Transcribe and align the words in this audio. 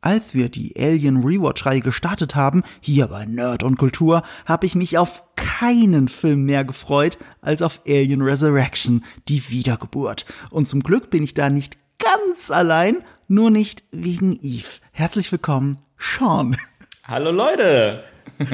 Als 0.00 0.32
wir 0.32 0.48
die 0.48 0.74
Alien 0.78 1.24
Rewatch-Reihe 1.24 1.80
gestartet 1.80 2.36
haben, 2.36 2.62
hier 2.80 3.08
bei 3.08 3.24
Nerd 3.26 3.64
und 3.64 3.78
Kultur, 3.78 4.22
habe 4.46 4.64
ich 4.64 4.76
mich 4.76 4.96
auf 4.96 5.24
keinen 5.34 6.06
Film 6.06 6.44
mehr 6.44 6.64
gefreut 6.64 7.18
als 7.40 7.62
auf 7.62 7.80
Alien 7.84 8.22
Resurrection, 8.22 9.04
die 9.28 9.50
Wiedergeburt. 9.50 10.24
Und 10.50 10.68
zum 10.68 10.84
Glück 10.84 11.10
bin 11.10 11.24
ich 11.24 11.34
da 11.34 11.50
nicht 11.50 11.78
ganz 11.98 12.52
allein, 12.52 12.98
nur 13.26 13.50
nicht 13.50 13.82
wegen 13.90 14.38
Eve. 14.40 14.68
Herzlich 14.92 15.32
willkommen, 15.32 15.78
Sean. 15.98 16.56
Hallo 17.02 17.32
Leute. 17.32 18.04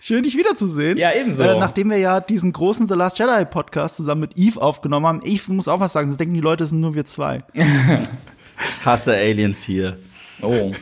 Schön, 0.00 0.24
dich 0.24 0.36
wiederzusehen. 0.36 0.98
Ja, 0.98 1.14
ebenso. 1.14 1.44
Äh, 1.44 1.56
nachdem 1.56 1.88
wir 1.88 1.98
ja 1.98 2.18
diesen 2.18 2.52
großen 2.52 2.88
The 2.88 2.94
Last 2.94 3.20
Jedi 3.20 3.44
Podcast 3.44 3.94
zusammen 3.94 4.22
mit 4.22 4.36
Eve 4.36 4.60
aufgenommen 4.60 5.06
haben. 5.06 5.22
Eve 5.22 5.52
muss 5.52 5.68
auch 5.68 5.78
was 5.78 5.92
sagen, 5.92 6.08
sonst 6.08 6.18
denken 6.18 6.34
die 6.34 6.40
Leute, 6.40 6.64
es 6.64 6.70
sind 6.70 6.80
nur 6.80 6.96
wir 6.96 7.04
zwei. 7.04 7.44
ich 7.54 8.84
hasse 8.84 9.12
Alien 9.12 9.54
4. 9.54 9.96
Oh, 10.42 10.72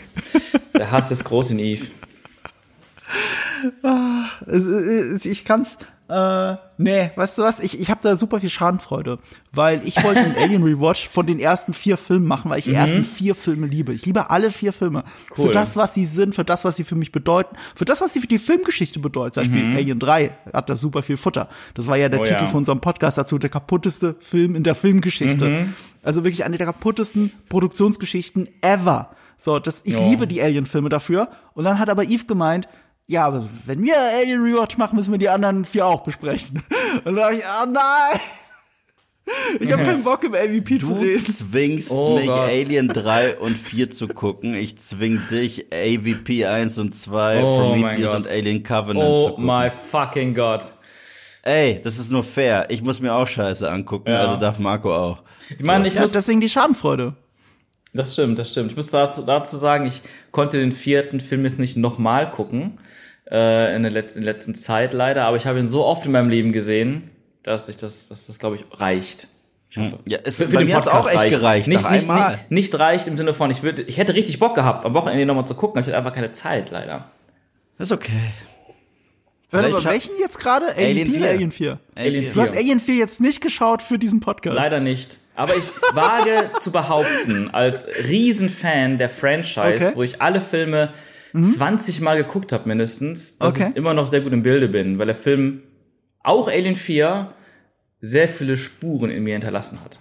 der 0.77 0.91
Hass 0.91 1.11
ist 1.11 1.25
groß 1.25 1.53
in 1.53 1.59
Eve. 1.59 1.87
Ah, 3.83 4.27
ich 5.23 5.45
kann's. 5.45 5.77
Äh, 6.07 6.57
nee, 6.77 7.11
weißt 7.17 7.39
du 7.39 7.43
was? 7.43 7.61
Ich, 7.61 7.81
ich 7.81 7.91
habe 7.91 8.01
da 8.03 8.15
super 8.17 8.39
viel 8.39 8.51
Schadenfreude, 8.51 9.19
weil 9.53 9.81
ich 9.87 10.03
wollte 10.05 10.21
einen 10.21 10.37
Alien 10.37 10.63
Rewatch 10.63 11.09
von 11.09 11.27
den 11.27 11.41
ersten 11.41 11.73
vier 11.73 11.97
Filmen 11.97 12.27
machen, 12.27 12.51
weil 12.51 12.59
ich 12.59 12.67
die 12.67 12.73
mhm. 12.73 12.77
ersten 12.77 13.05
vier 13.05 13.35
Filme 13.35 13.67
liebe. 13.67 13.95
Ich 13.95 14.05
liebe 14.05 14.29
alle 14.29 14.51
vier 14.51 14.75
Filme. 14.75 15.05
Cool. 15.31 15.47
Für 15.47 15.53
das, 15.53 15.79
was 15.79 15.95
sie 15.95 16.05
sind, 16.05 16.35
für 16.35 16.45
das, 16.45 16.67
was 16.67 16.77
sie 16.77 16.85
für 16.85 16.95
mich 16.95 17.11
bedeuten, 17.11 17.57
für 17.75 17.87
das, 17.87 18.03
was 18.03 18.13
sie 18.13 18.21
für 18.21 18.27
die 18.27 18.39
Filmgeschichte 18.39 18.99
bedeuten. 18.99 19.33
Zum 19.33 19.45
Beispiel 19.45 19.65
mhm. 19.65 19.77
Alien 19.77 19.99
3 19.99 20.37
hat 20.53 20.69
da 20.69 20.77
super 20.77 21.03
viel 21.03 21.17
Futter. 21.17 21.49
Das 21.73 21.87
war 21.87 21.97
ja 21.97 22.11
der 22.11 22.21
oh, 22.21 22.25
Titel 22.25 22.43
ja. 22.43 22.47
von 22.49 22.59
unserem 22.59 22.81
Podcast 22.83 23.17
dazu, 23.17 23.39
der 23.39 23.51
kaputteste 23.51 24.17
Film 24.21 24.57
in 24.57 24.63
der 24.63 24.75
Filmgeschichte. 24.75 25.49
Mhm. 25.49 25.75
Also 26.03 26.23
wirklich 26.23 26.45
eine 26.45 26.59
der 26.59 26.67
kaputtesten 26.67 27.33
Produktionsgeschichten 27.49 28.49
ever. 28.61 29.17
So, 29.37 29.59
das, 29.59 29.83
ich 29.85 29.95
ja. 29.95 30.07
liebe 30.07 30.27
die 30.27 30.43
Alien-Filme 30.43 30.89
dafür. 30.89 31.29
Und 31.55 31.65
dann 31.65 31.79
hat 31.79 31.91
aber 31.91 32.05
Eve 32.05 32.25
gemeint, 32.27 32.69
ja, 33.07 33.27
aber 33.27 33.47
wenn 33.67 33.83
wir 33.83 33.97
Alien 33.99 34.43
Rewatch 34.43 34.79
machen, 34.79 34.97
müssen 34.97 35.13
wir 35.13 35.19
die 35.19 35.29
anderen 35.29 35.65
vier 35.65 35.87
auch 35.87 36.03
besprechen. 36.03 36.63
Und 37.05 37.05
dann 37.05 37.17
dachte 37.17 37.37
ich, 37.37 37.47
ah 37.47 37.67
nein. 37.67 38.21
Ich 39.61 39.73
habe 39.73 39.85
keinen 39.85 40.05
Bock 40.05 40.23
im 40.25 40.35
AVP 40.35 40.79
du 40.79 40.87
zu 40.87 40.95
reden. 40.95 41.25
Du 41.25 41.33
zwingst 41.33 41.91
oh 41.91 42.19
mich, 42.19 42.27
Gott. 42.27 42.49
Alien 42.49 42.89
3 42.89 43.39
und 43.39 43.57
4 43.57 43.89
zu 43.91 44.09
gucken. 44.09 44.55
Ich 44.55 44.77
zwing 44.77 45.21
dich, 45.31 45.67
AVP 45.73 46.45
1 46.45 46.79
und 46.79 46.95
2, 46.95 47.43
oh 47.43 47.57
Prometheus 47.57 48.15
und 48.15 48.29
Alien 48.29 48.63
Covenant 48.63 49.09
oh 49.09 49.25
zu 49.25 49.31
gucken. 49.31 49.49
Oh 49.49 49.59
my 49.59 49.71
fucking 49.71 50.35
God. 50.35 50.73
Ey, 51.43 51.81
das 51.83 51.99
ist 51.99 52.11
nur 52.11 52.23
fair. 52.23 52.67
Ich 52.71 52.83
muss 52.83 53.01
mir 53.01 53.15
auch 53.15 53.27
Scheiße 53.27 53.71
angucken, 53.71 54.11
ja. 54.11 54.21
also 54.21 54.37
darf 54.37 54.59
Marco 54.59 54.95
auch. 54.95 55.23
Ich 55.59 55.65
meine, 55.65 55.89
ich 55.89 55.95
ja, 55.95 56.03
muss 56.03 56.13
deswegen 56.13 56.41
die 56.41 56.49
Schadenfreude. 56.49 57.15
Das 57.95 58.13
stimmt, 58.13 58.39
das 58.41 58.51
stimmt. 58.51 58.73
Ich 58.73 58.77
muss 58.77 58.91
dazu, 58.91 59.23
dazu 59.23 59.57
sagen, 59.57 59.87
ich 59.87 60.03
konnte 60.33 60.59
den 60.59 60.73
vierten 60.73 61.21
Film 61.21 61.45
jetzt 61.45 61.61
nicht 61.61 61.77
nochmal 61.77 62.29
gucken 62.31 62.73
äh, 63.31 63.75
in, 63.75 63.83
der 63.83 63.93
letzten, 63.93 64.19
in 64.19 64.25
der 64.25 64.35
letzten 64.35 64.57
Zeit 64.57 64.93
leider, 64.93 65.25
aber 65.25 65.37
ich 65.37 65.47
habe 65.47 65.61
ihn 65.61 65.69
so 65.69 65.85
oft 65.85 66.05
in 66.05 66.13
meinem 66.13 66.29
Leben 66.29 66.53
gesehen, 66.53 67.11
dass 67.45 67.69
ich 67.69 67.77
das, 67.77 68.09
dass 68.09 68.27
das 68.27 68.39
glaube 68.41 68.57
ich 68.57 68.81
reicht. 68.81 69.29
Ich 69.71 69.79
hoffe. 69.79 70.01
Ja, 70.07 70.19
es, 70.25 70.37
für, 70.37 70.49
für 70.49 70.57
bei 70.57 70.65
mir 70.65 70.77
hat 70.77 70.89
auch 70.89 71.07
echt 71.07 71.17
reicht. 71.17 71.31
gereicht, 71.31 71.69
nicht, 71.69 71.83
nach 71.83 71.91
nicht, 71.93 72.03
einmal. 72.03 72.33
Nicht, 72.33 72.51
nicht 72.51 72.79
reicht 72.79 73.07
im 73.07 73.17
Sinne 73.17 73.33
von, 73.33 73.51
ich 73.53 73.63
würde, 73.63 73.83
ich 73.83 73.97
hätte 73.97 74.15
richtig 74.15 74.41
Bock 74.41 74.57
gehabt, 74.57 74.85
am 74.85 74.93
Wochenende 74.95 75.25
nochmal 75.25 75.47
zu 75.47 75.55
gucken, 75.55 75.79
aber 75.79 75.87
ich 75.87 75.87
hatte 75.95 75.99
einfach 75.99 76.15
keine 76.15 76.33
Zeit, 76.33 76.71
leider. 76.71 77.11
Das 77.79 77.89
ist 77.91 77.93
okay. 77.93 78.33
Warte 79.51 79.69
mal, 79.69 79.85
welchen 79.85 80.17
jetzt 80.19 80.41
gerade? 80.41 80.67
Alien, 80.77 81.09
4. 81.13 81.29
Alien 81.29 81.53
4. 81.53 81.79
Alien 81.95 82.25
4. 82.25 82.33
Du 82.33 82.41
hast 82.41 82.57
Alien 82.57 82.81
4 82.81 82.95
jetzt 82.97 83.21
nicht 83.21 83.41
geschaut 83.41 83.83
für 83.83 83.99
diesen 83.99 84.19
Podcast. 84.19 84.57
Leider 84.57 84.81
nicht. 84.81 85.19
Aber 85.35 85.57
ich 85.57 85.65
wage 85.93 86.51
zu 86.61 86.71
behaupten, 86.71 87.51
als 87.53 87.87
Riesenfan 88.07 88.99
der 88.99 89.11
Franchise, 89.11 89.87
okay. 89.87 89.93
wo 89.95 90.03
ich 90.03 90.23
alle 90.23 90.41
Filme 90.41 90.93
mhm. 91.33 91.45
20 91.45 92.01
Mal 92.01 92.23
geguckt 92.23 92.53
habe 92.53 92.69
mindestens, 92.69 93.39
dass 93.39 93.57
okay. 93.57 93.69
ich 93.71 93.77
immer 93.77 93.95
noch 93.95 94.07
sehr 94.07 94.21
gut 94.21 94.33
im 94.33 94.43
Bilde 94.43 94.69
bin, 94.69 94.99
weil 94.99 95.07
der 95.07 95.17
Film, 95.17 95.63
auch 96.23 96.49
Alien 96.49 96.77
4, 96.77 97.33
sehr 98.01 98.29
viele 98.29 98.57
Spuren 98.57 99.11
in 99.11 99.25
mir 99.25 99.33
hinterlassen 99.33 99.81
hat. 99.85 99.99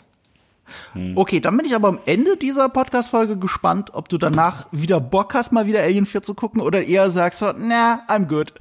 Hm. 0.94 1.18
Okay, 1.18 1.40
dann 1.40 1.57
bin 1.57 1.66
ich 1.66 1.75
aber 1.75 1.88
am 1.88 2.00
Ende 2.06 2.38
dieser 2.38 2.69
Podcast-Folge 2.69 3.38
gespannt, 3.38 3.94
ob 3.94 4.09
du 4.09 4.18
danach 4.18 4.68
wieder 4.72 5.00
Bock 5.00 5.34
hast, 5.34 5.52
mal 5.52 5.68
wieder 5.68 5.81
Alien 5.81 6.06
4 6.06 6.22
zu 6.22 6.34
gucken 6.34 6.62
oder 6.62 6.84
eher 6.84 7.09
sagst 7.09 7.41
na, 7.41 8.02
I'm 8.07 8.25
good. 8.25 8.53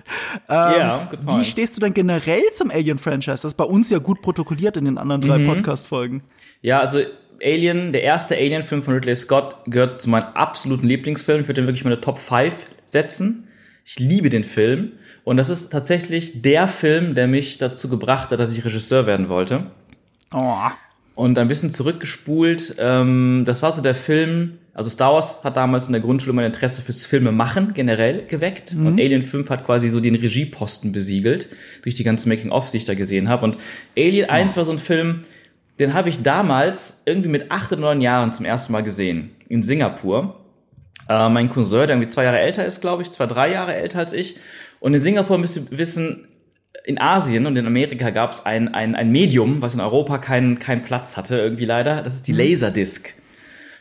Ähm, 0.48 0.56
yeah, 0.56 1.08
good 1.10 1.20
wie 1.26 1.44
stehst 1.44 1.76
du 1.76 1.80
denn 1.80 1.94
generell 1.94 2.42
zum 2.54 2.70
Alien-Franchise? 2.70 3.42
Das 3.42 3.44
ist 3.44 3.54
bei 3.54 3.64
uns 3.64 3.90
ja 3.90 3.98
gut 3.98 4.22
protokolliert 4.22 4.76
in 4.76 4.84
den 4.84 4.98
anderen 4.98 5.22
drei 5.22 5.38
mhm. 5.38 5.46
Podcast-Folgen. 5.46 6.22
Ja, 6.62 6.80
also 6.80 7.00
Alien, 7.42 7.92
der 7.92 8.02
erste 8.02 8.36
Alien-Film 8.36 8.82
von 8.82 8.94
Ridley 8.94 9.16
Scott 9.16 9.56
gehört 9.66 10.00
zu 10.00 10.08
meinen 10.08 10.34
absoluten 10.34 10.86
Lieblingsfilmen. 10.86 11.42
Ich 11.42 11.48
würde 11.48 11.60
den 11.60 11.66
wirklich 11.66 11.84
meine 11.84 12.00
Top 12.00 12.18
5 12.20 12.54
setzen. 12.86 13.48
Ich 13.84 13.98
liebe 13.98 14.30
den 14.30 14.44
Film. 14.44 14.92
Und 15.24 15.36
das 15.36 15.50
ist 15.50 15.70
tatsächlich 15.70 16.42
der 16.42 16.68
Film, 16.68 17.14
der 17.14 17.26
mich 17.26 17.58
dazu 17.58 17.88
gebracht 17.88 18.30
hat, 18.30 18.40
dass 18.40 18.56
ich 18.56 18.64
Regisseur 18.64 19.06
werden 19.06 19.28
wollte. 19.28 19.66
Oh. 20.32 20.54
Und 21.14 21.38
ein 21.38 21.48
bisschen 21.48 21.70
zurückgespult. 21.70 22.76
Ähm, 22.78 23.42
das 23.44 23.60
war 23.62 23.74
so 23.74 23.82
der 23.82 23.94
Film, 23.94 24.58
also 24.72 24.88
Star 24.88 25.12
Wars 25.12 25.44
hat 25.44 25.56
damals 25.56 25.86
in 25.86 25.92
der 25.92 26.00
Grundschule 26.00 26.32
mein 26.32 26.46
Interesse 26.46 26.80
fürs 26.80 27.06
Filme 27.06 27.32
machen 27.32 27.74
generell 27.74 28.24
geweckt. 28.26 28.74
Mhm. 28.74 28.86
Und 28.86 29.00
Alien 29.00 29.22
5 29.22 29.50
hat 29.50 29.66
quasi 29.66 29.88
so 29.90 30.00
den 30.00 30.14
Regieposten 30.14 30.92
besiegelt, 30.92 31.48
durch 31.82 31.96
die 31.96 32.04
ganzen 32.04 32.28
Making-of, 32.28 32.70
die 32.70 32.78
ich 32.78 32.84
da 32.84 32.94
gesehen 32.94 33.28
habe. 33.28 33.44
Und 33.44 33.58
Alien 33.96 34.28
oh. 34.28 34.32
1 34.32 34.56
war 34.56 34.64
so 34.64 34.72
ein 34.72 34.78
Film, 34.78 35.24
den 35.82 35.94
habe 35.94 36.08
ich 36.08 36.22
damals 36.22 37.02
irgendwie 37.06 37.28
mit 37.28 37.50
acht 37.50 37.72
oder 37.72 37.80
neun 37.80 38.00
Jahren 38.00 38.32
zum 38.32 38.46
ersten 38.46 38.72
Mal 38.72 38.82
gesehen. 38.82 39.32
In 39.48 39.62
Singapur. 39.64 40.40
Äh, 41.08 41.28
mein 41.28 41.50
Cousin, 41.50 41.80
der 41.80 41.90
irgendwie 41.90 42.08
zwei 42.08 42.22
Jahre 42.24 42.38
älter 42.38 42.64
ist, 42.64 42.80
glaube 42.80 43.02
ich, 43.02 43.10
zwei, 43.10 43.26
drei 43.26 43.50
Jahre 43.50 43.74
älter 43.74 43.98
als 43.98 44.12
ich. 44.12 44.36
Und 44.78 44.94
in 44.94 45.02
Singapur 45.02 45.38
müsst 45.38 45.56
ihr 45.56 45.78
wissen, 45.78 46.28
in 46.84 47.00
Asien 47.00 47.46
und 47.46 47.56
in 47.56 47.66
Amerika 47.66 48.10
gab 48.10 48.30
es 48.30 48.46
ein, 48.46 48.72
ein, 48.72 48.94
ein 48.94 49.10
Medium, 49.10 49.60
was 49.60 49.74
in 49.74 49.80
Europa 49.80 50.18
keinen 50.18 50.60
keinen 50.60 50.82
Platz 50.82 51.16
hatte, 51.16 51.36
irgendwie 51.36 51.64
leider. 51.64 52.02
Das 52.02 52.14
ist 52.14 52.28
die 52.28 52.32
mhm. 52.32 52.38
Laserdisc. 52.38 53.14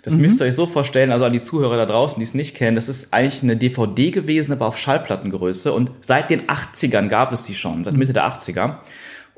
Das 0.02 0.16
mhm. 0.16 0.22
müsst 0.22 0.42
ihr 0.42 0.46
euch 0.46 0.56
so 0.56 0.66
vorstellen, 0.66 1.12
also 1.12 1.26
an 1.26 1.34
die 1.34 1.44
Zuhörer 1.44 1.78
da 1.78 1.86
draußen, 1.86 2.20
die 2.20 2.24
es 2.24 2.34
nicht 2.34 2.56
kennen, 2.56 2.76
das 2.76 2.90
ist 2.90 3.14
eigentlich 3.14 3.44
eine 3.44 3.58
DVD 3.58 4.10
gewesen, 4.10 4.54
aber 4.54 4.66
auf 4.66 4.78
Schallplattengröße. 4.80 5.72
Und 5.72 5.92
seit 6.02 6.32
den 6.32 6.48
80ern 6.48 7.10
gab 7.10 7.32
es 7.32 7.44
die 7.44 7.54
schon, 7.54 7.84
seit 7.84 7.94
Mitte 7.96 8.14
der 8.14 8.26
80er. 8.26 8.78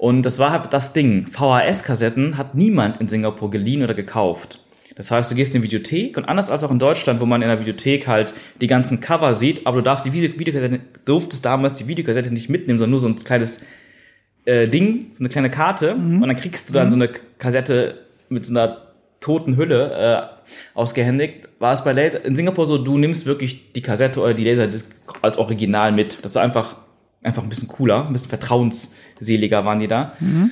Und 0.03 0.23
das 0.23 0.37
war 0.37 0.51
halt 0.51 0.73
das 0.73 0.91
Ding. 0.91 1.27
VHS-Kassetten 1.27 2.37
hat 2.37 2.55
niemand 2.55 2.99
in 2.99 3.07
Singapur 3.07 3.49
geliehen 3.49 3.83
oder 3.83 3.93
gekauft. 3.93 4.59
Das 4.97 5.11
heißt, 5.11 5.31
du 5.31 5.35
gehst 5.35 5.55
in 5.55 5.61
die 5.61 5.65
Videothek 5.65 6.17
und 6.17 6.25
anders 6.25 6.49
als 6.49 6.61
auch 6.61 6.71
in 6.71 6.77
Deutschland, 6.77 7.21
wo 7.21 7.25
man 7.25 7.41
in 7.41 7.47
der 7.47 7.61
Videothek 7.61 8.05
halt 8.05 8.33
die 8.59 8.67
ganzen 8.67 8.99
Cover 8.99 9.33
sieht, 9.33 9.65
aber 9.65 9.77
du 9.77 9.83
darfst 9.83 10.05
die 10.05 10.11
Videokassette, 10.11 10.81
durftest 11.05 11.45
damals 11.45 11.75
die 11.75 11.87
Videokassette 11.87 12.33
nicht 12.33 12.49
mitnehmen, 12.49 12.79
sondern 12.79 12.91
nur 12.91 12.99
so 12.99 13.07
ein 13.07 13.15
kleines 13.15 13.61
äh, 14.43 14.67
Ding, 14.67 15.11
so 15.13 15.21
eine 15.21 15.29
kleine 15.29 15.49
Karte 15.49 15.95
mhm. 15.95 16.21
und 16.21 16.27
dann 16.27 16.35
kriegst 16.35 16.67
du 16.67 16.73
dann 16.73 16.87
mhm. 16.87 16.89
so 16.89 16.95
eine 16.97 17.09
Kassette 17.37 17.99
mit 18.27 18.45
so 18.45 18.53
einer 18.53 18.79
toten 19.21 19.55
Hülle 19.55 20.33
äh, 20.43 20.77
ausgehändigt. 20.77 21.47
War 21.59 21.71
es 21.71 21.81
bei 21.85 21.93
Laser 21.93 22.25
in 22.25 22.35
Singapur 22.35 22.65
so, 22.65 22.77
du 22.77 22.97
nimmst 22.97 23.25
wirklich 23.25 23.71
die 23.71 23.81
Kassette 23.81 24.19
oder 24.19 24.33
die 24.33 24.43
Laserdisc 24.43 24.93
als 25.21 25.37
Original 25.37 25.93
mit. 25.93 26.25
Das 26.25 26.33
ist 26.33 26.37
einfach 26.37 26.82
einfach 27.23 27.43
ein 27.43 27.49
bisschen 27.49 27.67
cooler, 27.67 28.05
ein 28.05 28.13
bisschen 28.13 28.29
vertrauens 28.29 28.95
seliger 29.19 29.65
waren 29.65 29.79
die 29.79 29.87
da. 29.87 30.13
Mhm. 30.19 30.51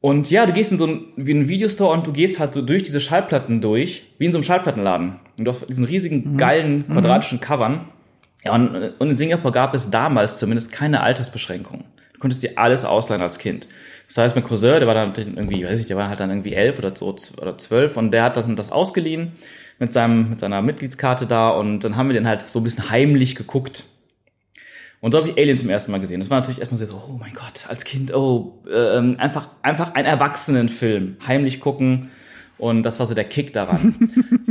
Und 0.00 0.30
ja, 0.30 0.44
du 0.44 0.52
gehst 0.52 0.70
in 0.70 0.76
so 0.76 0.84
einen, 0.84 1.06
wie 1.16 1.32
einen 1.32 1.48
Videostore 1.48 1.94
und 1.94 2.06
du 2.06 2.12
gehst 2.12 2.38
halt 2.38 2.52
so 2.52 2.60
durch 2.60 2.82
diese 2.82 3.00
Schallplatten 3.00 3.62
durch, 3.62 4.04
wie 4.18 4.26
in 4.26 4.32
so 4.32 4.38
einem 4.38 4.44
Schallplattenladen. 4.44 5.16
Und 5.38 5.48
auf 5.48 5.64
diesen 5.64 5.86
riesigen, 5.86 6.32
mhm. 6.32 6.36
geilen, 6.36 6.84
mhm. 6.86 6.92
quadratischen 6.92 7.40
Covern. 7.40 7.88
Ja, 8.44 8.54
und, 8.54 8.92
und 8.98 9.10
in 9.10 9.16
Singapur 9.16 9.50
gab 9.50 9.74
es 9.74 9.90
damals 9.90 10.38
zumindest 10.38 10.72
keine 10.72 11.00
Altersbeschränkungen. 11.00 11.86
Du 12.12 12.20
konntest 12.20 12.42
dir 12.42 12.52
alles 12.56 12.84
ausleihen 12.84 13.22
als 13.22 13.38
Kind. 13.38 13.66
Das 14.06 14.18
heißt, 14.18 14.36
mein 14.36 14.44
Cousin, 14.44 14.78
der 14.78 14.86
war 14.86 14.94
dann 14.94 15.14
irgendwie, 15.16 15.64
weiß 15.64 15.80
ich, 15.80 15.86
der 15.86 15.96
war 15.96 16.10
halt 16.10 16.20
dann 16.20 16.28
irgendwie 16.28 16.52
elf 16.52 16.78
oder 16.78 16.94
so 16.94 17.16
oder 17.40 17.56
zwölf 17.56 17.96
und 17.96 18.10
der 18.10 18.24
hat 18.24 18.36
dann 18.36 18.56
das 18.56 18.70
ausgeliehen 18.70 19.32
mit 19.78 19.94
seinem, 19.94 20.30
mit 20.30 20.38
seiner 20.38 20.60
Mitgliedskarte 20.60 21.24
da 21.24 21.48
und 21.48 21.80
dann 21.80 21.96
haben 21.96 22.08
wir 22.08 22.14
den 22.14 22.28
halt 22.28 22.42
so 22.42 22.60
ein 22.60 22.62
bisschen 22.62 22.90
heimlich 22.90 23.34
geguckt 23.34 23.84
und 25.00 25.12
so 25.12 25.18
habe 25.18 25.28
ich 25.28 25.36
Alien 25.36 25.58
zum 25.58 25.70
ersten 25.70 25.92
Mal 25.92 25.98
gesehen. 25.98 26.20
Das 26.20 26.30
war 26.30 26.40
natürlich 26.40 26.60
erstmal 26.60 26.84
so, 26.84 26.96
oh 26.96 27.18
mein 27.18 27.34
Gott, 27.34 27.66
als 27.68 27.84
Kind, 27.84 28.14
oh, 28.14 28.58
äh, 28.66 28.98
einfach, 29.18 29.48
einfach 29.62 29.94
ein 29.94 30.06
Erwachsenenfilm. 30.06 31.16
Heimlich 31.26 31.60
gucken. 31.60 32.10
Und 32.56 32.84
das 32.84 32.98
war 32.98 33.06
so 33.06 33.14
der 33.14 33.24
Kick 33.24 33.52
daran. 33.52 33.94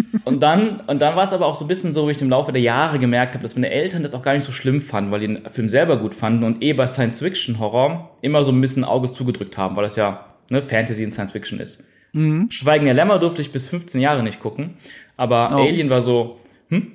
und 0.25 0.44
dann, 0.44 0.81
und 0.88 1.01
dann 1.01 1.16
war 1.16 1.24
es 1.24 1.34
aber 1.34 1.45
auch 1.48 1.56
so 1.56 1.66
ein 1.66 1.68
bisschen 1.68 1.94
so, 1.94 2.07
wie 2.07 2.12
ich 2.12 2.22
im 2.22 2.30
Laufe 2.30 2.51
der 2.51 2.62
Jahre 2.62 3.00
gemerkt 3.00 3.34
habe, 3.34 3.42
dass 3.42 3.56
meine 3.56 3.69
Eltern 3.69 4.04
das 4.04 4.13
auch 4.13 4.22
gar 4.22 4.34
nicht 4.34 4.44
so 4.44 4.51
schlimm 4.51 4.81
fanden, 4.81 5.12
weil 5.12 5.22
die 5.22 5.28
den 5.28 5.45
Film 5.51 5.69
selber 5.69 5.98
gut 5.98 6.13
fanden 6.13 6.44
und 6.44 6.62
eh 6.62 6.74
bei 6.74 6.86
Science-Fiction-Horror 6.86 8.18
immer 8.22 8.44
so 8.44 8.51
ein 8.51 8.62
bisschen 8.62 8.84
Auge 8.84 9.12
zugedrückt 9.12 9.57
haben, 9.57 9.75
weil 9.75 9.84
das 9.84 9.96
ja 9.96 10.25
ne, 10.50 10.62
Fantasy 10.62 11.06
und 11.06 11.13
Science-Fiction 11.13 11.60
ist. 11.60 11.86
Mhm. 12.12 12.51
Schweigen 12.51 12.86
der 12.86 12.94
Lämmer 12.94 13.19
durfte 13.19 13.42
ich 13.42 13.51
bis 13.51 13.68
15 13.69 14.00
Jahre 14.00 14.22
nicht 14.22 14.39
gucken, 14.39 14.75
aber 15.18 15.50
oh. 15.54 15.63
Alien 15.63 15.89
war 15.89 16.01
so, 16.01 16.39
hm? 16.69 16.92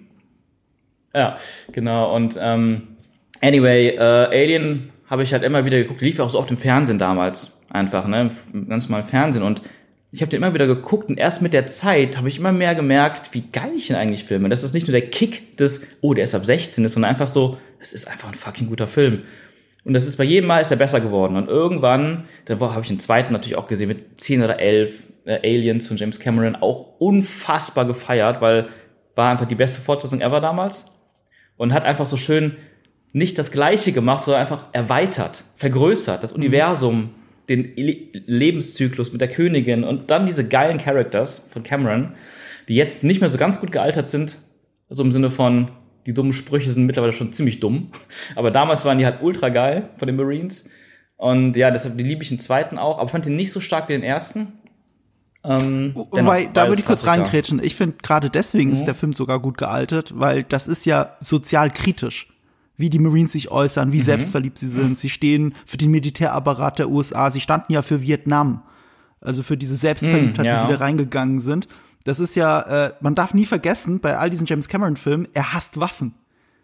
Ja, 1.14 1.38
genau. 1.72 2.14
Und 2.14 2.38
ähm, 2.40 2.87
Anyway, 3.40 3.90
äh, 3.90 4.00
Alien 4.00 4.90
habe 5.08 5.22
ich 5.22 5.32
halt 5.32 5.42
immer 5.42 5.64
wieder 5.64 5.78
geguckt, 5.78 6.00
lief 6.00 6.20
auch 6.20 6.30
so 6.30 6.38
auf 6.38 6.46
dem 6.46 6.58
Fernsehen 6.58 6.98
damals 6.98 7.62
einfach, 7.70 8.06
ne, 8.06 8.30
ganz 8.68 8.88
mal 8.88 9.00
im 9.00 9.06
Fernsehen 9.06 9.42
und 9.42 9.62
ich 10.10 10.22
habe 10.22 10.30
den 10.30 10.42
immer 10.42 10.54
wieder 10.54 10.66
geguckt 10.66 11.10
und 11.10 11.18
erst 11.18 11.42
mit 11.42 11.52
der 11.52 11.66
Zeit 11.66 12.16
habe 12.16 12.28
ich 12.28 12.38
immer 12.38 12.52
mehr 12.52 12.74
gemerkt, 12.74 13.34
wie 13.34 13.42
geil 13.52 13.72
ich 13.76 13.90
ihn 13.90 13.96
eigentlich 13.96 14.24
filme. 14.24 14.48
Das 14.48 14.64
ist 14.64 14.72
nicht 14.72 14.86
nur 14.86 14.98
der 14.98 15.08
Kick 15.08 15.58
des, 15.58 15.86
oh, 16.00 16.14
der 16.14 16.24
ist 16.24 16.34
ab 16.34 16.46
16 16.46 16.84
ist, 16.84 16.92
sondern 16.92 17.10
einfach 17.10 17.28
so, 17.28 17.58
es 17.78 17.92
ist 17.92 18.08
einfach 18.08 18.28
ein 18.28 18.34
fucking 18.34 18.68
guter 18.68 18.86
Film. 18.86 19.22
Und 19.84 19.92
das 19.94 20.06
ist 20.06 20.16
bei 20.16 20.24
jedem 20.24 20.46
Mal 20.46 20.60
ist 20.60 20.70
er 20.70 20.78
besser 20.78 21.00
geworden. 21.00 21.36
Und 21.36 21.48
irgendwann, 21.48 22.24
dann 22.46 22.58
habe 22.58 22.80
ich 22.80 22.88
den 22.88 22.98
zweiten 22.98 23.32
natürlich 23.32 23.56
auch 23.56 23.66
gesehen 23.66 23.88
mit 23.88 24.20
10 24.20 24.42
oder 24.42 24.58
11 24.58 25.02
äh, 25.26 25.40
Aliens 25.42 25.86
von 25.86 25.98
James 25.98 26.20
Cameron, 26.20 26.56
auch 26.56 26.98
unfassbar 26.98 27.84
gefeiert, 27.84 28.40
weil 28.40 28.68
war 29.14 29.30
einfach 29.30 29.46
die 29.46 29.54
beste 29.54 29.80
Fortsetzung 29.80 30.20
ever 30.20 30.40
damals. 30.40 30.94
Und 31.56 31.74
hat 31.74 31.84
einfach 31.84 32.06
so 32.06 32.16
schön 32.16 32.56
nicht 33.12 33.38
das 33.38 33.50
Gleiche 33.50 33.92
gemacht, 33.92 34.24
sondern 34.24 34.42
einfach 34.42 34.66
erweitert, 34.72 35.44
vergrößert, 35.56 36.22
das 36.22 36.32
mhm. 36.32 36.38
Universum, 36.38 37.10
den 37.48 37.72
Lebenszyklus 37.76 39.12
mit 39.12 39.20
der 39.20 39.28
Königin 39.28 39.84
und 39.84 40.10
dann 40.10 40.26
diese 40.26 40.46
geilen 40.46 40.78
Characters 40.78 41.48
von 41.50 41.62
Cameron, 41.62 42.14
die 42.68 42.74
jetzt 42.74 43.04
nicht 43.04 43.20
mehr 43.20 43.30
so 43.30 43.38
ganz 43.38 43.60
gut 43.60 43.72
gealtert 43.72 44.10
sind, 44.10 44.36
so 44.90 45.02
im 45.02 45.12
Sinne 45.12 45.30
von, 45.30 45.70
die 46.06 46.12
dummen 46.12 46.34
Sprüche 46.34 46.70
sind 46.70 46.86
mittlerweile 46.86 47.12
schon 47.12 47.32
ziemlich 47.32 47.60
dumm. 47.60 47.90
Aber 48.34 48.50
damals 48.50 48.84
waren 48.84 48.98
die 48.98 49.06
halt 49.06 49.22
ultra 49.22 49.48
geil 49.48 49.88
von 49.98 50.06
den 50.06 50.16
Marines. 50.16 50.68
Und 51.16 51.56
ja, 51.56 51.70
deshalb 51.70 51.96
die 51.96 52.04
liebe 52.04 52.22
ich 52.22 52.28
den 52.28 52.38
zweiten 52.38 52.78
auch, 52.78 53.00
aber 53.00 53.08
fand 53.08 53.26
den 53.26 53.34
nicht 53.34 53.50
so 53.50 53.58
stark 53.58 53.88
wie 53.88 53.92
den 53.94 54.04
ersten. 54.04 54.52
Ähm, 55.42 55.90
Wobei, 55.94 56.48
da 56.52 56.68
würde 56.68 56.80
ich 56.80 56.86
kurz 56.86 57.06
reinkrätschen. 57.06 57.60
Ich 57.60 57.74
finde, 57.74 57.96
gerade 58.00 58.30
deswegen 58.30 58.68
mhm. 58.68 58.76
ist 58.76 58.84
der 58.84 58.94
Film 58.94 59.12
sogar 59.12 59.40
gut 59.40 59.58
gealtert, 59.58 60.12
weil 60.16 60.44
das 60.44 60.68
ist 60.68 60.86
ja 60.86 61.16
sozial 61.18 61.70
kritisch 61.70 62.28
wie 62.78 62.88
die 62.88 63.00
Marines 63.00 63.32
sich 63.32 63.50
äußern, 63.50 63.92
wie 63.92 63.98
mhm. 63.98 64.04
selbstverliebt 64.04 64.58
sie 64.58 64.68
sind. 64.68 64.98
Sie 64.98 65.10
stehen 65.10 65.54
für 65.66 65.76
den 65.76 65.90
Militärapparat 65.90 66.78
der 66.78 66.88
USA. 66.88 67.30
Sie 67.30 67.40
standen 67.40 67.72
ja 67.72 67.82
für 67.82 68.00
Vietnam. 68.00 68.62
Also 69.20 69.42
für 69.42 69.56
diese 69.56 69.74
Selbstverliebtheit, 69.74 70.46
mhm, 70.46 70.46
ja. 70.46 70.56
wie 70.56 70.66
sie 70.68 70.72
da 70.72 70.78
reingegangen 70.78 71.40
sind. 71.40 71.68
Das 72.04 72.20
ist 72.20 72.36
ja, 72.36 72.60
äh, 72.60 72.92
man 73.00 73.16
darf 73.16 73.34
nie 73.34 73.44
vergessen, 73.44 74.00
bei 74.00 74.16
all 74.16 74.30
diesen 74.30 74.46
James 74.46 74.68
Cameron-Filmen, 74.68 75.28
er 75.34 75.52
hasst 75.52 75.78
Waffen. 75.80 76.14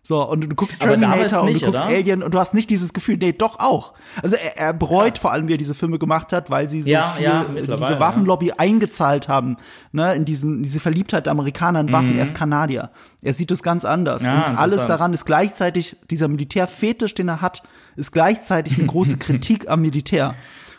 So, 0.07 0.23
und 0.23 0.43
du 0.43 0.55
guckst 0.55 0.83
Terminator 0.83 1.45
nicht, 1.47 1.55
und 1.55 1.63
du 1.63 1.67
guckst 1.67 1.85
oder? 1.87 1.95
Alien 1.95 2.23
und 2.23 2.35
du 2.35 2.39
hast 2.39 2.53
nicht 2.53 2.69
dieses 2.69 2.93
Gefühl, 2.93 3.17
nee, 3.17 3.33
doch 3.33 3.59
auch. 3.59 3.95
Also 4.23 4.37
er, 4.37 4.59
er 4.59 4.75
bereut 4.75 5.15
ja. 5.15 5.21
vor 5.23 5.33
allem, 5.33 5.49
wie 5.49 5.55
er 5.55 5.57
diese 5.57 5.73
Filme 5.73 5.99
gemacht 5.99 6.35
hat, 6.35 6.51
weil 6.51 6.69
sie 6.69 6.83
so 6.83 6.91
ja, 6.91 7.13
viel 7.13 7.25
ja, 7.25 7.45
diese 7.45 8.01
Waffenlobby 8.01 8.53
eingezahlt 8.53 9.29
haben, 9.29 9.57
ne, 9.93 10.15
in 10.15 10.27
diesen, 10.27 10.63
diese 10.63 10.79
Verliebtheit 10.79 11.25
der 11.25 11.31
Amerikaner 11.31 11.81
in 11.81 11.91
Waffen, 11.91 12.13
mhm. 12.13 12.19
er 12.19 12.25
ist 12.25 12.35
Kanadier. 12.35 12.91
Er 13.23 13.33
sieht 13.33 13.51
es 13.51 13.63
ganz 13.63 13.87
anders. 13.87 14.25
und 14.25 14.29
alles 14.29 14.85
daran 14.85 15.15
ist 15.15 15.25
gleichzeitig, 15.25 15.97
dieser 16.11 16.29
Militärfetisch, 16.29 17.15
den 17.15 17.29
er 17.29 17.41
hat, 17.41 17.63
ist 17.97 18.13
gleichzeitig 18.13 18.77
eine 18.77 18.87
große 18.87 19.17
Kritik 19.19 19.71
am 19.71 19.81
Militär. 19.81 20.35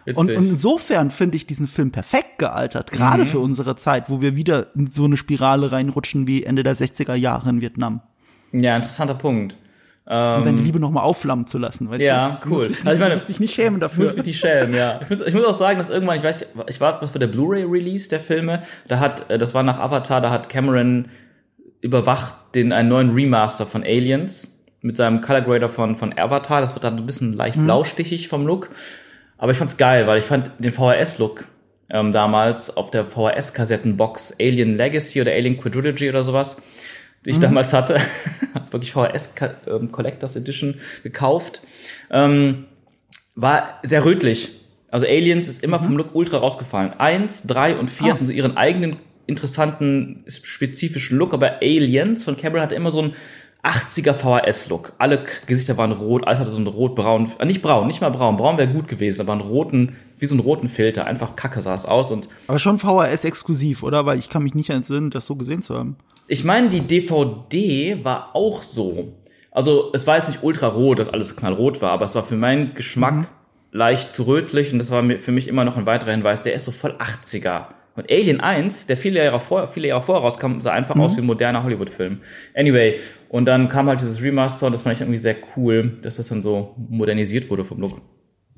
Und, 0.06 0.18
und, 0.18 0.30
insofern 0.30 1.10
finde 1.10 1.38
ich 1.38 1.48
diesen 1.48 1.66
Film 1.66 1.89
perfekt 1.89 2.38
gealtert, 2.38 2.92
gerade 2.92 3.24
mhm. 3.24 3.27
für 3.27 3.39
unsere 3.39 3.75
Zeit, 3.75 4.07
wo 4.07 4.22
wir 4.22 4.36
wieder 4.36 4.68
in 4.75 4.86
so 4.92 5.06
eine 5.06 5.18
Spirale 5.18 5.72
reinrutschen 5.72 6.27
wie 6.27 6.44
Ende 6.44 6.62
der 6.62 6.75
60er 6.75 7.16
Jahre 7.16 7.50
in 7.50 7.62
Vietnam. 7.62 8.01
Ja, 8.62 8.75
interessanter 8.75 9.16
Punkt. 9.16 9.56
Um 10.07 10.12
seine 10.12 10.50
ähm, 10.50 10.63
Liebe 10.63 10.80
nochmal 10.80 11.04
aufflammen 11.04 11.48
zu 11.48 11.57
lassen, 11.57 11.90
weißt 11.90 12.04
ja, 12.04 12.28
du? 12.28 12.34
Ja, 12.34 12.40
cool. 12.46 12.57
Du 12.57 12.63
musst, 12.63 12.86
also 12.86 12.96
ich 12.96 13.00
meine, 13.00 13.16
musst 13.16 13.28
dich 13.28 13.40
nicht 13.40 13.56
schämen 13.56 13.80
dafür. 13.80 14.06
Ich 14.06 14.12
muss 14.12 14.18
mich 14.18 14.28
nicht 14.28 14.40
schämen, 14.40 14.75
ja. 14.75 15.00
Ich 15.02 15.10
muss, 15.10 15.22
ich 15.22 15.34
muss 15.34 15.44
auch 15.46 15.54
sagen, 15.56 15.80
dass 15.80 15.90
irgendwann, 15.90 16.18
ich 16.18 16.24
weiß, 16.24 16.46
ich 16.68 16.80
war 16.80 17.00
bei 17.00 17.19
der 17.19 17.25
Blu-ray-Release 17.25 18.10
der 18.10 18.19
Filme, 18.19 18.62
da 18.88 19.00
hat, 19.00 19.31
äh, 19.31 19.40
das 19.40 19.56
war 19.56 19.63
nach 19.63 19.80
Avatar, 19.80 20.22
da 20.22 20.30
hat 20.30 20.50
Cameron 20.50 21.07
überwacht 21.81 22.36
den 22.54 22.72
einen 22.72 22.90
neuen 22.90 23.13
Remaster 23.13 23.66
von 23.66 23.84
Aliens 23.84 24.63
mit 24.81 24.96
seinem 24.96 25.22
Color 25.22 25.42
Grader 25.42 25.69
von, 25.69 25.96
von 25.96 26.16
Avatar. 26.16 26.62
Das 26.62 26.75
wird 26.75 26.84
dann 26.84 26.98
ein 26.98 27.06
bisschen 27.08 27.34
leicht 27.34 27.58
mhm. 27.58 27.66
blaustichig 27.66 28.28
vom 28.28 28.46
Look. 28.46 28.69
Aber 29.40 29.51
ich 29.51 29.58
fand's 29.58 29.78
geil, 29.78 30.06
weil 30.06 30.19
ich 30.19 30.25
fand 30.25 30.51
den 30.60 30.74
VHS-Look 30.74 31.46
ähm, 31.90 32.12
damals 32.12 32.78
auf 32.78 32.92
der 32.92 33.06
VHS-Kassettenbox 33.06 34.36
Alien 34.40 34.78
Legacy 34.78 35.22
oder 35.22 35.31
Alien 35.31 35.60
Quadrilogy 35.60 36.10
oder 36.10 36.24
sowas 36.24 36.58
die 37.25 37.31
ich 37.31 37.38
mhm. 37.38 37.42
damals 37.42 37.74
hatte. 37.74 38.00
wirklich 38.72 38.94
VHS 38.94 39.36
ähm, 39.68 39.92
Collectors 39.92 40.36
Edition 40.36 40.75
gekauft. 41.04 41.62
Ähm, 42.12 42.66
war 43.36 43.80
sehr 43.83 44.06
rötlich. 44.06 44.51
Also 44.89 45.06
Aliens 45.06 45.48
ist 45.48 45.63
immer 45.63 45.80
mhm. 45.80 45.83
vom 45.83 45.98
Look 45.98 46.16
ultra 46.16 46.38
rausgefallen. 46.38 46.94
Eins, 46.94 47.44
drei 47.44 47.75
und 47.75 47.89
vier 47.89 48.12
ah. 48.12 48.16
hatten 48.16 48.25
so 48.25 48.31
ihren 48.31 48.57
eigenen 48.57 48.98
interessanten, 49.27 50.24
spezifischen 50.27 51.18
Look, 51.18 51.33
aber 51.33 51.62
Aliens 51.62 52.24
von 52.24 52.38
Cameron 52.38 52.62
hatte 52.62 52.75
immer 52.75 52.92
so 52.92 53.01
einen 53.01 53.13
80er 53.63 54.13
VHS-Look. 54.13 54.94
Alle 55.00 55.25
Gesichter 55.48 55.75
waren 55.77 55.92
rot, 55.92 56.27
alles 56.27 56.39
hatte 56.39 56.51
so 56.51 56.57
einen 56.57 56.68
rot-braun, 56.68 57.31
äh, 57.39 57.45
nicht 57.45 57.63
braun, 57.63 57.88
nicht 57.88 58.01
mal 58.01 58.12
braun, 58.12 58.38
braun 58.38 58.57
wäre 58.57 58.72
gut 58.72 58.88
gewesen, 58.88 59.22
aber 59.22 59.33
einen 59.33 59.42
roten, 59.42 59.95
wie 60.19 60.27
so 60.27 60.36
einen 60.36 60.42
roten 60.42 60.69
Filter, 60.69 61.06
einfach 61.06 61.36
kacke 61.36 61.62
sah 61.62 61.74
es 61.74 61.86
aus 61.86 62.12
und. 62.12 62.30
Aber 62.48 62.60
schon 62.60 62.77
VHS-exklusiv, 62.77 63.81
oder? 63.81 64.06
Weil 64.06 64.19
ich 64.19 64.30
kann 64.30 64.44
mich 64.44 64.54
nicht 64.54 64.69
entsinnen, 64.69 65.10
das 65.10 65.25
so 65.25 65.36
gesehen 65.36 65.63
zu 65.63 65.75
haben. 65.75 65.98
Ich 66.27 66.44
meine, 66.44 66.69
die 66.69 66.81
DVD 66.81 68.04
war 68.04 68.36
auch 68.36 68.63
so. 68.63 69.13
Also 69.51 69.92
es 69.94 70.07
war 70.07 70.18
jetzt 70.18 70.27
nicht 70.27 70.44
ultra 70.44 70.68
rot, 70.68 71.00
dass 71.00 71.10
alles 71.10 71.36
knallrot 71.36 71.81
war, 71.81 71.92
aber 71.92 72.06
es 72.06 72.16
war 72.16 72.24
für 72.24 72.36
meinen 72.36 72.74
Geschmack 72.74 73.13
mhm. 73.13 73.27
leicht 73.72 74.12
zu 74.12 74.24
rötlich 74.24 74.74
und 74.74 74.80
das 74.80 74.92
war 74.92 75.04
für 75.19 75.31
mich 75.31 75.48
immer 75.48 75.63
noch 75.63 75.77
ein 75.77 75.86
weiterer 75.86 76.12
Hinweis, 76.12 76.42
der 76.42 76.54
ist 76.54 76.66
so 76.66 76.72
voll 76.72 76.94
80er. 76.94 77.68
Und 77.95 78.12
Alien 78.12 78.42
1, 78.42 78.88
der 78.88 78.98
viele 78.98 79.24
Jahre 79.24 79.39
vorher, 79.39 79.69
viele 79.69 79.88
Jahre 79.88 80.01
vorher 80.01 80.24
rauskam, 80.24 80.60
sah 80.60 80.74
einfach 80.74 80.95
mhm. 80.95 81.01
aus 81.01 81.16
wie 81.16 81.22
ein 81.22 81.25
moderner 81.25 81.63
Hollywood-Film. 81.63 82.19
Anyway, 82.54 83.00
und 83.30 83.45
dann 83.45 83.69
kam 83.69 83.88
halt 83.88 84.01
dieses 84.01 84.22
Remaster 84.22 84.66
und 84.66 84.74
das 84.74 84.81
fand 84.81 84.95
ich 84.95 85.01
irgendwie 85.01 85.18
sehr 85.18 85.38
cool, 85.56 85.98
dass 86.01 86.18
das 86.18 86.27
dann 86.27 86.42
so 86.42 86.75
modernisiert 86.89 87.50
wurde 87.50 87.63
vom 87.63 87.80
Look. 87.80 88.01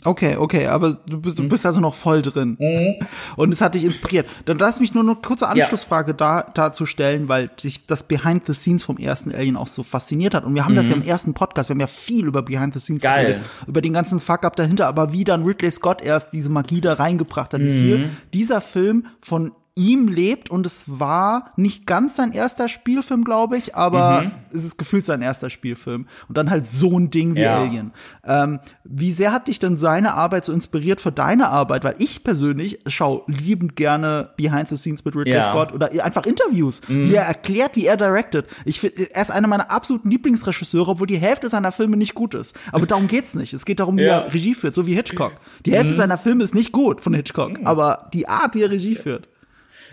Okay, 0.07 0.38
okay, 0.38 0.68
aber 0.68 0.98
du 1.06 1.19
bist, 1.19 1.38
du 1.38 1.44
mhm. 1.44 1.50
bist 1.50 1.65
also 1.65 1.80
noch 1.80 1.94
voll 1.94 2.21
drin. 2.21 2.57
Mhm. 2.59 3.06
Und 3.36 3.51
es 3.51 3.62
hat 3.62 3.75
dich 3.75 3.83
inspiriert. 3.83 4.27
Dann 4.45 4.57
lass 4.57 4.80
mich 4.80 4.94
nur 4.94 5.04
eine 5.04 5.15
kurze 5.15 5.48
Anschlussfrage 5.48 6.12
ja. 6.12 6.18
da, 6.18 6.51
dazu 6.54 6.86
stellen, 6.86 7.30
weil 7.30 7.50
dich 7.50 7.86
das 7.86 8.04
Behind 8.04 8.45
the 8.45 8.54
Scenes 8.54 8.83
vom 8.83 8.98
ersten 8.98 9.33
Alien 9.33 9.57
auch 9.57 9.68
so 9.68 9.83
fasziniert 9.83 10.33
hat. 10.33 10.45
Und 10.45 10.56
wir 10.56 10.63
haben 10.63 10.74
mhm. 10.74 10.77
das 10.77 10.89
ja 10.89 10.95
im 10.95 11.01
ersten 11.01 11.33
Podcast, 11.33 11.69
wir 11.69 11.74
haben 11.74 11.81
ja 11.81 11.88
viel 11.88 12.25
über 12.25 12.42
Behind 12.42 12.74
the 12.74 12.80
Scenes 12.80 13.01
Geil. 13.01 13.25
geredet, 13.25 13.45
über 13.68 13.81
den 13.81 13.94
ganzen 13.94 14.19
Fuck-up 14.19 14.56
dahinter, 14.56 14.88
aber 14.88 15.12
wie 15.12 15.24
dann 15.24 15.44
Ridley 15.44 15.71
Scott 15.71 16.01
erst 16.01 16.33
diese 16.33 16.50
Magie 16.50 16.81
da 16.81 16.94
reingebracht 16.94 17.53
hat, 17.53 17.62
wie 17.62 17.80
viel 17.80 17.98
mhm. 17.98 18.10
dieser 18.33 18.62
Film 18.62 19.07
von 19.21 19.51
ihm 19.77 20.07
lebt 20.07 20.50
und 20.50 20.65
es 20.65 20.85
war 20.88 21.51
nicht 21.56 21.85
ganz 21.85 22.15
sein 22.15 22.31
erster 22.31 22.68
Spielfilm, 22.68 23.24
glaube 23.24 23.57
ich, 23.57 23.75
aber 23.75 24.24
mhm. 24.24 24.31
es 24.51 24.63
ist 24.65 24.77
gefühlt 24.77 25.06
sein 25.06 25.21
erster 25.21 25.50
Spielfilm. 25.50 26.07
Und 26.27 26.38
dann 26.38 26.50
halt 26.50 26.68
so 26.68 26.97
ein 26.97 27.09
Ding 27.09 27.35
wie 27.35 27.41
ja. 27.41 27.59
Alien. 27.59 27.91
Ähm, 28.25 28.59
wie 28.83 29.12
sehr 29.12 29.31
hat 29.31 29.47
dich 29.47 29.59
denn 29.59 29.77
seine 29.77 30.15
Arbeit 30.15 30.45
so 30.45 30.53
inspiriert 30.53 31.00
für 31.00 31.12
deine 31.12 31.50
Arbeit? 31.50 31.83
Weil 31.83 31.95
ich 32.00 32.24
persönlich 32.24 32.79
schaue 32.88 33.24
liebend 33.27 33.75
gerne 33.75 34.31
Behind 34.38 34.68
the 34.68 34.75
Scenes 34.75 35.06
mit 35.06 35.15
Ridley 35.15 35.35
ja. 35.35 35.44
Scott 35.44 35.71
oder 35.71 35.91
einfach 36.03 36.25
Interviews, 36.25 36.81
mhm. 36.88 37.09
wie 37.09 37.15
er 37.15 37.24
erklärt, 37.24 37.75
wie 37.75 37.85
er 37.85 37.97
directed. 37.97 38.47
Ich 38.65 38.79
finde, 38.79 39.13
er 39.13 39.21
ist 39.21 39.31
einer 39.31 39.47
meiner 39.47 39.71
absoluten 39.71 40.10
Lieblingsregisseure, 40.10 40.91
obwohl 40.91 41.07
die 41.07 41.17
Hälfte 41.17 41.50
seiner 41.50 41.72
Filme 41.72 41.98
nicht 41.98 42.15
gut 42.15 42.34
ist. 42.34 42.55
Aber 42.72 42.86
darum 42.88 43.07
geht's 43.07 43.36
nicht. 43.36 43.53
Es 43.53 43.65
geht 43.65 43.79
darum, 43.79 43.98
wie 43.98 44.03
ja. 44.03 44.22
er 44.22 44.34
Regie 44.34 44.55
führt, 44.55 44.75
so 44.75 44.88
wie 44.88 44.96
Hitchcock. 44.96 45.34
Die 45.65 45.72
Hälfte 45.72 45.93
mhm. 45.93 45.98
seiner 45.98 46.17
Filme 46.17 46.43
ist 46.43 46.55
nicht 46.55 46.72
gut 46.72 47.01
von 47.01 47.13
Hitchcock, 47.13 47.60
mhm. 47.60 47.67
aber 47.67 48.10
die 48.13 48.27
Art, 48.27 48.55
wie 48.55 48.63
er 48.63 48.72
Regie 48.72 48.96
führt. 48.96 49.27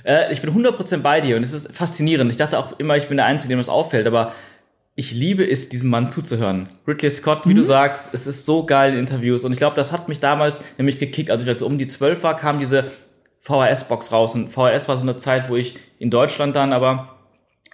Äh, 0.05 0.33
ich 0.33 0.41
bin 0.41 0.51
100% 0.51 0.99
bei 0.99 1.21
dir 1.21 1.37
und 1.37 1.43
es 1.43 1.53
ist 1.53 1.73
faszinierend. 1.73 2.31
Ich 2.31 2.37
dachte 2.37 2.59
auch 2.59 2.79
immer, 2.79 2.97
ich 2.97 3.09
bin 3.09 3.17
der 3.17 3.27
Einzige, 3.27 3.53
dem 3.53 3.59
das 3.59 3.69
auffällt, 3.69 4.07
aber 4.07 4.33
ich 4.95 5.13
liebe 5.13 5.49
es, 5.49 5.69
diesem 5.69 5.91
Mann 5.91 6.11
zuzuhören. 6.11 6.69
Ridley 6.87 7.11
Scott, 7.11 7.47
wie 7.47 7.55
mhm. 7.55 7.59
du 7.59 7.65
sagst, 7.65 8.15
es 8.15 8.27
ist 8.27 8.47
so 8.47 8.65
geil 8.65 8.93
in 8.93 9.01
Interviews 9.01 9.45
und 9.45 9.53
ich 9.53 9.59
glaube, 9.59 9.77
das 9.77 9.91
hat 9.91 10.09
mich 10.09 10.21
damals 10.21 10.61
nämlich 10.79 10.99
gekickt, 10.99 11.31
als 11.31 11.43
ich 11.43 11.49
halt 11.49 11.59
so 11.59 11.67
um 11.67 11.79
die 11.79 11.89
12 11.89 12.23
war, 12.23 12.37
kam 12.37 12.61
diese 12.61 12.93
VHS-Box 13.41 14.13
raus 14.13 14.35
und 14.37 14.51
VHS 14.51 14.89
war 14.89 14.97
so 14.97 15.03
eine 15.03 15.17
Zeit, 15.17 15.49
wo 15.49 15.57
ich 15.57 15.77
in 15.99 16.11
Deutschland 16.11 16.55
dann 16.55 16.73
aber 16.73 17.11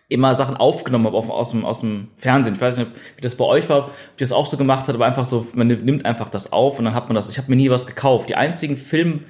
immer 0.08 0.34
Sachen 0.34 0.56
aufgenommen 0.56 1.06
habe 1.06 1.18
aus 1.32 1.52
dem, 1.52 1.64
aus 1.64 1.80
dem 1.80 2.08
Fernsehen. 2.16 2.56
Ich 2.56 2.60
weiß 2.60 2.78
nicht, 2.78 2.90
wie 3.16 3.20
das 3.20 3.36
bei 3.36 3.44
euch 3.44 3.68
war, 3.68 3.78
ob 3.78 3.88
ihr 3.88 3.92
das 4.18 4.32
auch 4.32 4.46
so 4.46 4.56
gemacht 4.56 4.88
hat, 4.88 4.94
aber 4.96 5.06
einfach 5.06 5.24
so, 5.24 5.46
man 5.54 5.68
nimmt 5.68 6.04
einfach 6.04 6.28
das 6.28 6.52
auf 6.52 6.78
und 6.78 6.86
dann 6.86 6.94
hat 6.94 7.08
man 7.08 7.14
das. 7.14 7.30
Ich 7.30 7.38
habe 7.38 7.48
mir 7.48 7.56
nie 7.56 7.70
was 7.70 7.86
gekauft. 7.86 8.28
Die 8.28 8.34
einzigen 8.34 8.76
Film, 8.76 9.24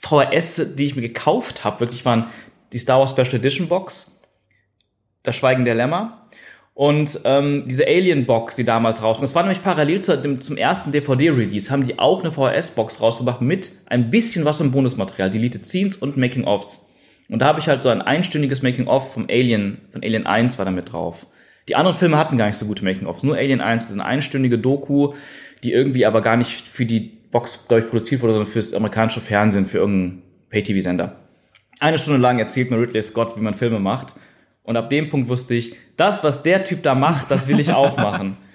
VHS, 0.00 0.74
die 0.76 0.86
ich 0.86 0.96
mir 0.96 1.02
gekauft 1.02 1.64
habe, 1.64 1.80
wirklich 1.80 2.04
waren 2.04 2.26
die 2.72 2.78
Star 2.78 3.00
Wars 3.00 3.10
Special 3.10 3.34
Edition 3.34 3.68
Box, 3.68 4.20
Das 5.22 5.36
Schweigen 5.36 5.64
der 5.64 5.74
Lämmer 5.74 6.28
und 6.74 7.20
ähm, 7.24 7.64
diese 7.66 7.86
Alien 7.86 8.24
Box, 8.24 8.56
die 8.56 8.64
damals 8.64 9.02
rauskam. 9.02 9.22
Das 9.22 9.34
war 9.34 9.42
nämlich 9.42 9.62
parallel 9.62 10.00
zu, 10.00 10.16
dem, 10.16 10.40
zum 10.40 10.56
ersten 10.56 10.92
DVD-Release, 10.92 11.70
haben 11.70 11.86
die 11.86 11.98
auch 11.98 12.20
eine 12.20 12.32
VHS-Box 12.32 13.02
rausgebracht 13.02 13.42
mit 13.42 13.70
ein 13.86 14.10
bisschen 14.10 14.46
was 14.46 14.60
im 14.60 14.72
Bonusmaterial, 14.72 15.30
Deleted 15.30 15.66
Scenes 15.66 15.96
und 15.96 16.16
Making-ofs. 16.16 16.88
Und 17.28 17.40
da 17.40 17.46
habe 17.46 17.60
ich 17.60 17.68
halt 17.68 17.82
so 17.82 17.90
ein 17.90 18.00
einstündiges 18.00 18.62
Making-of 18.62 19.12
vom 19.12 19.26
Alien, 19.28 19.82
von 19.92 20.02
Alien 20.02 20.26
1 20.26 20.56
war 20.58 20.64
da 20.64 20.70
mit 20.70 20.92
drauf. 20.92 21.26
Die 21.68 21.76
anderen 21.76 21.96
Filme 21.96 22.16
hatten 22.16 22.38
gar 22.38 22.46
nicht 22.46 22.56
so 22.56 22.64
gute 22.66 22.82
Making-ofs, 22.82 23.22
nur 23.22 23.36
Alien 23.36 23.60
1, 23.60 23.84
das 23.84 23.92
ist 23.92 24.00
eine 24.00 24.08
einstündige 24.08 24.58
Doku, 24.58 25.12
die 25.62 25.72
irgendwie 25.72 26.06
aber 26.06 26.22
gar 26.22 26.38
nicht 26.38 26.66
für 26.66 26.86
die 26.86 27.19
Box, 27.30 27.64
glaube 27.68 27.84
ich, 27.84 27.90
produziert 27.90 28.22
wurde, 28.22 28.34
sondern 28.34 28.50
fürs 28.50 28.74
amerikanische 28.74 29.20
Fernsehen, 29.20 29.66
für 29.66 29.78
irgendeinen 29.78 30.22
Pay-TV-Sender. 30.50 31.16
Eine 31.78 31.98
Stunde 31.98 32.20
lang 32.20 32.38
erzählt 32.38 32.70
mir 32.70 32.80
Ridley 32.80 33.02
Scott, 33.02 33.36
wie 33.36 33.40
man 33.40 33.54
Filme 33.54 33.80
macht. 33.80 34.14
Und 34.62 34.76
ab 34.76 34.90
dem 34.90 35.08
Punkt 35.08 35.28
wusste 35.28 35.54
ich, 35.54 35.74
das, 35.96 36.22
was 36.22 36.42
der 36.42 36.64
Typ 36.64 36.82
da 36.82 36.94
macht, 36.94 37.30
das 37.30 37.48
will 37.48 37.58
ich 37.58 37.72
auch 37.72 37.96
machen. 37.96 38.36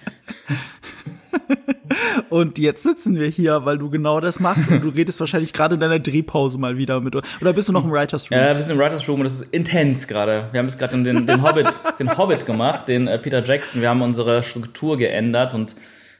und 2.29 2.57
jetzt 2.57 2.83
sitzen 2.83 3.19
wir 3.19 3.27
hier, 3.27 3.65
weil 3.65 3.77
du 3.77 3.89
genau 3.89 4.19
das 4.19 4.39
machst 4.39 4.69
und 4.69 4.83
du 4.83 4.89
redest 4.89 5.19
wahrscheinlich 5.19 5.53
gerade 5.53 5.75
in 5.75 5.81
deiner 5.81 5.99
Drehpause 5.99 6.57
mal 6.57 6.77
wieder 6.77 7.01
mit. 7.01 7.15
Oder 7.15 7.53
bist 7.53 7.67
du 7.67 7.73
noch 7.73 7.83
im 7.83 7.91
Writers 7.91 8.29
Room? 8.29 8.39
Ja, 8.39 8.53
wir 8.53 8.61
sind 8.61 8.71
im 8.71 8.79
Writers 8.79 9.07
Room 9.07 9.21
und 9.21 9.25
das 9.25 9.41
ist 9.41 9.53
intens 9.53 10.07
gerade. 10.07 10.49
Wir 10.51 10.59
haben 10.59 10.67
jetzt 10.67 10.77
gerade 10.77 11.01
den, 11.01 11.25
den 11.25 11.43
Hobbit, 11.43 11.67
den 11.99 12.17
Hobbit 12.17 12.45
gemacht, 12.45 12.87
den 12.87 13.07
äh, 13.07 13.17
Peter 13.17 13.43
Jackson. 13.43 13.81
Wir 13.81 13.89
haben 13.89 14.01
unsere 14.01 14.43
Struktur 14.43 14.97
geändert 14.97 15.53
und 15.53 15.75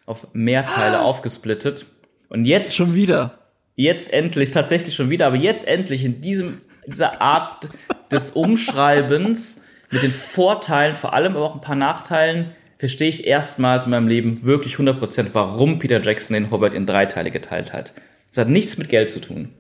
auf 0.05 0.27
mehr 0.33 0.65
Teile 0.65 1.01
aufgesplittet. 1.01 1.85
Und 2.29 2.45
jetzt 2.45 2.75
schon 2.75 2.95
wieder. 2.95 3.39
Jetzt 3.75 4.13
endlich, 4.13 4.51
tatsächlich 4.51 4.95
schon 4.95 5.09
wieder, 5.09 5.27
aber 5.27 5.35
jetzt 5.35 5.67
endlich 5.67 6.05
in 6.05 6.21
diesem 6.21 6.61
dieser 6.87 7.21
Art 7.21 7.69
des 8.11 8.31
Umschreibens 8.31 9.63
mit 9.91 10.03
den 10.03 10.11
Vorteilen, 10.11 10.95
vor 10.95 11.13
allem 11.13 11.35
aber 11.35 11.45
auch 11.45 11.55
ein 11.55 11.61
paar 11.61 11.75
Nachteilen, 11.75 12.51
verstehe 12.77 13.09
ich 13.09 13.25
erstmals 13.25 13.85
in 13.85 13.91
meinem 13.91 14.07
Leben 14.07 14.43
wirklich 14.43 14.75
100%, 14.75 15.27
warum 15.33 15.79
Peter 15.79 16.01
Jackson 16.01 16.33
den 16.33 16.51
Hobbit 16.51 16.73
in 16.73 16.85
drei 16.85 17.05
Teile 17.05 17.31
geteilt 17.31 17.73
hat. 17.73 17.93
Das 18.29 18.39
hat 18.39 18.49
nichts 18.49 18.77
mit 18.77 18.89
Geld 18.89 19.09
zu 19.09 19.21
tun. 19.21 19.53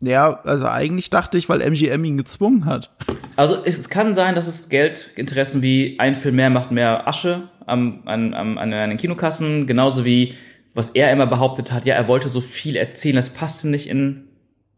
Ja, 0.00 0.40
also 0.44 0.66
eigentlich 0.66 1.10
dachte 1.10 1.38
ich, 1.38 1.48
weil 1.48 1.60
MGM 1.60 2.04
ihn 2.04 2.16
gezwungen 2.16 2.64
hat. 2.64 2.90
Also 3.36 3.64
es 3.64 3.88
kann 3.88 4.14
sein, 4.14 4.34
dass 4.34 4.46
es 4.46 4.68
Geldinteressen 4.68 5.62
wie 5.62 5.98
ein 5.98 6.16
Film 6.16 6.36
mehr 6.36 6.50
macht 6.50 6.70
mehr 6.70 7.06
Asche 7.06 7.48
am, 7.66 8.02
an, 8.06 8.34
an, 8.34 8.58
an 8.58 8.70
den 8.70 8.98
Kinokassen, 8.98 9.66
genauso 9.66 10.04
wie 10.04 10.34
was 10.74 10.90
er 10.90 11.12
immer 11.12 11.26
behauptet 11.26 11.72
hat, 11.72 11.86
ja, 11.86 11.94
er 11.94 12.08
wollte 12.08 12.28
so 12.28 12.40
viel 12.40 12.76
erzählen, 12.76 13.16
das 13.16 13.30
passte 13.30 13.68
nicht 13.68 13.88
in 13.88 14.28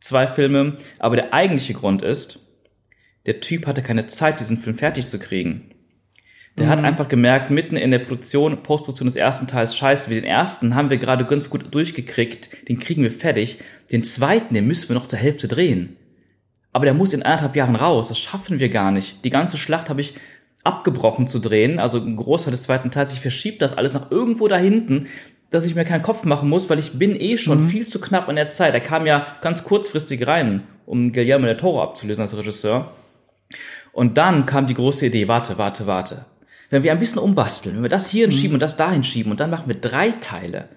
zwei 0.01 0.27
Filme. 0.27 0.77
Aber 0.99 1.17
der 1.17 1.33
eigentliche 1.33 1.75
Grund 1.75 2.03
ist, 2.03 2.41
der 3.25 3.41
Typ 3.41 3.67
hatte 3.67 3.83
keine 3.83 4.07
Zeit, 4.07 4.39
diesen 4.39 4.59
Film 4.59 4.77
fertig 4.77 5.09
zu 5.09 5.19
kriegen. 5.19 5.73
Der 6.59 6.67
mhm. 6.67 6.71
hat 6.71 6.85
einfach 6.85 7.09
gemerkt, 7.09 7.51
mitten 7.51 7.77
in 7.77 7.91
der 7.91 7.99
Produktion, 7.99 8.63
Postproduktion 8.63 9.07
des 9.07 9.17
ersten 9.17 9.47
Teils, 9.47 9.77
scheiße, 9.77 10.11
wie 10.11 10.15
den 10.15 10.25
ersten 10.25 10.75
haben 10.75 10.91
wir 10.91 10.99
gerade 10.99 11.25
ganz 11.25 11.51
gut 11.51 11.75
durchgekriegt, 11.75 12.69
den 12.69 12.79
kriegen 12.79 13.03
wir 13.03 13.11
fertig. 13.11 13.59
Den 13.93 14.05
zweiten, 14.05 14.55
den 14.55 14.67
müssen 14.67 14.89
wir 14.89 14.95
noch 14.95 15.07
zur 15.07 15.19
Hälfte 15.19 15.49
drehen. 15.49 15.97
Aber 16.73 16.85
der 16.85 16.95
muss 16.95 17.15
in 17.15 17.23
anderthalb 17.23 17.57
Jahren 17.57 17.77
raus, 17.77 18.09
das 18.09 18.19
schaffen 18.19 18.61
wir 18.61 18.69
gar 18.69 18.91
nicht. 18.91 19.25
Die 19.25 19.31
ganze 19.31 19.59
Schlacht 19.59 19.89
habe 19.89 20.01
ich 20.01 20.15
abgebrochen 20.63 21.27
zu 21.27 21.39
drehen, 21.39 21.79
also 21.79 21.99
ein 21.99 22.17
Großteil 22.17 22.51
des 22.51 22.65
zweiten 22.65 22.91
Teils. 22.91 23.13
Ich 23.13 23.21
verschiebe 23.21 23.59
das 23.59 23.77
alles 23.77 23.95
nach 23.95 24.11
irgendwo 24.11 24.49
da 24.49 24.57
hinten, 24.57 25.07
dass 25.51 25.65
ich 25.65 25.75
mir 25.75 25.85
keinen 25.85 26.03
Kopf 26.03 26.25
machen 26.25 26.49
muss, 26.49 26.69
weil 26.69 26.79
ich 26.79 26.99
bin 26.99 27.19
eh 27.19 27.39
schon 27.39 27.65
mhm. 27.65 27.69
viel 27.69 27.87
zu 27.87 28.01
knapp 28.01 28.29
an 28.29 28.37
der 28.37 28.51
Zeit. 28.51 28.75
Er 28.75 28.81
kam 28.81 29.07
ja 29.07 29.27
ganz 29.41 29.65
kurzfristig 29.65 30.27
rein, 30.27 30.65
um 30.85 31.13
Guillermo 31.13 31.47
del 31.47 31.57
Toro 31.57 31.83
abzulösen 31.83 32.23
als 32.23 32.37
Regisseur. 32.37 32.93
Und 33.93 34.19
dann 34.19 34.45
kam 34.45 34.67
die 34.67 34.75
große 34.75 35.07
Idee, 35.07 35.29
warte, 35.29 35.57
warte, 35.59 35.87
warte. 35.87 36.27
Wenn 36.69 36.83
wir 36.83 36.93
ein 36.93 36.99
bisschen 36.99 37.21
umbasteln, 37.21 37.77
wenn 37.77 37.85
wir 37.85 37.89
das 37.89 38.11
hier 38.11 38.27
mhm. 38.27 38.33
schieben 38.33 38.55
und 38.55 38.61
das 38.61 38.77
dahin 38.77 39.05
schieben 39.05 39.31
und 39.31 39.41
dann 39.41 39.51
machen 39.51 39.69
wir 39.69 39.77
drei 39.77 40.11
Teile. 40.11 40.69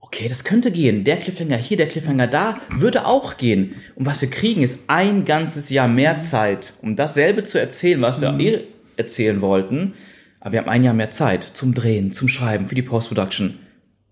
Okay, 0.00 0.28
das 0.28 0.44
könnte 0.44 0.72
gehen. 0.72 1.04
Der 1.04 1.18
Cliffhanger 1.18 1.56
hier, 1.56 1.76
der 1.76 1.86
Cliffhanger 1.86 2.26
da, 2.26 2.56
würde 2.70 3.06
auch 3.06 3.36
gehen. 3.36 3.76
Und 3.94 4.06
was 4.06 4.20
wir 4.20 4.28
kriegen, 4.28 4.62
ist 4.62 4.88
ein 4.88 5.24
ganzes 5.24 5.70
Jahr 5.70 5.88
mehr 5.88 6.18
Zeit, 6.18 6.74
um 6.82 6.96
dasselbe 6.96 7.44
zu 7.44 7.60
erzählen, 7.60 8.02
was 8.02 8.20
wir 8.20 8.32
mhm. 8.32 8.40
eh 8.40 8.64
erzählen 8.96 9.40
wollten. 9.40 9.94
Aber 10.40 10.52
wir 10.52 10.60
haben 10.60 10.68
ein 10.68 10.82
Jahr 10.82 10.94
mehr 10.94 11.12
Zeit 11.12 11.44
zum 11.44 11.72
Drehen, 11.72 12.10
zum 12.12 12.28
Schreiben, 12.28 12.66
für 12.66 12.74
die 12.74 12.82
Post-Production. 12.82 13.58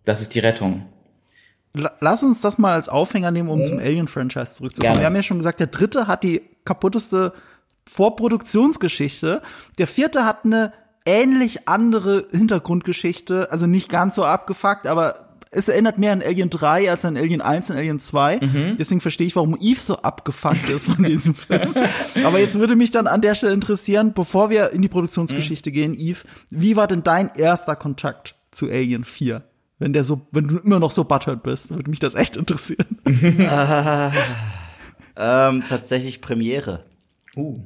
Das 0.04 0.20
ist 0.20 0.34
die 0.34 0.40
Rettung. 0.40 0.86
Lass 1.72 2.22
uns 2.22 2.40
das 2.40 2.58
mal 2.58 2.72
als 2.72 2.88
Aufhänger 2.88 3.30
nehmen, 3.30 3.48
um 3.48 3.60
mhm. 3.60 3.64
zum 3.64 3.78
Alien-Franchise 3.78 4.54
zurückzukommen. 4.54 4.94
Gerne. 4.94 5.00
Wir 5.00 5.06
haben 5.06 5.16
ja 5.16 5.22
schon 5.22 5.36
gesagt, 5.36 5.60
der 5.60 5.68
dritte 5.68 6.08
hat 6.08 6.24
die 6.24 6.42
kaputteste 6.64 7.32
Vorproduktionsgeschichte. 7.86 9.40
Der 9.78 9.86
vierte 9.86 10.24
hat 10.24 10.44
eine 10.44 10.72
ähnlich 11.06 11.68
andere 11.68 12.26
Hintergrundgeschichte, 12.30 13.50
also 13.52 13.66
nicht 13.66 13.88
ganz 13.88 14.16
so 14.16 14.24
abgefuckt, 14.24 14.86
aber 14.86 15.30
es 15.52 15.68
erinnert 15.68 15.98
mehr 15.98 16.12
an 16.12 16.22
Alien 16.22 16.50
3 16.50 16.90
als 16.90 17.04
an 17.04 17.16
Alien 17.16 17.40
1 17.40 17.70
und 17.70 17.76
Alien 17.76 17.98
2. 17.98 18.40
Mhm. 18.40 18.76
Deswegen 18.78 19.00
verstehe 19.00 19.26
ich, 19.26 19.34
warum 19.34 19.56
Eve 19.60 19.80
so 19.80 19.96
abgefuckt 19.96 20.68
ist 20.68 20.86
von 20.86 21.04
diesem 21.04 21.34
Film. 21.36 21.74
Aber 22.24 22.38
jetzt 22.38 22.58
würde 22.58 22.76
mich 22.76 22.92
dann 22.92 23.06
an 23.06 23.20
der 23.20 23.34
Stelle 23.34 23.52
interessieren, 23.52 24.12
bevor 24.12 24.50
wir 24.50 24.72
in 24.72 24.82
die 24.82 24.88
Produktionsgeschichte 24.88 25.70
mhm. 25.70 25.74
gehen, 25.74 25.94
Eve, 25.94 26.20
wie 26.50 26.76
war 26.76 26.86
denn 26.86 27.02
dein 27.02 27.30
erster 27.34 27.74
Kontakt 27.74 28.36
zu 28.52 28.66
Alien 28.66 29.04
4? 29.04 29.42
Wenn 29.80 29.94
der 29.94 30.04
so, 30.04 30.20
wenn 30.30 30.46
du 30.46 30.58
immer 30.58 30.78
noch 30.78 30.90
so 30.90 31.04
buttered 31.04 31.42
bist, 31.42 31.70
würde 31.70 31.88
mich 31.88 31.98
das 31.98 32.14
echt 32.14 32.36
interessieren. 32.36 32.98
äh, 33.06 34.10
ähm, 35.16 35.64
tatsächlich 35.66 36.20
Premiere. 36.20 36.84
Uh. 37.34 37.58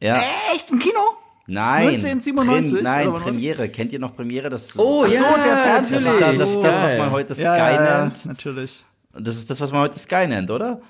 Ja. 0.00 0.20
Echt? 0.52 0.68
Im 0.68 0.80
Kino? 0.80 0.98
Nein. 1.46 1.88
1997? 1.88 2.74
Prim, 2.74 2.82
nein, 2.82 3.12
Premiere. 3.14 3.68
Kennt 3.68 3.92
ihr 3.92 4.00
noch 4.00 4.16
Premiere? 4.16 4.50
Das, 4.50 4.76
oh, 4.76 5.04
ja, 5.04 5.18
so, 5.18 5.24
der 5.36 5.56
Fernseher. 5.56 6.00
Das 6.00 6.12
ist, 6.12 6.20
das, 6.20 6.36
das, 6.38 6.50
ist 6.50 6.62
das, 6.62 6.78
was 6.78 6.98
man 6.98 7.10
heute 7.12 7.34
Sky 7.34 7.42
ja, 7.42 7.70
ja, 7.70 8.02
nennt. 8.02 8.26
natürlich. 8.26 8.84
Das 9.12 9.34
ist 9.36 9.48
das, 9.48 9.60
was 9.60 9.70
man 9.70 9.82
heute 9.82 9.98
Sky 9.98 10.26
nennt, 10.26 10.50
oder? 10.50 10.80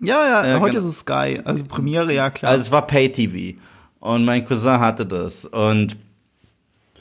Ja, 0.00 0.44
ja, 0.44 0.56
äh, 0.56 0.60
heute 0.60 0.76
ist 0.76 0.84
es 0.84 1.00
Sky. 1.00 1.40
Also 1.44 1.64
Premiere, 1.64 2.14
ja, 2.14 2.30
klar. 2.30 2.52
Also 2.52 2.62
es 2.62 2.70
war 2.70 2.86
Pay-TV. 2.86 3.58
Und 3.98 4.24
mein 4.24 4.46
Cousin 4.46 4.78
hatte 4.78 5.06
das. 5.06 5.44
Und 5.44 5.96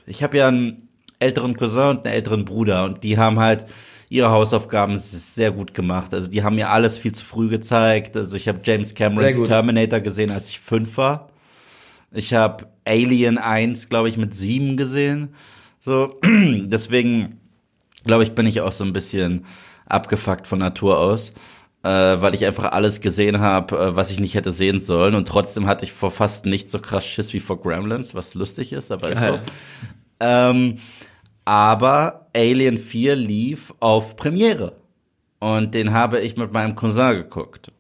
ich 0.08 0.24
habe 0.24 0.38
ja 0.38 0.48
einen 0.48 0.89
älteren 1.20 1.56
Cousin 1.56 1.90
und 1.90 2.06
einen 2.06 2.16
älteren 2.16 2.46
Bruder 2.46 2.86
und 2.86 3.04
die 3.04 3.18
haben 3.18 3.40
halt 3.40 3.66
ihre 4.10 4.32
Hausaufgaben 4.32 4.98
sehr 4.98 5.52
gut 5.52 5.74
gemacht. 5.74 6.14
Also 6.14 6.30
die 6.30 6.44
haben 6.44 6.56
mir 6.56 6.70
alles 6.70 6.98
viel 6.98 7.12
zu 7.12 7.24
früh 7.24 7.48
gezeigt. 7.48 8.18
Also 8.18 8.36
ich 8.36 8.48
habe 8.48 8.60
James 8.64 8.96
Camerons 8.96 9.44
Terminator 9.44 10.00
gesehen, 10.00 10.32
als 10.32 10.50
ich 10.50 10.60
fünf 10.60 10.98
war. 10.98 11.30
Ich 12.12 12.34
habe 12.34 12.68
Alien 12.86 13.38
1, 13.38 13.90
glaube 13.90 14.10
ich, 14.10 14.18
mit 14.18 14.34
sieben 14.34 14.78
gesehen. 14.78 15.36
So, 15.80 16.20
deswegen 16.24 17.40
glaube 18.06 18.24
ich, 18.24 18.34
bin 18.34 18.48
ich 18.48 18.62
auch 18.62 18.72
so 18.72 18.84
ein 18.84 18.94
bisschen 18.94 19.46
abgefuckt 19.86 20.48
von 20.48 20.60
Natur 20.60 20.98
aus, 21.00 21.34
äh, 21.84 21.90
weil 21.90 22.34
ich 22.34 22.46
einfach 22.46 22.72
alles 22.72 23.02
gesehen 23.02 23.40
habe, 23.40 23.78
äh, 23.78 23.96
was 23.96 24.10
ich 24.10 24.20
nicht 24.20 24.34
hätte 24.34 24.52
sehen 24.52 24.80
sollen. 24.80 25.14
Und 25.14 25.28
trotzdem 25.28 25.68
hatte 25.68 25.86
ich 25.86 25.92
vor 25.92 26.10
fast 26.10 26.46
nicht 26.46 26.72
so 26.72 26.80
krass 26.80 27.06
Schiss 27.06 27.34
wie 27.34 27.40
vor 27.40 27.62
Gremlins, 27.62 28.16
was 28.16 28.34
lustig 28.34 28.74
ist, 28.74 28.92
aber 28.92 29.10
ist 29.10 29.22
so. 29.22 29.40
Ähm, 30.20 30.80
aber 31.50 32.28
Alien 32.36 32.78
4 32.78 33.16
lief 33.16 33.74
auf 33.80 34.16
Premiere. 34.16 34.76
Und 35.40 35.74
den 35.74 35.94
habe 35.94 36.20
ich 36.20 36.38
mit 36.38 36.54
meinem 36.54 36.76
Cousin 36.76 37.16
geguckt. 37.16 37.72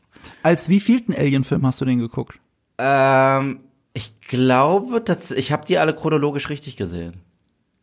Als 0.41 0.69
wievielten 0.69 1.13
Alien-Film 1.13 1.63
hast 1.67 1.79
du 1.79 1.85
den 1.85 1.99
geguckt? 1.99 2.39
Ähm, 2.79 3.59
ich 3.93 4.19
glaube, 4.21 5.01
dass, 5.01 5.29
ich 5.29 5.51
habe 5.51 5.67
die 5.67 5.77
alle 5.77 5.93
chronologisch 5.93 6.49
richtig 6.49 6.77
gesehen. 6.77 7.21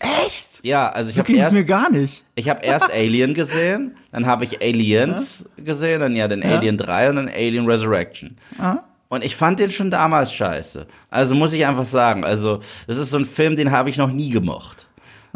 Echt? 0.01 0.65
Ja, 0.65 0.89
also 0.89 1.11
ich 1.11 1.17
so 1.17 1.23
habe 1.23 1.33
erst 1.35 1.53
mir 1.53 1.65
gar 1.65 1.89
nicht. 1.89 2.25
Ich 2.35 2.49
habe 2.49 2.65
erst 2.65 2.91
Alien 2.91 3.33
gesehen, 3.33 3.95
dann 4.11 4.27
habe 4.27 4.43
ich 4.43 4.61
Aliens 4.61 5.49
ja? 5.57 5.63
gesehen, 5.63 6.01
dann 6.01 6.17
ja 6.17 6.27
den 6.27 6.43
ja. 6.43 6.57
Alien 6.57 6.79
3 6.79 7.11
und 7.11 7.17
dann 7.17 7.29
Alien 7.29 7.65
Resurrection. 7.65 8.35
Aha. 8.59 8.83
Und 9.09 9.25
ich 9.25 9.37
fand 9.37 9.61
den 9.61 9.71
schon 9.71 9.93
damals 9.93 10.33
scheiße. 10.33 10.89
Also 11.11 11.37
muss 11.37 11.53
ich 11.53 11.65
einfach 11.65 11.87
sagen, 11.87 12.25
also 12.25 12.59
das 12.89 12.97
ist 12.97 13.11
so 13.11 13.19
ein 13.19 13.25
Film, 13.25 13.55
den 13.55 13.71
habe 13.71 13.89
ich 13.89 13.99
noch 13.99 14.11
nie 14.11 14.31
gemocht. 14.31 14.86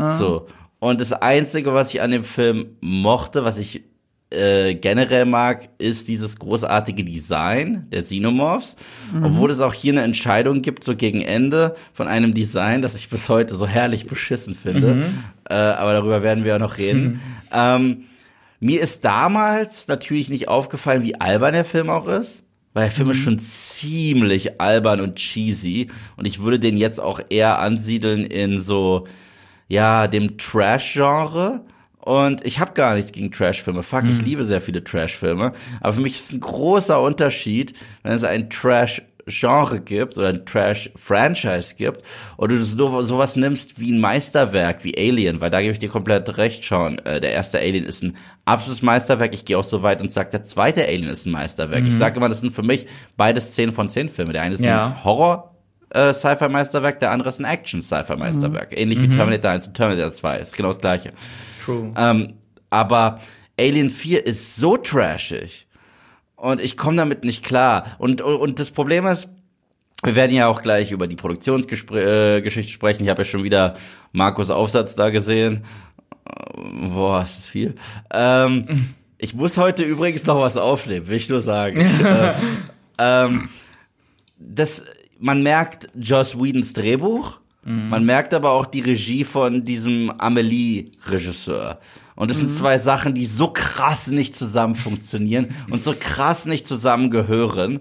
Ah. 0.01 0.17
So. 0.17 0.47
Und 0.79 1.01
das 1.01 1.13
Einzige, 1.13 1.75
was 1.75 1.93
ich 1.93 2.01
an 2.01 2.11
dem 2.11 2.25
Film 2.25 2.77
mochte, 2.81 3.45
was 3.45 3.59
ich 3.59 3.85
äh, 4.31 4.75
generell 4.75 5.27
mag, 5.27 5.69
ist 5.79 6.09
dieses 6.09 6.39
großartige 6.39 7.05
Design 7.05 7.87
der 7.91 8.03
Xenomorphs. 8.03 8.77
Mhm. 9.13 9.25
Obwohl 9.25 9.51
es 9.51 9.61
auch 9.61 9.75
hier 9.75 9.93
eine 9.93 10.03
Entscheidung 10.03 10.63
gibt, 10.63 10.85
so 10.85 10.97
gegen 10.97 11.21
Ende, 11.21 11.75
von 11.93 12.09
einem 12.09 12.33
Design, 12.33 12.81
das 12.81 12.95
ich 12.95 13.11
bis 13.11 13.29
heute 13.29 13.57
so 13.57 13.67
herrlich 13.67 14.07
beschissen 14.07 14.55
finde. 14.55 14.95
Mhm. 14.95 15.25
Äh, 15.49 15.55
aber 15.55 15.93
darüber 15.93 16.23
werden 16.23 16.45
wir 16.45 16.53
ja 16.53 16.59
noch 16.59 16.79
reden. 16.79 17.03
Mhm. 17.03 17.21
Ähm, 17.53 18.05
mir 18.61 18.81
ist 18.81 19.05
damals 19.05 19.89
natürlich 19.89 20.31
nicht 20.31 20.49
aufgefallen, 20.49 21.03
wie 21.03 21.21
albern 21.21 21.55
der 21.55 21.65
Film 21.65 21.91
auch 21.91 22.07
ist. 22.07 22.45
Weil 22.73 22.85
der 22.85 22.93
Film 22.93 23.09
mhm. 23.09 23.15
ist 23.15 23.21
schon 23.23 23.39
ziemlich 23.41 24.61
albern 24.61 25.01
und 25.01 25.17
cheesy. 25.17 25.89
Und 26.17 26.27
ich 26.27 26.41
würde 26.41 26.61
den 26.61 26.77
jetzt 26.77 27.01
auch 27.01 27.21
eher 27.29 27.59
ansiedeln 27.59 28.25
in 28.25 28.61
so 28.61 29.09
ja, 29.71 30.09
dem 30.09 30.37
Trash-Genre. 30.37 31.63
Und 31.99 32.45
ich 32.45 32.59
habe 32.59 32.73
gar 32.73 32.95
nichts 32.95 33.13
gegen 33.13 33.31
Trash-Filme. 33.31 33.83
Fuck, 33.83 34.05
mhm. 34.05 34.11
ich 34.13 34.23
liebe 34.23 34.45
sehr 34.45 34.61
viele 34.61 34.83
Trash-Filme. 34.83 35.53
Aber 35.81 35.93
für 35.93 36.01
mich 36.01 36.17
ist 36.17 36.33
ein 36.33 36.41
großer 36.41 37.01
Unterschied, 37.01 37.75
wenn 38.03 38.13
es 38.13 38.25
ein 38.25 38.51
Trash-Genre 38.51 39.81
gibt 39.81 40.19
oder 40.19 40.31
ein 40.31 40.45
Trash-Franchise 40.45 41.77
gibt 41.77 42.03
oder 42.37 42.57
du 42.57 42.65
so, 42.65 43.03
sowas 43.03 43.37
nimmst 43.37 43.79
wie 43.79 43.93
ein 43.93 44.01
Meisterwerk, 44.01 44.83
wie 44.83 44.99
Alien, 44.99 45.41
weil 45.41 45.51
da 45.51 45.61
gebe 45.61 45.73
ich 45.73 45.79
dir 45.79 45.89
komplett 45.89 46.37
recht, 46.37 46.65
Sean. 46.65 46.99
Äh, 47.01 47.21
der 47.21 47.33
erste 47.33 47.61
Alien 47.61 47.85
ist 47.85 48.03
ein 48.03 48.17
absolutes 48.47 48.83
Meisterwerk. 48.83 49.35
Ich 49.35 49.45
gehe 49.45 49.57
auch 49.57 49.65
so 49.65 49.85
weit 49.85 50.01
und 50.03 50.11
sage, 50.11 50.31
der 50.31 50.43
zweite 50.43 50.85
Alien 50.85 51.11
ist 51.11 51.27
ein 51.27 51.33
Meisterwerk. 51.33 51.83
Mhm. 51.83 51.89
Ich 51.89 51.95
sage 51.97 52.17
immer, 52.17 52.29
das 52.29 52.41
sind 52.41 52.53
für 52.53 52.65
mich 52.65 52.89
beides 53.17 53.55
10 53.55 53.73
von 53.73 53.89
10 53.89 54.09
Filme. 54.09 54.33
Der 54.33 54.43
eine 54.43 54.55
ist 54.55 54.65
ja. 54.65 54.87
ein 54.87 55.05
Horror 55.05 55.50
äh, 55.91 56.13
Sci-Fi-Meisterwerk, 56.13 57.01
der 57.01 57.11
andere 57.11 57.29
ist 57.29 57.41
ein 57.41 57.45
Action-Sci-Fi-Meisterwerk. 57.45 58.73
Mhm. 58.73 58.77
Ähnlich 58.79 59.03
wie 59.03 59.09
mhm. 59.09 59.17
Terminator 59.17 59.51
1 59.51 59.69
und 59.69 59.75
Terminator 59.75 60.13
2. 60.13 60.39
Ist 60.39 60.57
genau 60.57 60.69
das 60.69 60.81
gleiche. 60.81 61.13
True. 61.65 61.93
Ähm, 61.97 62.35
aber 62.71 63.21
Alien 63.59 63.91
4 63.91 64.27
ist 64.27 64.57
so 64.57 64.77
trashig. 64.77 65.67
Und 66.37 66.61
ich 66.61 66.77
komme 66.77 66.97
damit 66.97 67.25
nicht 67.25 67.45
klar. 67.45 67.85
Und, 67.99 68.23
und 68.23 68.59
das 68.59 68.71
Problem 68.71 69.07
ist, 69.07 69.29
wir 70.03 70.17
werden 70.17 70.35
ja 70.35 70.47
auch 70.47 70.63
gleich 70.63 70.93
über 70.93 71.07
die 71.07 71.17
Produktionsgeschichte 71.17 72.43
äh, 72.43 72.63
sprechen. 72.63 73.03
Ich 73.03 73.11
habe 73.11 73.23
ja 73.23 73.27
schon 73.27 73.43
wieder 73.43 73.75
Markus 74.13 74.51
Aufsatz 74.51 74.95
da 74.95 75.11
gesehen. 75.11 75.65
Boah, 76.55 77.23
ist 77.25 77.39
das 77.39 77.47
viel. 77.47 77.75
Ähm, 78.13 78.95
ich 79.19 79.35
muss 79.35 79.59
heute 79.59 79.83
übrigens 79.83 80.25
noch 80.25 80.41
was 80.41 80.57
aufnehmen, 80.57 81.09
will 81.09 81.17
ich 81.17 81.29
nur 81.29 81.43
sagen. 81.43 81.81
äh, 82.05 82.35
ähm, 82.99 83.49
das, 84.39 84.85
man 85.21 85.43
merkt 85.43 85.89
Joss 85.95 86.37
Whedons 86.37 86.73
Drehbuch, 86.73 87.39
man 87.63 88.07
merkt 88.07 88.33
aber 88.33 88.53
auch 88.53 88.65
die 88.65 88.81
Regie 88.81 89.23
von 89.23 89.67
diesem 89.67 90.11
Amelie-Regisseur. 90.19 91.79
Und 92.17 92.31
das 92.31 92.39
sind 92.39 92.51
zwei 92.51 92.79
Sachen, 92.79 93.15
die 93.15 93.27
so 93.27 93.49
krass 93.49 94.07
nicht 94.07 94.35
zusammen 94.35 94.75
funktionieren 94.75 95.55
und 95.71 95.85
so 95.85 95.95
krass 95.99 96.47
nicht 96.47 96.67
zusammengehören. 96.67 97.81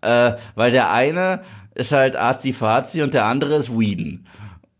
Äh, 0.00 0.34
weil 0.54 0.70
der 0.70 0.92
eine 0.92 1.42
ist 1.74 1.92
halt 1.92 2.16
Azi-Fazi 2.16 3.02
und 3.02 3.14
der 3.14 3.24
andere 3.24 3.56
ist 3.56 3.76
Whedon. 3.76 4.26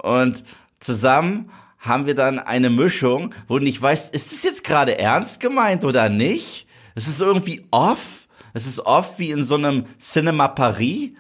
Und 0.01 0.45
zusammen 0.79 1.51
haben 1.79 2.07
wir 2.07 2.15
dann 2.15 2.39
eine 2.39 2.71
Mischung, 2.71 3.35
wo 3.49 3.59
du 3.59 3.65
nicht 3.65 3.83
weißt, 3.83 4.15
ist 4.15 4.33
das 4.33 4.43
jetzt 4.45 4.65
gerade 4.65 4.99
ernst 4.99 5.41
gemeint 5.41 5.85
oder 5.85 6.09
nicht? 6.09 6.67
Es 6.95 7.09
ist 7.09 7.21
irgendwie 7.21 7.67
off. 7.71 8.26
Es 8.57 8.67
ist 8.67 8.87
off 8.87 9.19
wie 9.19 9.33
in 9.33 9.45
so 9.45 9.57
einem 9.57 9.85
Cinema 9.99 10.49
Paris, 10.49 11.11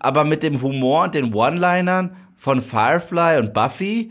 aber 0.00 0.24
mit 0.24 0.42
dem 0.42 0.60
Humor 0.62 1.04
und 1.04 1.14
den 1.14 1.32
One-Linern 1.32 2.16
von 2.36 2.60
Firefly 2.60 3.38
und 3.38 3.54
Buffy. 3.54 4.10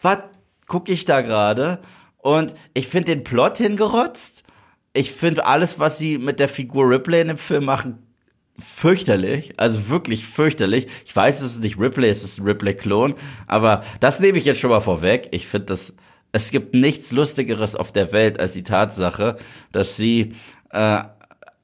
Was 0.00 0.20
gucke 0.66 0.90
ich 0.90 1.04
da 1.04 1.20
gerade? 1.20 1.80
Und 2.16 2.54
ich 2.72 2.88
finde 2.88 3.14
den 3.14 3.24
Plot 3.24 3.58
hingerotzt. 3.58 4.44
Ich 4.94 5.12
finde 5.12 5.44
alles, 5.44 5.78
was 5.78 5.98
sie 5.98 6.16
mit 6.16 6.40
der 6.40 6.48
Figur 6.48 6.88
Ripley 6.88 7.20
in 7.20 7.28
dem 7.28 7.36
Film 7.36 7.66
machen, 7.66 7.98
fürchterlich, 8.58 9.52
also 9.58 9.90
wirklich 9.90 10.24
fürchterlich. 10.24 10.86
Ich 11.04 11.14
weiß, 11.14 11.42
es 11.42 11.56
ist 11.56 11.62
nicht 11.62 11.78
Ripley, 11.78 12.08
es 12.08 12.24
ist 12.24 12.38
ein 12.38 12.46
Ripley-Klon, 12.46 13.16
aber 13.46 13.84
das 14.00 14.18
nehme 14.18 14.38
ich 14.38 14.46
jetzt 14.46 14.60
schon 14.60 14.70
mal 14.70 14.80
vorweg. 14.80 15.28
Ich 15.32 15.46
finde 15.46 15.66
das, 15.66 15.92
es 16.32 16.50
gibt 16.50 16.72
nichts 16.72 17.12
Lustigeres 17.12 17.76
auf 17.76 17.92
der 17.92 18.12
Welt 18.12 18.40
als 18.40 18.54
die 18.54 18.62
Tatsache, 18.62 19.36
dass 19.72 19.98
sie 19.98 20.32
äh, 20.70 21.02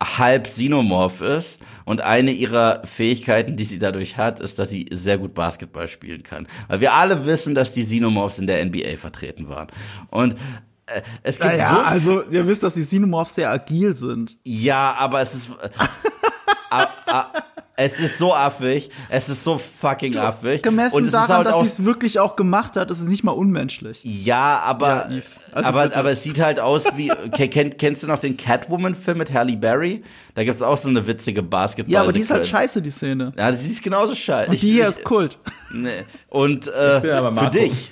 halb 0.04 0.44
Xenomorph 0.44 1.21
ist 1.21 1.61
und 1.85 2.00
eine 2.00 2.32
ihrer 2.32 2.82
Fähigkeiten, 2.87 3.56
die 3.56 3.64
sie 3.64 3.78
dadurch 3.78 4.16
hat, 4.16 4.40
ist, 4.40 4.59
dass 4.59 4.71
sie 4.71 4.87
sehr 4.90 5.18
gut 5.18 5.35
Basketball 5.35 5.88
spielen 5.88 6.23
kann. 6.23 6.47
Weil 6.68 6.80
wir 6.80 6.92
alle 6.94 7.26
wissen, 7.26 7.54
dass 7.54 7.73
die 7.73 7.85
Xenomorphs 7.85 8.38
in 8.38 8.47
der 8.47 8.64
NBA 8.64 8.97
vertreten 8.97 9.49
waren. 9.49 9.68
Und 10.11 10.35
äh, 10.87 11.02
es 11.23 11.38
gibt 11.38 11.52
Naja, 11.52 11.75
so 11.75 11.80
also 12.18 12.30
ihr 12.30 12.47
wisst, 12.47 12.62
dass 12.62 12.75
die 12.75 12.82
Xenomorphs 12.82 13.35
sehr 13.35 13.50
agil 13.50 13.94
sind. 13.94 14.37
ja, 14.44 14.94
aber 14.99 15.23
es 15.23 15.35
ist. 15.35 15.50
a, 16.71 16.87
a, 17.06 17.32
es 17.76 17.99
ist 18.00 18.19
so 18.19 18.35
affig. 18.35 18.91
Es 19.09 19.29
ist 19.29 19.45
so 19.45 19.59
fucking 19.59 20.17
affig. 20.17 20.62
Gemessen 20.62 20.95
Und 20.95 21.05
es 21.07 21.12
daran, 21.12 21.25
ist 21.26 21.35
halt 21.37 21.47
dass 21.47 21.61
sie 21.61 21.67
es 21.67 21.85
wirklich 21.85 22.19
auch 22.21 22.37
gemacht 22.37 22.76
hat, 22.76 22.91
ist 22.91 23.00
es 23.00 23.07
nicht 23.07 23.25
mal 23.25 23.33
unmenschlich. 23.33 24.00
Ja, 24.05 24.61
aber. 24.64 25.09
Ja. 25.11 25.21
Also 25.52 25.69
aber, 25.69 25.85
bitte. 25.85 25.97
aber 25.97 26.11
es 26.11 26.23
sieht 26.23 26.41
halt 26.41 26.61
aus 26.61 26.85
wie. 26.97 27.09
Ke- 27.35 27.49
kenn, 27.49 27.71
kennst 27.71 28.02
du 28.02 28.07
noch 28.09 28.19
den 28.19 28.37
Catwoman-Film 28.37 29.19
mit 29.19 29.33
Halle 29.33 29.57
Berry? 29.57 30.02
Da 30.35 30.45
gibt's 30.45 30.62
auch 30.62 30.76
so 30.76 30.88
eine 30.88 31.07
witzige 31.07 31.43
Basketball. 31.43 31.93
Ja, 31.93 32.02
aber 32.02 32.12
die 32.12 32.21
ist 32.21 32.31
halt 32.31 32.47
scheiße, 32.47 32.83
die 32.83 32.91
Szene. 32.91 33.33
Ja, 33.37 33.52
sie 33.52 33.71
ist 33.73 33.83
genauso 33.83 34.14
scheiße. 34.14 34.50
Und 34.50 34.62
die 34.62 34.71
hier 34.73 34.88
ist 34.88 35.05
Kult. 35.05 35.38
Nee. 35.73 35.91
Und 36.29 36.69
äh, 36.69 37.00
bin 37.00 37.11
aber 37.11 37.35
für 37.37 37.50
dich. 37.50 37.91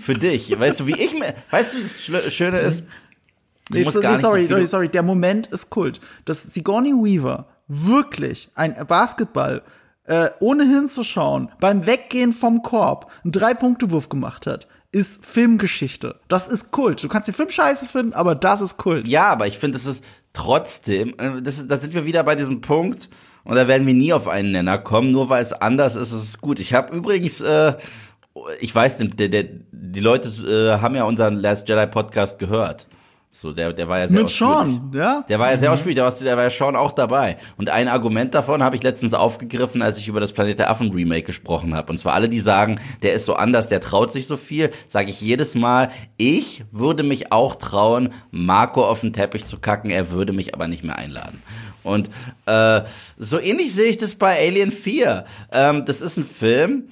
Für 0.00 0.14
dich. 0.14 0.58
Weißt 0.58 0.80
du, 0.80 0.86
wie 0.86 0.98
ich 1.00 1.12
mir. 1.14 1.34
Weißt 1.50 1.74
du, 1.74 1.80
das 1.82 2.32
Schöne 2.34 2.58
ist. 2.58 2.84
Du 3.70 3.76
Nee, 3.76 3.84
musst 3.84 3.96
so, 3.96 4.00
gar 4.00 4.10
nee, 4.12 4.16
nicht 4.16 4.22
so 4.22 4.28
sorry, 4.28 4.46
sorry, 4.46 4.66
sorry, 4.66 4.88
der 4.88 5.02
Moment 5.02 5.46
ist 5.48 5.68
Kult. 5.68 6.00
Dass 6.24 6.42
Sigourney 6.42 6.92
Weaver 6.92 7.46
wirklich 7.68 8.50
ein 8.54 8.74
Basketball 8.86 9.62
äh, 10.04 10.30
ohne 10.40 10.64
hinzuschauen 10.64 11.50
beim 11.60 11.86
Weggehen 11.86 12.32
vom 12.32 12.62
Korb 12.62 13.10
einen 13.22 13.32
Drei-Punkte-Wurf 13.32 14.08
gemacht 14.08 14.46
hat, 14.46 14.66
ist 14.90 15.24
Filmgeschichte. 15.24 16.18
Das 16.28 16.48
ist 16.48 16.72
Kult. 16.72 17.04
Du 17.04 17.08
kannst 17.08 17.28
den 17.28 17.34
Film 17.34 17.50
scheiße 17.50 17.86
finden, 17.86 18.14
aber 18.14 18.34
das 18.34 18.62
ist 18.62 18.78
Kult. 18.78 19.06
Ja, 19.06 19.28
aber 19.28 19.46
ich 19.46 19.58
finde, 19.58 19.76
es 19.76 19.84
ist 19.84 20.02
trotzdem, 20.32 21.14
äh, 21.18 21.42
das 21.42 21.66
da 21.66 21.76
sind 21.76 21.94
wir 21.94 22.06
wieder 22.06 22.24
bei 22.24 22.34
diesem 22.34 22.62
Punkt 22.62 23.10
und 23.44 23.56
da 23.56 23.68
werden 23.68 23.86
wir 23.86 23.94
nie 23.94 24.12
auf 24.12 24.28
einen 24.28 24.52
Nenner 24.52 24.78
kommen, 24.78 25.10
nur 25.10 25.28
weil 25.28 25.42
es 25.42 25.52
anders 25.52 25.96
ist, 25.96 26.12
ist 26.12 26.24
es 26.24 26.38
gut. 26.38 26.58
Ich 26.60 26.72
habe 26.72 26.96
übrigens, 26.96 27.40
äh, 27.42 27.74
ich 28.60 28.74
weiß, 28.74 28.96
der, 28.98 29.28
der, 29.28 29.44
die 29.72 30.00
Leute 30.00 30.28
äh, 30.28 30.80
haben 30.80 30.94
ja 30.94 31.04
unseren 31.04 31.36
Last 31.36 31.68
Jedi 31.68 31.86
Podcast 31.86 32.38
gehört. 32.38 32.86
So, 33.40 33.52
der, 33.52 33.72
der 33.72 33.86
war 33.86 34.00
ja 34.00 34.08
sehr 34.08 34.22
Mit. 34.22 34.30
Sean, 34.30 34.90
ja? 34.92 35.24
Der 35.28 35.38
war 35.38 35.52
ja 35.52 35.56
sehr 35.56 35.72
ausführlich, 35.72 35.94
der 35.94 36.02
war, 36.02 36.10
der 36.10 36.36
war 36.36 36.42
ja 36.42 36.50
Sean 36.50 36.74
auch 36.74 36.90
dabei. 36.90 37.36
Und 37.56 37.70
ein 37.70 37.86
Argument 37.86 38.34
davon 38.34 38.64
habe 38.64 38.74
ich 38.74 38.82
letztens 38.82 39.14
aufgegriffen, 39.14 39.80
als 39.80 39.96
ich 39.98 40.08
über 40.08 40.18
das 40.18 40.32
Planet 40.32 40.58
der 40.58 40.70
Affen 40.70 40.90
Remake 40.90 41.22
gesprochen 41.22 41.76
habe. 41.76 41.92
Und 41.92 41.98
zwar 41.98 42.14
alle, 42.14 42.28
die 42.28 42.40
sagen, 42.40 42.80
der 43.02 43.12
ist 43.12 43.26
so 43.26 43.34
anders, 43.34 43.68
der 43.68 43.78
traut 43.78 44.10
sich 44.10 44.26
so 44.26 44.36
viel, 44.36 44.72
sage 44.88 45.10
ich 45.10 45.20
jedes 45.20 45.54
Mal, 45.54 45.92
ich 46.16 46.64
würde 46.72 47.04
mich 47.04 47.30
auch 47.30 47.54
trauen, 47.54 48.08
Marco 48.32 48.84
auf 48.84 49.02
den 49.02 49.12
Teppich 49.12 49.44
zu 49.44 49.60
kacken, 49.60 49.90
er 49.90 50.10
würde 50.10 50.32
mich 50.32 50.52
aber 50.54 50.66
nicht 50.66 50.82
mehr 50.82 50.96
einladen. 50.96 51.40
Und 51.84 52.10
äh, 52.46 52.80
so 53.18 53.38
ähnlich 53.38 53.72
sehe 53.72 53.86
ich 53.86 53.98
das 53.98 54.16
bei 54.16 54.36
Alien 54.36 54.72
4. 54.72 55.24
Ähm, 55.52 55.84
das 55.84 56.00
ist 56.00 56.16
ein 56.16 56.24
Film, 56.24 56.88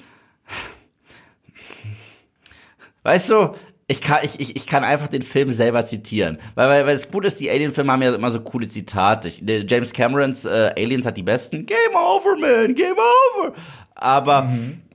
Weißt 3.07 3.31
du, 3.31 3.53
ich 3.89 4.01
kann, 4.01 4.19
ich, 4.23 4.41
ich, 4.41 4.57
ich 4.57 4.67
kann 4.67 4.83
einfach 4.83 5.09
den 5.09 5.23
Film 5.23 5.53
selber 5.53 5.87
zitieren. 5.87 6.39
Weil, 6.57 6.69
weil, 6.69 6.87
weil 6.87 6.95
das 6.95 7.09
Gute 7.11 7.29
ist, 7.29 7.39
die 7.39 7.51
Alien-Filme 7.51 7.93
haben 7.93 8.03
ja 8.03 8.15
immer 8.15 8.31
so 8.31 8.41
coole 8.41 8.69
Zitate. 8.69 9.29
James 9.29 9.93
Camerons 9.93 10.45
äh, 10.45 10.73
Aliens 10.77 11.07
hat 11.07 11.17
die 11.17 11.23
besten. 11.23 11.67
Game 11.67 11.95
over, 11.95 12.37
man, 12.37 12.75
game 12.75 12.97
over. 13.39 13.55
Aber 13.95 14.51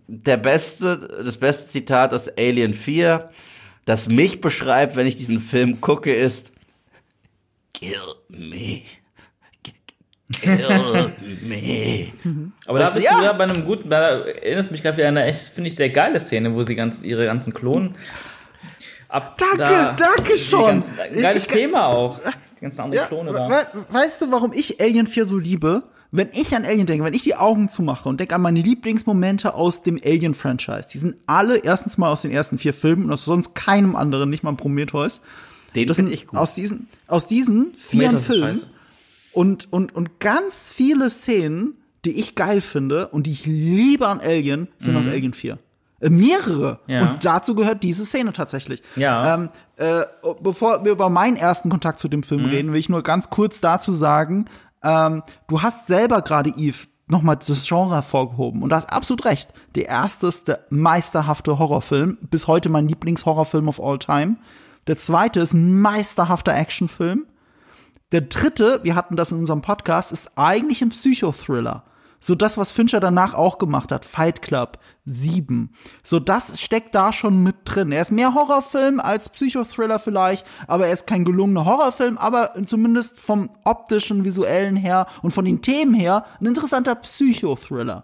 der 0.07 0.37
beste, 0.37 1.07
das 1.23 1.37
beste 1.37 1.69
Zitat 1.69 2.13
aus 2.13 2.29
Alien 2.37 2.73
4, 2.73 3.29
das 3.85 4.09
mich 4.09 4.41
beschreibt, 4.41 4.97
wenn 4.97 5.07
ich 5.07 5.15
diesen 5.15 5.39
Film 5.39 5.79
gucke, 5.79 6.13
ist 6.13 6.51
Kill 7.73 7.97
me. 8.27 8.81
Kill 10.33 11.13
me. 11.41 12.07
Aber 12.65 12.79
da 12.79 12.85
bist 12.85 12.97
du 12.97 13.01
ja. 13.01 13.31
bei 13.33 13.45
einem 13.45 13.65
guten, 13.65 13.89
da 13.89 14.19
erinnerst 14.19 14.69
du 14.69 14.73
mich 14.73 14.83
gerade 14.83 14.97
wieder 14.97 15.07
an 15.07 15.17
eine 15.17 15.27
echt, 15.27 15.47
finde 15.47 15.69
ich, 15.69 15.75
sehr 15.75 15.89
geile 15.89 16.19
Szene, 16.19 16.53
wo 16.53 16.63
sie 16.63 16.75
ganz, 16.75 17.01
ihre 17.01 17.25
ganzen 17.25 17.53
Klonen 17.53 17.95
ab. 19.11 19.37
Danke, 19.37 19.57
da, 19.57 19.93
danke 19.93 20.37
schon. 20.37 20.83
Ein 20.99 21.21
geiles 21.21 21.43
Ich- 21.43 21.47
Thema 21.47 21.87
auch. 21.87 22.19
Die 22.57 22.61
ganzen 22.61 22.81
anderen 22.81 23.03
Ja, 23.03 23.07
Klone 23.07 23.33
da. 23.33 23.49
we 23.49 23.65
weißt 23.93 24.21
du, 24.21 24.31
warum 24.31 24.53
ich 24.53 24.79
Alien 24.81 25.07
4 25.07 25.25
so 25.25 25.37
liebe? 25.37 25.83
Wenn 26.13 26.29
ich 26.33 26.53
an 26.55 26.65
Alien 26.65 26.85
denke, 26.87 27.05
wenn 27.05 27.13
ich 27.13 27.23
die 27.23 27.35
Augen 27.35 27.69
zumache 27.69 28.09
und 28.09 28.19
denke 28.19 28.35
an 28.35 28.41
meine 28.41 28.61
Lieblingsmomente 28.61 29.53
aus 29.53 29.81
dem 29.81 29.97
Alien-Franchise, 30.03 30.89
die 30.91 30.97
sind 30.97 31.15
alle 31.25 31.57
erstens 31.63 31.97
mal 31.97 32.11
aus 32.11 32.21
den 32.23 32.31
ersten 32.31 32.57
vier 32.57 32.73
Filmen 32.73 33.05
und 33.05 33.13
aus 33.13 33.23
sonst 33.23 33.55
keinem 33.55 33.95
anderen, 33.95 34.29
nicht 34.29 34.43
mal 34.43 34.53
Prometheus. 34.55 35.21
Den 35.73 35.87
Das 35.87 35.95
finde 35.95 36.11
sind 36.11 36.19
ich 36.19 36.27
gut. 36.27 36.37
aus 36.37 36.53
diesen, 36.53 36.87
aus 37.07 37.27
diesen 37.27 37.73
vier 37.77 38.17
Filmen 38.19 38.61
und, 39.31 39.71
und, 39.71 39.95
und 39.95 40.19
ganz 40.19 40.73
viele 40.75 41.09
Szenen, 41.09 41.75
die 42.03 42.11
ich 42.19 42.35
geil 42.35 42.59
finde 42.59 43.07
und 43.07 43.25
die 43.25 43.31
ich 43.31 43.45
liebe 43.45 44.05
an 44.07 44.19
Alien, 44.19 44.67
sind 44.79 44.97
aus 44.97 45.07
Alien 45.07 45.33
4. 45.33 45.57
Äh, 46.01 46.09
mehrere. 46.09 46.79
Mhm. 46.87 46.93
Ja. 46.93 47.01
Und 47.11 47.23
dazu 47.25 47.55
gehört 47.55 47.83
diese 47.83 48.05
Szene 48.05 48.33
tatsächlich. 48.33 48.81
Ja. 48.95 49.35
Ähm, 49.35 49.49
äh, 49.77 50.01
bevor 50.41 50.83
wir 50.83 50.91
über 50.91 51.09
meinen 51.09 51.37
ersten 51.37 51.69
Kontakt 51.69 51.99
zu 51.99 52.07
dem 52.07 52.19
Mhm. 52.21 52.23
Film 52.25 52.45
reden, 52.45 52.71
will 52.73 52.79
ich 52.79 52.89
nur 52.89 53.03
ganz 53.03 53.29
kurz 53.29 53.61
dazu 53.61 53.93
sagen, 53.93 54.45
ähm, 54.83 55.23
du 55.47 55.61
hast 55.61 55.87
selber 55.87 56.21
gerade, 56.21 56.49
Yves, 56.57 56.87
nochmal 57.07 57.35
das 57.35 57.65
Genre 57.67 57.93
hervorgehoben. 57.95 58.63
Und 58.63 58.69
du 58.69 58.75
hast 58.75 58.91
absolut 58.91 59.25
recht. 59.25 59.49
Der 59.75 59.87
erste 59.87 60.27
ist 60.27 60.47
der 60.47 60.65
meisterhafte 60.69 61.59
Horrorfilm. 61.59 62.17
Bis 62.21 62.47
heute 62.47 62.69
mein 62.69 62.87
Lieblingshorrorfilm 62.87 63.67
of 63.67 63.81
all 63.81 63.99
time. 63.99 64.37
Der 64.87 64.97
zweite 64.97 65.39
ist 65.41 65.53
ein 65.53 65.79
meisterhafter 65.81 66.55
Actionfilm. 66.55 67.25
Der 68.11 68.21
dritte, 68.21 68.79
wir 68.83 68.95
hatten 68.95 69.15
das 69.15 69.31
in 69.31 69.39
unserem 69.39 69.61
Podcast, 69.61 70.11
ist 70.11 70.31
eigentlich 70.37 70.81
ein 70.81 70.89
Psychothriller. 70.89 71.83
So 72.23 72.35
das, 72.35 72.57
was 72.57 72.71
Fincher 72.71 72.99
danach 72.99 73.33
auch 73.33 73.57
gemacht 73.57 73.91
hat, 73.91 74.05
Fight 74.05 74.43
Club, 74.43 74.77
Sieben. 75.05 75.73
So 76.03 76.19
das 76.19 76.61
steckt 76.61 76.93
da 76.93 77.11
schon 77.11 77.41
mit 77.41 77.55
drin. 77.65 77.91
Er 77.91 78.03
ist 78.03 78.11
mehr 78.11 78.35
Horrorfilm 78.35 78.99
als 78.99 79.29
Psychothriller 79.29 79.97
vielleicht, 79.97 80.45
aber 80.67 80.85
er 80.85 80.93
ist 80.93 81.07
kein 81.07 81.25
gelungener 81.25 81.65
Horrorfilm, 81.65 82.19
aber 82.19 82.53
zumindest 82.65 83.19
vom 83.19 83.49
optischen, 83.65 84.23
visuellen 84.23 84.75
her 84.75 85.07
und 85.23 85.31
von 85.31 85.45
den 85.45 85.63
Themen 85.63 85.95
her 85.95 86.23
ein 86.39 86.45
interessanter 86.45 86.93
Psychothriller. 86.93 88.03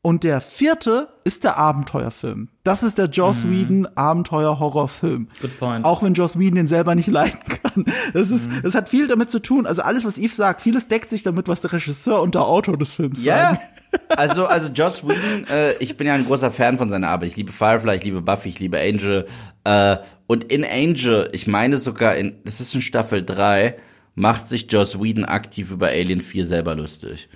Und 0.00 0.22
der 0.22 0.40
vierte 0.40 1.08
ist 1.24 1.42
der 1.42 1.58
Abenteuerfilm. 1.58 2.50
Das 2.62 2.84
ist 2.84 2.98
der 2.98 3.06
Joss 3.06 3.44
Whedon 3.48 3.88
Abenteuer-Horrorfilm. 3.96 5.22
Mhm. 5.22 5.28
Good 5.40 5.58
point. 5.58 5.84
Auch 5.84 6.02
wenn 6.04 6.14
Joss 6.14 6.38
Whedon 6.38 6.54
den 6.54 6.68
selber 6.68 6.94
nicht 6.94 7.08
leiden 7.08 7.40
kann. 7.62 7.84
Das 8.14 8.30
ist, 8.30 8.48
Mhm. 8.48 8.60
das 8.62 8.74
hat 8.76 8.88
viel 8.88 9.08
damit 9.08 9.30
zu 9.30 9.40
tun. 9.40 9.66
Also 9.66 9.82
alles, 9.82 10.04
was 10.04 10.16
Yves 10.16 10.36
sagt, 10.36 10.62
vieles 10.62 10.86
deckt 10.86 11.10
sich 11.10 11.24
damit, 11.24 11.48
was 11.48 11.60
der 11.62 11.72
Regisseur 11.72 12.22
und 12.22 12.36
der 12.36 12.42
Autor 12.42 12.78
des 12.78 12.92
Films 12.92 13.24
Ja, 13.24 13.38
sagen. 13.54 13.58
also, 14.10 14.46
also 14.46 14.68
Joss 14.72 15.02
Whedon, 15.02 15.46
äh, 15.50 15.72
ich 15.80 15.96
bin 15.96 16.06
ja 16.06 16.14
ein 16.14 16.24
großer 16.24 16.52
Fan 16.52 16.78
von 16.78 16.88
seiner 16.88 17.08
Arbeit. 17.08 17.30
Ich 17.30 17.36
liebe 17.36 17.50
Firefly, 17.50 17.96
ich 17.96 18.04
liebe 18.04 18.22
Buffy, 18.22 18.50
ich 18.50 18.60
liebe 18.60 18.78
Angel. 18.78 19.26
Äh, 19.64 19.96
und 20.28 20.44
in 20.44 20.64
Angel, 20.64 21.28
ich 21.32 21.48
meine 21.48 21.76
sogar 21.76 22.14
in, 22.14 22.36
das 22.44 22.60
ist 22.60 22.72
in 22.74 22.82
Staffel 22.82 23.24
3, 23.24 23.76
macht 24.14 24.48
sich 24.48 24.70
Joss 24.70 25.00
Whedon 25.02 25.24
aktiv 25.24 25.72
über 25.72 25.88
Alien 25.88 26.20
4 26.20 26.46
selber 26.46 26.76
lustig. 26.76 27.28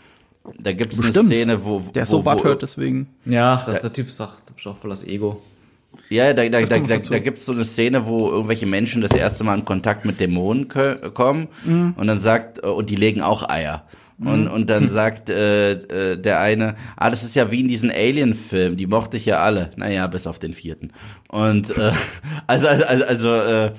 Da 0.59 0.73
gibt 0.73 0.93
es 0.93 1.01
eine. 1.01 1.13
Szene, 1.13 1.65
wo, 1.65 1.81
Der 1.95 2.03
ist 2.03 2.13
wo, 2.13 2.17
so 2.17 2.23
butthurt, 2.23 2.63
deswegen. 2.63 3.09
Ja, 3.25 3.63
das, 3.67 3.83
der 3.83 3.93
Typ 3.93 4.07
das 4.07 4.15
ist 4.57 4.67
doch 4.67 4.79
voll 4.79 4.91
das 4.91 5.07
Ego. 5.07 5.41
Ja, 6.09 6.33
da, 6.33 6.49
da, 6.49 6.61
da, 6.61 6.79
da, 6.79 6.99
da 6.99 7.19
gibt's 7.19 7.47
so 7.47 7.53
eine 7.53 7.65
Szene, 7.65 8.07
wo 8.07 8.29
irgendwelche 8.29 8.67
Menschen 8.67 9.03
das 9.03 9.13
erste 9.13 9.45
Mal 9.45 9.59
in 9.59 9.65
Kontakt 9.65 10.05
mit 10.05 10.21
Dämonen 10.21 10.69
kommen 10.69 11.49
Mhm. 11.65 11.95
und 11.97 12.07
dann 12.07 12.21
sagt, 12.21 12.63
äh, 12.65 12.67
und 12.67 12.91
die 12.91 12.97
legen 12.97 13.23
auch 13.23 13.49
Eier. 13.49 13.85
Und, 14.25 14.47
und 14.47 14.71
dann 14.71 14.89
sagt 14.89 15.31
äh, 15.31 15.73
äh, 15.73 16.17
der 16.17 16.39
eine, 16.39 16.77
ah, 16.97 17.11
das 17.11 17.25
ist 17.25 17.35
ja 17.35 17.51
wie 17.51 17.61
in 17.61 17.67
diesen 17.67 17.91
Alien-Filmen, 17.91 18.77
die 18.77 18.87
mochte 18.87 19.17
ich 19.17 19.27
ja 19.27 19.39
alle. 19.39 19.71
Naja, 19.77 20.07
bis 20.07 20.29
auf 20.29 20.39
den 20.39 20.55
vierten. 20.55 20.93
Und 21.29 21.77
äh, 21.77 21.93
also, 22.47 22.69
also, 22.69 22.85
also, 22.85 23.05
also 23.05 23.35
äh, 23.35 23.73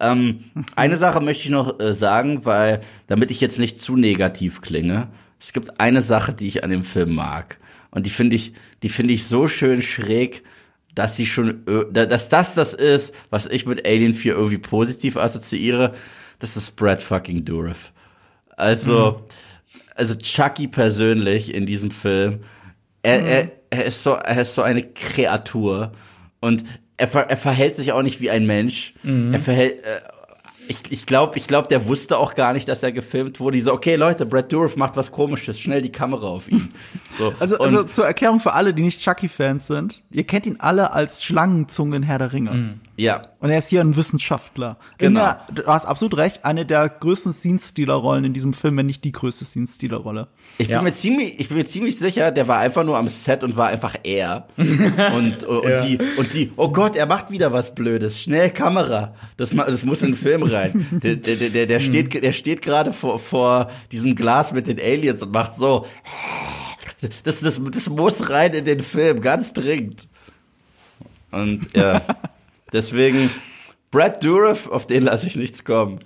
ähm, 0.00 0.38
eine 0.74 0.96
Sache 0.96 1.20
möchte 1.20 1.44
ich 1.44 1.50
noch 1.50 1.78
äh, 1.80 1.92
sagen, 1.92 2.46
weil, 2.46 2.80
damit 3.08 3.30
ich 3.30 3.42
jetzt 3.42 3.58
nicht 3.58 3.78
zu 3.78 3.94
negativ 3.96 4.62
klinge, 4.62 5.08
es 5.40 5.52
gibt 5.52 5.80
eine 5.80 6.02
Sache, 6.02 6.32
die 6.32 6.48
ich 6.48 6.62
an 6.62 6.70
dem 6.70 6.84
Film 6.84 7.14
mag. 7.14 7.58
Und 7.90 8.06
die 8.06 8.10
finde 8.10 8.36
ich, 8.36 8.52
die 8.82 8.88
finde 8.88 9.14
ich 9.14 9.26
so 9.26 9.48
schön 9.48 9.82
schräg, 9.82 10.44
dass 10.94 11.16
sie 11.16 11.26
schon, 11.26 11.64
dass 11.92 12.28
das 12.28 12.54
das 12.54 12.74
ist, 12.74 13.14
was 13.30 13.46
ich 13.46 13.66
mit 13.66 13.86
Alien 13.86 14.14
4 14.14 14.34
irgendwie 14.34 14.58
positiv 14.58 15.16
assoziiere. 15.16 15.94
Das 16.38 16.56
ist 16.56 16.76
Brad 16.76 17.02
fucking 17.02 17.44
Dourif. 17.44 17.92
Also, 18.56 19.26
also 19.94 20.14
Chucky 20.16 20.68
persönlich 20.68 21.54
in 21.54 21.66
diesem 21.66 21.90
Film, 21.90 22.40
er, 23.02 23.22
er, 23.24 23.52
er 23.70 23.84
ist 23.86 24.02
so, 24.02 24.12
er 24.12 24.42
ist 24.42 24.54
so 24.54 24.62
eine 24.62 24.82
Kreatur 24.82 25.92
und 26.40 26.64
er, 26.96 27.12
er 27.14 27.36
verhält 27.36 27.76
sich 27.76 27.92
auch 27.92 28.02
nicht 28.02 28.20
wie 28.20 28.30
ein 28.30 28.44
Mensch. 28.46 28.94
Er 29.32 29.40
verhält, 29.40 29.82
äh, 29.84 30.00
ich, 30.70 30.80
ich 30.90 31.04
glaube, 31.04 31.36
ich 31.36 31.48
glaub, 31.48 31.68
der 31.68 31.88
wusste 31.88 32.16
auch 32.16 32.36
gar 32.36 32.52
nicht, 32.52 32.68
dass 32.68 32.84
er 32.84 32.92
gefilmt 32.92 33.40
wurde. 33.40 33.56
Die 33.56 33.60
so, 33.60 33.72
okay, 33.72 33.96
Leute, 33.96 34.24
Brad 34.24 34.52
Dourif 34.52 34.76
macht 34.76 34.96
was 34.96 35.10
Komisches, 35.10 35.58
schnell 35.58 35.82
die 35.82 35.90
Kamera 35.90 36.28
auf 36.28 36.48
ihn. 36.48 36.68
So. 37.08 37.32
Also, 37.40 37.58
also 37.58 37.82
zur 37.82 38.06
Erklärung 38.06 38.38
für 38.38 38.52
alle, 38.52 38.72
die 38.72 38.82
nicht 38.82 39.00
Chucky-Fans 39.00 39.66
sind, 39.66 40.00
ihr 40.12 40.22
kennt 40.22 40.46
ihn 40.46 40.56
alle 40.60 40.92
als 40.92 41.24
Schlangenzunge 41.24 41.96
in 41.96 42.02
Herr 42.04 42.18
der 42.18 42.32
Ringe. 42.32 42.78
Ja, 43.00 43.22
Und 43.40 43.50
er 43.50 43.58
ist 43.58 43.68
hier 43.70 43.80
ein 43.80 43.96
Wissenschaftler. 43.96 44.76
Genau. 44.98 45.20
Der, 45.20 45.46
du 45.54 45.66
hast 45.66 45.86
absolut 45.86 46.16
recht, 46.18 46.44
eine 46.44 46.66
der 46.66 46.88
größten 46.88 47.32
Scene-Stealer-Rollen 47.32 48.24
in 48.24 48.32
diesem 48.32 48.52
Film, 48.52 48.76
wenn 48.76 48.86
nicht 48.86 49.04
die 49.04 49.12
größte 49.12 49.44
Scene-Stealer-Rolle. 49.44 50.28
Ich 50.58 50.68
Ja. 50.68 50.78
bin 50.78 50.84
mir 50.84 50.94
ziemlich, 50.94 51.40
ich 51.40 51.48
bin 51.48 51.56
mir 51.56 51.66
ziemlich 51.66 51.98
sicher, 51.98 52.30
der 52.30 52.46
war 52.48 52.58
einfach 52.58 52.84
nur 52.84 52.98
am 52.98 53.08
Set 53.08 53.42
und 53.42 53.56
war 53.56 53.68
einfach 53.68 53.94
er. 54.02 54.48
und, 54.56 55.44
und, 55.44 55.68
Ja. 55.68 55.82
die, 55.84 55.98
und 56.18 56.34
die, 56.34 56.52
oh 56.56 56.68
Gott, 56.70 56.96
er 56.96 57.06
macht 57.06 57.30
wieder 57.30 57.52
was 57.52 57.74
Blödes. 57.74 58.20
Schnell 58.20 58.50
Kamera. 58.50 59.14
Das, 59.36 59.50
das 59.50 59.84
muss 59.84 60.02
in 60.02 60.08
den 60.12 60.16
Film 60.16 60.42
rein. 60.42 60.86
Der, 61.02 61.16
der, 61.16 61.36
der, 61.36 61.48
der, 61.50 61.66
der 61.66 61.80
steht, 61.80 62.22
der 62.22 62.32
steht 62.32 62.60
gerade 62.62 62.92
vor, 62.92 63.18
vor 63.18 63.70
diesem 63.92 64.14
Glas 64.14 64.52
mit 64.52 64.66
den 64.66 64.78
Aliens 64.78 65.22
und 65.22 65.32
macht 65.32 65.56
so. 65.56 65.86
Das, 67.24 67.40
das, 67.40 67.60
das 67.72 67.88
muss 67.88 68.28
rein 68.28 68.52
in 68.52 68.64
den 68.66 68.80
Film, 68.80 69.22
ganz 69.22 69.54
dringend. 69.54 70.06
Und 71.30 71.66
ja, 71.74 72.02
deswegen, 72.72 73.30
Brad 73.90 74.22
Dourif, 74.24 74.66
auf 74.68 74.86
den 74.86 75.04
lasse 75.04 75.26
ich 75.26 75.36
nichts 75.36 75.64
kommen. 75.64 76.00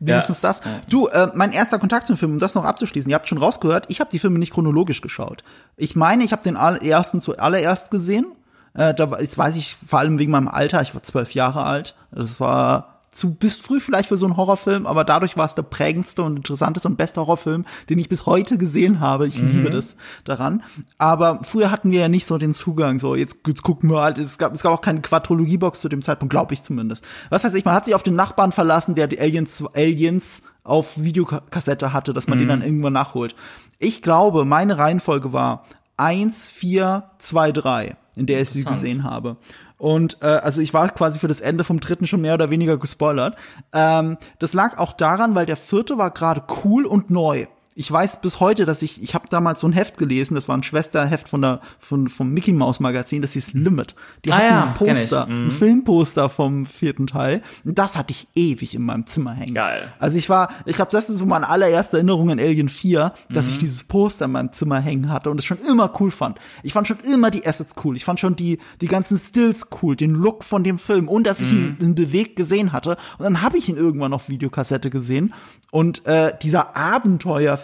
Wenigstens 0.00 0.40
das. 0.40 0.60
Du, 0.88 1.08
äh, 1.08 1.28
mein 1.34 1.52
erster 1.52 1.78
Kontakt 1.78 2.06
zum 2.06 2.16
Film, 2.16 2.32
um 2.32 2.38
das 2.38 2.54
noch 2.54 2.64
abzuschließen, 2.64 3.10
ihr 3.10 3.16
habt 3.16 3.28
schon 3.28 3.38
rausgehört, 3.38 3.86
ich 3.88 4.00
habe 4.00 4.10
die 4.10 4.18
Filme 4.18 4.38
nicht 4.38 4.52
chronologisch 4.52 5.00
geschaut. 5.00 5.42
Ich 5.76 5.96
meine, 5.96 6.24
ich 6.24 6.32
habe 6.32 6.42
den 6.42 6.56
ersten 6.56 7.20
zuallererst 7.20 7.90
gesehen. 7.90 8.26
Äh, 8.74 8.94
da, 8.94 9.06
das 9.06 9.36
weiß 9.36 9.56
ich 9.56 9.74
vor 9.74 9.98
allem 9.98 10.18
wegen 10.18 10.30
meinem 10.30 10.48
Alter. 10.48 10.82
Ich 10.82 10.94
war 10.94 11.02
zwölf 11.02 11.32
Jahre 11.32 11.64
alt. 11.64 11.96
Das 12.12 12.38
war 12.38 12.97
zu 13.10 13.34
bis 13.34 13.56
früh 13.56 13.80
vielleicht 13.80 14.08
für 14.08 14.16
so 14.16 14.26
einen 14.26 14.36
Horrorfilm, 14.36 14.86
aber 14.86 15.04
dadurch 15.04 15.36
war 15.36 15.46
es 15.46 15.54
der 15.54 15.62
prägendste 15.62 16.22
und 16.22 16.36
interessanteste 16.36 16.88
und 16.88 16.96
beste 16.96 17.20
Horrorfilm, 17.20 17.64
den 17.88 17.98
ich 17.98 18.08
bis 18.08 18.26
heute 18.26 18.58
gesehen 18.58 19.00
habe. 19.00 19.26
Ich 19.26 19.40
liebe 19.40 19.70
das 19.70 19.96
daran. 20.24 20.62
Aber 20.98 21.40
früher 21.42 21.70
hatten 21.70 21.90
wir 21.90 22.00
ja 22.00 22.08
nicht 22.08 22.26
so 22.26 22.38
den 22.38 22.54
Zugang. 22.54 22.98
So 22.98 23.14
jetzt, 23.14 23.38
jetzt 23.46 23.62
gucken 23.62 23.90
wir 23.90 24.00
halt. 24.00 24.18
Es 24.18 24.38
gab, 24.38 24.54
es 24.54 24.62
gab 24.62 24.72
auch 24.72 24.80
keine 24.80 25.00
Quadrologie-Box 25.00 25.80
zu 25.80 25.88
dem 25.88 26.02
Zeitpunkt, 26.02 26.30
glaube 26.30 26.54
ich 26.54 26.62
zumindest. 26.62 27.06
Was 27.30 27.44
weiß 27.44 27.54
ich, 27.54 27.64
man 27.64 27.74
hat 27.74 27.86
sich 27.86 27.94
auf 27.94 28.02
den 28.02 28.14
Nachbarn 28.14 28.52
verlassen, 28.52 28.94
der 28.94 29.06
die 29.06 29.20
Aliens, 29.20 29.64
Aliens 29.74 30.42
auf 30.64 31.02
Videokassette 31.02 31.92
hatte, 31.92 32.12
dass 32.12 32.28
man 32.28 32.38
den 32.38 32.48
dann 32.48 32.62
irgendwann 32.62 32.92
nachholt. 32.92 33.34
Ich 33.78 34.02
glaube, 34.02 34.44
meine 34.44 34.76
Reihenfolge 34.76 35.32
war 35.32 35.64
eins, 35.96 36.48
vier, 36.48 37.10
zwei, 37.18 37.52
drei, 37.52 37.96
in 38.16 38.26
der 38.26 38.42
ich 38.42 38.50
sie 38.50 38.64
gesehen 38.64 39.04
habe. 39.04 39.36
Und 39.78 40.18
äh, 40.22 40.26
also 40.26 40.60
ich 40.60 40.74
war 40.74 40.88
quasi 40.90 41.18
für 41.18 41.28
das 41.28 41.40
Ende 41.40 41.64
vom 41.64 41.80
dritten 41.80 42.06
schon 42.06 42.20
mehr 42.20 42.34
oder 42.34 42.50
weniger 42.50 42.76
gespoilert. 42.76 43.36
Ähm, 43.72 44.18
das 44.40 44.52
lag 44.52 44.76
auch 44.78 44.92
daran, 44.92 45.34
weil 45.34 45.46
der 45.46 45.56
vierte 45.56 45.96
war 45.96 46.10
gerade 46.10 46.42
cool 46.64 46.84
und 46.84 47.10
neu. 47.10 47.46
Ich 47.80 47.92
weiß 47.92 48.20
bis 48.22 48.40
heute, 48.40 48.64
dass 48.64 48.82
ich, 48.82 49.00
ich 49.04 49.14
habe 49.14 49.26
damals 49.30 49.60
so 49.60 49.68
ein 49.68 49.72
Heft 49.72 49.98
gelesen, 49.98 50.34
das 50.34 50.48
war 50.48 50.56
ein 50.56 50.64
Schwesterheft 50.64 51.28
von 51.28 51.42
der, 51.42 51.60
von, 51.78 52.08
vom 52.08 52.30
Mickey 52.32 52.52
Mouse 52.52 52.80
Magazin, 52.80 53.22
das 53.22 53.34
hieß 53.34 53.52
Limit. 53.52 53.94
Die 54.24 54.32
Ah 54.32 54.36
hatten 54.38 54.46
ja, 54.46 54.64
ein. 54.64 54.74
Poster, 54.74 55.26
Mhm. 55.26 55.46
ein 55.46 55.50
Filmposter 55.52 56.28
vom 56.28 56.66
vierten 56.66 57.06
Teil. 57.06 57.40
Und 57.64 57.78
das 57.78 57.96
hatte 57.96 58.10
ich 58.10 58.26
ewig 58.34 58.74
in 58.74 58.82
meinem 58.82 59.06
Zimmer 59.06 59.32
hängen. 59.32 59.54
Geil. 59.54 59.92
Also 60.00 60.18
ich 60.18 60.28
war, 60.28 60.48
ich 60.66 60.74
glaube, 60.74 60.90
das 60.90 61.08
ist 61.08 61.18
so 61.18 61.26
meine 61.26 61.48
allererste 61.48 61.98
Erinnerung 61.98 62.30
an 62.32 62.40
Alien 62.40 62.68
4, 62.68 63.12
dass 63.30 63.46
Mhm. 63.46 63.52
ich 63.52 63.58
dieses 63.58 63.84
Poster 63.84 64.24
in 64.24 64.32
meinem 64.32 64.50
Zimmer 64.50 64.80
hängen 64.80 65.10
hatte 65.12 65.30
und 65.30 65.38
es 65.38 65.44
schon 65.44 65.58
immer 65.70 65.92
cool 66.00 66.10
fand. 66.10 66.38
Ich 66.64 66.72
fand 66.72 66.88
schon 66.88 66.98
immer 67.00 67.30
die 67.30 67.46
Assets 67.46 67.76
cool. 67.84 67.94
Ich 67.94 68.04
fand 68.04 68.18
schon 68.18 68.34
die, 68.34 68.58
die 68.80 68.88
ganzen 68.88 69.16
Stills 69.16 69.68
cool, 69.82 69.94
den 69.94 70.14
Look 70.14 70.42
von 70.42 70.64
dem 70.64 70.78
Film 70.78 71.06
und 71.08 71.28
dass 71.28 71.40
ich 71.40 71.52
ihn 71.52 71.76
Mhm. 71.78 71.84
in 71.86 71.94
bewegt 71.94 72.34
gesehen 72.34 72.72
hatte. 72.72 72.96
Und 73.18 73.22
dann 73.24 73.40
habe 73.40 73.56
ich 73.56 73.68
ihn 73.68 73.76
irgendwann 73.76 74.12
auf 74.12 74.28
Videokassette 74.28 74.90
gesehen. 74.90 75.32
Und 75.70 76.04
äh, 76.06 76.32
dieser 76.42 76.76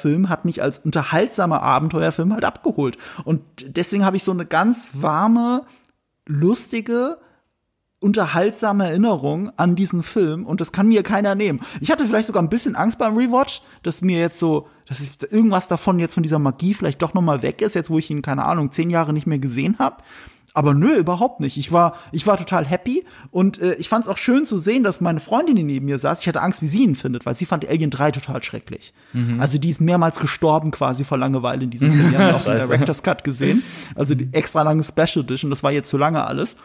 Abenteuerfilm 0.04 0.28
hat 0.28 0.44
mich 0.44 0.62
als 0.62 0.78
unterhaltsamer 0.78 1.62
Abenteuerfilm 1.62 2.32
halt 2.32 2.44
abgeholt. 2.44 2.98
Und 3.24 3.40
deswegen 3.66 4.04
habe 4.04 4.16
ich 4.16 4.24
so 4.24 4.32
eine 4.32 4.46
ganz 4.46 4.90
warme, 4.92 5.64
lustige, 6.26 7.18
unterhaltsame 8.00 8.86
Erinnerung 8.86 9.50
an 9.56 9.76
diesen 9.76 10.02
Film 10.02 10.44
und 10.44 10.60
das 10.60 10.72
kann 10.72 10.88
mir 10.88 11.02
keiner 11.02 11.34
nehmen. 11.34 11.60
Ich 11.80 11.90
hatte 11.90 12.04
vielleicht 12.04 12.26
sogar 12.26 12.42
ein 12.42 12.50
bisschen 12.50 12.76
Angst 12.76 12.98
beim 12.98 13.16
Rewatch, 13.16 13.62
dass 13.82 14.02
mir 14.02 14.18
jetzt 14.18 14.38
so, 14.38 14.68
dass 14.86 15.00
ich 15.00 15.10
irgendwas 15.30 15.68
davon 15.68 15.98
jetzt 15.98 16.14
von 16.14 16.22
dieser 16.22 16.38
Magie 16.38 16.74
vielleicht 16.74 17.00
doch 17.00 17.14
noch 17.14 17.22
mal 17.22 17.40
weg 17.40 17.62
ist, 17.62 17.74
jetzt 17.74 17.88
wo 17.88 17.98
ich 17.98 18.10
ihn 18.10 18.20
keine 18.20 18.44
Ahnung 18.44 18.70
zehn 18.70 18.90
Jahre 18.90 19.14
nicht 19.14 19.26
mehr 19.26 19.38
gesehen 19.38 19.78
habe. 19.78 20.02
Aber 20.54 20.72
nö, 20.72 20.96
überhaupt 20.96 21.40
nicht. 21.40 21.56
Ich 21.56 21.72
war, 21.72 21.96
ich 22.12 22.26
war 22.28 22.36
total 22.36 22.64
happy 22.64 23.04
und 23.32 23.60
äh, 23.60 23.74
ich 23.74 23.88
fand 23.88 24.04
es 24.04 24.08
auch 24.08 24.18
schön 24.18 24.46
zu 24.46 24.56
sehen, 24.56 24.84
dass 24.84 25.00
meine 25.00 25.18
Freundin, 25.18 25.56
die 25.56 25.64
neben 25.64 25.86
mir 25.86 25.98
saß, 25.98 26.20
ich 26.20 26.28
hatte 26.28 26.40
Angst, 26.42 26.62
wie 26.62 26.68
sie 26.68 26.84
ihn 26.84 26.94
findet, 26.94 27.26
weil 27.26 27.34
sie 27.34 27.44
fand 27.44 27.68
Alien 27.68 27.90
3 27.90 28.12
total 28.12 28.40
schrecklich. 28.42 28.94
Also 29.40 29.58
die 29.58 29.68
ist 29.68 29.80
mehrmals 29.80 30.20
gestorben 30.20 30.70
quasi 30.70 31.04
vor 31.04 31.18
Langeweile 31.18 31.64
in 31.64 31.70
diesem 31.70 31.92
Film. 31.92 32.12
Wir 32.12 32.18
haben 32.18 32.28
ja 32.28 32.36
auch 32.36 32.44
den. 32.44 32.68
Director's 32.68 33.02
Cut 33.02 33.24
gesehen. 33.24 33.62
Also 33.96 34.14
die 34.14 34.28
extra 34.32 34.62
lange 34.62 34.82
Special 34.84 35.24
Edition, 35.24 35.50
das 35.50 35.62
war 35.64 35.72
jetzt 35.72 35.90
zu 35.90 35.98
lange 35.98 36.24
alles. 36.24 36.56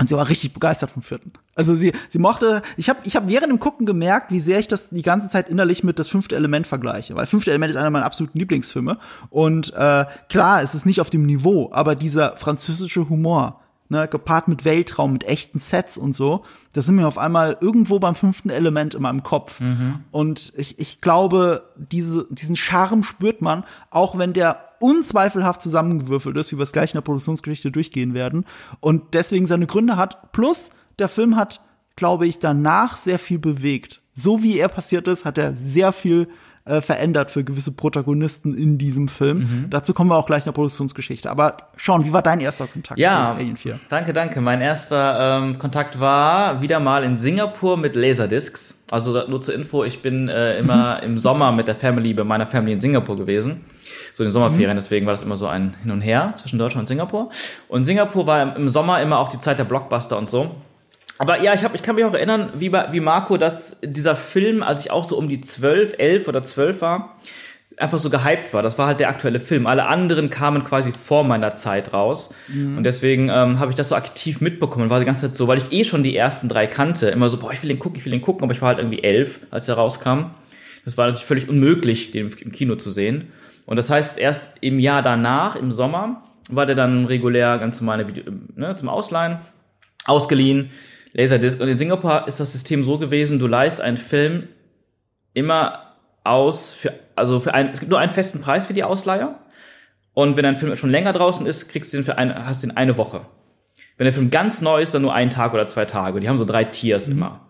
Und 0.00 0.08
sie 0.08 0.16
war 0.16 0.28
richtig 0.28 0.54
begeistert 0.54 0.92
vom 0.92 1.02
vierten. 1.02 1.32
Also 1.56 1.74
sie, 1.74 1.92
sie 2.08 2.20
mochte, 2.20 2.62
ich 2.76 2.88
habe 2.88 3.00
ich 3.02 3.16
hab 3.16 3.28
während 3.28 3.50
dem 3.50 3.58
Gucken 3.58 3.84
gemerkt, 3.84 4.30
wie 4.30 4.38
sehr 4.38 4.60
ich 4.60 4.68
das 4.68 4.90
die 4.90 5.02
ganze 5.02 5.28
Zeit 5.28 5.48
innerlich 5.48 5.82
mit 5.82 5.98
das 5.98 6.06
fünfte 6.06 6.36
Element 6.36 6.68
vergleiche. 6.68 7.16
Weil 7.16 7.26
fünfte 7.26 7.50
Element 7.50 7.70
ist 7.70 7.76
einer 7.76 7.90
meiner 7.90 8.04
absoluten 8.04 8.38
Lieblingsfilme. 8.38 8.98
Und 9.28 9.74
äh, 9.74 10.04
klar, 10.28 10.62
es 10.62 10.76
ist 10.76 10.86
nicht 10.86 11.00
auf 11.00 11.10
dem 11.10 11.26
Niveau, 11.26 11.70
aber 11.72 11.96
dieser 11.96 12.36
französische 12.36 13.08
Humor, 13.08 13.60
ne, 13.88 14.06
gepaart 14.06 14.46
mit 14.46 14.64
Weltraum, 14.64 15.12
mit 15.12 15.24
echten 15.24 15.58
Sets 15.58 15.98
und 15.98 16.14
so, 16.14 16.44
das 16.74 16.86
sind 16.86 16.94
mir 16.94 17.08
auf 17.08 17.18
einmal 17.18 17.56
irgendwo 17.60 17.98
beim 17.98 18.14
fünften 18.14 18.50
Element 18.50 18.94
in 18.94 19.02
meinem 19.02 19.24
Kopf. 19.24 19.60
Und 20.12 20.52
ich, 20.56 20.78
ich 20.78 21.00
glaube, 21.00 21.64
diese, 21.74 22.26
diesen 22.30 22.54
Charme 22.54 23.02
spürt 23.02 23.42
man, 23.42 23.64
auch 23.90 24.16
wenn 24.16 24.32
der 24.32 24.67
unzweifelhaft 24.80 25.62
zusammengewürfelt 25.62 26.36
ist, 26.36 26.52
wie 26.52 26.56
wir 26.58 26.62
es 26.62 26.72
gleich 26.72 26.92
in 26.92 26.98
der 26.98 27.02
Produktionsgeschichte 27.02 27.70
durchgehen 27.70 28.14
werden, 28.14 28.44
und 28.80 29.14
deswegen 29.14 29.46
seine 29.46 29.66
Gründe 29.66 29.96
hat. 29.96 30.32
Plus, 30.32 30.70
der 30.98 31.08
Film 31.08 31.36
hat, 31.36 31.60
glaube 31.96 32.26
ich, 32.26 32.38
danach 32.38 32.96
sehr 32.96 33.18
viel 33.18 33.38
bewegt. 33.38 34.00
So 34.14 34.42
wie 34.42 34.58
er 34.58 34.68
passiert 34.68 35.06
ist, 35.08 35.24
hat 35.24 35.38
er 35.38 35.54
sehr 35.54 35.92
viel 35.92 36.28
äh, 36.64 36.80
verändert 36.80 37.30
für 37.30 37.44
gewisse 37.44 37.72
Protagonisten 37.72 38.54
in 38.54 38.76
diesem 38.76 39.08
Film. 39.08 39.38
Mhm. 39.38 39.70
Dazu 39.70 39.94
kommen 39.94 40.10
wir 40.10 40.16
auch 40.16 40.26
gleich 40.26 40.42
in 40.42 40.46
der 40.46 40.52
Produktionsgeschichte. 40.52 41.30
Aber 41.30 41.56
Sean, 41.78 42.04
wie 42.04 42.12
war 42.12 42.20
dein 42.20 42.40
erster 42.40 42.66
Kontakt 42.66 43.00
Ja, 43.00 43.10
zu 43.34 43.40
Alien 43.40 43.56
4? 43.56 43.80
danke, 43.88 44.12
danke. 44.12 44.40
Mein 44.40 44.60
erster 44.60 45.38
ähm, 45.38 45.58
Kontakt 45.58 45.98
war 45.98 46.60
wieder 46.60 46.78
mal 46.78 47.04
in 47.04 47.18
Singapur 47.18 47.76
mit 47.78 47.96
Laserdiscs. 47.96 48.84
Also 48.90 49.26
nur 49.28 49.40
zur 49.40 49.54
Info, 49.54 49.82
ich 49.84 50.02
bin 50.02 50.28
äh, 50.28 50.58
immer 50.58 51.02
im 51.02 51.16
Sommer 51.18 51.52
mit 51.52 51.68
der 51.68 51.76
Family 51.76 52.12
bei 52.12 52.24
meiner 52.24 52.46
Family 52.46 52.74
in 52.74 52.80
Singapur 52.80 53.16
gewesen. 53.16 53.62
So 54.18 54.24
in 54.24 54.30
den 54.30 54.32
Sommerferien, 54.32 54.74
deswegen 54.74 55.06
war 55.06 55.12
das 55.12 55.22
immer 55.22 55.36
so 55.36 55.46
ein 55.46 55.76
Hin 55.80 55.92
und 55.92 56.00
Her 56.00 56.32
zwischen 56.34 56.58
Deutschland 56.58 56.82
und 56.82 56.86
Singapur. 56.88 57.30
Und 57.68 57.84
Singapur 57.84 58.26
war 58.26 58.56
im- 58.56 58.68
Sommer 58.68 59.00
immer 59.00 59.20
auch 59.20 59.28
die 59.28 59.38
Zeit 59.38 59.60
der 59.60 59.64
Blockbuster 59.64 60.18
und 60.18 60.28
so. 60.28 60.56
Aber 61.18 61.40
ja, 61.40 61.54
ich, 61.54 61.62
hab, 61.62 61.72
ich 61.76 61.82
kann 61.82 61.94
mich 61.94 62.04
auch 62.04 62.12
erinnern, 62.12 62.50
wie, 62.58 62.72
wie 62.72 62.98
Marco, 62.98 63.36
dass 63.36 63.78
dieser 63.80 64.16
Film, 64.16 64.64
als 64.64 64.84
ich 64.84 64.90
auch 64.90 65.04
so 65.04 65.16
um 65.16 65.28
die 65.28 65.40
12, 65.40 65.94
11 65.98 66.26
oder 66.26 66.42
12 66.42 66.80
war, 66.80 67.16
einfach 67.76 68.00
so 68.00 68.10
gehypt 68.10 68.52
war. 68.52 68.64
Das 68.64 68.76
war 68.76 68.88
halt 68.88 68.98
der 68.98 69.08
aktuelle 69.08 69.38
Film. 69.38 69.68
Alle 69.68 69.86
anderen 69.86 70.30
kamen 70.30 70.64
quasi 70.64 70.90
vor 70.90 71.22
meiner 71.22 71.54
Zeit 71.54 71.92
raus. 71.92 72.34
Und 72.48 72.82
deswegen 72.82 73.28
ähm, 73.28 73.60
habe 73.60 73.70
ich 73.70 73.76
das 73.76 73.90
so 73.90 73.94
aktiv 73.94 74.40
mitbekommen. 74.40 74.90
War 74.90 74.98
die 74.98 75.06
ganze 75.06 75.28
Zeit 75.28 75.36
so, 75.36 75.46
weil 75.46 75.58
ich 75.58 75.70
eh 75.70 75.84
schon 75.84 76.02
die 76.02 76.16
ersten 76.16 76.48
drei 76.48 76.66
kannte. 76.66 77.06
Immer 77.10 77.28
so, 77.28 77.36
boah, 77.36 77.52
ich 77.52 77.62
will 77.62 77.68
den 77.68 77.78
gucken, 77.78 78.00
ich 78.00 78.04
will 78.04 78.10
den 78.10 78.20
gucken. 78.22 78.42
Aber 78.42 78.52
ich 78.52 78.60
war 78.62 78.70
halt 78.70 78.78
irgendwie 78.80 79.04
elf, 79.04 79.38
als 79.52 79.68
er 79.68 79.76
rauskam. 79.76 80.32
Das 80.84 80.96
war 80.98 81.06
natürlich 81.06 81.24
völlig 81.24 81.48
unmöglich, 81.48 82.10
den 82.10 82.32
im 82.40 82.50
Kino 82.50 82.74
zu 82.74 82.90
sehen. 82.90 83.30
Und 83.68 83.76
das 83.76 83.90
heißt, 83.90 84.18
erst 84.18 84.56
im 84.62 84.78
Jahr 84.78 85.02
danach, 85.02 85.54
im 85.54 85.72
Sommer, 85.72 86.22
war 86.48 86.64
der 86.64 86.74
dann 86.74 87.04
regulär 87.04 87.58
ganz 87.58 87.78
normal 87.82 88.08
Video, 88.08 88.24
ne, 88.56 88.74
zum 88.76 88.88
Ausleihen, 88.88 89.40
ausgeliehen, 90.06 90.70
Laserdisc. 91.12 91.60
Und 91.60 91.68
in 91.68 91.76
Singapur 91.76 92.26
ist 92.26 92.40
das 92.40 92.50
System 92.50 92.82
so 92.82 92.98
gewesen, 92.98 93.38
du 93.38 93.46
leihst 93.46 93.82
einen 93.82 93.98
Film 93.98 94.48
immer 95.34 95.96
aus 96.24 96.72
für, 96.72 96.94
also 97.14 97.40
für 97.40 97.52
einen, 97.52 97.68
es 97.68 97.80
gibt 97.80 97.90
nur 97.90 97.98
einen 97.98 98.14
festen 98.14 98.40
Preis 98.40 98.66
für 98.66 98.72
die 98.72 98.84
Ausleihe. 98.84 99.34
Und 100.14 100.38
wenn 100.38 100.46
ein 100.46 100.56
Film 100.56 100.74
schon 100.74 100.88
länger 100.88 101.12
draußen 101.12 101.44
ist, 101.44 101.68
kriegst 101.68 101.92
du 101.92 101.98
den 101.98 102.06
für 102.06 102.16
eine, 102.16 102.46
hast 102.46 102.62
du 102.62 102.68
ihn 102.68 102.76
eine 102.78 102.96
Woche. 102.96 103.20
Wenn 103.98 104.06
der 104.06 104.14
Film 104.14 104.30
ganz 104.30 104.62
neu 104.62 104.80
ist, 104.80 104.94
dann 104.94 105.02
nur 105.02 105.12
einen 105.12 105.28
Tag 105.28 105.52
oder 105.52 105.68
zwei 105.68 105.84
Tage. 105.84 106.20
Die 106.20 106.28
haben 106.30 106.38
so 106.38 106.46
drei 106.46 106.64
Tiers 106.64 107.08
immer. 107.08 107.40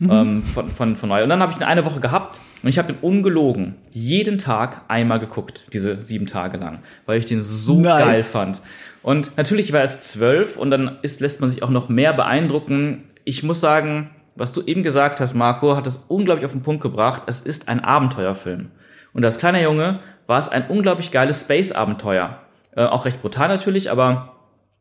Ähm, 0.00 0.40
von, 0.44 0.68
von, 0.68 0.96
von 0.96 1.08
neu. 1.08 1.24
Und 1.24 1.30
dann 1.30 1.40
habe 1.40 1.50
ich 1.50 1.58
ihn 1.58 1.64
eine 1.64 1.84
Woche 1.84 1.98
gehabt 1.98 2.38
und 2.62 2.68
ich 2.68 2.78
habe 2.78 2.92
den 2.92 3.00
ungelogen 3.00 3.76
jeden 3.90 4.38
Tag 4.38 4.82
einmal 4.88 5.20
geguckt, 5.20 5.66
diese 5.72 6.02
sieben 6.02 6.26
Tage 6.26 6.56
lang, 6.56 6.80
weil 7.06 7.18
ich 7.18 7.24
den 7.24 7.42
so 7.42 7.80
Nice. 7.80 8.04
geil 8.04 8.22
fand. 8.24 8.62
Und 9.02 9.36
natürlich 9.36 9.72
war 9.72 9.82
es 9.82 10.00
zwölf 10.00 10.56
und 10.56 10.70
dann 10.70 10.98
ist, 11.02 11.20
lässt 11.20 11.40
man 11.40 11.50
sich 11.50 11.62
auch 11.62 11.70
noch 11.70 11.88
mehr 11.88 12.12
beeindrucken. 12.12 13.04
Ich 13.24 13.42
muss 13.42 13.60
sagen, 13.60 14.10
was 14.34 14.52
du 14.52 14.62
eben 14.62 14.82
gesagt 14.82 15.20
hast, 15.20 15.34
Marco, 15.34 15.76
hat 15.76 15.86
es 15.86 16.04
unglaublich 16.08 16.46
auf 16.46 16.52
den 16.52 16.62
Punkt 16.62 16.82
gebracht. 16.82 17.22
Es 17.26 17.40
ist 17.40 17.68
ein 17.68 17.80
Abenteuerfilm. 17.80 18.70
Und 19.12 19.24
als 19.24 19.38
kleiner 19.38 19.62
Junge 19.62 20.00
war 20.26 20.38
es 20.38 20.48
ein 20.48 20.66
unglaublich 20.68 21.10
geiles 21.10 21.42
Space-Abenteuer. 21.42 22.38
Äh, 22.76 22.84
auch 22.84 23.04
recht 23.04 23.22
brutal 23.22 23.48
natürlich, 23.48 23.90
aber 23.90 24.36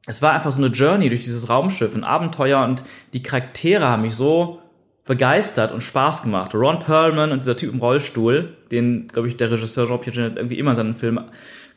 es 0.06 0.22
war 0.22 0.34
einfach 0.34 0.52
so 0.52 0.64
eine 0.64 0.74
Journey 0.74 1.10
durch 1.10 1.24
dieses 1.24 1.50
Raumschiff, 1.50 1.96
ein 1.96 2.04
Abenteuer 2.04 2.64
und 2.64 2.84
die 3.14 3.24
Charaktere 3.24 3.88
haben 3.88 4.04
mich 4.04 4.16
so 4.16 4.62
begeistert 5.08 5.72
und 5.72 5.84
Spaß 5.84 6.22
gemacht. 6.24 6.54
Ron 6.54 6.80
Perlman 6.80 7.32
und 7.32 7.40
dieser 7.40 7.58
Typ 7.58 7.74
im 7.74 7.80
Rollstuhl, 7.80 8.56
den, 8.72 9.08
glaube 9.08 9.28
ich, 9.28 9.38
der 9.38 9.50
Regisseur 9.50 9.88
Jean 9.88 10.00
Piaget 10.00 10.36
irgendwie 10.38 10.60
immer 10.60 10.72
in 10.72 10.78
seinen 10.78 10.96
Film 10.96 11.20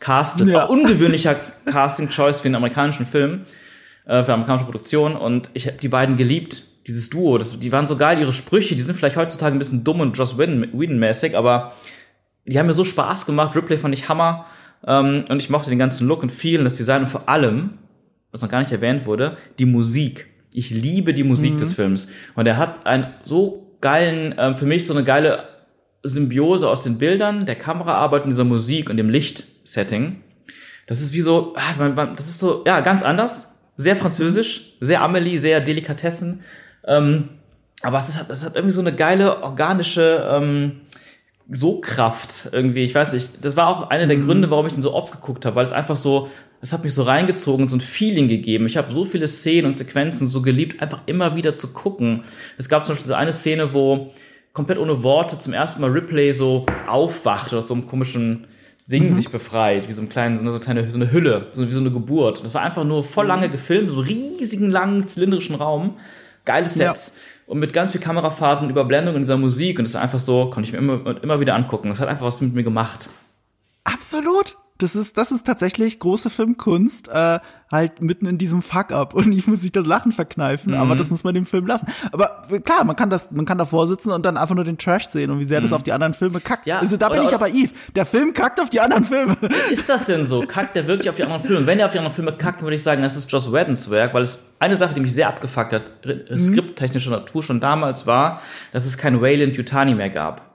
castet. 0.00 0.48
Ja. 0.48 0.64
Auch 0.64 0.68
ungewöhnlicher 0.68 1.36
Casting-Choice 1.64 2.40
für 2.40 2.46
einen 2.46 2.56
amerikanischen 2.56 3.06
Film, 3.06 3.42
äh, 4.06 4.24
für 4.24 4.32
amerikanische 4.32 4.64
Produktion. 4.66 5.16
Und 5.16 5.48
ich 5.54 5.66
habe 5.66 5.78
die 5.78 5.88
beiden 5.88 6.16
geliebt, 6.16 6.64
dieses 6.86 7.08
Duo. 7.08 7.38
Das, 7.38 7.58
die 7.58 7.72
waren 7.72 7.86
so 7.86 7.96
geil, 7.96 8.18
ihre 8.18 8.32
Sprüche, 8.32 8.74
die 8.74 8.82
sind 8.82 8.96
vielleicht 8.96 9.16
heutzutage 9.16 9.54
ein 9.54 9.58
bisschen 9.58 9.84
dumm 9.84 10.00
und 10.00 10.18
Joss 10.18 10.36
Whedon- 10.36 10.72
Whedon-mäßig, 10.72 11.36
aber 11.36 11.72
die 12.46 12.58
haben 12.58 12.66
mir 12.66 12.74
so 12.74 12.84
Spaß 12.84 13.26
gemacht. 13.26 13.54
Ripley 13.54 13.78
fand 13.78 13.94
ich 13.94 14.08
Hammer. 14.08 14.46
Ähm, 14.86 15.24
und 15.28 15.40
ich 15.40 15.50
mochte 15.50 15.70
den 15.70 15.78
ganzen 15.78 16.08
Look 16.08 16.22
und 16.22 16.32
Feel 16.32 16.58
und 16.58 16.64
das 16.64 16.76
Design 16.78 17.02
und 17.02 17.08
vor 17.08 17.28
allem, 17.28 17.74
was 18.32 18.42
noch 18.42 18.48
gar 18.48 18.60
nicht 18.60 18.72
erwähnt 18.72 19.06
wurde, 19.06 19.36
die 19.58 19.66
Musik. 19.66 20.26
Ich 20.52 20.70
liebe 20.70 21.14
die 21.14 21.22
Musik 21.22 21.56
des 21.58 21.74
Films. 21.74 22.08
Und 22.34 22.46
er 22.46 22.56
hat 22.56 22.86
einen 22.86 23.06
so 23.24 23.76
geilen, 23.80 24.34
ähm, 24.38 24.56
für 24.56 24.66
mich 24.66 24.86
so 24.86 24.94
eine 24.94 25.04
geile 25.04 25.44
Symbiose 26.02 26.68
aus 26.68 26.82
den 26.82 26.98
Bildern, 26.98 27.46
der 27.46 27.56
Kameraarbeit 27.56 28.24
und 28.24 28.30
dieser 28.30 28.44
Musik 28.44 28.90
und 28.90 28.96
dem 28.96 29.10
Lichtsetting. 29.10 30.22
Das 30.86 31.00
ist 31.00 31.12
wie 31.12 31.20
so, 31.20 31.54
ah, 31.56 32.06
das 32.16 32.28
ist 32.28 32.38
so, 32.38 32.64
ja, 32.66 32.80
ganz 32.80 33.02
anders. 33.02 33.58
Sehr 33.76 33.96
französisch, 33.96 34.76
sehr 34.80 35.02
Amelie, 35.02 35.38
sehr 35.38 35.60
Delikatessen. 35.60 36.42
Ähm, 36.86 37.28
aber 37.82 37.98
es, 37.98 38.08
ist, 38.08 38.18
halt, 38.18 38.30
es 38.30 38.44
hat 38.44 38.56
irgendwie 38.56 38.74
so 38.74 38.80
eine 38.80 38.94
geile, 38.94 39.42
organische 39.42 40.28
ähm, 40.30 40.80
So-Kraft 41.48 42.48
irgendwie. 42.52 42.82
Ich 42.82 42.94
weiß 42.94 43.12
nicht, 43.12 43.44
das 43.44 43.56
war 43.56 43.68
auch 43.68 43.90
einer 43.90 44.06
der 44.06 44.16
Gründe, 44.16 44.50
warum 44.50 44.66
ich 44.66 44.74
ihn 44.74 44.82
so 44.82 44.92
oft 44.92 45.12
geguckt 45.12 45.46
habe, 45.46 45.56
weil 45.56 45.64
es 45.64 45.72
einfach 45.72 45.96
so, 45.96 46.28
es 46.62 46.72
hat 46.72 46.84
mich 46.84 46.94
so 46.94 47.02
reingezogen, 47.02 47.68
so 47.68 47.76
ein 47.76 47.80
Feeling 47.80 48.28
gegeben. 48.28 48.66
Ich 48.66 48.76
habe 48.76 48.92
so 48.92 49.04
viele 49.04 49.26
Szenen 49.26 49.66
und 49.66 49.76
Sequenzen 49.76 50.26
so 50.26 50.42
geliebt, 50.42 50.82
einfach 50.82 51.00
immer 51.06 51.36
wieder 51.36 51.56
zu 51.56 51.72
gucken. 51.72 52.24
Es 52.58 52.68
gab 52.68 52.84
zum 52.84 52.94
Beispiel 52.94 53.08
so 53.08 53.14
eine 53.14 53.32
Szene, 53.32 53.72
wo 53.72 54.12
komplett 54.52 54.78
ohne 54.78 55.02
Worte 55.02 55.38
zum 55.38 55.52
ersten 55.52 55.80
Mal 55.80 55.90
Ripley 55.90 56.34
so 56.34 56.66
aufwacht 56.86 57.54
aus 57.54 57.68
so 57.68 57.74
einem 57.74 57.86
komischen 57.86 58.46
Ding 58.90 59.14
sich 59.14 59.30
befreit, 59.30 59.88
wie 59.88 59.92
so, 59.92 60.02
ein 60.02 60.08
kleinen, 60.08 60.36
so, 60.36 60.42
eine, 60.42 60.52
so, 60.52 60.58
kleine, 60.58 60.90
so 60.90 60.96
eine 60.96 61.12
Hülle, 61.12 61.46
so 61.52 61.66
wie 61.66 61.72
so 61.72 61.78
eine 61.78 61.92
Geburt. 61.92 62.42
Das 62.42 62.54
war 62.54 62.62
einfach 62.62 62.84
nur 62.84 63.04
voll 63.04 63.26
lange 63.26 63.48
gefilmt, 63.48 63.90
so 63.90 63.96
einen 63.96 64.06
riesigen, 64.06 64.70
langen, 64.70 65.06
zylindrischen 65.06 65.54
Raum. 65.54 65.96
Geile 66.44 66.68
Sets. 66.68 67.16
Und 67.46 67.58
mit 67.58 67.72
ganz 67.72 67.92
viel 67.92 68.00
Kamerafahrten, 68.00 68.68
Überblendung 68.68 69.14
in 69.14 69.22
dieser 69.22 69.36
Musik. 69.36 69.78
Und 69.78 69.86
das 69.86 69.94
war 69.94 70.02
einfach 70.02 70.18
so, 70.18 70.50
konnte 70.50 70.68
ich 70.68 70.72
mir 70.72 70.78
immer, 70.78 71.22
immer 71.22 71.40
wieder 71.40 71.54
angucken. 71.54 71.88
Das 71.88 72.00
hat 72.00 72.08
einfach 72.08 72.26
was 72.26 72.40
mit 72.40 72.52
mir 72.52 72.64
gemacht. 72.64 73.08
Absolut. 73.84 74.56
Das 74.82 74.96
ist, 74.96 75.18
das 75.18 75.30
ist 75.30 75.46
tatsächlich 75.46 75.98
große 75.98 76.30
Filmkunst, 76.30 77.08
äh, 77.08 77.38
halt 77.70 78.02
mitten 78.02 78.26
in 78.26 78.38
diesem 78.38 78.62
Fuck-up. 78.62 79.14
Und 79.20 79.32
ich 79.32 79.46
muss 79.46 79.62
sich 79.62 79.72
das 79.72 79.86
Lachen 79.86 80.12
verkneifen, 80.12 80.74
aber 80.74 80.96
das 80.96 81.10
muss 81.10 81.22
man 81.24 81.34
dem 81.34 81.46
Film 81.46 81.66
lassen. 81.66 81.86
Aber 82.12 82.42
klar, 82.64 82.84
man 82.84 82.96
kann 82.96 83.10
das, 83.10 83.30
man 83.30 83.44
kann 83.44 83.58
davor 83.58 83.86
sitzen 83.86 84.10
und 84.10 84.24
dann 84.24 84.36
einfach 84.36 84.54
nur 84.54 84.64
den 84.64 84.78
Trash 84.78 85.06
sehen 85.06 85.30
und 85.30 85.38
wie 85.38 85.44
sehr 85.44 85.60
das 85.60 85.72
auf 85.72 85.82
die 85.82 85.92
anderen 85.92 86.14
Filme 86.14 86.40
kackt. 86.40 86.66
Ja, 86.66 86.78
also 86.78 86.96
da 86.96 87.08
bin 87.08 87.22
ich 87.22 87.34
aber 87.34 87.48
Yves. 87.48 87.72
Der 87.94 88.06
Film 88.06 88.32
kackt 88.32 88.60
auf 88.60 88.70
die 88.70 88.80
anderen 88.80 89.04
Filme. 89.04 89.36
Ist 89.70 89.88
das 89.88 90.06
denn 90.06 90.26
so? 90.26 90.44
Kackt 90.46 90.76
der 90.76 90.86
wirklich 90.86 91.08
auf 91.08 91.16
die 91.16 91.22
anderen 91.22 91.42
Filme? 91.42 91.66
Wenn 91.66 91.78
er 91.78 91.86
auf 91.86 91.92
die 91.92 91.98
anderen 91.98 92.14
Filme 92.14 92.32
kackt, 92.32 92.62
würde 92.62 92.74
ich 92.74 92.82
sagen, 92.82 93.02
das 93.02 93.16
ist 93.16 93.30
Joss 93.30 93.52
Whedons 93.52 93.90
Werk, 93.90 94.14
weil 94.14 94.22
es 94.22 94.46
eine 94.58 94.76
Sache, 94.76 94.94
die 94.94 95.00
mich 95.00 95.14
sehr 95.14 95.28
abgefuckt 95.28 95.72
hat, 95.72 95.90
äh, 96.04 96.38
skripttechnischer 96.38 97.10
Natur 97.10 97.42
schon 97.42 97.60
damals 97.60 98.06
war, 98.06 98.40
dass 98.72 98.86
es 98.86 98.98
kein 98.98 99.20
Wayland 99.20 99.56
Yutani 99.56 99.94
mehr 99.94 100.10
gab. 100.10 100.49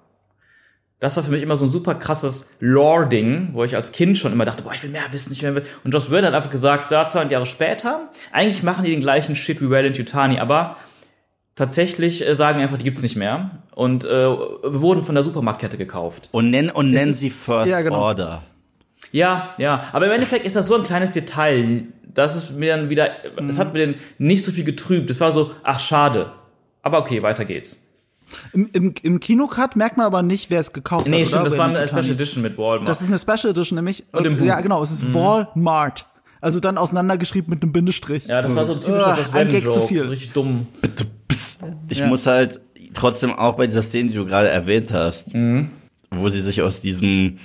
Das 0.99 1.15
war 1.17 1.23
für 1.23 1.31
mich 1.31 1.43
immer 1.43 1.57
so 1.57 1.65
ein 1.65 1.71
super 1.71 1.95
krasses 1.95 2.51
Lore-Ding, 2.61 3.49
wo 3.53 3.63
ich 3.63 3.75
als 3.75 3.91
Kind 3.91 4.17
schon 4.17 4.31
immer 4.31 4.45
dachte, 4.45 4.63
boah, 4.63 4.73
ich 4.73 4.81
will 4.81 4.89
mehr 4.91 5.01
wissen, 5.11 5.33
ich 5.33 5.41
will 5.43 5.51
mehr 5.51 5.63
wissen. 5.63 5.75
Und 5.83 5.93
Joss 5.93 6.09
Whedon 6.09 6.27
hat 6.27 6.33
einfach 6.33 6.49
gesagt, 6.49 6.91
da 6.91 7.09
200 7.09 7.31
Jahre 7.33 7.45
später, 7.45 8.09
eigentlich 8.31 8.63
machen 8.63 8.85
die 8.85 8.91
den 8.91 9.01
gleichen 9.01 9.35
Shit 9.35 9.61
wie 9.61 9.69
Wayland 9.69 9.97
Yutani, 9.97 10.39
aber 10.39 10.77
tatsächlich 11.55 12.25
äh, 12.27 12.35
sagen 12.35 12.59
einfach, 12.61 12.77
die 12.77 12.85
gibt's 12.85 13.01
nicht 13.01 13.15
mehr. 13.15 13.51
Und 13.75 14.05
äh, 14.05 14.07
wir 14.09 14.81
wurden 14.81 15.03
von 15.03 15.15
der 15.15 15.23
Supermarktkette 15.23 15.77
gekauft. 15.77 16.29
Und 16.31 16.49
nennen, 16.49 16.69
und 16.69 16.91
nennen 16.91 17.11
ist- 17.11 17.19
sie 17.19 17.29
First 17.29 17.71
ja, 17.71 17.81
genau. 17.81 17.99
Order. 17.99 18.43
Ja, 19.11 19.53
ja. 19.57 19.85
Aber 19.91 20.05
im 20.05 20.11
Endeffekt 20.11 20.45
ist 20.45 20.55
das 20.55 20.67
so 20.67 20.75
ein 20.75 20.83
kleines 20.83 21.11
Detail, 21.11 21.83
dass 22.03 22.35
es 22.35 22.49
mir 22.51 22.75
dann 22.75 22.89
wieder, 22.89 23.09
es 23.49 23.57
hat 23.59 23.73
mir 23.73 23.85
dann 23.85 23.95
nicht 24.17 24.43
so 24.45 24.51
viel 24.51 24.63
getrübt. 24.63 25.09
Es 25.09 25.19
war 25.19 25.31
so, 25.31 25.51
ach 25.63 25.79
schade. 25.79 26.31
Aber 26.81 26.99
okay, 26.99 27.21
weiter 27.21 27.45
geht's. 27.45 27.84
Im, 28.53 28.69
im, 28.73 28.93
im 29.03 29.19
Kinocut 29.19 29.75
merkt 29.75 29.97
man 29.97 30.05
aber 30.05 30.21
nicht, 30.23 30.49
wer 30.49 30.59
es 30.59 30.73
gekauft 30.73 31.07
Nee, 31.07 31.21
hat. 31.21 31.27
stimmt, 31.27 31.41
oder? 31.41 31.49
das 31.51 31.57
war 31.59 31.67
eine. 31.67 31.87
Special 31.87 32.09
Edition 32.11 32.41
mit 32.43 32.57
Walmart. 32.57 32.87
Das 32.87 33.01
ist 33.01 33.07
eine 33.07 33.17
Special 33.19 33.51
Edition 33.51 33.75
nämlich. 33.75 34.03
Und 34.11 34.25
im 34.25 34.37
Buch. 34.37 34.45
ja, 34.45 34.59
genau, 34.61 34.81
es 34.83 34.91
ist 34.91 35.13
Walmart. 35.13 36.05
Also 36.41 36.59
dann 36.59 36.77
auseinandergeschrieben 36.77 37.49
mit 37.49 37.63
einem 37.63 37.71
Bindestrich. 37.71 38.25
ja, 38.27 38.41
das 38.41 38.55
war 38.55 38.65
so 38.65 38.73
ein 38.73 38.81
typischer 38.81 39.17
Joss 39.17 39.33
ein 39.33 39.47
Gag 39.47 39.63
zu 39.63 39.81
viel. 39.87 40.03
So 40.03 40.09
richtig 40.09 40.31
dumm. 40.33 40.67
Ich 41.89 41.97
Ja. 41.99 42.07
muss 42.07 42.25
halt 42.27 42.61
trotzdem 42.93 43.31
auch 43.33 43.55
bei 43.55 43.67
dieser 43.67 43.81
Szene, 43.81 44.09
die 44.09 44.15
du 44.15 44.25
gerade 44.25 44.49
erwähnt 44.49 44.91
hast, 44.93 45.33
wo 46.11 46.29
sie 46.29 46.41
sich 46.41 46.61
aus 46.61 46.81
diesem 46.81 47.39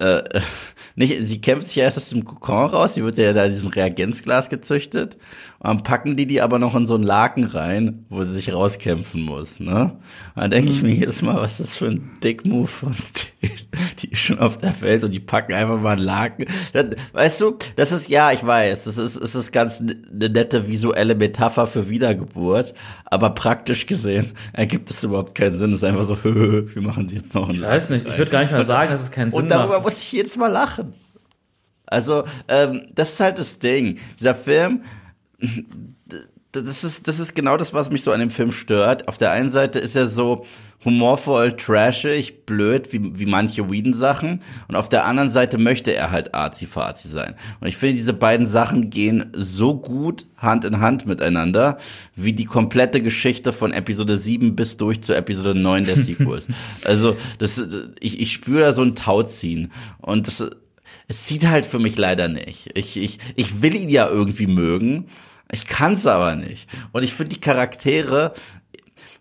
äh, 0.00 0.22
nicht, 0.96 1.26
sie 1.26 1.40
kämpft 1.40 1.66
sich 1.66 1.76
ja 1.76 1.84
erst 1.84 1.98
aus 1.98 2.08
dem 2.08 2.24
Kokon 2.24 2.70
raus, 2.70 2.94
sie 2.94 3.04
wird 3.04 3.16
ja 3.18 3.32
da 3.32 3.44
in 3.44 3.52
diesem 3.52 3.68
Reagenzglas 3.68 4.48
gezüchtet 4.48 5.16
dann 5.62 5.82
packen 5.84 6.16
die 6.16 6.26
die 6.26 6.40
aber 6.42 6.58
noch 6.58 6.74
in 6.74 6.86
so 6.86 6.94
einen 6.94 7.04
Laken 7.04 7.44
rein, 7.44 8.04
wo 8.08 8.24
sie 8.24 8.34
sich 8.34 8.52
rauskämpfen 8.52 9.22
muss, 9.22 9.60
ne? 9.60 9.96
Dann 10.34 10.50
denke 10.50 10.72
ich 10.72 10.82
mir 10.82 10.90
jedes 10.90 11.22
Mal, 11.22 11.36
was 11.36 11.60
ist 11.60 11.70
das 11.70 11.76
für 11.76 11.86
ein 11.86 12.18
Dick-Move 12.22 12.66
von 12.66 12.96
denen? 13.42 13.52
Die 14.00 14.10
ist 14.10 14.20
schon 14.20 14.40
auf 14.40 14.58
der 14.58 14.80
Welt 14.80 15.04
und 15.04 15.12
die 15.12 15.20
packen 15.20 15.52
einfach 15.52 15.80
mal 15.80 15.92
einen 15.92 16.02
Laken. 16.02 16.46
Dann, 16.72 16.96
weißt 17.12 17.40
du, 17.40 17.56
das 17.76 17.92
ist, 17.92 18.08
ja, 18.08 18.32
ich 18.32 18.44
weiß, 18.44 18.84
das 18.84 18.98
ist, 18.98 19.16
es 19.16 19.34
ist 19.36 19.52
ganz 19.52 19.80
eine 19.80 20.28
nette 20.28 20.66
visuelle 20.66 21.14
Metapher 21.14 21.68
für 21.68 21.88
Wiedergeburt, 21.88 22.74
aber 23.04 23.30
praktisch 23.30 23.86
gesehen 23.86 24.32
ergibt 24.52 24.90
es 24.90 25.04
überhaupt 25.04 25.34
keinen 25.36 25.58
Sinn. 25.58 25.70
Es 25.70 25.78
ist 25.78 25.84
einfach 25.84 26.04
so, 26.04 26.16
wir 26.24 26.82
machen 26.82 27.08
sie 27.08 27.16
jetzt 27.16 27.34
noch 27.34 27.48
einen 27.48 27.58
Ich 27.58 27.62
weiß 27.62 27.90
nicht, 27.90 28.06
ich 28.06 28.18
würde 28.18 28.32
gar 28.32 28.42
nicht 28.42 28.52
mal 28.52 28.66
sagen, 28.66 28.90
dass 28.90 29.02
es 29.02 29.12
keinen 29.12 29.30
Sinn 29.30 29.42
und 29.42 29.48
darüber 29.48 29.74
macht. 29.74 29.84
muss 29.84 30.02
ich 30.02 30.10
jedes 30.10 30.36
Mal 30.36 30.48
lachen. 30.48 30.94
Also, 31.86 32.24
ähm, 32.48 32.88
das 32.94 33.12
ist 33.12 33.20
halt 33.20 33.38
das 33.38 33.58
Ding. 33.58 33.98
Dieser 34.18 34.34
Film, 34.34 34.82
das 36.52 36.84
ist, 36.84 37.08
das 37.08 37.18
ist 37.18 37.34
genau 37.34 37.56
das, 37.56 37.74
was 37.74 37.90
mich 37.90 38.02
so 38.02 38.12
an 38.12 38.20
dem 38.20 38.30
Film 38.30 38.52
stört. 38.52 39.08
Auf 39.08 39.18
der 39.18 39.32
einen 39.32 39.50
Seite 39.50 39.78
ist 39.78 39.96
er 39.96 40.06
so 40.06 40.44
humorvoll, 40.84 41.52
trashig, 41.56 42.44
blöd, 42.44 42.92
wie, 42.92 43.18
wie 43.18 43.26
manche 43.26 43.70
Whedon-Sachen. 43.70 44.42
Und 44.68 44.76
auf 44.76 44.88
der 44.88 45.04
anderen 45.04 45.30
Seite 45.30 45.58
möchte 45.58 45.94
er 45.94 46.10
halt 46.10 46.34
arzi-fazi 46.34 47.08
sein. 47.08 47.34
Und 47.60 47.68
ich 47.68 47.76
finde, 47.76 47.94
diese 47.94 48.12
beiden 48.12 48.46
Sachen 48.46 48.90
gehen 48.90 49.30
so 49.32 49.74
gut 49.74 50.26
Hand 50.36 50.64
in 50.64 50.80
Hand 50.80 51.06
miteinander, 51.06 51.78
wie 52.16 52.32
die 52.32 52.46
komplette 52.46 53.00
Geschichte 53.00 53.52
von 53.52 53.72
Episode 53.72 54.16
7 54.16 54.56
bis 54.56 54.76
durch 54.76 55.02
zu 55.02 55.14
Episode 55.14 55.54
9 55.54 55.84
der 55.84 55.96
Sequels. 55.96 56.48
also, 56.84 57.16
das, 57.38 57.64
ich, 58.00 58.20
ich 58.20 58.32
spüre 58.32 58.60
da 58.60 58.72
so 58.72 58.82
ein 58.82 58.96
Tauziehen. 58.96 59.70
Und 59.98 60.26
das, 60.26 60.44
es 61.06 61.24
zieht 61.26 61.46
halt 61.46 61.64
für 61.64 61.78
mich 61.78 61.96
leider 61.96 62.28
nicht. 62.28 62.70
Ich, 62.74 62.96
ich, 62.96 63.18
ich 63.36 63.62
will 63.62 63.74
ihn 63.74 63.88
ja 63.88 64.08
irgendwie 64.08 64.48
mögen. 64.48 65.06
Ich 65.52 65.66
kann 65.66 65.92
es 65.92 66.06
aber 66.06 66.34
nicht. 66.34 66.68
Und 66.92 67.02
ich 67.04 67.12
finde 67.14 67.34
die 67.34 67.40
Charaktere, 67.40 68.32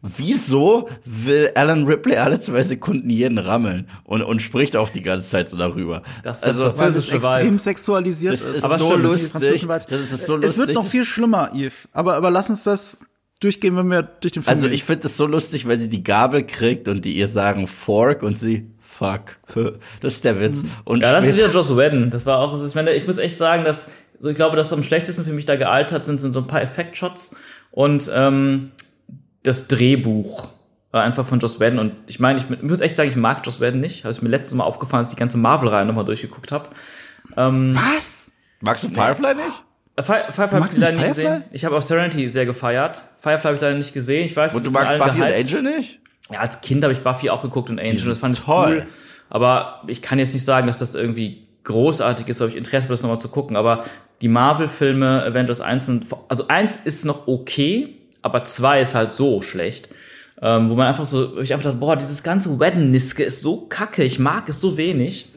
wieso 0.02 0.90
will 1.06 1.52
Alan 1.56 1.86
Ripley 1.86 2.16
alle 2.18 2.40
zwei 2.40 2.64
Sekunden 2.64 3.10
jeden 3.10 3.38
rammeln 3.38 3.88
und, 4.04 4.22
und 4.24 4.42
spricht 4.42 4.76
auch 4.76 4.90
die 4.90 5.02
ganze 5.02 5.28
Zeit 5.28 5.50
so 5.50 5.58
darüber? 5.58 6.02
Das 6.24 6.40
ist 6.40 6.44
also, 6.46 6.70
das 6.70 6.80
Weil 6.80 6.92
es 6.92 7.10
extrem 7.10 7.46
Vibe. 7.52 7.60
sexualisiert 7.60 8.34
Das 8.34 8.42
ist. 8.42 8.58
ist 8.58 8.64
Aber 8.64 8.78
so 8.78 8.88
stimmt, 8.90 9.04
das 9.06 9.12
lustig. 9.12 9.68
Das 9.90 10.00
ist 10.00 10.26
so 10.26 10.38
Es 10.38 10.58
wird 10.58 10.70
lustig. 10.70 10.76
noch 10.76 10.86
viel 10.88 11.06
schlimmer, 11.06 11.52
Yves. 11.54 11.88
Aber, 11.94 12.16
aber 12.16 12.32
lass 12.32 12.50
uns 12.50 12.64
das 12.64 13.00
durchgehen, 13.40 13.76
wenn 13.78 13.88
wir 13.90 14.04
durch 14.04 14.32
den 14.34 14.44
Film 14.44 14.56
Also 14.56 14.68
gehen. 14.68 14.76
ich 14.76 14.84
finde 14.84 15.08
es 15.08 15.18
so 15.18 15.26
lustig, 15.28 15.68
weil 15.68 15.80
sie 15.80 15.90
die 15.90 16.04
Gabel 16.04 16.46
kriegt 16.46 16.88
und 16.88 17.06
die 17.06 17.14
ihr 17.14 17.28
sagen 17.28 17.68
Fork 17.68 18.24
und 18.24 18.40
sie 18.40 18.68
fuck. 18.80 19.38
Das 20.02 20.14
ist 20.14 20.26
der 20.26 20.40
Witz. 20.40 20.64
Und 20.84 21.02
Ja, 21.02 21.14
das 21.14 21.26
ist 21.26 21.34
wieder 21.36 21.52
Joss 21.52 21.76
Whedon. 21.76 22.10
Das 22.10 22.26
war 22.26 22.40
auch, 22.40 22.64
ich 22.64 22.76
meine, 22.76 22.94
ich 22.94 23.06
muss 23.08 23.18
echt 23.18 23.38
sagen, 23.38 23.64
dass, 23.64 23.88
so 24.22 24.30
ich 24.30 24.36
glaube, 24.36 24.56
dass 24.56 24.72
am 24.72 24.84
schlechtesten 24.84 25.26
für 25.26 25.34
mich 25.34 25.46
da 25.46 25.56
gealtert 25.58 26.06
sind, 26.06 26.22
sind 26.22 26.32
so 26.34 26.40
ein 26.40 26.48
paar 26.48 26.62
Effektshots 26.62 27.36
und 27.72 28.10
ähm, 28.14 28.72
das 29.44 29.68
Drehbuch 29.68 30.48
einfach 30.94 31.26
von 31.26 31.40
Joss 31.40 31.60
Whedon. 31.60 31.80
Und 31.80 31.94
ich 32.08 32.20
meine, 32.20 32.40
ich, 32.40 32.50
ich 32.50 32.62
muss 32.62 32.82
echt 32.82 32.96
sagen, 32.96 33.10
ich 33.10 33.16
mag 33.16 33.46
Joss 33.46 33.60
Whedon 33.62 33.80
nicht. 33.80 34.04
Habe 34.04 34.10
es 34.10 34.22
mir 34.22 34.30
letztes 34.30 34.54
Mal 34.56 34.64
aufgefallen, 34.66 35.00
als 35.02 35.10
ich 35.10 35.16
die 35.16 35.20
ganze 35.20 35.38
Marvel-Reihe 35.38 35.86
nochmal 35.86 36.06
durchgeguckt 36.06 36.52
habe. 36.52 36.70
Ähm, 37.38 37.74
Was? 37.76 38.30
Magst 38.60 38.84
du 38.84 38.90
Firefly 38.90 39.36
nicht? 39.36 39.64
Fire- 40.06 40.32
Firefly 40.32 40.60
habe 40.60 40.68
ich 40.70 40.78
leider 40.78 40.98
nicht 40.98 41.08
gesehen. 41.08 41.44
Ich 41.52 41.66
habe 41.66 41.76
auch 41.78 41.82
Serenity 41.82 42.30
sehr 42.30 42.46
gefeiert. 42.46 43.02
Firefly 43.20 43.44
habe 43.48 43.56
ich 43.56 43.62
leider 43.62 43.78
nicht 43.78 43.94
gesehen. 43.94 44.26
Ich 44.26 44.36
weiß, 44.36 44.54
Und 44.54 44.66
du 44.66 44.72
magst 44.72 44.98
Buffy 45.00 45.22
und. 45.22 45.32
Angel 45.32 45.64
nicht? 45.64 46.00
Ja, 46.32 46.40
als 46.40 46.62
Kind 46.62 46.84
habe 46.84 46.94
ich 46.94 47.00
Buffy 47.04 47.30
auch 47.30 47.42
geguckt 47.42 47.70
und 47.70 47.80
Angel. 47.80 48.00
Das 48.06 48.18
fand 48.18 48.38
ich 48.38 48.44
toll. 48.44 48.84
cool. 48.84 48.88
Aber 49.30 49.84
ich 49.88 50.02
kann 50.02 50.20
jetzt 50.20 50.34
nicht 50.34 50.46
sagen, 50.46 50.68
dass 50.68 50.80
das 50.80 50.94
irgendwie 50.94 51.48
großartig 51.64 52.28
ist, 52.28 52.42
habe 52.42 52.52
ich 52.52 52.58
Interesse, 52.58 52.88
das 52.90 53.02
nochmal 53.02 53.20
zu 53.20 53.30
gucken. 53.30 53.56
Aber 53.56 53.86
die 54.22 54.28
Marvel-Filme, 54.28 55.24
Avengers 55.24 55.62
1 55.62 55.90
und, 55.90 56.06
also 56.30 56.48
1 56.48 56.80
ist 56.86 57.06
noch 57.06 57.28
okay, 57.28 57.96
aber 58.22 58.44
2 58.44 58.82
ist 58.82 58.96
halt 58.96 59.12
so 59.12 59.42
schlecht. 59.42 59.90
Ähm, 60.44 60.70
wo 60.70 60.76
man 60.76 60.88
einfach 60.88 61.06
so, 61.06 61.40
ich 61.40 61.54
einfach 61.54 61.66
dachte, 61.66 61.78
boah, 61.78 61.96
dieses 61.96 62.24
ganze 62.24 62.60
Wedden-Niske 62.60 63.24
ist 63.24 63.44
so 63.44 63.58
kacke, 63.68 64.04
ich 64.04 64.18
mag 64.18 64.50
es 64.50 64.60
so 64.60 64.76
wenig. 64.78 65.28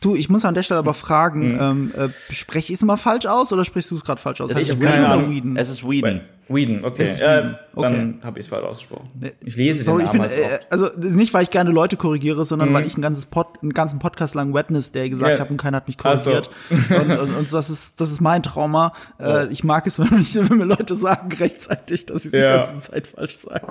Du, 0.00 0.14
ich 0.14 0.28
muss 0.28 0.44
an 0.44 0.54
der 0.54 0.62
Stelle 0.62 0.78
aber 0.78 0.94
fragen, 0.94 1.54
Mhm. 1.54 1.58
ähm, 1.60 1.92
äh, 1.96 2.32
spreche 2.32 2.72
ich 2.72 2.76
es 2.76 2.82
immer 2.82 2.96
falsch 2.96 3.26
aus 3.26 3.52
oder 3.52 3.64
sprichst 3.64 3.90
du 3.90 3.96
es 3.96 4.04
gerade 4.04 4.20
falsch 4.20 4.40
aus? 4.40 4.52
Es 4.52 4.58
Heißt 4.58 4.70
ist 4.70 4.80
Whedon? 4.80 5.56
Es 5.56 5.68
ist 5.68 5.82
Whedon. 5.88 6.20
Whedon, 6.48 6.84
okay. 6.84 7.02
Ist 7.02 7.20
Äh, 7.20 7.24
Whedon, 7.42 7.56
okay. 7.74 7.92
Dann 7.92 8.20
habe 8.22 8.38
ich 8.38 8.46
es 8.46 8.50
falsch 8.50 8.64
ausgesprochen. 8.64 9.10
Ich 9.40 9.56
lese 9.56 9.84
Sorry, 9.84 9.98
den 10.04 10.06
ich 10.06 10.12
bin, 10.12 10.20
Namen 10.22 10.32
äh, 10.32 10.58
also 10.70 10.88
nicht, 10.98 11.34
weil 11.34 11.42
ich 11.42 11.50
gerne 11.50 11.70
Leute 11.70 11.96
korrigiere, 11.96 12.44
sondern 12.44 12.70
Mhm. 12.70 12.74
weil 12.74 12.86
ich 12.86 12.96
ein 12.96 13.02
ganzes 13.02 13.26
Pod, 13.26 13.46
einen 13.62 13.72
ganzen 13.74 13.98
Podcast 13.98 14.34
lang 14.34 14.54
Wednesday 14.54 15.08
gesagt 15.10 15.34
Ja. 15.38 15.40
habe 15.40 15.50
und 15.50 15.56
keiner 15.58 15.76
hat 15.78 15.86
mich 15.88 15.96
Ach 16.02 16.16
so. 16.16 16.30
korrigiert. 16.30 16.50
und, 16.90 17.18
und, 17.18 17.34
und 17.34 17.52
das 17.54 17.70
ist 17.70 18.00
das 18.00 18.10
ist 18.10 18.20
mein 18.20 18.42
Trauma. 18.42 18.92
Äh, 19.20 19.48
ich 19.48 19.62
mag 19.64 19.86
es, 19.86 19.98
wenn, 19.98 20.10
mich, 20.18 20.34
wenn 20.36 20.58
mir 20.58 20.64
Leute 20.64 20.94
sagen 20.94 21.30
rechtzeitig, 21.32 22.06
dass 22.06 22.22
sie 22.22 22.28
es 22.36 22.42
Ja. 22.42 22.58
die 22.66 22.72
ganze 22.72 22.90
Zeit 22.90 23.06
falsch 23.08 23.36
sagen. 23.36 23.66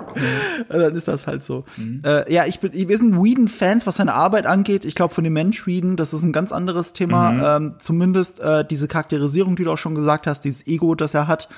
Äh, 0.68 0.78
dann 0.78 0.94
ist 0.96 1.08
das 1.08 1.26
halt 1.26 1.44
so. 1.44 1.64
Äh, 2.04 2.32
ja, 2.32 2.44
ich 2.46 2.60
bin, 2.60 2.72
wir 2.72 2.96
sind 2.98 3.16
Whedon-Fans, 3.22 3.86
was 3.86 3.96
seine 3.96 4.14
Arbeit 4.14 4.46
angeht. 4.46 4.84
Ich 4.84 4.94
glaube, 4.94 5.12
von 5.12 5.24
dem 5.24 5.32
Mensch 5.32 5.66
Whedon, 5.66 5.96
das 5.96 6.12
ist 6.14 6.22
ein 6.22 6.32
ganz 6.32 6.52
anderes 6.52 6.92
Thema. 6.92 7.56
Ähm, 7.56 7.74
zumindest 7.78 8.40
äh, 8.40 8.64
diese 8.64 8.88
Charakterisierung, 8.88 9.56
die 9.56 9.64
du 9.64 9.72
auch 9.72 9.78
schon 9.78 9.94
gesagt 9.94 10.26
hast, 10.26 10.42
dieses 10.44 10.66
Ego, 10.66 10.94
das 10.94 11.14
er 11.14 11.26
hat, 11.28 11.48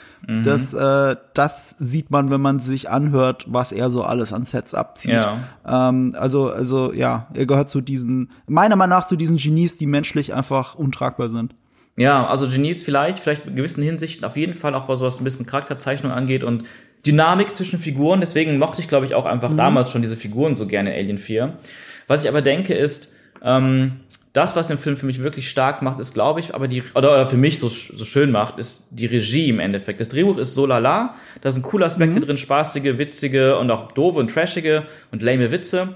das, 0.45 0.75
äh, 0.75 1.10
das 1.15 1.77
sieht 1.79 2.11
man, 2.11 2.31
wenn 2.31 2.41
man 2.41 2.61
sich 2.61 2.91
anhört, 2.91 3.45
was 3.49 3.73
er 3.73 3.91
so 3.91 4.03
alles 4.03 4.33
an 4.33 4.45
Sets 4.45 4.75
abzieht. 4.75 5.13
Ja. 5.13 5.39
Ähm, 5.67 6.15
also, 6.19 6.51
also 6.51 6.93
ja, 6.93 7.29
er 7.35 7.47
gehört 7.47 7.69
zu 7.69 7.81
diesen, 7.81 8.31
meiner 8.47 8.77
Meinung 8.77 8.99
nach 8.99 9.07
zu 9.07 9.17
diesen 9.17 9.37
Genies, 9.37 9.77
die 9.77 9.87
menschlich 9.87 10.35
einfach 10.35 10.75
untragbar 10.75 11.29
sind. 11.29 11.55
Ja, 11.97 12.27
also 12.27 12.49
Genies 12.49 12.83
vielleicht, 12.83 13.19
vielleicht 13.19 13.47
in 13.47 13.57
gewissen 13.57 13.83
Hinsichten 13.83 14.25
auf 14.25 14.37
jeden 14.37 14.55
Fall 14.55 14.75
auch 14.75 14.89
was, 14.89 15.01
was 15.01 15.21
ein 15.21 15.25
bisschen 15.25 15.47
Charakterzeichnung 15.47 16.13
angeht 16.13 16.45
und 16.45 16.65
Dynamik 17.05 17.55
zwischen 17.55 17.79
Figuren. 17.79 18.21
Deswegen 18.21 18.59
mochte 18.59 18.81
ich, 18.81 18.89
glaube 18.89 19.07
ich, 19.07 19.15
auch 19.15 19.27
einfach 19.27 19.55
damals 19.57 19.91
schon 19.91 20.03
diese 20.03 20.17
Figuren 20.17 20.57
so 20.57 20.67
gerne 20.67 20.95
in 20.95 20.99
Alien 20.99 21.19
4. 21.19 21.59
Was 22.07 22.25
ich 22.25 22.29
aber 22.29 22.43
denke 22.43 22.75
ist, 22.75 23.15
ähm, 23.43 24.01
das, 24.33 24.55
was 24.55 24.69
den 24.69 24.79
Film 24.79 24.97
für 24.97 25.07
mich 25.07 25.23
wirklich 25.23 25.51
stark 25.51 25.83
macht, 25.83 25.99
ist, 25.99 26.15
glaube 26.15 26.41
ich, 26.41 26.55
aber 26.55 26.69
die, 26.69 26.85
oder, 26.95 27.13
oder 27.13 27.27
für 27.27 27.37
mich 27.37 27.59
so, 27.59 27.69
so 27.69 28.05
schön 28.05 28.31
macht, 28.31 28.59
ist 28.59 28.89
die 28.93 29.07
Regie 29.07 29.49
im 29.49 29.59
Endeffekt. 29.59 30.01
Das 30.01 30.09
Drehbuch 30.09 30.39
ist 30.39 30.55
so 30.55 30.67
lala, 30.67 31.17
da 31.41 31.51
sind 31.51 31.63
coole 31.63 31.85
Aspekte 31.87 32.21
drin, 32.21 32.39
spaßige, 32.39 32.99
witzige 32.99 33.59
und 33.59 33.71
auch 33.71 33.93
doofe 33.93 34.21
und 34.21 34.31
trashige 34.31 34.85
und 35.11 35.23
lame 35.23 35.51
Witze. 35.51 35.95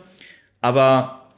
Aber 0.61 1.29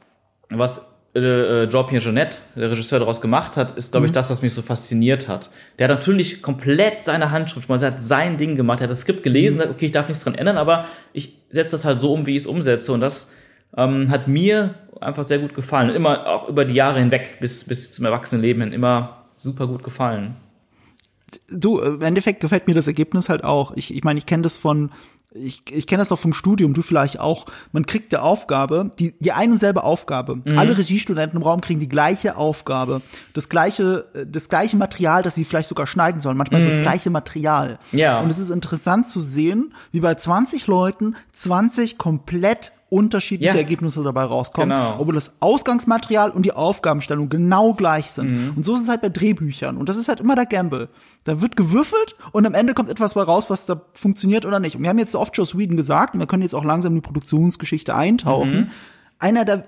was 0.49 0.97
äh, 1.17 1.63
äh, 1.63 1.69
Jean-Pierre 1.69 2.03
Jeunet, 2.03 2.39
der 2.55 2.71
Regisseur, 2.71 2.99
daraus 2.99 3.21
gemacht 3.21 3.57
hat, 3.57 3.77
ist, 3.77 3.91
glaube 3.91 4.07
ich, 4.07 4.11
das, 4.11 4.29
was 4.29 4.41
mich 4.41 4.53
so 4.53 4.61
fasziniert 4.61 5.27
hat. 5.27 5.49
Der 5.77 5.87
hat 5.87 5.97
natürlich 5.97 6.41
komplett 6.41 7.05
seine 7.05 7.31
Handschrift, 7.31 7.69
man 7.69 7.79
hat 7.79 8.01
sein 8.01 8.37
Ding 8.37 8.55
gemacht, 8.55 8.79
er 8.79 8.83
hat 8.83 8.91
das 8.91 9.01
Skript 9.01 9.23
gelesen, 9.23 9.59
sagt, 9.59 9.71
okay, 9.71 9.87
ich 9.87 9.91
darf 9.91 10.07
nichts 10.07 10.23
dran 10.23 10.35
ändern, 10.35 10.57
aber 10.57 10.85
ich 11.13 11.37
setze 11.51 11.75
das 11.75 11.85
halt 11.85 12.01
so 12.01 12.13
um, 12.13 12.25
wie 12.25 12.31
ich 12.35 12.43
es 12.43 12.47
umsetze. 12.47 12.91
Und 12.91 13.01
das 13.01 13.31
ähm, 13.75 14.09
hat 14.09 14.27
mir 14.27 14.75
einfach 15.01 15.23
sehr 15.23 15.39
gut 15.39 15.53
gefallen. 15.53 15.89
Immer 15.89 16.27
auch 16.27 16.47
über 16.47 16.65
die 16.65 16.73
Jahre 16.73 16.99
hinweg, 16.99 17.37
bis, 17.39 17.65
bis 17.65 17.91
zum 17.91 18.05
Erwachsenenleben 18.05 18.63
hin, 18.63 18.73
immer 18.73 19.25
super 19.35 19.67
gut 19.67 19.83
gefallen. 19.83 20.35
Du, 21.51 21.79
im 21.79 22.01
Endeffekt 22.01 22.39
gefällt 22.39 22.67
mir 22.67 22.73
das 22.73 22.87
Ergebnis 22.87 23.29
halt 23.29 23.43
auch. 23.43 23.75
Ich, 23.75 23.93
ich 23.93 24.03
meine, 24.03 24.17
ich 24.17 24.25
kenne 24.25 24.43
das 24.43 24.55
von, 24.55 24.91
ich, 25.33 25.61
ich 25.71 25.87
kenne 25.87 25.99
das 25.99 26.11
auch 26.11 26.19
vom 26.19 26.33
Studium, 26.33 26.73
du 26.73 26.81
vielleicht 26.81 27.19
auch. 27.19 27.45
Man 27.73 27.85
kriegt 27.85 28.13
eine 28.13 28.23
Aufgabe, 28.23 28.91
die, 28.97 29.13
die 29.19 29.33
eine 29.33 29.51
und 29.51 29.57
selbe 29.57 29.83
Aufgabe. 29.83 30.37
Mhm. 30.37 30.57
Alle 30.57 30.77
Regiestudenten 30.77 31.37
im 31.37 31.43
Raum 31.43 31.61
kriegen 31.61 31.79
die 31.79 31.89
gleiche 31.89 32.37
Aufgabe. 32.37 33.01
Das 33.33 33.49
gleiche, 33.49 34.05
äh, 34.13 34.25
das 34.25 34.47
gleiche 34.47 34.77
Material, 34.77 35.21
das 35.21 35.35
sie 35.35 35.43
vielleicht 35.43 35.67
sogar 35.67 35.85
schneiden 35.85 36.21
sollen. 36.21 36.37
Manchmal 36.37 36.61
ist 36.61 36.69
das 36.69 36.81
gleiche 36.81 37.09
Material. 37.09 37.77
Mhm. 37.91 37.99
Ja. 37.99 38.19
Und 38.21 38.29
es 38.29 38.39
ist 38.39 38.49
interessant 38.49 39.07
zu 39.07 39.19
sehen, 39.19 39.73
wie 39.91 39.99
bei 39.99 40.15
20 40.15 40.67
Leuten 40.67 41.15
20 41.33 41.97
komplett 41.97 42.71
unterschiedliche 42.89 43.53
Ja. 43.53 43.57
Ergebnisse 43.59 44.01
dabei 44.03 44.23
rauskommen, 44.23 44.69
Genau. 44.69 44.95
obwohl 44.99 45.15
das 45.15 45.33
Ausgangsmaterial 45.41 46.29
und 46.31 46.45
die 46.45 46.53
Aufgabenstellung 46.53 47.27
genau 47.29 47.73
gleich 47.73 48.11
sind. 48.11 48.31
Mhm. 48.31 48.53
Und 48.55 48.65
so 48.65 48.75
ist 48.75 48.81
es 48.81 48.87
halt 48.87 49.01
bei 49.01 49.09
Drehbüchern. 49.09 49.75
Und 49.77 49.89
das 49.89 49.97
ist 49.97 50.07
halt 50.07 50.19
immer 50.21 50.35
der 50.35 50.45
Gamble. 50.45 50.87
Da 51.25 51.41
wird 51.41 51.55
gewürfelt 51.57 52.15
und 52.31 52.45
am 52.45 52.53
Ende 52.53 52.73
kommt 52.73 52.89
etwas 52.89 53.15
bei 53.15 53.21
raus, 53.23 53.49
was 53.49 53.65
da 53.65 53.81
funktioniert 53.93 54.45
oder 54.45 54.59
nicht. 54.59 54.75
Und 54.77 54.83
wir 54.83 54.89
haben 54.89 54.99
jetzt 54.99 55.15
oft 55.15 55.35
Joe 55.35 55.45
Sweden 55.45 55.75
gesagt, 55.75 56.13
und 56.13 56.21
wir 56.21 56.27
können 56.27 56.43
jetzt 56.43 56.55
auch 56.55 56.63
langsam 56.63 56.93
in 56.93 57.01
die 57.01 57.05
Produktionsgeschichte 57.05 57.93
eintauchen. 57.93 58.55
Mhm. 58.55 58.67
Einer 59.19 59.45
der 59.45 59.65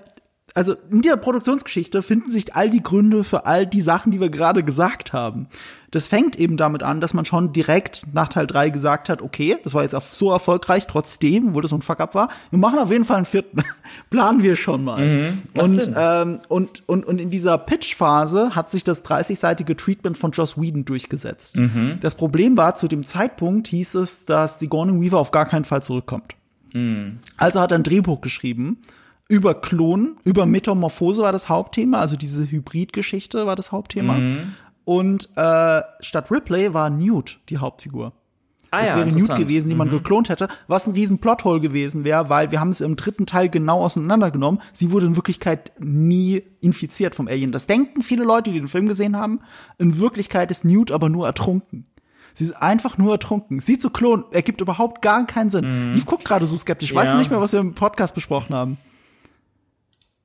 also 0.54 0.74
in 0.90 1.02
dieser 1.02 1.16
Produktionsgeschichte 1.16 2.02
finden 2.02 2.30
sich 2.30 2.54
all 2.54 2.70
die 2.70 2.82
Gründe 2.82 3.24
für 3.24 3.46
all 3.46 3.66
die 3.66 3.80
Sachen, 3.80 4.10
die 4.10 4.20
wir 4.20 4.30
gerade 4.30 4.64
gesagt 4.64 5.12
haben. 5.12 5.46
Das 5.90 6.06
fängt 6.06 6.36
eben 6.36 6.56
damit 6.56 6.82
an, 6.82 7.00
dass 7.00 7.14
man 7.14 7.24
schon 7.24 7.52
direkt 7.52 8.04
nach 8.12 8.28
Teil 8.28 8.46
3 8.46 8.70
gesagt 8.70 9.08
hat, 9.08 9.22
okay, 9.22 9.56
das 9.64 9.74
war 9.74 9.82
jetzt 9.82 9.96
so 10.12 10.30
erfolgreich, 10.30 10.86
trotzdem, 10.86 11.48
obwohl 11.48 11.62
das 11.62 11.70
so 11.70 11.76
ein 11.76 11.82
Fuck-up 11.82 12.14
war, 12.14 12.28
wir 12.50 12.58
machen 12.58 12.78
auf 12.78 12.92
jeden 12.92 13.04
Fall 13.04 13.16
einen 13.16 13.26
vierten. 13.26 13.62
Planen 14.10 14.42
wir 14.42 14.54
schon 14.56 14.84
mal. 14.84 15.32
macht 15.54 15.64
und, 15.64 15.90
ähm, 15.96 16.40
und, 16.48 16.88
und, 16.88 17.04
und 17.06 17.20
in 17.20 17.30
dieser 17.30 17.58
Pitch-Phase 17.58 18.54
hat 18.54 18.70
sich 18.70 18.84
das 18.84 19.04
30-seitige 19.04 19.76
Treatment 19.76 20.16
von 20.16 20.30
Joss 20.30 20.60
Whedon 20.60 20.84
durchgesetzt. 20.84 21.58
Das 22.00 22.14
Problem 22.14 22.56
war, 22.56 22.76
zu 22.76 22.86
dem 22.86 23.04
Zeitpunkt 23.04 23.68
hieß 23.68 23.94
es, 23.96 24.24
dass 24.24 24.58
Sigourney 24.58 25.00
Weaver 25.00 25.18
auf 25.18 25.30
gar 25.30 25.46
keinen 25.46 25.64
Fall 25.64 25.82
zurückkommt. 25.82 26.34
Also 27.36 27.60
hat 27.60 27.72
er 27.72 27.78
ein 27.78 27.82
Drehbuch 27.82 28.20
geschrieben 28.20 28.78
über 29.30 29.54
Klonen, 29.54 30.16
über 30.24 30.44
Metamorphose 30.44 31.22
war 31.22 31.32
das 31.32 31.48
Hauptthema, 31.48 31.98
also 32.00 32.16
diese 32.16 32.50
Hybrid-Geschichte 32.50 33.46
war 33.46 33.54
das 33.56 33.70
Hauptthema. 33.72 34.18
Und 34.84 35.28
äh, 35.36 35.80
statt 36.00 36.30
Ripley 36.30 36.74
war 36.74 36.90
Newt 36.90 37.38
die 37.48 37.58
Hauptfigur. 37.58 38.12
Ah, 38.72 38.82
Das 38.82 38.94
wäre 38.96 39.06
Newt 39.10 39.34
gewesen, 39.36 39.68
die 39.68 39.74
man 39.74 39.88
geklont 39.90 40.28
hätte, 40.28 40.48
was 40.68 40.86
ein 40.86 40.94
riesen 40.94 41.18
Plothole 41.18 41.60
gewesen 41.60 42.04
wäre, 42.04 42.28
weil 42.28 42.50
wir 42.50 42.60
haben 42.60 42.70
es 42.70 42.80
im 42.80 42.96
dritten 42.96 43.26
Teil 43.26 43.48
genau 43.48 43.80
auseinandergenommen. 43.82 44.60
Sie 44.72 44.90
wurde 44.92 45.06
in 45.06 45.16
Wirklichkeit 45.16 45.72
nie 45.80 46.42
infiziert 46.60 47.14
vom 47.14 47.26
Alien. 47.28 47.50
Das 47.52 47.66
denken 47.66 48.02
viele 48.02 48.24
Leute, 48.24 48.50
die 48.52 48.58
den 48.58 48.68
Film 48.68 48.86
gesehen 48.86 49.16
haben. 49.16 49.40
In 49.78 49.98
Wirklichkeit 49.98 50.50
ist 50.50 50.64
Newt 50.64 50.90
aber 50.92 51.08
nur 51.08 51.26
ertrunken. 51.26 51.86
Sie 52.34 52.44
ist 52.44 52.52
einfach 52.62 52.96
nur 52.96 53.12
ertrunken. 53.12 53.58
Sie 53.60 53.76
zu 53.78 53.90
klonen 53.90 54.24
ergibt 54.30 54.60
überhaupt 54.60 55.02
gar 55.02 55.26
keinen 55.26 55.50
Sinn. 55.50 55.92
Ich 55.96 56.06
guck 56.06 56.24
gerade 56.24 56.46
so 56.46 56.56
skeptisch. 56.56 56.90
Ich 56.90 56.94
weiß 56.96 57.10
Ja. 57.10 57.16
nicht 57.18 57.30
mehr, 57.30 57.40
was 57.40 57.52
wir 57.52 57.60
im 57.60 57.74
Podcast 57.74 58.14
besprochen 58.14 58.54
haben. 58.54 58.76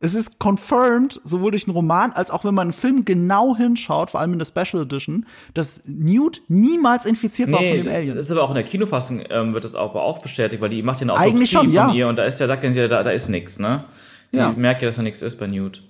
Es 0.05 0.13
ist 0.13 0.39
confirmed, 0.39 1.19
sowohl 1.23 1.51
durch 1.51 1.65
den 1.65 1.73
Roman 1.73 2.11
als 2.11 2.31
auch 2.31 2.45
wenn 2.45 2.53
man 2.53 2.67
einen 2.67 2.73
Film 2.73 3.05
genau 3.05 3.55
hinschaut, 3.55 4.11
vor 4.11 4.19
allem 4.19 4.33
in 4.33 4.39
der 4.39 4.45
Special 4.45 4.83
Edition, 4.83 5.25
dass 5.53 5.81
Newt 5.85 6.41
niemals 6.47 7.05
infiziert 7.05 7.51
war 7.51 7.59
von 7.59 7.67
Nee, 7.67 7.83
dem 7.83 7.87
Alien. 7.87 8.15
das 8.15 8.25
ist 8.27 8.31
aber 8.31 8.43
auch 8.43 8.49
in 8.49 8.55
der 8.55 8.63
Kinofassung 8.63 9.23
ähm, 9.29 9.53
wird 9.53 9.63
das 9.63 9.75
auch, 9.75 9.95
auch 9.95 10.19
bestätigt, 10.19 10.61
weil 10.61 10.69
die 10.69 10.83
macht 10.83 10.99
ja 10.99 11.03
eine 11.03 11.15
Eigentlich 11.17 11.55
Autopsie 11.55 11.73
schon, 11.73 11.85
von 11.85 11.89
ja. 11.89 11.93
ihr 11.93 12.07
und 12.07 12.15
da 12.17 12.25
ist 12.25 12.39
ja, 12.39 12.47
sagt 12.47 12.63
ja, 12.63 12.87
da, 12.87 13.03
da 13.03 13.11
ist 13.11 13.29
nichts, 13.29 13.59
ne? 13.59 13.85
Ja. 14.31 14.51
Ich 14.51 14.57
merke 14.57 14.81
ja, 14.81 14.89
dass 14.89 14.97
da 14.97 15.01
nichts 15.01 15.21
ist 15.21 15.39
bei 15.39 15.47
Newt. 15.47 15.81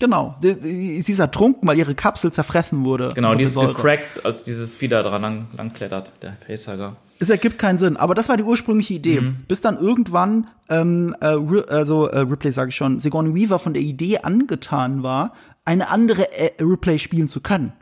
Genau. 0.00 0.36
Sie 0.40 0.98
ist 1.06 1.18
ertrunken, 1.18 1.66
weil 1.68 1.76
ihre 1.76 1.94
Kapsel 1.94 2.32
zerfressen 2.32 2.84
wurde. 2.84 3.12
Genau, 3.14 3.34
die 3.34 3.42
ist 3.42 3.58
gecrackt, 3.58 4.24
als 4.24 4.44
dieses 4.44 4.78
da 4.78 5.02
dran 5.02 5.22
lang, 5.22 5.46
lang 5.56 5.72
klettert, 5.72 6.12
der 6.22 6.36
Facehugger. 6.46 6.96
Es 7.20 7.30
ergibt 7.30 7.58
keinen 7.58 7.78
Sinn, 7.78 7.96
aber 7.96 8.14
das 8.14 8.28
war 8.28 8.36
die 8.36 8.44
ursprüngliche 8.44 8.94
Idee. 8.94 9.20
Mhm. 9.20 9.36
Bis 9.48 9.60
dann 9.60 9.76
irgendwann, 9.78 10.48
ähm, 10.68 11.14
äh, 11.20 11.26
Ri- 11.34 11.68
also 11.68 12.06
äh, 12.06 12.20
Ripley 12.20 12.52
sage 12.52 12.70
ich 12.70 12.76
schon, 12.76 12.98
Sigourney 13.00 13.34
Weaver 13.34 13.58
von 13.58 13.74
der 13.74 13.82
Idee 13.82 14.18
angetan 14.18 15.02
war, 15.02 15.32
eine 15.64 15.90
andere 15.90 16.30
äh, 16.32 16.62
Ripley 16.62 16.98
spielen 16.98 17.28
zu 17.28 17.40
können. 17.40 17.72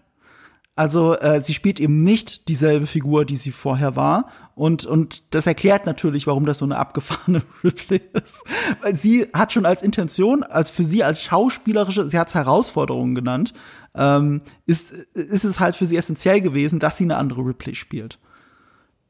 Also 0.79 1.17
äh, 1.19 1.41
sie 1.41 1.55
spielt 1.55 1.81
eben 1.81 2.03
nicht 2.03 2.49
dieselbe 2.49 2.87
Figur, 2.87 3.25
die 3.25 3.37
sie 3.37 3.51
vorher 3.51 3.97
war. 3.97 4.29
Und, 4.55 4.85
und 4.85 5.23
das 5.35 5.47
erklärt 5.47 5.87
natürlich, 5.87 6.27
warum 6.27 6.45
das 6.45 6.59
so 6.59 6.65
eine 6.67 6.77
abgefahrene 6.77 7.43
Ripley 7.65 8.01
ist. 8.13 8.43
Weil 8.83 8.95
sie 8.95 9.27
hat 9.35 9.53
schon 9.53 9.65
als 9.67 9.83
Intention, 9.83 10.43
als 10.43 10.69
für 10.71 10.85
sie 10.85 11.03
als 11.03 11.23
schauspielerische, 11.23 12.09
sie 12.09 12.19
hat 12.19 12.29
es 12.29 12.35
Herausforderungen 12.35 13.15
genannt, 13.15 13.55
ähm, 13.95 14.43
ist, 14.67 14.91
ist 14.91 15.45
es 15.45 15.61
halt 15.61 15.77
für 15.77 15.87
sie 15.87 15.97
essentiell 15.97 16.43
gewesen, 16.43 16.79
dass 16.79 16.99
sie 16.99 17.05
eine 17.05 17.17
andere 17.17 17.41
Ripley 17.43 17.75
spielt. 17.75 18.19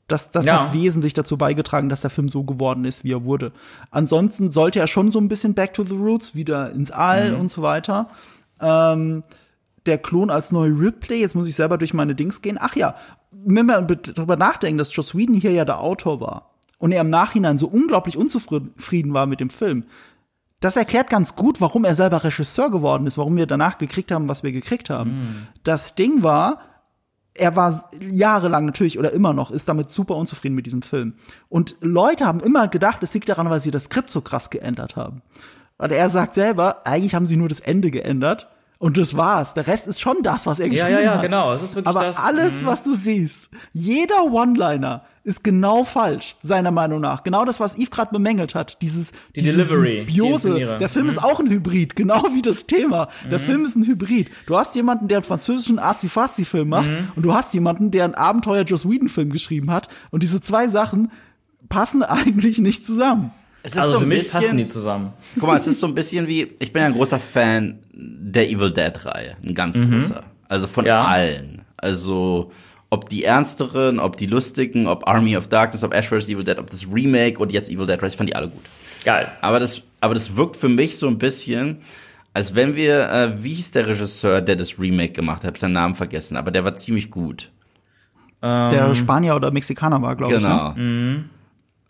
Das, 0.09 0.31
das 0.31 0.45
Ja. 0.45 0.67
hat 0.67 0.73
wesentlich 0.75 1.15
dazu 1.15 1.37
beigetragen, 1.37 1.89
dass 1.89 2.01
der 2.01 2.11
Film 2.11 2.29
so 2.29 2.45
geworden 2.45 2.85
ist, 2.85 3.03
wie 3.05 3.13
er 3.13 3.25
wurde. 3.25 3.53
Ansonsten 3.91 4.51
sollte 4.51 4.79
er 4.79 4.87
schon 4.87 5.11
so 5.11 5.19
ein 5.19 5.29
bisschen 5.29 5.55
back 5.55 5.75
to 5.75 5.83
the 5.83 5.97
roots, 5.97 6.35
wieder 6.35 6.71
ins 6.73 6.91
All 6.93 7.35
und 7.35 7.49
so 7.49 7.63
weiter. 7.63 8.09
Ähm, 8.61 9.25
der 9.85 9.99
Klon 9.99 10.31
als 10.31 10.53
neue 10.53 10.71
Ripley, 10.71 11.21
jetzt 11.21 11.35
muss 11.35 11.49
ich 11.49 11.55
selber 11.55 11.79
durch 11.79 11.95
meine 11.95 12.15
Dings 12.15 12.43
gehen. 12.43 12.59
Ach 12.61 12.77
ja, 12.77 12.95
wenn 13.33 13.67
wir 13.67 13.81
darüber 13.83 14.37
nachdenken, 14.37 14.79
dass 14.79 14.95
Joss 14.95 15.15
Whedon 15.17 15.35
hier 15.37 15.53
ja 15.53 15.65
der 15.65 15.81
Autor 15.81 16.21
war 16.21 16.51
und 16.79 16.93
er 16.93 17.01
im 17.01 17.11
Nachhinein 17.11 17.59
so 17.59 17.67
unglaublich 17.69 18.17
unzufrieden 18.17 19.15
war 19.15 19.27
mit 19.27 19.41
dem 19.41 19.51
Film, 19.51 19.85
das 20.61 20.77
erklärt 20.77 21.11
ganz 21.11 21.37
gut, 21.37 21.61
warum 21.61 21.85
er 21.85 21.95
selber 21.95 22.25
Regisseur 22.25 22.71
geworden 22.71 23.07
ist, 23.07 23.19
warum 23.19 23.37
wir 23.37 23.47
danach 23.47 23.77
gekriegt 23.79 24.11
haben, 24.11 24.29
was 24.29 24.43
wir 24.43 24.53
gekriegt 24.53 24.89
haben. 24.89 25.47
Das 25.65 25.95
Ding 25.97 26.23
war, 26.23 26.61
er 27.39 27.57
war 27.57 27.89
jahrelang 28.01 28.65
natürlich 28.67 28.99
oder 28.99 29.13
immer 29.13 29.33
noch, 29.33 29.51
ist 29.51 29.69
damit 29.69 29.91
super 29.91 30.17
unzufrieden 30.17 30.55
mit 30.55 30.67
diesem 30.67 30.83
Film. 30.83 31.15
Und 31.49 31.77
Leute 31.81 32.27
haben 32.27 32.41
immer 32.41 32.69
gedacht, 32.69 33.03
es 33.03 33.15
liegt 33.15 33.29
daran, 33.29 33.49
weil 33.51 33.61
sie 33.61 33.71
das 33.71 33.85
Skript 33.85 34.11
so 34.11 34.21
krass 34.21 34.51
geändert 34.51 34.97
haben. 34.97 35.23
Und 35.79 35.93
er 35.93 36.09
sagt 36.09 36.35
selber, 36.35 36.87
eigentlich 36.87 37.15
haben 37.15 37.27
sie 37.27 37.37
nur 37.37 37.49
das 37.49 37.61
Ende 37.61 37.91
geändert. 37.91 38.49
Und 38.79 38.99
das 38.99 39.17
war's. 39.17 39.55
Der 39.55 39.67
Rest 39.67 39.87
ist 39.87 40.01
schon 40.01 40.17
das, 40.23 40.47
was 40.47 40.59
er 40.59 40.67
Ja, 40.67 40.73
geschrieben 40.73 40.93
ja, 40.93 41.01
ja, 41.01 41.15
hat. 41.15 41.23
genau. 41.23 41.53
Es 41.55 41.63
ist 41.63 41.75
wirklich 41.75 41.87
Aber 41.87 42.05
das. 42.05 42.19
alles, 42.19 42.67
was 42.67 42.83
du 42.83 42.95
siehst, 42.95 43.49
jeder 43.73 44.25
One-Liner 44.25 45.03
ist 45.27 45.43
genau 45.45 45.83
falsch, 45.85 46.37
seiner 46.43 46.71
Meinung 46.71 47.01
nach. 47.01 47.25
Genau 47.25 47.45
das, 47.45 47.59
was 47.61 47.77
Yves 47.77 47.91
gerade 47.91 48.13
bemängelt 48.13 48.55
hat. 48.55 48.81
Dieses, 48.81 49.11
Die 49.35 49.41
diese 49.41 49.53
Delivery, 49.59 50.07
die 50.07 50.13
Symbiose. 50.15 50.49
Inszenierung. 50.51 50.79
Der 50.79 50.89
Film 50.89 51.09
ist 51.09 51.19
auch 51.19 51.41
ein 51.41 51.51
Hybrid, 51.51 51.97
genau 51.97 52.23
wie 52.33 52.43
das 52.43 52.67
Thema. 52.67 53.09
Der 53.31 53.41
Film 53.41 53.65
ist 53.65 53.75
ein 53.77 53.85
Hybrid. 53.85 54.31
Du 54.47 54.57
hast 54.57 54.75
jemanden, 54.77 55.09
der 55.09 55.19
einen 55.19 55.25
französischen 55.25 55.79
Azi-Fazi-Film 55.81 56.69
macht 56.69 56.89
und 57.17 57.25
du 57.25 57.35
hast 57.35 57.53
jemanden, 57.55 57.91
der 57.91 58.05
einen 58.05 58.15
Abenteuer-Joss 58.15 58.89
Whedon-Film 58.89 59.31
geschrieben 59.31 59.71
hat. 59.73 59.89
Und 60.11 60.23
diese 60.23 60.41
zwei 60.41 60.69
Sachen 60.69 61.11
passen 61.69 62.03
eigentlich 62.05 62.59
nicht 62.59 62.87
zusammen. 62.87 63.33
Es 63.65 63.73
ist 63.73 63.79
Also 63.79 63.95
so 63.95 63.99
für 64.01 64.07
mich 64.07 64.31
passen 64.31 64.41
bisschen, 64.43 64.57
die 64.59 64.67
zusammen. 64.69 65.13
guck 65.35 65.49
mal, 65.49 65.57
es 65.57 65.67
ist 65.67 65.81
so 65.81 65.89
ein 65.89 65.95
bisschen 65.97 66.29
wie, 66.29 66.53
ich 66.61 66.73
bin 66.73 66.83
ja 66.83 66.87
ein 66.87 66.95
großer 66.95 67.19
Fan 67.19 67.81
der 67.93 68.49
Evil 68.49 68.71
Dead-Reihe, 68.71 69.37
ein 69.45 69.55
ganz 69.55 69.77
großer. 69.77 70.23
Also 70.49 70.69
von 70.69 70.85
Ja. 70.87 71.05
allen. 71.05 71.63
Also, 71.77 72.53
ob 72.91 73.09
die 73.09 73.25
ernsteren, 73.25 73.99
ob 73.99 74.17
die 74.17 74.27
lustigen, 74.27 74.87
ob 74.87 75.09
Army 75.09 75.37
of 75.37 75.49
Darkness, 75.49 75.83
ob 75.83 75.93
Ash 75.93 76.09
vs. 76.09 76.29
Evil 76.29 76.45
Dead, 76.45 76.59
ob 76.59 76.71
das 76.71 76.87
Remake 76.93 77.39
und 77.39 77.53
jetzt 77.53 77.71
Evil 77.71 77.87
Dead 77.87 78.01
Rise, 78.03 78.13
ich 78.13 78.17
fand 78.17 78.31
die 78.31 78.37
alle 78.37 78.49
gut. 78.49 78.63
Geil. 79.05 79.31
Aber 79.41 79.61
das, 79.61 79.83
aber 80.01 80.15
das 80.15 80.37
wirkt 80.37 80.57
für 80.57 80.69
mich 80.69 80.99
so 80.99 81.07
ein 81.09 81.19
bisschen, 81.19 81.79
als 82.33 82.55
wenn 82.55 82.77
wir, 82.77 83.11
äh, 83.11 83.43
wie 83.43 83.55
hieß 83.55 83.73
der 83.73 83.89
Regisseur, 83.89 84.41
der 84.41 84.57
das 84.57 84.79
Remake 84.79 85.13
gemacht 85.13 85.39
hat, 85.39 85.45
ich 85.45 85.49
hab 85.49 85.59
seinen 85.59 85.73
Namen 85.73 85.95
vergessen, 85.95 86.37
aber 86.37 86.51
der 86.51 86.65
war 86.65 86.75
ziemlich 86.75 87.11
gut. 87.11 87.51
Der 88.43 88.95
Spanier 88.95 89.35
oder 89.35 89.51
Mexikaner 89.51 90.01
war, 90.03 90.15
glaube 90.15 90.35
ich. 90.35 90.41
Ne? 90.41 90.73
Genau. 90.77 91.25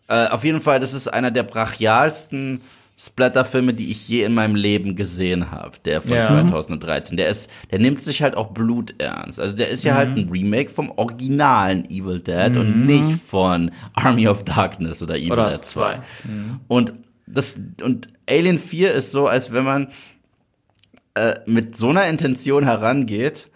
Äh, 0.08 0.28
auf 0.28 0.44
jeden 0.44 0.60
Fall, 0.60 0.80
das 0.80 0.94
ist 0.94 1.08
einer 1.08 1.30
der 1.30 1.42
brachialsten 1.42 2.62
Splatter-Filme, 2.98 3.74
die 3.74 3.90
ich 3.90 4.08
je 4.08 4.22
in 4.24 4.32
meinem 4.32 4.54
Leben 4.54 4.96
gesehen 4.96 5.50
habe. 5.50 5.72
Der 5.84 6.00
von 6.00 6.12
Ja. 6.16 6.26
2013. 6.26 7.16
Der 7.18 7.28
ist, 7.28 7.50
der 7.70 7.78
nimmt 7.78 8.00
sich 8.02 8.22
halt 8.22 8.36
auch 8.36 8.48
Blut 8.52 8.94
ernst. 8.98 9.38
Also 9.38 9.54
der 9.54 9.68
ist 9.68 9.84
ja 9.84 9.94
halt 9.94 10.16
ein 10.16 10.28
Remake 10.30 10.70
vom 10.70 10.90
originalen 10.90 11.84
Evil 11.90 12.20
Dead 12.20 12.56
und 12.56 12.86
nicht 12.86 13.20
von 13.22 13.70
Army 13.94 14.28
of 14.28 14.44
Darkness 14.44 15.02
oder 15.02 15.16
Evil 15.18 15.32
Oder 15.32 15.50
Dead 15.50 15.64
2. 15.64 15.80
zwei. 15.94 16.00
Und 16.68 16.94
das, 17.26 17.60
und 17.82 18.06
Alien 18.28 18.58
4 18.58 18.92
ist 18.92 19.12
so, 19.12 19.26
als 19.26 19.52
wenn 19.52 19.64
man 19.64 19.88
äh, 21.14 21.34
mit 21.46 21.76
so 21.76 21.90
einer 21.90 22.06
Intention 22.06 22.64
herangeht, 22.64 23.48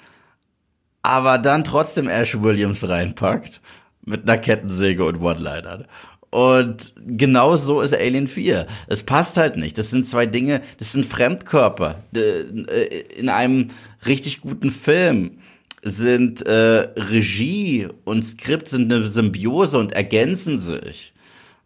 aber 1.03 1.38
dann 1.38 1.64
trotzdem 1.64 2.09
Ash 2.09 2.41
Williams 2.43 2.86
reinpackt 2.88 3.61
mit 4.05 4.28
einer 4.28 4.38
Kettensäge 4.38 5.05
und 5.05 5.20
One-Linern. 5.20 5.86
Und 6.30 6.94
genau 7.06 7.56
so 7.56 7.80
ist 7.80 7.92
Alien 7.94 8.28
4. 8.28 8.66
Es 8.86 9.02
passt 9.02 9.36
halt 9.36 9.56
nicht. 9.56 9.76
Das 9.78 9.90
sind 9.90 10.06
zwei 10.06 10.26
Dinge, 10.26 10.60
das 10.78 10.92
sind 10.92 11.04
Fremdkörper. 11.04 12.04
D- 12.12 12.20
äh, 12.20 13.04
In 13.18 13.28
einem 13.28 13.68
richtig 14.06 14.40
guten 14.40 14.70
Film 14.70 15.38
sind 15.82 16.46
äh, 16.46 16.52
Regie 16.96 17.88
und 18.04 18.22
Skript 18.24 18.68
sind 18.68 18.92
eine 18.92 19.06
Symbiose 19.06 19.78
und 19.78 19.92
ergänzen 19.92 20.58
sich. 20.58 21.12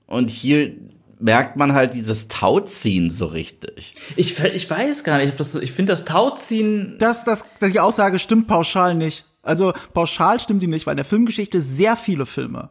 Und 0.07 0.31
hier 0.31 0.73
merkt 1.19 1.57
man 1.57 1.73
halt 1.75 1.95
dieses 1.95 2.29
Tauziehen 2.29 3.11
so 3.11 3.27
richtig. 3.27 3.95
Ich, 4.17 4.39
ich 4.39 4.71
weiß 4.71 5.05
gar 5.05 5.19
nicht, 5.19 5.39
das 5.39 5.53
so- 5.53 5.61
ich 5.61 5.73
finde 5.73 5.93
das 5.93 6.05
Tauziehen. 6.05 6.97
Das, 6.99 7.25
das, 7.25 7.45
das, 7.61 7.73
die 7.73 7.81
Aussage 7.81 8.19
stimmt 8.19 8.47
pauschal 8.47 8.95
nicht. 8.95 9.25
Also 9.43 9.75
pauschal 9.93 10.41
stimmt 10.41 10.63
die 10.63 10.69
nicht, 10.69 10.87
weil 10.87 10.93
in 10.93 10.99
der 10.99 11.05
Filmgeschichte 11.05 11.61
sehr 11.61 11.97
viele 11.97 12.25
Filme, 12.25 12.71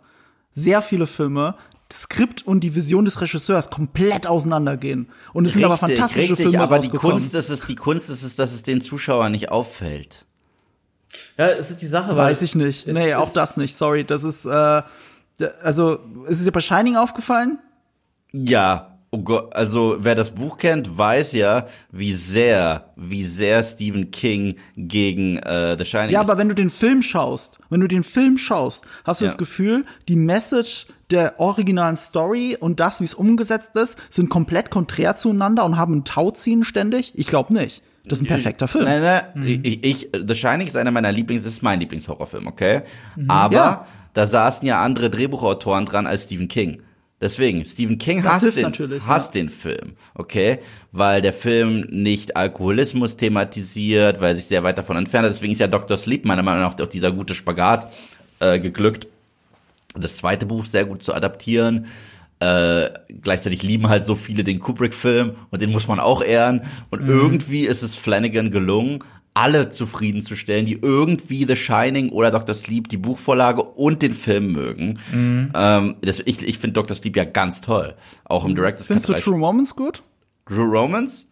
sehr 0.53 0.81
viele 0.81 1.05
Filme, 1.07 1.55
Skript 1.93 2.41
und 2.47 2.61
die 2.61 2.75
Vision 2.75 3.05
des 3.05 3.21
Regisseurs 3.21 3.69
komplett 3.69 4.25
auseinandergehen. 4.27 5.09
Und 5.33 5.45
es 5.45 5.53
sind 5.53 5.63
aber 5.63 5.77
fantastische 5.77 6.31
richtig, 6.31 6.37
Filme 6.49 6.61
aber 6.61 6.79
die. 6.79 6.89
Kunst 6.89 7.33
ist 7.35 7.49
es, 7.49 7.61
die 7.61 7.75
Kunst 7.75 8.09
ist 8.09 8.23
es, 8.23 8.35
dass 8.35 8.51
es 8.53 8.63
den 8.63 8.81
Zuschauern 8.81 9.31
nicht 9.31 9.49
auffällt. 9.49 10.25
Ja, 11.37 11.47
es 11.49 11.69
ist 11.69 11.81
die 11.81 11.87
Sache. 11.87 12.15
Weiß 12.17 12.39
weil 12.39 12.45
ich 12.45 12.55
nicht. 12.55 12.87
es 12.87 12.93
Nee, 12.93 13.09
ist- 13.11 13.15
auch 13.15 13.31
das 13.33 13.57
nicht. 13.57 13.75
Sorry, 13.77 14.03
das 14.03 14.23
ist, 14.23 14.45
äh, 14.45 14.81
also, 15.61 15.99
ist 16.27 16.39
es 16.39 16.43
dir 16.45 16.51
bei 16.51 16.59
Shining 16.61 16.95
aufgefallen? 16.95 17.59
Ja, 18.31 18.92
oh 19.13 19.19
Gott, 19.19 19.55
also 19.55 19.97
wer 19.99 20.15
das 20.15 20.31
Buch 20.31 20.57
kennt, 20.57 20.97
weiß 20.97 21.33
ja, 21.33 21.67
wie 21.91 22.13
sehr, 22.13 22.91
wie 22.95 23.23
sehr 23.23 23.61
Stephen 23.61 24.09
King 24.09 24.55
gegen 24.75 25.37
äh, 25.37 25.77
The 25.77 25.85
Shining 25.85 26.09
Ja, 26.09 26.21
ist. 26.23 26.29
aber 26.29 26.39
wenn 26.39 26.49
du 26.49 26.55
den 26.55 26.71
Film 26.71 27.01
schaust, 27.03 27.59
wenn 27.69 27.79
du 27.79 27.87
den 27.87 28.03
Film 28.03 28.37
schaust, 28.39 28.85
hast 29.03 29.21
du 29.21 29.25
Ja. 29.25 29.31
das 29.31 29.37
Gefühl, 29.37 29.85
die 30.09 30.15
Message 30.15 30.87
der 31.11 31.39
originalen 31.39 31.95
Story 31.95 32.57
und 32.59 32.79
das, 32.79 32.99
wie 33.01 33.05
es 33.05 33.13
umgesetzt 33.13 33.75
ist, 33.75 33.97
sind 34.09 34.29
komplett 34.29 34.71
konträr 34.71 35.15
zueinander 35.15 35.63
und 35.63 35.77
haben 35.77 35.97
ein 35.97 36.03
Tauziehen 36.05 36.63
ständig? 36.63 37.11
Ich 37.15 37.27
glaube 37.27 37.53
nicht. 37.53 37.83
Das 38.05 38.17
ist 38.19 38.23
ein 38.23 38.27
perfekter 38.27 38.67
Film. 38.67 38.85
Nein, 38.85 39.01
nein, 39.01 39.61
ich, 39.63 39.83
ich, 39.83 40.09
The 40.27 40.33
Shining 40.35 40.65
ist 40.67 40.75
einer 40.75 40.91
meiner 40.91 41.11
Lieblings, 41.11 41.43
das 41.43 41.53
ist 41.53 41.61
mein 41.61 41.79
Lieblingshorrorfilm, 41.79 42.47
okay? 42.47 42.81
Aber 43.27 43.55
Ja. 43.55 43.87
da 44.13 44.25
saßen 44.25 44.67
ja 44.67 44.81
andere 44.81 45.09
Drehbuchautoren 45.09 45.85
dran 45.85 46.07
als 46.07 46.23
Stephen 46.23 46.47
King. 46.47 46.81
Deswegen, 47.23 47.63
Stephen 47.63 47.97
King 47.99 48.21
Das 48.21 48.43
hasst, 48.43 48.57
den, 48.57 49.07
hasst 49.07 49.33
den 49.33 49.47
Film, 49.47 49.93
okay? 50.13 50.59
Weil 50.91 51.21
der 51.21 51.31
Film 51.31 51.87
nicht 51.89 52.35
Alkoholismus 52.35 53.15
thematisiert, 53.15 54.19
weil 54.19 54.33
er 54.33 54.35
sich 54.35 54.43
sehr 54.43 54.63
weit 54.63 54.77
davon 54.77 54.97
entfernt 54.97 55.25
hat. 55.25 55.31
Deswegen 55.31 55.53
ist 55.53 55.59
ja 55.59 55.67
Dr. 55.67 55.95
Sleep 55.95 56.25
meiner 56.25 56.43
Meinung 56.43 56.63
nach 56.63 56.77
auch 56.77 56.87
dieser 56.87 57.13
gute 57.13 57.33
Spagat 57.33 57.89
äh, 58.41 58.59
geglückt. 58.59 59.07
Das 59.95 60.17
zweite 60.17 60.45
Buch 60.45 60.65
sehr 60.65 60.83
gut 60.83 61.01
zu 61.01 61.13
adaptieren. 61.13 61.87
Äh, 62.41 62.89
gleichzeitig 63.21 63.63
lieben 63.63 63.87
halt 63.87 64.03
so 64.03 64.15
viele 64.15 64.43
den 64.43 64.59
Kubrick-Film 64.59 65.37
und 65.49 65.61
den 65.61 65.71
muss 65.71 65.87
man 65.87 66.01
auch 66.01 66.21
ehren. 66.21 66.63
Und 66.89 67.07
irgendwie 67.07 67.61
ist 67.67 67.83
es 67.83 67.95
Flanagan 67.95 68.51
gelungen, 68.51 68.99
alle 69.33 69.69
zufriedenzustellen, 69.69 70.65
die 70.65 70.79
irgendwie 70.81 71.45
The 71.47 71.55
Shining 71.55 72.09
oder 72.09 72.31
Dr. 72.31 72.53
Sleep, 72.53 72.87
die 72.87 72.97
Buchvorlage 72.97 73.63
und 73.63 74.01
den 74.01 74.13
Film 74.13 74.51
mögen. 74.51 74.99
Ähm, 75.55 75.95
das, 76.01 76.21
ich 76.25 76.43
ich 76.43 76.59
finde 76.59 76.73
Dr. 76.73 76.95
Sleep 76.95 77.15
ja 77.17 77.25
ganz 77.25 77.61
toll. 77.61 77.95
Auch 78.25 78.45
im 78.45 78.55
Director's 78.55 78.87
Findest 78.87 79.09
du 79.09 79.13
Cut 79.13 79.23
True 79.23 79.37
Moments 79.37 79.75
gut? 79.75 80.03
True 80.45 80.65
Romance? 80.65 81.25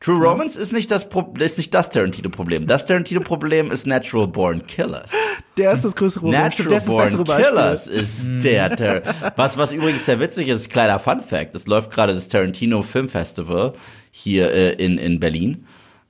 True 0.00 0.16
Romance 0.16 0.56
ist 0.56 0.72
nicht 0.72 0.90
das 0.92 1.08
Pro 1.08 1.34
ist 1.40 1.58
nicht 1.58 1.74
das 1.74 1.90
Tarantino-Problem. 1.90 2.66
Das 2.66 2.86
Tarantino-Problem 2.86 3.72
ist 3.72 3.86
Natural 3.86 4.28
Born 4.28 4.64
Killers. 4.66 5.10
Der 5.56 5.72
ist 5.72 5.84
das 5.84 5.96
größere 5.96 6.20
Problem. 6.20 6.40
Natural 6.40 6.72
ist 6.72 6.86
das 6.86 6.96
bessere 6.96 7.24
Born. 7.24 7.42
Killers 7.42 7.88
ist 7.88 8.28
der, 8.44 8.76
Tar 8.76 9.02
was, 9.34 9.58
was 9.58 9.72
übrigens 9.72 10.04
sehr 10.04 10.20
witzig 10.20 10.48
ist, 10.48 10.70
kleiner 10.70 11.00
Fun 11.00 11.18
Fact. 11.20 11.56
Es 11.56 11.66
läuft 11.66 11.90
gerade 11.90 12.14
das 12.14 12.28
Tarantino 12.28 12.82
Film 12.82 13.08
Festival 13.08 13.74
hier 14.12 14.52
äh, 14.52 14.72
in, 14.74 14.98
in 14.98 15.18
Berlin. 15.18 15.66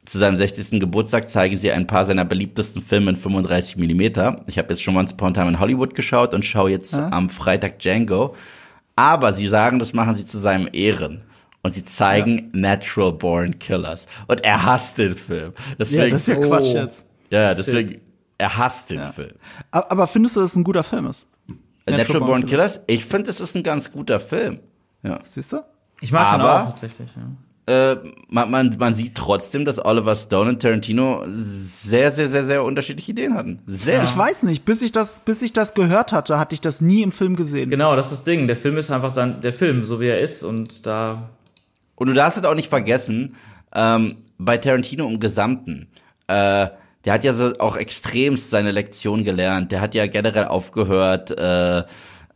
Zu 0.08 0.16
seinem 0.18 0.36
60. 0.36 0.80
Geburtstag 0.80 1.28
zeigen 1.28 1.56
sie 1.58 1.70
ein 1.70 1.86
paar 1.86 2.06
seiner 2.06 2.24
beliebtesten 2.24 2.80
Filme 2.80 3.10
in 3.10 3.16
35 3.16 3.76
Millimeter. 3.76 4.42
Ich 4.46 4.56
habe 4.58 4.72
jetzt 4.72 4.82
schon 4.82 4.96
Once 4.96 5.12
Upon 5.12 5.28
a 5.30 5.32
Time 5.32 5.48
in 5.48 5.60
Hollywood 5.60 5.94
geschaut 5.94 6.32
und 6.32 6.44
schaue 6.46 6.70
jetzt 6.70 6.94
am 6.94 7.28
Freitag 7.28 7.78
Django. 7.78 8.34
Aber 8.96 9.34
sie 9.34 9.48
sagen, 9.48 9.78
das 9.78 9.92
machen 9.92 10.14
sie 10.16 10.24
zu 10.24 10.38
seinem 10.38 10.66
Ehren. 10.72 11.22
Und 11.62 11.72
sie 11.74 11.84
zeigen 11.84 12.48
Natural 12.52 13.12
Born 13.12 13.58
Killers. 13.58 14.06
Und 14.28 14.42
er 14.44 14.64
hasst 14.64 14.98
den 14.98 15.14
Film. 15.14 15.52
Deswegen, 15.78 16.04
Ja, 16.04 16.08
das 16.10 16.22
ist 16.22 16.28
ja 16.28 16.36
Quatsch 16.36 16.72
Oh. 16.72 16.76
jetzt. 16.76 17.04
ja, 17.30 17.42
ja, 17.42 17.54
deswegen, 17.54 18.00
er 18.38 18.56
hasst 18.56 18.88
den 18.90 18.98
Ja. 19.00 19.12
Film. 19.12 19.32
Aber 19.72 20.06
findest 20.06 20.36
du, 20.36 20.40
dass 20.40 20.52
es 20.52 20.56
ein 20.56 20.64
guter 20.64 20.84
Film 20.84 21.06
ist? 21.06 21.26
Natural, 21.86 22.20
Born 22.22 22.46
Killers, 22.46 22.80
ich 22.86 23.04
finde, 23.04 23.28
es 23.28 23.40
ist 23.40 23.54
ein 23.56 23.62
ganz 23.62 23.92
guter 23.92 24.20
Film. 24.20 24.60
Ja. 25.02 25.18
Siehst 25.22 25.52
du? 25.52 25.58
Ich 26.00 26.12
mag 26.12 26.32
den 26.36 26.40
Aber- 26.40 26.62
auch 26.62 26.70
tatsächlich. 26.70 27.10
Ja. 27.14 27.22
Äh, 27.68 27.96
man, 28.28 28.50
man, 28.50 28.76
man 28.78 28.94
sieht 28.94 29.14
trotzdem, 29.14 29.66
dass 29.66 29.84
Oliver 29.84 30.16
Stone 30.16 30.48
und 30.48 30.62
Tarantino 30.62 31.24
sehr, 31.28 32.10
sehr, 32.12 32.28
sehr, 32.28 32.46
sehr 32.46 32.64
unterschiedliche 32.64 33.12
Ideen 33.12 33.34
hatten. 33.34 33.58
Sehr. 33.66 34.02
Ich 34.02 34.16
weiß 34.16 34.44
nicht, 34.44 34.64
bis 34.64 34.80
ich 34.80 34.90
das, 34.90 35.20
bis 35.20 35.42
ich 35.42 35.52
das 35.52 35.74
gehört 35.74 36.12
hatte, 36.12 36.38
hatte 36.38 36.54
ich 36.54 36.62
das 36.62 36.80
nie 36.80 37.02
im 37.02 37.12
Film 37.12 37.36
gesehen. 37.36 37.68
Genau, 37.68 37.94
das 37.94 38.06
ist 38.06 38.12
das 38.12 38.24
Ding. 38.24 38.46
Der 38.46 38.56
Film 38.56 38.78
ist 38.78 38.90
einfach 38.90 39.12
sein, 39.12 39.42
der 39.42 39.52
Film, 39.52 39.84
so 39.84 40.00
wie 40.00 40.06
er 40.06 40.18
ist 40.20 40.42
und 40.42 40.86
da. 40.86 41.28
Und 41.94 42.06
du 42.06 42.14
darfst 42.14 42.38
halt 42.38 42.46
auch 42.46 42.54
nicht 42.54 42.70
vergessen, 42.70 43.36
ähm, 43.74 44.16
bei 44.38 44.56
Tarantino 44.56 45.06
im 45.06 45.20
Gesamten, 45.20 45.88
äh, 46.26 46.68
Der 47.04 47.12
hat 47.14 47.24
ja 47.24 47.32
so 47.32 47.56
auch 47.58 47.76
extremst 47.76 48.50
seine 48.50 48.72
Lektion 48.72 49.24
gelernt. 49.24 49.72
Der 49.72 49.80
hat 49.80 49.94
ja 49.94 50.06
generell 50.06 50.46
aufgehört, 50.46 51.30
äh, 51.30 51.84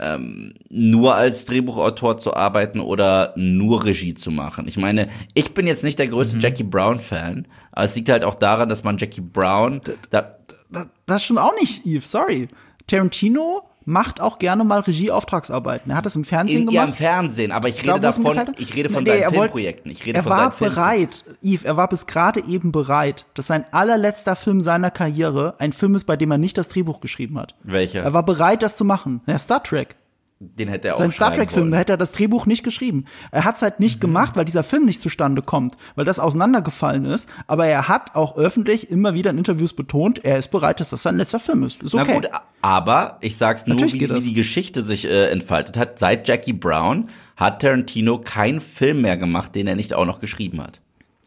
ähm, 0.02 0.54
nur 0.68 1.14
als 1.14 1.44
Drehbuchautor 1.44 2.18
zu 2.18 2.34
arbeiten 2.34 2.80
oder 2.80 3.32
nur 3.36 3.84
Regie 3.84 4.14
zu 4.14 4.30
machen. 4.30 4.66
Ich 4.66 4.76
meine, 4.76 5.08
ich 5.34 5.54
bin 5.54 5.66
jetzt 5.66 5.84
nicht 5.84 5.98
der 5.98 6.08
größte 6.08 6.36
mhm. 6.36 6.40
Jackie 6.40 6.64
Brown-Fan, 6.64 7.46
aber 7.70 7.84
es 7.84 7.94
liegt 7.94 8.08
halt 8.08 8.24
auch 8.24 8.34
daran, 8.34 8.68
dass 8.68 8.84
man 8.84 8.98
Jackie 8.98 9.20
Brown. 9.20 9.80
Da, 10.10 10.36
das, 10.70 10.88
das 11.06 11.24
stimmt 11.24 11.38
auch 11.38 11.54
nicht, 11.60 11.86
Eve, 11.86 12.04
sorry. 12.04 12.48
Tarantino 12.86 13.62
macht 13.84 14.20
auch 14.20 14.38
gerne 14.38 14.64
mal 14.64 14.80
Regieauftragsarbeiten. 14.80 15.90
Er 15.90 15.96
hat 15.96 16.06
das 16.06 16.16
im 16.16 16.24
Fernsehen 16.24 16.62
in, 16.62 16.66
gemacht. 16.66 16.74
Ja, 16.74 16.84
im 16.84 16.94
Fernsehen, 16.94 17.52
aber 17.52 17.68
ich 17.68 17.76
rede 17.76 17.98
glaub, 17.98 18.00
davon, 18.00 18.54
ich 18.58 18.74
rede 18.74 18.90
von 18.90 19.04
nee, 19.04 19.20
seinen 19.20 19.32
Filmprojekten. 19.32 19.90
Ich 19.90 20.04
rede 20.04 20.18
er 20.18 20.22
von 20.22 20.32
war 20.32 20.50
bereit, 20.50 21.24
Yves, 21.42 21.64
er 21.64 21.76
war 21.76 21.88
bis 21.88 22.06
gerade 22.06 22.44
eben 22.44 22.72
bereit, 22.72 23.26
dass 23.34 23.46
sein 23.46 23.64
allerletzter 23.72 24.36
Film 24.36 24.60
seiner 24.60 24.90
Karriere 24.90 25.54
ein 25.58 25.72
Film 25.72 25.94
ist, 25.94 26.04
bei 26.04 26.16
dem 26.16 26.30
er 26.30 26.38
nicht 26.38 26.58
das 26.58 26.68
Drehbuch 26.68 27.00
geschrieben 27.00 27.38
hat. 27.38 27.54
Welcher? 27.62 28.02
Er 28.02 28.12
war 28.12 28.24
bereit, 28.24 28.62
das 28.62 28.76
zu 28.76 28.84
machen. 28.84 29.20
Ja, 29.26 29.38
Star 29.38 29.62
Trek. 29.62 29.96
Den 30.42 30.68
hätte 30.68 30.88
er 30.88 30.94
auch 30.94 30.98
Sein 30.98 31.12
Star 31.12 31.32
Trek-Film, 31.32 31.72
hätte 31.72 31.92
er 31.92 31.96
das 31.96 32.12
Drehbuch 32.12 32.46
nicht 32.46 32.64
geschrieben. 32.64 33.04
Er 33.30 33.44
hat 33.44 33.56
es 33.56 33.62
halt 33.62 33.78
nicht 33.78 33.96
mhm. 33.96 34.00
gemacht, 34.00 34.34
weil 34.34 34.44
dieser 34.44 34.64
Film 34.64 34.84
nicht 34.84 35.00
zustande 35.00 35.40
kommt, 35.40 35.76
weil 35.94 36.04
das 36.04 36.18
auseinandergefallen 36.18 37.04
ist. 37.04 37.28
Aber 37.46 37.66
er 37.66 37.86
hat 37.88 38.16
auch 38.16 38.36
öffentlich 38.36 38.90
immer 38.90 39.14
wieder 39.14 39.30
in 39.30 39.38
Interviews 39.38 39.72
betont, 39.72 40.24
er 40.24 40.38
ist 40.38 40.50
bereit, 40.50 40.80
dass 40.80 40.90
das 40.90 41.02
sein 41.02 41.16
letzter 41.16 41.38
Film 41.38 41.62
ist. 41.62 41.82
Ist 41.82 41.94
okay. 41.94 42.04
Na 42.08 42.14
gut, 42.14 42.28
aber 42.60 43.18
ich 43.20 43.36
sag's 43.36 43.66
nur, 43.66 43.80
wie, 43.80 44.00
wie, 44.00 44.20
die 44.20 44.34
Geschichte 44.34 44.82
sich 44.82 45.04
äh, 45.04 45.30
entfaltet 45.30 45.76
hat. 45.76 45.98
Seit 45.98 46.26
Jackie 46.26 46.52
Brown 46.52 47.06
hat 47.36 47.62
Tarantino 47.62 48.18
keinen 48.18 48.60
Film 48.60 49.02
mehr 49.02 49.16
gemacht, 49.16 49.54
den 49.54 49.66
er 49.66 49.76
nicht 49.76 49.94
auch 49.94 50.06
noch 50.06 50.20
geschrieben 50.20 50.60
hat. 50.60 50.80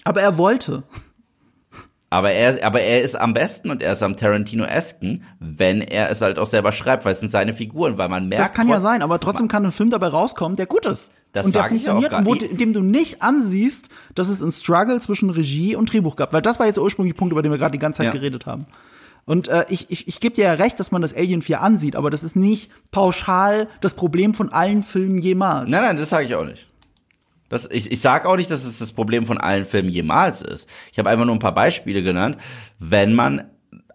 Aber 0.03 0.21
er 0.21 0.37
wollte. 0.37 0.83
Aber 2.09 2.31
er, 2.31 2.63
aber 2.63 2.81
er 2.81 3.01
ist 3.01 3.15
am 3.15 3.33
besten 3.33 3.71
und 3.71 3.81
er 3.81 3.93
ist 3.93 4.03
am 4.03 4.15
Tarantino-esken, 4.15 5.23
wenn 5.39 5.81
er 5.81 6.09
es 6.11 6.21
halt 6.21 6.37
auch 6.37 6.45
selber 6.45 6.71
schreibt, 6.71 7.03
weil 7.03 7.13
es 7.13 7.19
sind 7.19 7.31
seine 7.31 7.53
Figuren, 7.53 7.97
weil 7.97 8.09
man 8.09 8.27
merkt. 8.27 8.45
Das 8.45 8.53
kann 8.53 8.69
ja 8.69 8.79
sein, 8.79 9.01
aber 9.01 9.19
trotzdem 9.19 9.47
kann 9.47 9.65
ein 9.65 9.71
Film 9.71 9.89
dabei 9.89 10.07
rauskommen, 10.07 10.55
der 10.55 10.67
gut 10.67 10.85
ist. 10.85 11.11
Das 11.33 11.47
und 11.47 11.55
der 11.55 11.65
funktioniert, 11.65 12.13
und 12.13 12.25
wo, 12.25 12.33
indem 12.35 12.71
du 12.71 12.81
nicht 12.81 13.21
ansiehst, 13.21 13.89
dass 14.13 14.29
es 14.29 14.41
ein 14.41 14.51
Struggle 14.51 14.99
zwischen 14.99 15.29
Regie 15.29 15.75
und 15.75 15.91
Drehbuch 15.91 16.15
gab. 16.15 16.31
Weil 16.31 16.41
das 16.41 16.59
war 16.59 16.67
jetzt 16.67 16.75
der 16.75 16.83
ursprüngliche 16.83 17.15
Punkt, 17.15 17.33
über 17.33 17.41
den 17.41 17.51
wir 17.51 17.57
gerade 17.57 17.73
die 17.73 17.79
ganze 17.79 17.97
Zeit 17.97 18.05
ja. 18.05 18.11
geredet 18.11 18.45
haben. 18.45 18.67
Und 19.25 19.47
äh, 19.47 19.65
ich, 19.69 19.89
ich, 19.89 20.07
ich 20.07 20.19
gebe 20.19 20.35
dir 20.35 20.45
ja 20.45 20.53
recht, 20.53 20.79
dass 20.79 20.91
man 20.91 21.01
das 21.01 21.13
Alien 21.13 21.41
4 21.41 21.59
ansieht, 21.59 21.95
aber 21.95 22.11
das 22.11 22.23
ist 22.23 22.35
nicht 22.35 22.71
pauschal 22.91 23.67
das 23.81 23.95
Problem 23.95 24.33
von 24.33 24.53
allen 24.53 24.83
Filmen 24.83 25.17
jemals. 25.17 25.71
Nein, 25.71 25.81
nein, 25.81 25.97
das 25.97 26.09
sage 26.09 26.25
ich 26.25 26.35
auch 26.35 26.45
nicht. 26.45 26.67
Das, 27.49 27.69
ich 27.71 27.91
ich 27.91 28.01
sage 28.01 28.27
auch 28.27 28.37
nicht, 28.37 28.49
dass 28.49 28.65
es 28.65 28.79
das 28.79 28.91
Problem 28.91 29.25
von 29.25 29.37
allen 29.37 29.65
Filmen 29.65 29.89
jemals 29.89 30.41
ist. 30.41 30.67
Ich 30.91 30.99
habe 30.99 31.09
einfach 31.09 31.25
nur 31.25 31.35
ein 31.35 31.39
paar 31.39 31.53
Beispiele 31.53 32.01
genannt, 32.01 32.37
wenn 32.79 33.13
man 33.13 33.43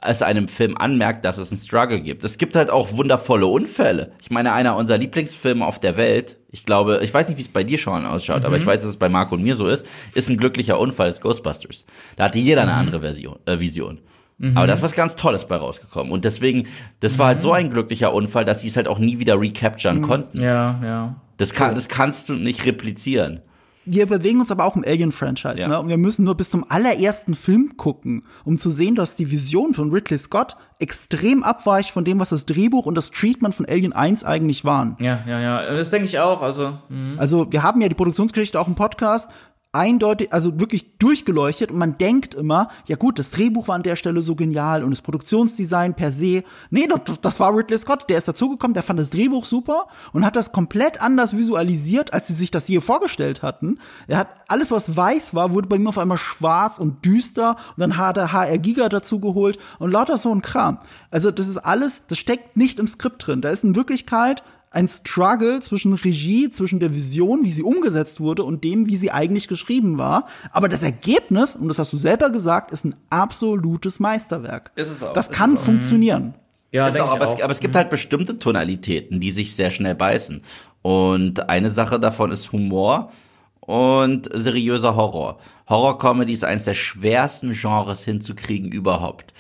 es 0.03 0.23
einem 0.23 0.49
Film 0.49 0.77
anmerkt, 0.77 1.25
dass 1.25 1.39
es 1.39 1.51
einen 1.51 1.61
Struggle 1.61 2.01
gibt. 2.01 2.25
Es 2.25 2.39
gibt 2.39 2.57
halt 2.57 2.71
auch 2.71 2.93
wundervolle 2.93 3.47
Unfälle. 3.47 4.13
Ich 4.23 4.31
meine, 4.31 4.53
einer 4.53 4.77
unserer 4.77 4.99
Lieblingsfilme 4.99 5.65
auf 5.65 5.79
der 5.79 5.97
Welt, 5.97 6.39
ich 6.51 6.65
glaube, 6.65 7.01
ich 7.03 7.13
weiß 7.13 7.29
nicht, 7.29 7.37
wie 7.37 7.43
es 7.43 7.49
bei 7.49 7.65
dir 7.65 7.79
schon 7.79 8.07
ausschaut, 8.07 8.41
mhm. 8.41 8.47
aber 8.47 8.57
ich 8.57 8.65
mhm. 8.65 8.69
weiß, 8.69 8.81
dass 8.81 8.91
es 8.91 8.97
bei 8.97 9.09
Marco 9.09 9.35
und 9.35 9.43
mir 9.43 9.57
so 9.57 9.67
ist, 9.67 9.87
ist 10.15 10.31
ein 10.31 10.37
glücklicher 10.37 10.79
Unfall, 10.79 11.09
ist 11.09 11.21
Ghostbusters. 11.21 11.85
Da 12.17 12.25
hatte 12.25 12.39
jeder 12.39 12.63
eine 12.63 12.73
mhm. 12.73 12.79
andere 12.79 13.01
Version, 13.01 13.39
äh, 13.47 13.61
Vision. 13.61 14.01
Mhm. 14.41 14.57
Aber 14.57 14.67
da 14.67 14.73
ist 14.73 14.83
was 14.83 14.95
ganz 14.95 15.17
Tolles 15.17 15.47
bei 15.47 15.57
rausgekommen. 15.57 16.13
Und 16.13 16.25
deswegen, 16.25 16.67
das 17.01 17.19
war 17.19 17.27
halt 17.27 17.41
so 17.41 17.53
ein 17.53 17.69
glücklicher 17.69 18.15
Unfall, 18.15 18.47
dass 18.47 18.63
sie 18.63 18.69
es 18.69 18.77
halt 18.77 18.89
auch 18.89 18.99
nie 18.99 19.19
wieder 19.19 19.39
recapturen 19.39 19.99
mhm. 19.99 20.03
konnten. 20.03 20.41
Ja, 20.41 20.81
ja. 20.83 21.17
Das, 21.37 21.53
kann, 21.53 21.75
das 21.75 21.89
kannst 21.89 22.31
du 22.31 22.35
nicht 22.35 22.65
replizieren. 22.65 23.43
Wir 23.85 24.07
bewegen 24.07 24.41
uns 24.41 24.51
aber 24.51 24.65
auch 24.65 24.77
im 24.77 24.85
Alien-Franchise, 24.85 25.59
ja. 25.59 25.69
ne? 25.69 25.81
Und 25.81 25.89
wir 25.89 25.97
müssen 25.97 26.25
nur 26.25 26.37
bis 26.37 26.51
zum 26.51 26.65
allerersten 26.69 27.35
Film 27.35 27.77
gucken, 27.77 28.25
um 28.45 28.59
zu 28.59 28.71
sehen, 28.71 28.95
dass 28.95 29.17
die 29.17 29.31
Vision 29.31 29.75
von 29.75 29.91
Ridley 29.91 30.19
Scott 30.19 30.57
extrem 30.79 31.43
abweicht 31.43 31.91
von 31.91 32.05
dem, 32.05 32.21
was 32.21 32.31
das 32.31 32.47
Drehbuch 32.47 32.87
und 32.87 32.95
das 32.95 33.11
Treatment 33.11 33.55
von 33.55 33.67
Alien 33.67 33.93
1 33.93 34.25
eigentlich 34.25 34.65
waren. 34.65 34.97
Ja, 35.01 35.25
ja, 35.27 35.41
ja. 35.41 35.75
Das 35.75 35.91
denke 35.91 36.07
ich 36.07 36.19
auch. 36.19 36.41
Also, 36.41 36.79
mh. 36.89 37.19
also 37.19 37.51
wir 37.51 37.63
haben 37.63 37.81
ja 37.81 37.89
die 37.89 37.95
Produktionsgeschichte 37.95 38.61
auch 38.61 38.69
im 38.69 38.75
Podcast 38.75 39.31
eindeutig, 39.73 40.33
also 40.33 40.59
wirklich 40.59 40.99
durchgeleuchtet 40.99 41.71
und 41.71 41.79
man 41.79 41.97
denkt 41.97 42.35
immer, 42.35 42.69
ja 42.87 42.97
gut, 42.97 43.21
das 43.21 43.31
Drehbuch 43.31 43.69
war 43.69 43.77
an 43.77 43.85
der 43.85 43.95
Stelle 43.95 44.21
so 44.21 44.35
genial 44.35 44.83
und 44.83 44.91
das 44.91 45.01
Produktionsdesign 45.01 45.95
per 45.95 46.11
se. 46.11 46.43
Nee, 46.71 46.89
das, 46.89 47.21
das 47.21 47.39
war 47.39 47.57
Ridley 47.57 47.79
Scott, 47.79 48.11
der 48.11 48.19
ist 48.19 48.27
dazugekommen, 48.27 48.75
der 48.75 48.83
fand 48.83 48.99
das 48.99 49.11
Drehbuch 49.11 49.45
super 49.45 49.87
und 50.13 50.27
hat 50.27 50.35
das 50.35 50.51
komplett 50.51 51.01
anders 51.01 51.37
visualisiert, 51.37 52.13
als 52.13 52.27
sie 52.27 52.35
sich 52.35 52.51
das 52.51 52.67
je 52.67 52.81
vorgestellt 52.81 53.43
hatten. 53.43 53.79
Er 54.09 54.19
hat 54.19 54.29
alles, 54.49 54.73
was 54.73 54.97
weiß 54.97 55.35
war, 55.35 55.53
wurde 55.53 55.69
bei 55.69 55.77
ihm 55.77 55.87
auf 55.87 55.99
einmal 55.99 56.19
schwarz 56.19 56.79
und 56.79 57.05
düster 57.05 57.51
und 57.51 57.79
dann 57.79 57.97
hat 57.97 58.17
er 58.17 58.33
HR 58.33 58.59
Giga 58.59 58.89
dazu 58.89 59.21
geholt 59.21 59.57
und 59.79 59.93
lauter 59.93 60.17
so 60.17 60.35
ein 60.35 60.43
Kram. 60.43 60.81
Also 61.13 61.31
das 61.31 61.47
ist 61.47 61.59
alles, 61.59 62.03
das 62.09 62.19
steckt 62.19 62.57
nicht 62.57 62.81
im 62.81 62.89
Skript 62.89 63.25
drin. 63.25 63.41
Da 63.41 63.51
ist 63.51 63.63
in 63.63 63.77
Wirklichkeit 63.77 64.43
ein 64.71 64.87
Struggle 64.87 65.61
zwischen 65.61 65.93
Regie, 65.93 66.49
zwischen 66.49 66.79
der 66.79 66.95
Vision, 66.95 67.45
wie 67.45 67.51
sie 67.51 67.63
umgesetzt 67.63 68.21
wurde 68.21 68.45
und 68.45 68.63
dem, 68.63 68.87
wie 68.87 68.97
sie 68.97 69.11
eigentlich 69.11 69.49
geschrieben 69.49 69.99
war. 69.99 70.27
Aber 70.53 70.69
das 70.69 70.85
Ergebnis, 70.85 71.57
und 71.57 71.69
das 71.69 71.81
hast 71.81 71.93
du 71.93 71.97
selber 71.97 72.31
gesagt, 72.31 72.71
ist 72.71 72.85
ein 72.85 72.95
absolutes 73.11 73.99
Meisterwerk. 73.99 74.71
Ist 74.77 74.91
es 74.91 75.03
auch. 75.03 75.13
Das 75.13 75.31
kann 75.31 75.57
funktionieren. 75.57 76.35
Ja, 76.71 76.87
auch, 76.87 76.95
aber, 76.95 77.27
auch. 77.27 77.35
Es, 77.35 77.43
aber 77.43 77.51
es 77.51 77.59
gibt 77.59 77.75
halt 77.75 77.91
bestimmte 77.91 78.39
Tonalitäten, 78.39 79.19
die 79.19 79.33
sich 79.33 79.57
sehr 79.57 79.73
schnell 79.73 79.97
beißen. 79.97 80.43
Und 80.83 81.49
eine 81.51 81.71
Sache 81.71 81.99
davon 81.99 82.31
ist 82.31 82.53
Humor 82.53 83.11
und 83.59 84.29
seriöser 84.33 84.95
Horror. 84.95 85.39
Horror-Comedy 85.69 86.33
ist 86.33 86.45
eines 86.45 86.65
der 86.65 86.75
schwersten 86.75 87.53
Genres 87.53 88.05
hinzukriegen 88.05 88.71
überhaupt. 88.71 89.35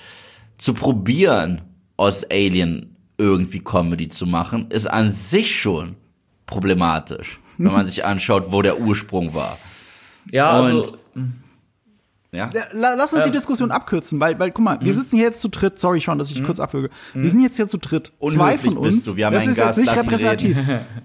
Zu 0.58 0.74
probieren, 0.74 1.62
aus 1.96 2.24
Alien 2.30 2.89
irgendwie 3.20 3.60
Comedy 3.60 4.08
zu 4.08 4.26
machen, 4.26 4.66
ist 4.70 4.90
an 4.90 5.12
sich 5.12 5.60
schon 5.60 5.96
problematisch, 6.46 7.38
wenn 7.58 7.72
man 7.72 7.86
sich 7.88 8.04
anschaut, 8.04 8.46
wo 8.50 8.62
der 8.62 8.80
Ursprung 8.80 9.34
war. 9.34 9.58
Ja, 10.30 10.60
Und, 10.60 10.66
also. 10.66 10.98
Ja? 12.32 12.48
Lass 12.72 13.12
uns 13.12 13.24
die 13.24 13.28
ähm, 13.28 13.32
Diskussion 13.32 13.72
abkürzen, 13.72 14.20
weil, 14.20 14.38
weil 14.38 14.52
guck 14.52 14.64
mal, 14.64 14.78
wir 14.80 14.92
mhm. 14.92 14.96
sitzen 14.96 15.16
hier 15.16 15.26
jetzt 15.26 15.40
zu 15.40 15.48
dritt. 15.48 15.80
Sorry 15.80 16.00
schon, 16.00 16.16
dass 16.16 16.30
ich 16.30 16.40
mhm. 16.40 16.46
kurz 16.46 16.60
abwürge. 16.60 16.90
Wir 17.12 17.28
sind 17.28 17.42
jetzt 17.42 17.56
hier 17.56 17.66
zu 17.66 17.78
dritt. 17.78 18.12
Zwei 18.20 18.56
von 18.56 18.76
uns. 18.76 19.04
Du. 19.04 19.16
Wir 19.16 19.26
haben 19.26 19.32
das 19.32 19.42
einen 19.42 19.52
ist 19.52 19.58
Gast, 19.58 19.78
jetzt 19.78 19.86
nicht 19.88 19.98
repräsentativ. 19.98 20.56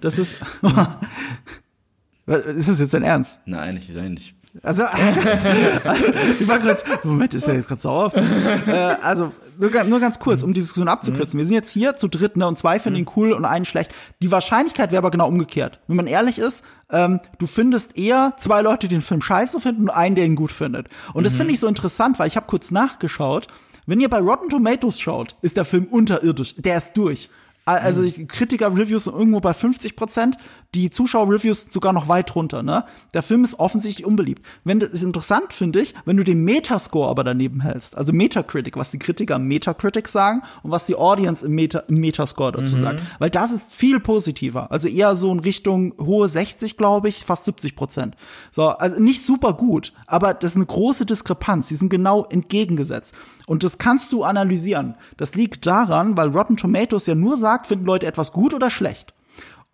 Das 0.01 0.20
ist. 0.20 0.36
ist 2.28 2.70
das 2.70 2.80
jetzt 2.80 2.93
dein 2.93 3.01
Ernst? 3.01 3.39
Nein, 3.45 3.78
ich, 3.78 3.89
nein, 3.89 4.13
ich 4.18 4.36
also, 4.63 4.84
ich 6.39 6.47
war 6.47 6.59
kurz, 6.59 6.86
Moment, 7.03 7.34
ist 7.34 7.47
der 7.47 7.55
jetzt 7.55 7.68
gerade 7.68 7.82
sauer 7.82 8.05
auf 8.05 8.16
mich? 8.16 8.32
Äh, 8.32 8.95
also, 9.01 9.34
nur, 9.58 9.84
nur, 9.86 9.99
ganz 9.99 10.20
kurz, 10.20 10.43
um 10.43 10.53
die 10.53 10.62
Diskussion 10.62 10.88
abzukürzen. 10.88 11.38
Wir 11.38 11.45
sind 11.45 11.56
jetzt 11.56 11.72
hier 11.72 11.95
zu 11.95 12.08
dritt, 12.08 12.38
ne, 12.38 12.47
und 12.47 12.58
zwei 12.58 12.80
finden 12.80 12.99
ihn 12.99 13.10
cool 13.16 13.32
und 13.32 13.45
einen 13.45 13.66
schlecht. 13.66 13.93
Die 14.22 14.32
Wahrscheinlichkeit 14.32 14.91
wäre 14.91 14.99
aber 14.99 15.12
genau 15.12 15.28
umgekehrt. 15.28 15.80
Wenn 15.88 15.97
man 15.97 16.08
ehrlich 16.08 16.39
ist, 16.39 16.64
ähm, 16.89 17.20
du 17.39 17.47
findest 17.47 17.97
eher 17.97 18.34
zwei 18.38 18.62
Leute, 18.62 18.88
die 18.88 18.95
den 18.95 19.01
Film 19.01 19.22
scheiße 19.22 19.60
finden 19.60 19.84
und 19.84 19.89
einen, 19.89 20.16
der 20.16 20.26
ihn 20.26 20.36
gut 20.36 20.51
findet. 20.51 20.88
Und 21.14 21.26
das 21.26 21.34
mhm. 21.34 21.38
finde 21.38 21.53
ich 21.53 21.60
so 21.60 21.68
interessant, 21.68 22.20
weil 22.20 22.28
ich 22.28 22.36
habe 22.36 22.47
kurz 22.47 22.72
nachgeschaut. 22.72 23.47
Wenn 23.86 23.99
ihr 23.99 24.10
bei 24.10 24.20
Rotten 24.20 24.49
Tomatoes 24.49 24.99
schaut, 24.99 25.36
ist 25.41 25.58
der 25.58 25.66
Film 25.66 25.86
unterirdisch. 25.86 26.56
Der 26.56 26.78
ist 26.78 26.93
durch. 26.93 27.30
Also 27.66 28.03
mhm. 28.03 28.28
Kritiker-Reviews 28.28 29.06
sind 29.06 29.14
irgendwo 29.14 29.39
bei 29.39 29.53
50 29.53 29.95
Prozent, 29.95 30.38
die 30.76 30.89
Zuschauer-Reviews 30.89 31.67
sogar 31.71 31.93
noch 31.93 32.07
weit 32.07 32.36
runter. 32.36 32.61
Ne? 32.61 32.84
Der 33.13 33.23
Film 33.23 33.43
ist 33.43 33.59
offensichtlich 33.59 34.05
unbeliebt. 34.05 34.45
Wenn 34.63 34.80
das 34.80 34.89
ist 34.89 35.03
interessant, 35.03 35.53
finde 35.53 35.82
ich, 35.82 35.93
wenn 36.05 36.17
du 36.17 36.23
den 36.23 36.43
Metascore 36.43 37.09
aber 37.09 37.23
daneben 37.23 37.61
hältst, 37.61 37.97
also 37.97 38.11
Metacritic, 38.13 38.76
was 38.76 38.91
die 38.91 38.99
Kritiker 38.99 39.38
im 39.38 39.47
Metacritic 39.47 40.07
sagen 40.07 40.41
und 40.63 40.71
was 40.71 40.86
die 40.86 40.95
Audience 40.95 41.45
im, 41.45 41.53
Meta, 41.53 41.80
im 41.88 41.99
Metascore 41.99 42.51
dazu 42.51 42.76
mhm. 42.76 42.80
sagt, 42.80 43.01
weil 43.19 43.30
das 43.30 43.51
ist 43.51 43.73
viel 43.73 43.99
positiver. 43.99 44.71
Also 44.71 44.88
eher 44.88 45.15
so 45.15 45.32
in 45.32 45.39
Richtung 45.39 45.93
hohe 45.99 46.28
60, 46.28 46.78
glaube 46.78 47.09
ich, 47.09 47.23
fast 47.23 47.45
70 47.45 47.76
Prozent. 47.76 48.15
So, 48.51 48.67
also 48.69 48.99
nicht 48.99 49.26
super 49.26 49.53
gut, 49.53 49.93
aber 50.07 50.34
das 50.34 50.51
ist 50.51 50.57
eine 50.57 50.65
große 50.65 51.05
Diskrepanz. 51.05 51.69
Die 51.69 51.76
sind 51.76 51.89
genau 51.89 52.26
entgegengesetzt. 52.26 53.15
Und 53.47 53.63
das 53.63 53.78
kannst 53.78 54.11
du 54.11 54.23
analysieren. 54.23 54.95
Das 55.17 55.36
liegt 55.36 55.65
daran, 55.65 56.17
weil 56.17 56.30
Rotten 56.30 56.57
Tomatoes 56.57 57.05
ja 57.05 57.15
nur 57.15 57.38
sagt, 57.38 57.67
finden 57.67 57.86
Leute 57.86 58.05
etwas 58.05 58.34
gut 58.34 58.53
oder 58.53 58.69
schlecht. 58.69 59.14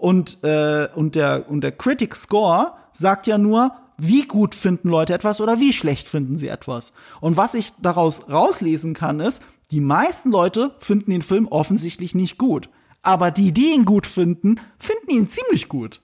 Und, 0.01 0.43
äh, 0.43 0.87
und, 0.95 1.13
der, 1.13 1.47
und 1.47 1.61
der 1.61 1.73
Critic 1.73 2.15
Score 2.15 2.73
sagt 2.91 3.27
ja 3.27 3.37
nur, 3.37 3.71
wie 3.99 4.23
gut 4.23 4.55
finden 4.55 4.89
Leute 4.89 5.13
etwas 5.13 5.39
oder 5.39 5.59
wie 5.59 5.73
schlecht 5.73 6.09
finden 6.09 6.37
sie 6.37 6.47
etwas. 6.47 6.91
Und 7.19 7.37
was 7.37 7.53
ich 7.53 7.73
daraus 7.83 8.27
rauslesen 8.27 8.95
kann, 8.95 9.19
ist, 9.19 9.43
die 9.69 9.79
meisten 9.79 10.31
Leute 10.31 10.73
finden 10.79 11.11
den 11.11 11.21
Film 11.21 11.47
offensichtlich 11.47 12.15
nicht 12.15 12.39
gut. 12.39 12.67
Aber 13.03 13.29
die, 13.29 13.51
die 13.51 13.75
ihn 13.75 13.85
gut 13.85 14.07
finden, 14.07 14.59
finden 14.79 15.11
ihn 15.11 15.29
ziemlich 15.29 15.69
gut. 15.69 16.01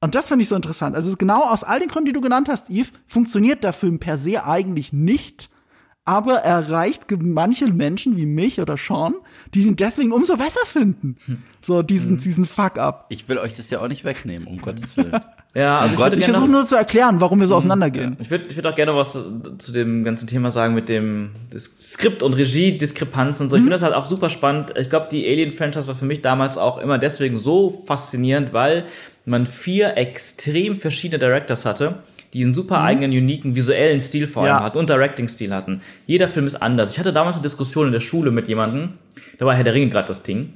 Und 0.00 0.16
das 0.16 0.26
finde 0.26 0.42
ich 0.42 0.48
so 0.48 0.56
interessant. 0.56 0.96
Also 0.96 1.14
genau 1.16 1.44
aus 1.44 1.62
all 1.62 1.78
den 1.78 1.88
Gründen, 1.88 2.06
die 2.06 2.12
du 2.12 2.20
genannt 2.20 2.48
hast, 2.48 2.70
Yves, 2.70 2.90
funktioniert 3.06 3.62
der 3.62 3.72
Film 3.72 4.00
per 4.00 4.18
se 4.18 4.44
eigentlich 4.44 4.92
nicht 4.92 5.48
aber 6.06 6.36
er 6.36 6.68
erreicht 6.68 7.04
manche 7.20 7.66
Menschen 7.66 8.16
wie 8.16 8.26
mich 8.26 8.60
oder 8.60 8.76
Sean, 8.76 9.14
die 9.54 9.66
ihn 9.66 9.76
deswegen 9.76 10.12
umso 10.12 10.36
besser 10.36 10.64
finden. 10.64 11.16
So 11.60 11.82
diesen, 11.82 12.16
diesen 12.16 12.46
Fuck-up. 12.46 13.06
Ich 13.10 13.28
will 13.28 13.38
euch 13.38 13.52
das 13.52 13.68
ja 13.70 13.80
auch 13.80 13.88
nicht 13.88 14.04
wegnehmen, 14.04 14.46
um 14.46 14.58
Gottes 14.58 14.96
Willen. 14.96 15.12
Ja, 15.54 15.78
also 15.78 15.94
ich 15.94 15.98
Gott, 15.98 16.12
Ich 16.12 16.24
versuche 16.26 16.50
nur 16.50 16.66
zu 16.66 16.76
erklären, 16.76 17.18
warum 17.22 17.40
wir 17.40 17.46
so 17.46 17.54
auseinandergehen. 17.54 18.18
ich 18.20 18.30
würde 18.30 18.46
ich 18.46 18.56
würd 18.56 18.66
auch 18.66 18.74
gerne 18.74 18.94
was 18.94 19.12
zu, 19.12 19.56
zu 19.56 19.72
dem 19.72 20.04
ganzen 20.04 20.26
Thema 20.26 20.50
sagen 20.50 20.74
mit 20.74 20.90
dem 20.90 21.30
Skript 21.58 22.22
und 22.22 22.34
Regie, 22.34 22.76
Diskrepanz 22.76 23.40
und 23.40 23.48
so. 23.48 23.56
Ich 23.56 23.62
finde 23.62 23.72
das 23.72 23.80
halt 23.80 23.94
auch 23.94 24.04
super 24.04 24.28
spannend. 24.28 24.74
Ich 24.76 24.90
glaube, 24.90 25.08
die 25.10 25.26
Alien-Franchise 25.26 25.86
war 25.86 25.94
für 25.94 26.04
mich 26.04 26.20
damals 26.20 26.58
auch 26.58 26.76
immer 26.76 26.98
deswegen 26.98 27.38
so 27.38 27.82
faszinierend, 27.86 28.52
weil 28.52 28.84
man 29.24 29.46
vier 29.46 29.96
extrem 29.96 30.78
verschiedene 30.78 31.18
Directors 31.18 31.64
hatte, 31.64 32.00
die 32.36 32.44
einen 32.44 32.54
super 32.54 32.82
eigenen, 32.82 33.10
uniken 33.12 33.56
visuellen 33.56 33.98
Stil 33.98 34.26
vor 34.26 34.42
allem 34.42 34.50
Ja. 34.56 34.62
hatten 34.62 34.76
und 34.78 34.90
Directing-Stil 34.90 35.54
hatten. 35.54 35.80
Jeder 36.06 36.28
Film 36.28 36.46
ist 36.46 36.56
anders. 36.56 36.92
Ich 36.92 36.98
hatte 36.98 37.12
damals 37.12 37.36
eine 37.36 37.42
Diskussion 37.42 37.86
in 37.86 37.92
der 37.92 38.00
Schule 38.00 38.30
mit 38.30 38.46
jemandem, 38.46 38.90
da 39.38 39.46
war 39.46 39.54
Herr 39.54 39.64
der 39.64 39.74
Ringe 39.74 39.90
gerade 39.90 40.08
das 40.08 40.22
Ding. 40.22 40.52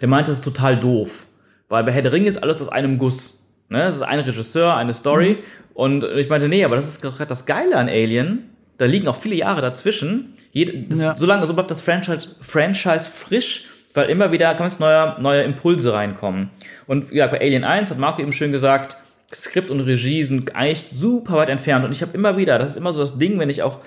Der 0.00 0.08
meinte, 0.08 0.30
das 0.30 0.38
ist 0.38 0.44
total 0.44 0.78
doof. 0.78 1.26
Weil 1.68 1.82
bei 1.84 1.90
Herr 1.92 2.02
der 2.02 2.12
Ringe 2.12 2.28
ist 2.28 2.36
alles 2.42 2.62
aus 2.62 2.68
einem 2.68 2.98
Guss. 2.98 3.44
Ne? 3.68 3.82
Es 3.82 3.96
ist 3.96 4.02
ein 4.02 4.20
Regisseur, 4.20 4.76
eine 4.76 4.92
Story. 4.92 5.38
Und 5.74 6.04
ich 6.04 6.28
meinte, 6.28 6.48
nee, 6.48 6.64
aber 6.64 6.76
das 6.76 6.86
ist 6.86 7.02
gerade 7.02 7.26
das 7.26 7.46
Geile 7.46 7.76
an 7.76 7.88
Alien. 7.88 8.50
Da 8.78 8.84
liegen 8.84 9.08
auch 9.08 9.16
viele 9.16 9.34
Jahre 9.34 9.62
dazwischen. 9.62 10.34
Jede, 10.52 10.72
das, 10.88 11.00
Ja. 11.00 11.14
Solange 11.18 11.46
so 11.46 11.54
bleibt 11.54 11.70
das 11.70 11.80
Franchise, 11.80 12.28
Franchise 12.40 13.08
frisch, 13.10 13.64
weil 13.94 14.08
immer 14.08 14.30
wieder 14.30 14.54
ganz 14.54 14.78
neue, 14.78 15.16
neue 15.20 15.42
Impulse 15.42 15.92
reinkommen. 15.92 16.50
Und 16.86 17.10
ja, 17.12 17.26
bei 17.26 17.40
Alien 17.40 17.64
1 17.64 17.90
hat 17.90 17.98
Marco 17.98 18.22
eben 18.22 18.32
schön 18.32 18.52
gesagt, 18.52 18.96
Skript 19.34 19.70
und 19.70 19.80
Regie 19.80 20.22
sind 20.22 20.54
eigentlich 20.54 20.86
super 20.90 21.34
weit 21.34 21.48
entfernt. 21.48 21.84
Und 21.84 21.92
ich 21.92 22.02
habe 22.02 22.12
immer 22.14 22.36
wieder, 22.36 22.58
das 22.58 22.70
ist 22.70 22.76
immer 22.76 22.92
so 22.92 23.00
das 23.00 23.18
Ding, 23.18 23.38
wenn 23.38 23.50
ich 23.50 23.62
auch 23.62 23.80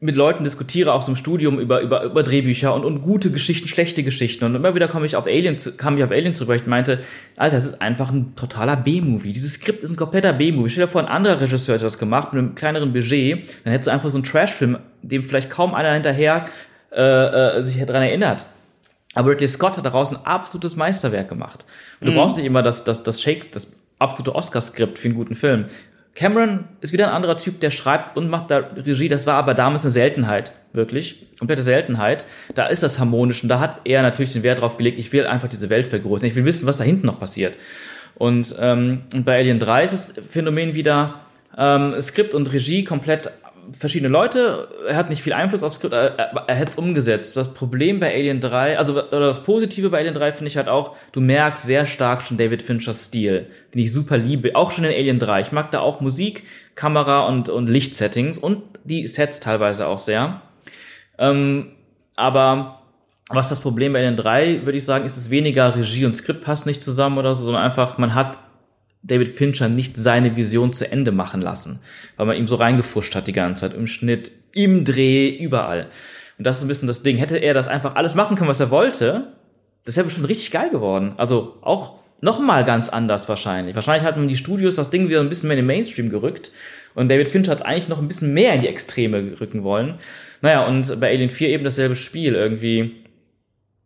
mit 0.00 0.16
Leuten 0.16 0.44
diskutiere, 0.44 0.92
auch 0.92 1.00
so 1.00 1.12
im 1.12 1.16
Studium 1.16 1.58
über, 1.58 1.80
über, 1.80 2.02
über 2.02 2.22
Drehbücher 2.22 2.74
und, 2.74 2.84
und 2.84 3.00
gute 3.00 3.30
Geschichten, 3.30 3.68
schlechte 3.68 4.02
Geschichten. 4.02 4.44
Und 4.44 4.54
immer 4.54 4.74
wieder 4.74 4.86
komme 4.88 5.06
ich 5.06 5.16
auf 5.16 5.26
Alien, 5.26 5.56
zu- 5.56 5.78
kam 5.78 5.96
ich 5.96 6.04
auf 6.04 6.10
Alien 6.10 6.34
zurück, 6.34 6.50
weil 6.50 6.60
ich 6.60 6.66
meinte, 6.66 7.00
Alter, 7.36 7.56
das 7.56 7.64
ist 7.64 7.80
einfach 7.80 8.10
ein 8.12 8.34
totaler 8.36 8.76
B-Movie. 8.76 9.32
Dieses 9.32 9.54
Skript 9.54 9.82
ist 9.82 9.92
ein 9.92 9.96
kompletter 9.96 10.34
B-Movie. 10.34 10.68
Stell 10.68 10.84
dir 10.84 10.90
vor, 10.92 11.00
ein 11.00 11.08
anderer 11.08 11.40
Regisseur 11.40 11.76
hätte 11.76 11.84
das 11.84 11.98
gemacht 11.98 12.34
mit 12.34 12.40
einem 12.40 12.54
kleineren 12.54 12.92
Budget, 12.92 13.48
dann 13.64 13.72
hättest 13.72 13.86
du 13.86 13.92
einfach 13.92 14.10
so 14.10 14.16
einen 14.16 14.24
Trash-Film, 14.24 14.76
dem 15.00 15.24
vielleicht 15.24 15.48
kaum 15.48 15.74
einer 15.74 15.94
hinterher 15.94 16.46
äh, 16.92 17.00
äh, 17.00 17.64
sich 17.64 17.82
daran 17.82 18.02
erinnert. 18.02 18.44
Aber 19.14 19.30
Ridley 19.30 19.48
Scott 19.48 19.78
hat 19.78 19.86
daraus 19.86 20.12
ein 20.12 20.26
absolutes 20.26 20.76
Meisterwerk 20.76 21.30
gemacht. 21.30 21.64
Und 22.00 22.08
du 22.08 22.12
brauchst 22.14 22.36
nicht 22.36 22.46
immer 22.46 22.62
das, 22.62 22.84
das, 22.84 23.04
das 23.04 23.22
Shakes, 23.22 23.52
das 23.52 23.76
absolute 23.98 24.34
Oscar-Skript 24.34 24.98
für 24.98 25.08
einen 25.08 25.16
guten 25.16 25.34
Film. 25.34 25.66
Cameron 26.14 26.64
ist 26.80 26.92
wieder 26.92 27.08
ein 27.08 27.14
anderer 27.14 27.36
Typ, 27.36 27.60
der 27.60 27.70
schreibt 27.70 28.16
und 28.16 28.28
macht 28.28 28.50
da 28.50 28.58
Regie. 28.58 29.08
Das 29.08 29.26
war 29.26 29.34
aber 29.34 29.54
damals 29.54 29.84
eine 29.84 29.90
Seltenheit, 29.90 30.52
wirklich. 30.72 31.26
Komplette 31.38 31.62
Seltenheit. 31.62 32.26
Da 32.54 32.66
ist 32.66 32.84
das 32.84 33.00
harmonisch 33.00 33.42
und 33.42 33.48
da 33.48 33.58
hat 33.58 33.80
er 33.84 34.02
natürlich 34.02 34.32
den 34.32 34.44
Wert 34.44 34.60
drauf 34.60 34.76
gelegt, 34.76 34.98
ich 34.98 35.12
will 35.12 35.26
einfach 35.26 35.48
diese 35.48 35.70
Welt 35.70 35.88
vergrößern. 35.88 36.28
Ich 36.28 36.36
will 36.36 36.44
wissen, 36.44 36.66
was 36.66 36.78
da 36.78 36.84
hinten 36.84 37.06
noch 37.06 37.18
passiert. 37.18 37.56
Und, 38.14 38.54
ähm, 38.60 39.02
bei 39.24 39.38
Alien 39.38 39.58
3 39.58 39.84
ist 39.84 39.92
das 39.92 40.24
Phänomen 40.30 40.74
wieder 40.74 41.20
ähm, 41.58 42.00
Skript 42.00 42.34
und 42.34 42.52
Regie 42.52 42.84
komplett 42.84 43.30
verschiedene 43.72 44.08
Leute. 44.08 44.68
Er 44.88 44.96
hat 44.96 45.08
nicht 45.08 45.22
viel 45.22 45.32
Einfluss 45.32 45.62
aufs 45.62 45.76
Skript, 45.76 45.92
er, 45.92 46.18
er, 46.18 46.58
hat 46.58 46.68
es 46.68 46.76
umgesetzt. 46.76 47.36
Das 47.36 47.52
Problem 47.54 48.00
bei 48.00 48.12
Alien 48.14 48.40
3, 48.40 48.78
also 48.78 48.94
oder 48.94 49.20
das 49.20 49.42
Positive 49.42 49.90
bei 49.90 49.98
Alien 49.98 50.14
3 50.14 50.32
finde 50.32 50.48
ich 50.48 50.56
halt 50.56 50.68
auch, 50.68 50.96
du 51.12 51.20
merkst 51.20 51.64
sehr 51.64 51.86
stark 51.86 52.22
schon 52.22 52.36
David 52.36 52.62
Finchers 52.62 53.06
Stil, 53.06 53.46
den 53.74 53.82
ich 53.82 53.92
super 53.92 54.16
liebe. 54.16 54.54
Auch 54.56 54.72
schon 54.72 54.84
in 54.84 54.92
Alien 54.92 55.18
3. 55.18 55.40
Ich 55.40 55.52
mag 55.52 55.70
da 55.70 55.80
auch 55.80 56.00
Musik, 56.00 56.44
Kamera 56.74 57.26
und, 57.26 57.48
und 57.48 57.68
Lichtsettings 57.68 58.38
und 58.38 58.62
die 58.84 59.06
Sets 59.06 59.40
teilweise 59.40 59.86
auch 59.86 59.98
sehr. 59.98 60.42
Ähm, 61.18 61.72
aber 62.16 62.80
was 63.30 63.48
das 63.48 63.60
Problem 63.60 63.92
bei 63.92 64.00
Alien 64.00 64.16
3, 64.16 64.64
würde 64.64 64.76
ich 64.76 64.84
sagen, 64.84 65.04
ist 65.04 65.16
es 65.16 65.30
weniger 65.30 65.74
Regie 65.74 66.04
und 66.04 66.14
Skript 66.14 66.44
passt 66.44 66.66
nicht 66.66 66.82
zusammen 66.82 67.18
oder 67.18 67.34
so, 67.34 67.44
sondern 67.44 67.62
einfach, 67.62 67.98
man 67.98 68.14
hat 68.14 68.38
David 69.04 69.36
Fincher 69.36 69.68
nicht 69.68 69.96
seine 69.96 70.34
Vision 70.36 70.72
zu 70.72 70.90
Ende 70.90 71.12
machen 71.12 71.42
lassen, 71.42 71.80
weil 72.16 72.26
man 72.26 72.36
ihm 72.36 72.48
so 72.48 72.56
reingefuscht 72.56 73.14
hat 73.14 73.26
die 73.26 73.32
ganze 73.32 73.68
Zeit, 73.68 73.76
im 73.76 73.86
Schnitt, 73.86 74.30
im 74.52 74.84
Dreh, 74.84 75.28
überall. 75.28 75.88
Und 76.38 76.46
das 76.46 76.56
ist 76.56 76.62
ein 76.62 76.68
bisschen 76.68 76.88
das 76.88 77.02
Ding. 77.02 77.18
Hätte 77.18 77.36
er 77.36 77.54
das 77.54 77.68
einfach 77.68 77.94
alles 77.94 78.14
machen 78.14 78.36
können, 78.36 78.48
was 78.48 78.60
er 78.60 78.70
wollte, 78.70 79.32
das 79.84 79.96
wäre 79.96 80.06
bestimmt 80.06 80.28
richtig 80.28 80.50
geil 80.50 80.70
geworden. 80.70 81.12
Also 81.18 81.58
auch 81.60 81.98
noch 82.20 82.40
mal 82.40 82.64
ganz 82.64 82.88
anders 82.88 83.28
wahrscheinlich. 83.28 83.74
Wahrscheinlich 83.74 84.06
hatten 84.06 84.26
die 84.26 84.36
Studios 84.36 84.76
das 84.76 84.88
Ding 84.90 85.08
wieder 85.08 85.20
ein 85.20 85.28
bisschen 85.28 85.48
mehr 85.48 85.58
in 85.58 85.62
den 85.62 85.66
Mainstream 85.66 86.08
gerückt 86.08 86.50
und 86.94 87.10
David 87.10 87.28
Fincher 87.28 87.50
hat 87.50 87.58
es 87.60 87.64
eigentlich 87.64 87.88
noch 87.88 87.98
ein 87.98 88.08
bisschen 88.08 88.32
mehr 88.32 88.54
in 88.54 88.62
die 88.62 88.68
Extreme 88.68 89.40
rücken 89.40 89.64
wollen. 89.64 89.98
Naja, 90.40 90.66
und 90.66 91.00
bei 91.00 91.10
Alien 91.10 91.30
4 91.30 91.48
eben 91.48 91.64
dasselbe 91.64 91.96
Spiel 91.96 92.34
irgendwie 92.34 93.04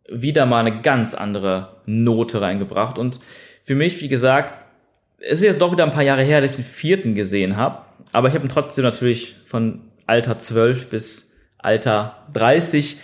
wieder 0.09 0.45
mal 0.45 0.65
eine 0.65 0.81
ganz 0.81 1.13
andere 1.13 1.81
Note 1.85 2.41
reingebracht. 2.41 2.97
Und 2.97 3.19
für 3.65 3.75
mich, 3.75 4.01
wie 4.01 4.09
gesagt, 4.09 4.53
es 5.21 5.39
ist 5.39 5.45
jetzt 5.45 5.61
doch 5.61 5.71
wieder 5.71 5.83
ein 5.83 5.91
paar 5.91 6.03
Jahre 6.03 6.23
her, 6.23 6.41
dass 6.41 6.51
ich 6.51 6.65
den 6.65 6.65
vierten 6.65 7.15
gesehen 7.15 7.57
habe. 7.57 7.83
Aber 8.11 8.27
ich 8.27 8.33
habe 8.33 8.45
ihn 8.45 8.49
trotzdem 8.49 8.83
natürlich 8.83 9.35
von 9.45 9.81
Alter 10.07 10.39
12 10.39 10.89
bis 10.89 11.35
Alter 11.57 12.25
30 12.33 12.97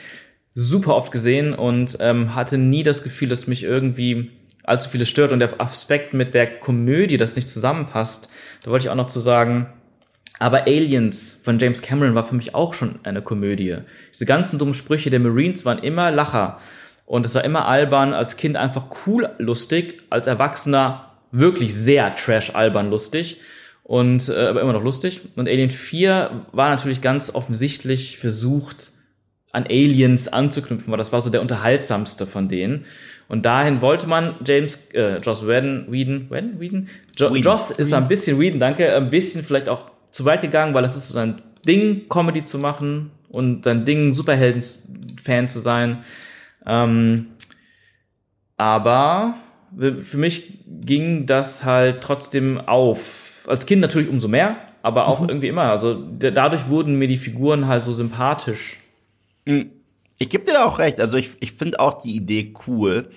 super 0.54 0.96
oft 0.96 1.12
gesehen 1.12 1.54
und 1.54 1.98
ähm, 2.00 2.34
hatte 2.34 2.58
nie 2.58 2.84
das 2.84 3.04
Gefühl, 3.04 3.28
dass 3.28 3.48
mich 3.48 3.64
irgendwie 3.64 4.32
allzu 4.64 4.90
vieles 4.90 5.10
stört. 5.10 5.32
Und 5.32 5.40
der 5.40 5.60
Aspekt 5.60 6.14
mit 6.14 6.34
der 6.34 6.60
Komödie, 6.60 7.18
das 7.18 7.36
nicht 7.36 7.50
zusammenpasst, 7.50 8.30
da 8.64 8.72
wollte 8.72 8.86
ich 8.86 8.90
auch 8.90 8.96
noch 8.96 9.08
zu 9.08 9.20
sagen, 9.20 9.68
aber 10.40 10.64
Aliens 10.64 11.40
von 11.44 11.60
James 11.60 11.82
Cameron 11.82 12.16
war 12.16 12.26
für 12.26 12.36
mich 12.36 12.56
auch 12.56 12.74
schon 12.74 13.00
eine 13.04 13.22
Komödie. 13.22 13.78
Diese 14.14 14.26
ganzen 14.26 14.60
dummen 14.60 14.74
Sprüche 14.74 15.10
der 15.10 15.20
Marines 15.20 15.66
waren 15.66 15.80
immer 15.80 16.12
Lacher. 16.12 16.60
Und 17.06 17.26
es 17.26 17.36
war 17.36 17.44
immer 17.44 17.68
albern, 17.68 18.14
als 18.14 18.36
Kind 18.36 18.58
einfach 18.58 18.86
cool 19.06 19.30
lustig, 19.38 20.02
als 20.10 20.28
Erwachsener 20.28 21.05
wirklich 21.32 21.74
sehr 21.76 22.16
trash-albern 22.16 22.90
lustig. 22.90 23.38
Und 23.84 24.30
äh, 24.30 24.48
aber 24.48 24.62
immer 24.62 24.74
noch 24.74 24.84
lustig. 24.84 25.22
Und 25.36 25.48
Alien 25.48 25.70
4 25.70 26.48
war 26.52 26.70
natürlich 26.70 27.02
ganz 27.02 27.34
offensichtlich 27.34 28.18
versucht, 28.18 28.92
an 29.52 29.64
Aliens 29.64 30.28
anzuknüpfen, 30.28 30.92
weil 30.92 30.98
das 30.98 31.14
war 31.14 31.22
so 31.22 31.30
der 31.30 31.42
unterhaltsamste 31.42 32.26
von 32.28 32.50
denen. 32.50 32.86
Und 33.28 33.46
dahin 33.46 33.82
wollte 33.82 34.08
man 34.08 34.36
James, 34.46 34.90
äh, 34.94 35.18
Joss 35.18 35.48
Whedon, 35.48 35.86
Whedon, 35.90 36.30
Whedon, 36.30 36.60
Whedon? 36.60 36.90
Jo 37.16 37.30
Whedon. 37.30 37.42
Joss 37.42 37.72
ist 37.72 37.94
ein 37.94 38.08
bisschen 38.08 38.40
Whedon, 38.40 38.60
danke, 38.60 38.94
ein 38.94 39.10
bisschen 39.10 39.44
vielleicht 39.44 39.70
auch 39.70 39.92
zu 40.12 40.26
weit 40.26 40.42
gegangen, 40.42 40.74
weil 40.74 40.84
es 40.84 40.96
ist 40.96 41.08
so 41.08 41.14
sein 41.14 41.42
Ding, 41.66 42.08
Comedy 42.10 42.44
zu 42.44 42.60
machen 42.60 43.12
und 43.30 43.64
sein 43.64 43.86
Ding, 43.86 44.14
Superhelden-Fan 44.14 45.48
zu 45.48 45.60
sein. 45.60 46.04
Ähm, 46.66 47.28
aber 48.58 49.36
für 49.78 50.18
mich 50.18 50.60
ging 50.68 51.26
das 51.26 51.66
halt 51.66 52.02
trotzdem 52.02 52.60
auf. 52.60 53.44
Als 53.48 53.66
Kind 53.66 53.82
natürlich 53.82 54.10
umso 54.10 54.28
mehr, 54.28 54.58
aber 54.82 55.08
auch 55.08 55.28
irgendwie 55.28 55.48
immer. 55.48 55.64
Also 55.64 55.94
dadurch 55.94 56.68
wurden 56.68 56.96
mir 56.96 57.08
die 57.08 57.18
Figuren 57.18 57.68
halt 57.68 57.84
so 57.84 57.94
sympathisch. 57.94 58.78
Ich 59.46 60.30
gebe 60.30 60.44
dir 60.44 60.54
da 60.54 60.66
auch 60.66 60.80
recht. 60.80 61.00
Also 61.00 61.18
ich, 61.18 61.32
ich 61.40 61.54
finde 61.54 61.80
auch 61.80 62.02
die 62.02 62.16
Idee 62.16 62.54
cool, 62.68 63.10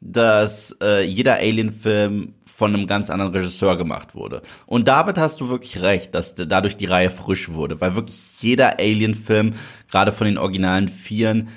dass 0.00 0.76
äh, 0.82 1.02
jeder 1.02 1.36
Alien-Film 1.36 2.34
von 2.44 2.74
einem 2.74 2.86
ganz 2.86 3.10
anderen 3.10 3.32
Regisseur 3.32 3.76
gemacht 3.76 4.14
wurde. 4.14 4.40
Und 4.64 4.88
damit 4.88 5.18
hast 5.18 5.40
du 5.40 5.50
wirklich 5.50 5.82
recht, 5.82 6.14
dass 6.14 6.34
dadurch 6.34 6.76
die 6.76 6.86
Reihe 6.86 7.10
frisch 7.10 7.50
wurde, 7.50 7.80
weil 7.82 7.96
wirklich 7.96 8.40
jeder 8.40 8.78
Alien-Film, 8.78 9.54
gerade 9.90 10.12
von 10.12 10.26
den 10.26 10.38
originalen 10.38 10.88
Vieren, 10.88 11.48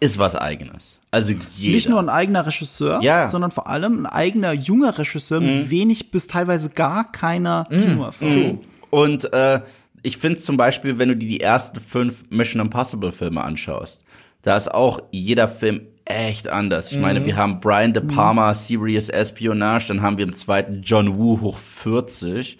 ist 0.00 0.18
was 0.18 0.36
eigenes. 0.36 1.00
Also 1.12 1.34
jeder. 1.52 1.74
Nicht 1.74 1.88
nur 1.88 2.00
ein 2.00 2.08
eigener 2.08 2.44
Regisseur, 2.46 3.00
Ja. 3.02 3.28
sondern 3.28 3.50
vor 3.52 3.68
allem 3.68 4.00
ein 4.04 4.06
eigener 4.06 4.52
junger 4.52 4.98
Regisseur 4.98 5.40
mit 5.40 5.70
wenig 5.70 6.10
bis 6.10 6.26
teilweise 6.26 6.70
gar 6.70 7.12
keiner 7.12 7.66
Kinoerfahrung. 7.70 8.60
Und 8.90 9.32
äh, 9.32 9.60
ich 10.02 10.16
finde 10.18 10.40
zum 10.40 10.56
Beispiel, 10.56 10.98
wenn 10.98 11.10
du 11.10 11.16
dir 11.16 11.28
die 11.28 11.40
ersten 11.40 11.78
fünf 11.80 12.24
Mission 12.30 12.60
Impossible 12.62 13.12
Filme 13.12 13.44
anschaust, 13.44 14.04
da 14.40 14.56
ist 14.56 14.72
auch 14.74 15.00
jeder 15.12 15.46
Film 15.48 15.82
echt 16.04 16.48
anders. 16.48 16.90
Ich 16.90 16.98
meine, 16.98 17.24
wir 17.24 17.36
haben 17.36 17.60
Brian 17.60 17.92
De 17.92 18.02
Palma, 18.02 18.52
Serious 18.54 19.08
Espionage, 19.08 19.86
dann 19.88 20.02
haben 20.02 20.18
wir 20.18 20.24
im 20.26 20.34
zweiten 20.34 20.82
John 20.82 21.16
Woo 21.16 21.40
hoch 21.40 21.58
40, 21.58 22.58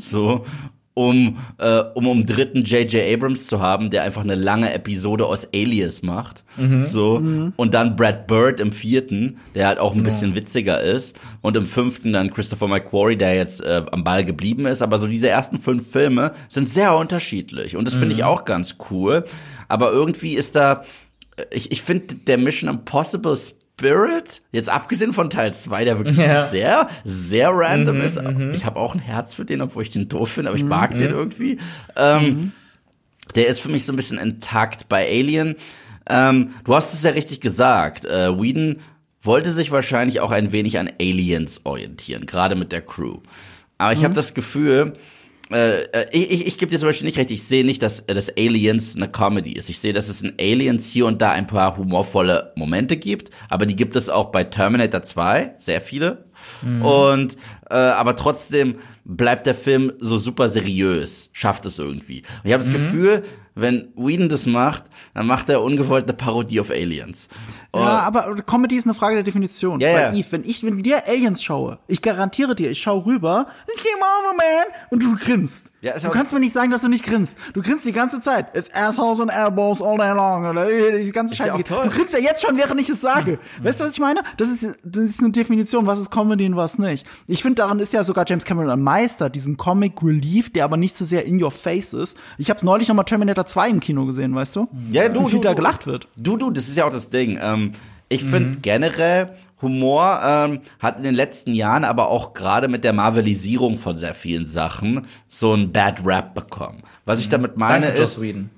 so, 0.00 0.44
um, 0.94 1.38
äh, 1.58 1.80
um 1.94 2.06
um 2.06 2.24
dritten 2.24 2.62
J.J. 2.62 3.12
Abrams 3.12 3.46
zu 3.46 3.60
haben, 3.60 3.90
der 3.90 4.04
einfach 4.04 4.22
eine 4.22 4.36
lange 4.36 4.72
Episode 4.72 5.26
aus 5.26 5.48
Alias 5.52 6.02
macht, 6.02 6.44
so, 6.84 7.20
und 7.56 7.74
dann 7.74 7.96
Brad 7.96 8.26
Bird 8.28 8.60
im 8.60 8.72
vierten, 8.72 9.38
der 9.54 9.66
halt 9.66 9.78
auch 9.78 9.94
ein 9.94 10.04
bisschen 10.04 10.34
witziger 10.36 10.80
ist, 10.80 11.18
und 11.40 11.56
im 11.56 11.66
fünften 11.66 12.12
dann 12.12 12.32
Christopher 12.32 12.68
McQuarrie, 12.68 13.16
der 13.16 13.34
jetzt 13.34 13.62
äh, 13.62 13.82
am 13.90 14.04
Ball 14.04 14.24
geblieben 14.24 14.66
ist, 14.66 14.82
aber 14.82 14.98
so 14.98 15.08
diese 15.08 15.28
ersten 15.28 15.58
fünf 15.58 15.90
Filme 15.90 16.32
sind 16.48 16.68
sehr 16.68 16.94
unterschiedlich. 16.96 17.76
Und 17.76 17.86
das 17.86 17.94
finde 17.94 18.14
ich 18.14 18.22
auch 18.24 18.44
ganz 18.44 18.76
cool, 18.90 19.24
aber 19.68 19.90
irgendwie 19.92 20.34
ist 20.34 20.54
da 20.54 20.84
ich, 21.50 21.72
ich 21.72 21.82
finde 21.82 22.14
der 22.14 22.38
Mission 22.38 22.70
Impossible 22.70 23.36
Spirit, 23.76 24.40
jetzt 24.52 24.68
abgesehen 24.68 25.12
von 25.12 25.30
Teil 25.30 25.52
2, 25.52 25.84
der 25.84 25.98
wirklich 25.98 26.18
Ja. 26.18 26.46
sehr, 26.46 26.88
sehr 27.02 27.50
random 27.50 28.00
ist. 28.00 28.20
Ich 28.52 28.64
habe 28.64 28.78
auch 28.78 28.94
ein 28.94 29.00
Herz 29.00 29.34
für 29.34 29.44
den, 29.44 29.60
obwohl 29.60 29.82
ich 29.82 29.90
den 29.90 30.08
doof 30.08 30.30
finde, 30.30 30.50
aber 30.50 30.58
ich 30.58 30.64
mag 30.64 30.92
den 30.96 31.10
irgendwie. 31.10 31.58
Ähm, 31.96 32.52
der 33.34 33.48
ist 33.48 33.60
für 33.60 33.68
mich 33.68 33.84
so 33.84 33.92
ein 33.92 33.96
bisschen 33.96 34.18
intakt. 34.18 34.88
Bei 34.88 35.06
Alien, 35.08 35.56
ähm, 36.08 36.54
du 36.64 36.74
hast 36.74 36.94
es 36.94 37.02
ja 37.02 37.10
richtig 37.10 37.40
gesagt, 37.40 38.04
äh, 38.04 38.40
Whedon 38.40 38.76
wollte 39.22 39.50
sich 39.50 39.70
wahrscheinlich 39.72 40.20
auch 40.20 40.30
ein 40.30 40.52
wenig 40.52 40.78
an 40.78 40.90
Aliens 41.00 41.62
orientieren, 41.64 42.26
gerade 42.26 42.54
mit 42.54 42.70
der 42.70 42.82
Crew. 42.82 43.18
Aber 43.78 43.92
ich 43.92 44.00
mhm. 44.00 44.04
habe 44.04 44.14
das 44.14 44.34
Gefühl, 44.34 44.92
äh, 45.50 45.82
äh, 45.82 46.06
ich, 46.12 46.30
ich, 46.30 46.46
ich 46.46 46.58
gebe 46.58 46.70
dir 46.70 46.78
zum 46.78 46.88
Beispiel 46.88 47.06
nicht 47.06 47.18
recht, 47.18 47.30
ich 47.30 47.42
sehe 47.42 47.64
nicht, 47.64 47.82
dass, 47.82 48.06
dass 48.06 48.30
Aliens 48.36 48.96
eine 48.96 49.08
Comedy 49.08 49.52
ist. 49.52 49.68
Ich 49.68 49.78
sehe, 49.78 49.92
dass 49.92 50.08
es 50.08 50.22
in 50.22 50.34
Aliens 50.38 50.86
hier 50.86 51.06
und 51.06 51.20
da 51.20 51.32
ein 51.32 51.46
paar 51.46 51.76
humorvolle 51.76 52.52
Momente 52.56 52.96
gibt, 52.96 53.30
aber 53.50 53.66
die 53.66 53.76
gibt 53.76 53.96
es 53.96 54.08
auch 54.08 54.32
bei 54.32 54.44
Terminator 54.44 55.02
2, 55.02 55.56
sehr 55.58 55.80
viele. 55.80 56.24
Mhm. 56.62 56.82
Und 56.82 57.36
äh, 57.70 57.74
aber 57.74 58.16
trotzdem 58.16 58.76
bleibt 59.04 59.46
der 59.46 59.54
Film 59.54 59.92
so 60.00 60.18
super 60.18 60.48
seriös, 60.48 61.30
schafft 61.32 61.66
es 61.66 61.78
irgendwie. 61.78 62.20
Und 62.20 62.46
ich 62.46 62.52
habe 62.52 62.62
das 62.62 62.68
mhm. 62.68 62.74
Gefühl, 62.74 63.22
wenn 63.54 63.92
Whedon 63.94 64.28
das 64.28 64.46
macht, 64.46 64.84
dann 65.14 65.26
macht 65.26 65.48
er 65.48 65.62
ungewollt 65.62 66.04
eine 66.04 66.14
Parodie 66.14 66.60
auf 66.60 66.70
Aliens. 66.70 67.28
Und 67.70 67.82
ja, 67.82 68.00
aber 68.00 68.36
Comedy 68.42 68.76
ist 68.76 68.84
eine 68.84 68.94
Frage 68.94 69.14
der 69.14 69.22
Definition. 69.22 69.80
Ja, 69.80 69.88
Weil 69.88 70.00
ja. 70.00 70.12
Eve, 70.12 70.26
wenn 70.30 70.44
ich 70.44 70.64
wenn 70.64 70.82
dir 70.82 71.06
Aliens 71.06 71.42
schaue, 71.42 71.78
ich 71.86 72.02
garantiere 72.02 72.54
dir, 72.54 72.70
ich 72.70 72.80
schaue 72.80 73.06
rüber, 73.06 73.46
ich 73.72 73.82
game 73.82 73.94
over, 73.96 74.36
man, 74.36 74.88
und 74.90 75.02
du 75.02 75.16
grinst. 75.16 75.70
Ja, 75.84 75.98
du 75.98 76.08
kannst 76.08 76.32
mir 76.32 76.40
nicht 76.40 76.54
sagen, 76.54 76.70
dass 76.70 76.80
du 76.80 76.88
nicht 76.88 77.04
grinst. 77.04 77.36
Du 77.52 77.60
grinst 77.60 77.84
die 77.84 77.92
ganze 77.92 78.18
Zeit. 78.18 78.56
It's 78.56 78.70
assholes 78.72 79.20
and 79.20 79.30
elbows 79.30 79.82
all 79.82 79.98
day 79.98 80.14
long. 80.14 80.46
Oder 80.46 80.66
die 80.66 81.12
ganze 81.12 81.36
Scheiße. 81.36 81.58
Ja 81.58 81.82
du 81.82 81.90
grinst 81.90 82.14
ja 82.14 82.20
jetzt 82.20 82.42
schon, 82.42 82.56
während 82.56 82.80
ich 82.80 82.88
es 82.88 83.02
sage. 83.02 83.32
Hm. 83.32 83.64
Weißt 83.64 83.80
du, 83.80 83.84
was 83.84 83.92
ich 83.92 84.00
meine? 84.00 84.22
Das 84.38 84.48
ist, 84.48 84.78
das 84.82 85.04
ist 85.04 85.20
eine 85.20 85.30
Definition, 85.30 85.86
was 85.86 85.98
ist 85.98 86.10
Comedy 86.10 86.46
und 86.46 86.56
was 86.56 86.78
nicht. 86.78 87.06
Ich 87.26 87.42
finde, 87.42 87.53
daran 87.58 87.78
ist 87.80 87.92
ja 87.92 88.04
sogar 88.04 88.24
James 88.26 88.44
Cameron 88.44 88.70
ein 88.70 88.82
Meister, 88.82 89.30
diesen 89.30 89.56
Comic 89.56 90.02
Relief, 90.02 90.52
der 90.52 90.64
aber 90.64 90.76
nicht 90.76 90.96
so 90.96 91.04
sehr 91.04 91.24
in 91.24 91.42
your 91.42 91.50
face 91.50 91.92
ist. 91.92 92.16
Ich 92.38 92.50
habe 92.50 92.64
neulich 92.64 92.88
noch 92.88 92.94
mal 92.94 93.04
Terminator 93.04 93.46
2 93.46 93.68
im 93.70 93.80
Kino 93.80 94.06
gesehen, 94.06 94.34
weißt 94.34 94.56
du? 94.56 94.68
Ja, 94.90 95.08
du, 95.08 95.26
Wie 95.26 95.30
viel 95.30 95.40
du, 95.40 95.48
da 95.48 95.54
gelacht 95.54 95.86
wird. 95.86 96.08
Du, 96.16 96.36
du, 96.36 96.50
das 96.50 96.68
ist 96.68 96.76
ja 96.76 96.86
auch 96.86 96.92
das 96.92 97.10
Ding. 97.10 97.38
Ähm, 97.40 97.72
ich 98.08 98.22
finde 98.22 98.58
mhm. 98.58 98.62
generell 98.62 99.36
Humor 99.62 100.20
ähm, 100.22 100.60
hat 100.78 100.98
in 100.98 101.02
den 101.02 101.14
letzten 101.14 101.52
Jahren 101.52 101.84
aber 101.84 102.08
auch 102.08 102.34
gerade 102.34 102.68
mit 102.68 102.84
der 102.84 102.92
Marvelisierung 102.92 103.78
von 103.78 103.96
sehr 103.96 104.14
vielen 104.14 104.46
Sachen 104.46 105.06
so 105.26 105.52
ein 105.54 105.72
Bad 105.72 106.04
Rap 106.04 106.34
bekommen. 106.34 106.82
Was 107.04 107.18
ich 107.18 107.26
mhm. 107.26 107.30
damit 107.30 107.56
meine 107.56 107.86
Danke, 107.86 108.02
ist. 108.02 108.16
Joss 108.16 108.20
Whedon. 108.20 108.50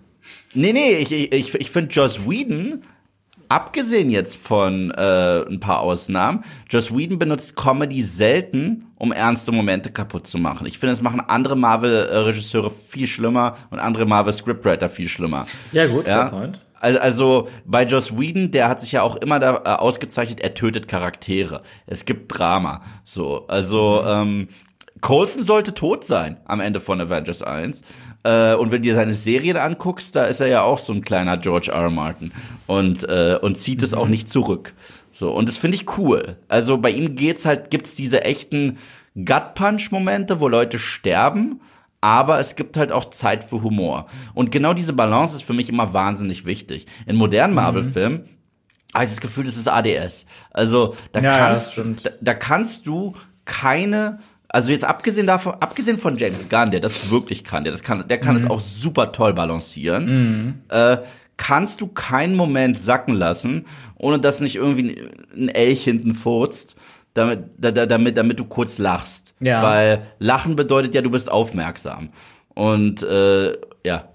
Nee, 0.54 0.72
nee, 0.72 0.94
ich, 0.94 1.12
ich, 1.12 1.54
ich 1.54 1.70
finde 1.70 1.92
Joss 1.92 2.28
Whedon, 2.28 2.82
abgesehen 3.48 4.10
jetzt 4.10 4.36
von 4.36 4.90
äh, 4.90 5.42
ein 5.48 5.60
paar 5.60 5.80
Ausnahmen, 5.80 6.42
Joss 6.68 6.96
Whedon 6.96 7.18
benutzt 7.18 7.56
Comedy 7.56 8.02
selten, 8.02 8.85
um 8.96 9.12
ernste 9.12 9.52
Momente 9.52 9.90
kaputt 9.90 10.26
zu 10.26 10.38
machen. 10.38 10.66
Ich 10.66 10.78
finde, 10.78 10.94
es 10.94 11.02
machen 11.02 11.20
andere 11.20 11.56
Marvel-Regisseure 11.56 12.70
viel 12.70 13.06
schlimmer 13.06 13.56
und 13.70 13.78
andere 13.78 14.06
Marvel-Scriptwriter 14.06 14.88
viel 14.88 15.08
schlimmer. 15.08 15.46
Ja, 15.72 15.86
gut, 15.86 16.06
ja? 16.06 16.28
Point. 16.28 16.60
Also 16.78 17.48
bei 17.64 17.84
Joss 17.84 18.16
Whedon, 18.18 18.50
der 18.50 18.68
hat 18.68 18.80
sich 18.80 18.92
ja 18.92 19.02
auch 19.02 19.16
immer 19.16 19.40
da 19.40 19.62
äh, 19.64 19.68
ausgezeichnet, 19.80 20.40
er 20.40 20.54
tötet 20.54 20.88
Charaktere. 20.88 21.62
Es 21.86 22.04
gibt 22.04 22.36
Drama. 22.36 22.82
So, 23.04 23.46
also 23.48 24.02
mhm. 24.02 24.08
ähm, 24.08 24.48
Coulson 25.00 25.42
sollte 25.42 25.74
tot 25.74 26.04
sein 26.04 26.38
am 26.44 26.60
Ende 26.60 26.80
von 26.80 27.00
Avengers 27.00 27.42
1. 27.42 27.80
Äh, 28.24 28.54
und 28.54 28.70
wenn 28.70 28.82
du 28.82 28.88
dir 28.88 28.94
seine 28.94 29.14
Serien 29.14 29.56
anguckst, 29.56 30.16
da 30.16 30.24
ist 30.24 30.40
er 30.40 30.48
ja 30.48 30.62
auch 30.62 30.78
so 30.78 30.92
ein 30.92 31.02
kleiner 31.02 31.36
George 31.38 31.70
R. 31.70 31.82
R. 31.82 31.90
Martin 31.90 32.32
und 32.66 33.08
äh, 33.08 33.38
und 33.40 33.56
zieht 33.56 33.80
mhm. 33.80 33.84
es 33.84 33.94
auch 33.94 34.08
nicht 34.08 34.28
zurück. 34.28 34.74
So 35.16 35.30
und 35.32 35.48
das 35.48 35.56
finde 35.56 35.76
ich 35.76 35.98
cool. 35.98 36.36
Also 36.48 36.78
bei 36.78 36.90
ihm 36.90 37.14
geht's 37.14 37.46
halt 37.46 37.70
gibt's 37.70 37.94
diese 37.94 38.24
echten 38.24 38.78
Gut 39.14 39.54
Punch 39.54 39.90
Momente, 39.90 40.40
wo 40.40 40.48
Leute 40.48 40.78
sterben 40.78 41.60
aber 42.02 42.38
es 42.38 42.54
gibt 42.54 42.76
halt 42.76 42.92
auch 42.92 43.10
Zeit 43.10 43.42
für 43.42 43.62
Humor. 43.62 44.06
Und 44.32 44.52
genau 44.52 44.74
diese 44.74 44.92
Balance 44.92 45.34
ist 45.34 45.42
für 45.42 45.54
mich 45.54 45.68
immer 45.68 45.92
wahnsinnig 45.92 46.44
wichtig. 46.44 46.86
In 47.06 47.16
modernen 47.16 47.52
mhm. 47.52 47.56
Marvel-Filmen 47.56 48.28
habe 48.94 49.04
ich 49.04 49.10
das 49.10 49.20
Gefühl, 49.20 49.44
das 49.44 49.56
ist 49.56 49.66
ADS. 49.66 50.26
Also 50.50 50.94
da 51.10 51.20
ja, 51.20 51.36
kannst 51.36 51.76
da, 51.76 52.10
da 52.20 52.34
kannst 52.34 52.86
du 52.86 53.14
keine 53.44 54.20
also 54.48 54.70
jetzt 54.70 54.84
abgesehen 54.84 55.26
davon, 55.26 55.54
abgesehen 55.54 55.98
von 55.98 56.16
James 56.16 56.48
Gunn, 56.48 56.70
der 56.70 56.78
das 56.80 57.10
wirklich 57.10 57.42
kann, 57.42 57.64
der 57.64 57.72
das 57.72 57.82
kann, 57.82 58.06
der 58.06 58.18
kann 58.18 58.36
es 58.36 58.44
mhm. 58.44 58.52
auch 58.52 58.60
super 58.60 59.10
toll 59.10 59.34
balancieren, 59.34 60.06
mhm. 60.06 60.54
äh, 60.68 60.98
kannst 61.36 61.80
du 61.80 61.86
keinen 61.88 62.34
Moment 62.34 62.78
sacken 62.78 63.14
lassen, 63.14 63.66
ohne 63.96 64.18
dass 64.18 64.40
nicht 64.40 64.56
irgendwie 64.56 65.10
ein 65.34 65.48
Elch 65.48 65.84
hinten 65.84 66.14
furzt 66.14 66.76
damit, 67.16 67.44
damit, 67.58 68.16
damit 68.16 68.38
du 68.38 68.44
kurz 68.44 68.78
lachst. 68.78 69.34
Ja. 69.40 69.62
Weil 69.62 70.02
Lachen 70.18 70.56
bedeutet 70.56 70.94
ja, 70.94 71.02
du 71.02 71.10
bist 71.10 71.30
aufmerksam. 71.30 72.10
Und 72.54 73.02
äh, 73.02 73.52
ja. 73.84 74.08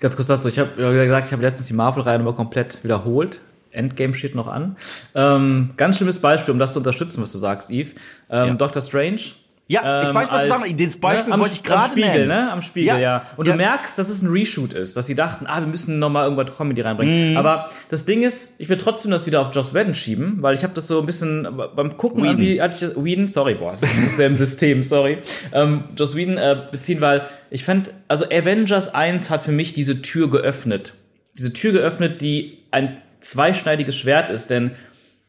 Ganz 0.00 0.14
kurz 0.14 0.28
dazu, 0.28 0.48
ich 0.48 0.58
habe 0.58 0.70
gesagt, 0.76 1.26
ich 1.26 1.32
habe 1.32 1.42
letztens 1.42 1.66
die 1.66 1.74
Marvel-Reihe 1.74 2.18
nochmal 2.18 2.34
komplett 2.34 2.82
wiederholt. 2.84 3.40
Endgame 3.72 4.14
steht 4.14 4.34
noch 4.34 4.46
an. 4.46 4.76
Ähm, 5.14 5.70
ganz 5.76 5.96
schlimmes 5.96 6.20
Beispiel, 6.20 6.52
um 6.52 6.58
das 6.58 6.72
zu 6.72 6.78
unterstützen, 6.78 7.22
was 7.22 7.32
du 7.32 7.38
sagst, 7.38 7.70
Eve. 7.70 7.94
Ähm, 8.30 8.48
ja. 8.48 8.54
Doctor 8.54 8.80
Strange 8.80 9.20
ja, 9.68 10.08
ich 10.08 10.14
weiß, 10.14 10.30
was 10.30 10.42
du 10.42 10.48
sagst. 10.48 10.80
Das 10.80 10.96
Beispiel 10.96 11.32
ne, 11.32 11.40
wollte 11.40 11.54
ich 11.54 11.62
gerade 11.64 11.90
Spiegel, 11.90 12.10
nennen. 12.10 12.28
Ne? 12.28 12.52
Am 12.52 12.62
Spiegel, 12.62 12.86
ja. 12.86 12.98
ja. 12.98 13.26
Und 13.36 13.46
ja. 13.46 13.52
du 13.52 13.58
merkst, 13.58 13.98
dass 13.98 14.08
es 14.08 14.22
ein 14.22 14.28
Reshoot 14.28 14.72
ist, 14.72 14.96
dass 14.96 15.06
sie 15.06 15.16
dachten, 15.16 15.46
ah, 15.48 15.60
wir 15.60 15.66
müssen 15.66 15.98
noch 15.98 16.08
mal 16.08 16.22
irgendwas 16.22 16.56
Comedy 16.56 16.82
reinbringen. 16.82 17.32
Mhm. 17.32 17.36
Aber 17.36 17.68
das 17.88 18.04
Ding 18.04 18.22
ist, 18.22 18.60
ich 18.60 18.68
will 18.68 18.76
trotzdem 18.76 19.10
das 19.10 19.26
wieder 19.26 19.40
auf 19.40 19.52
Joss 19.52 19.74
Whedon 19.74 19.96
schieben, 19.96 20.40
weil 20.40 20.54
ich 20.54 20.62
habe 20.62 20.72
das 20.74 20.86
so 20.86 21.00
ein 21.00 21.06
bisschen 21.06 21.48
beim 21.74 21.96
Gucken 21.96 22.22
Whedon. 22.22 22.38
irgendwie 22.38 22.62
hatte 22.62 22.92
ich 22.96 23.04
Whedon, 23.04 23.26
sorry, 23.26 23.54
boah, 23.54 23.72
das 23.72 23.82
ist 23.82 24.20
im 24.20 24.36
System, 24.36 24.84
sorry. 24.84 25.18
Ähm, 25.52 25.84
Joss 25.96 26.14
Whedon 26.14 26.38
äh, 26.38 26.56
beziehen, 26.70 27.00
weil 27.00 27.26
ich 27.50 27.64
fand, 27.64 27.90
also 28.06 28.24
Avengers 28.26 28.94
1 28.94 29.30
hat 29.30 29.42
für 29.42 29.52
mich 29.52 29.72
diese 29.72 30.00
Tür 30.00 30.30
geöffnet. 30.30 30.92
Diese 31.36 31.52
Tür 31.52 31.72
geöffnet, 31.72 32.20
die 32.20 32.58
ein 32.70 33.00
zweischneidiges 33.18 33.96
Schwert 33.96 34.30
ist, 34.30 34.48
denn 34.48 34.72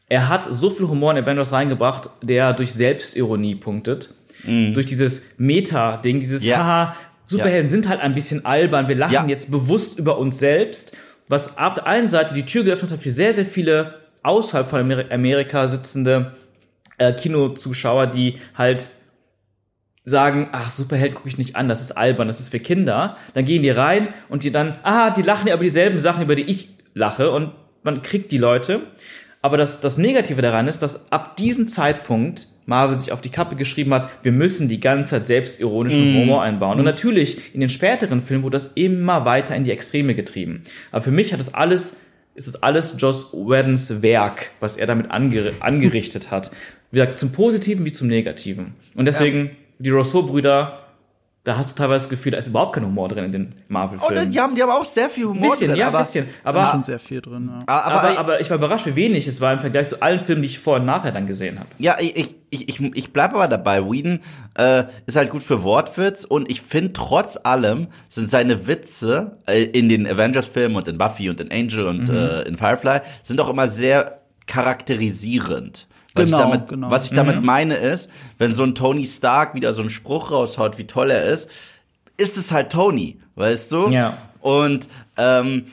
er 0.09 0.29
hat 0.29 0.47
so 0.49 0.69
viel 0.69 0.87
Humor 0.87 1.11
in 1.11 1.23
Avengers 1.23 1.51
reingebracht, 1.51 2.09
der 2.21 2.53
durch 2.53 2.73
Selbstironie 2.73 3.55
punktet 3.55 4.09
mhm. 4.43 4.73
durch 4.73 4.85
dieses 4.85 5.23
Meta-Ding, 5.37 6.19
dieses 6.19 6.43
ja. 6.43 6.57
Haha, 6.57 6.95
Superhelden 7.27 7.67
ja. 7.67 7.71
sind 7.71 7.89
halt 7.89 7.99
ein 7.99 8.15
bisschen 8.15 8.45
albern, 8.45 8.87
wir 8.87 8.95
lachen 8.95 9.13
ja. 9.13 9.25
jetzt 9.27 9.51
bewusst 9.51 9.99
über 9.99 10.17
uns 10.17 10.39
selbst, 10.39 10.95
was 11.27 11.57
auf 11.57 11.73
der 11.73 11.85
einen 11.85 12.07
Seite 12.07 12.33
die 12.33 12.45
Tür 12.45 12.63
geöffnet 12.63 12.91
hat 12.91 13.01
für 13.01 13.09
sehr, 13.09 13.33
sehr 13.33 13.45
viele 13.45 13.95
außerhalb 14.23 14.69
von 14.69 15.11
Amerika 15.11 15.69
sitzende 15.69 16.33
äh, 16.97 17.13
Kinozuschauer, 17.13 18.07
die 18.07 18.39
halt 18.55 18.89
sagen, 20.05 20.49
ach, 20.53 20.69
Superheld 20.69 21.15
gucke 21.15 21.27
ich 21.27 21.37
nicht 21.37 21.57
an, 21.57 21.67
das 21.67 21.81
ist 21.81 21.91
albern, 21.91 22.29
das 22.29 22.39
ist 22.39 22.47
für 22.49 22.59
Kinder. 22.59 23.17
Dann 23.33 23.43
gehen 23.43 23.61
die 23.61 23.69
rein 23.69 24.13
und 24.29 24.43
die 24.43 24.51
dann, 24.51 24.79
ah, 24.83 25.09
die 25.09 25.21
lachen 25.21 25.47
ja 25.47 25.53
über 25.53 25.65
dieselben 25.65 25.99
Sachen, 25.99 26.23
über 26.23 26.35
die 26.35 26.43
ich 26.43 26.69
lache 26.93 27.29
und 27.29 27.51
man 27.83 28.01
kriegt 28.01 28.31
die 28.31 28.37
Leute. 28.37 28.83
Aber 29.41 29.57
das, 29.57 29.81
das 29.81 29.97
Negative 29.97 30.41
daran 30.41 30.67
ist, 30.67 30.79
dass 30.79 31.11
ab 31.11 31.35
diesem 31.35 31.67
Zeitpunkt 31.67 32.47
Marvel 32.67 32.99
sich 32.99 33.11
auf 33.11 33.21
die 33.21 33.29
Kappe 33.29 33.55
geschrieben 33.55 33.93
hat, 33.93 34.09
wir 34.21 34.31
müssen 34.31 34.67
die 34.67 34.79
ganze 34.79 35.11
Zeit 35.11 35.25
selbstironischen 35.25 36.13
mm. 36.13 36.17
Humor 36.17 36.43
einbauen. 36.43 36.77
Und 36.77 36.85
natürlich, 36.85 37.55
in 37.55 37.61
den 37.61 37.69
späteren 37.69 38.21
Filmen 38.21 38.43
wurde 38.43 38.57
das 38.57 38.67
immer 38.73 39.25
weiter 39.25 39.55
in 39.55 39.63
die 39.63 39.71
Extreme 39.71 40.13
getrieben. 40.13 40.63
Aber 40.91 41.01
für 41.01 41.11
mich 41.11 41.33
hat 41.33 41.39
das 41.39 41.53
alles, 41.53 42.01
ist 42.35 42.47
es 42.47 42.61
alles 42.61 42.95
Joss 42.97 43.33
Whedons 43.33 44.01
Werk, 44.01 44.51
was 44.59 44.77
er 44.77 44.85
damit 44.85 45.09
anger 45.09 45.51
angerichtet 45.61 46.29
hat. 46.29 46.51
Wie 46.91 46.99
gesagt, 46.99 47.19
zum 47.19 47.31
Positiven 47.31 47.85
wie 47.85 47.91
zum 47.91 48.07
Negativen. 48.07 48.75
Und 48.95 49.05
deswegen, 49.05 49.45
ja. 49.45 49.51
die 49.79 49.89
Rousseau-Brüder 49.89 50.86
da 51.47 51.57
hast 51.57 51.71
du 51.71 51.75
teilweise 51.81 52.03
das 52.03 52.09
Gefühl, 52.09 52.33
da 52.33 52.39
ist 52.39 52.47
überhaupt 52.47 52.73
kein 52.73 52.83
Humor 52.83 53.07
drin 53.07 53.23
in 53.23 53.31
den 53.31 53.55
Marvel-Filmen. 53.69 54.27
Oh, 54.27 54.29
die 54.29 54.37
haben, 54.37 54.53
die 54.53 54.61
haben 54.61 54.69
auch 54.69 54.83
sehr 54.83 55.09
viel 55.09 55.27
Humor 55.27 55.51
bisschen, 55.51 55.69
drin. 55.69 55.79
Ja, 55.79 55.87
aber, 55.87 55.99
bisschen. 55.99 56.27
Aber, 56.43 56.59
da 56.59 56.65
sind 56.65 56.85
sehr 56.85 56.99
viel 56.99 57.21
drin. 57.21 57.49
Ja. 57.49 57.63
Aber, 57.65 58.03
aber, 58.03 58.19
aber, 58.19 58.41
ich 58.41 58.49
war 58.49 58.57
überrascht, 58.57 58.85
wie 58.85 58.97
wenig 58.97 59.27
es 59.27 59.39
war 59.39 59.53
im 59.53 59.61
Vergleich 59.61 59.87
zu 59.87 60.01
allen 60.01 60.19
Filmen, 60.25 60.41
die 60.41 60.47
ich 60.47 60.59
vorher 60.59 60.81
und 60.81 60.87
nachher 60.87 61.13
dann 61.13 61.25
gesehen 61.25 61.57
habe. 61.57 61.69
Ja, 61.77 61.95
ich, 62.01 62.35
ich, 62.49 62.67
ich, 62.67 62.81
ich 62.81 63.13
bleibe 63.13 63.35
aber 63.35 63.47
dabei. 63.47 63.81
Whedon 63.89 64.19
äh, 64.55 64.83
ist 65.05 65.15
halt 65.15 65.29
gut 65.29 65.41
für 65.41 65.63
Wortwitz 65.63 66.25
und 66.25 66.51
ich 66.51 66.61
finde, 66.61 66.91
trotz 66.91 67.39
allem 67.41 67.87
sind 68.09 68.29
seine 68.29 68.67
Witze 68.67 69.37
äh, 69.47 69.63
in 69.63 69.87
den 69.87 70.05
Avengers-Filmen 70.05 70.75
und 70.75 70.89
in 70.89 70.97
Buffy 70.97 71.29
und 71.29 71.39
in 71.39 71.49
Angel 71.49 71.87
und 71.87 72.09
mhm. 72.09 72.17
äh, 72.17 72.41
in 72.41 72.57
Firefly 72.57 72.99
sind 73.23 73.39
auch 73.39 73.49
immer 73.49 73.69
sehr 73.69 74.19
charakterisierend. 74.47 75.87
Was 76.17 76.25
genau, 76.25 76.37
ich 76.37 76.43
damit, 76.43 76.67
genau. 76.67 76.91
Was 76.91 77.05
ich 77.05 77.11
damit 77.11 77.35
mhm. 77.37 77.45
meine 77.45 77.75
ist, 77.75 78.09
wenn 78.37 78.55
so 78.55 78.63
ein 78.63 78.75
Tony 78.75 79.05
Stark 79.05 79.55
wieder 79.55 79.73
so 79.73 79.81
einen 79.81 79.89
Spruch 79.89 80.31
raushaut, 80.31 80.77
wie 80.77 80.85
toll 80.85 81.11
er 81.11 81.25
ist, 81.25 81.49
ist 82.17 82.37
es 82.37 82.51
halt 82.51 82.71
Tony, 82.71 83.19
weißt 83.35 83.71
du? 83.71 83.89
Ja. 83.89 84.17
Und 84.41 84.87
ähm, 85.17 85.67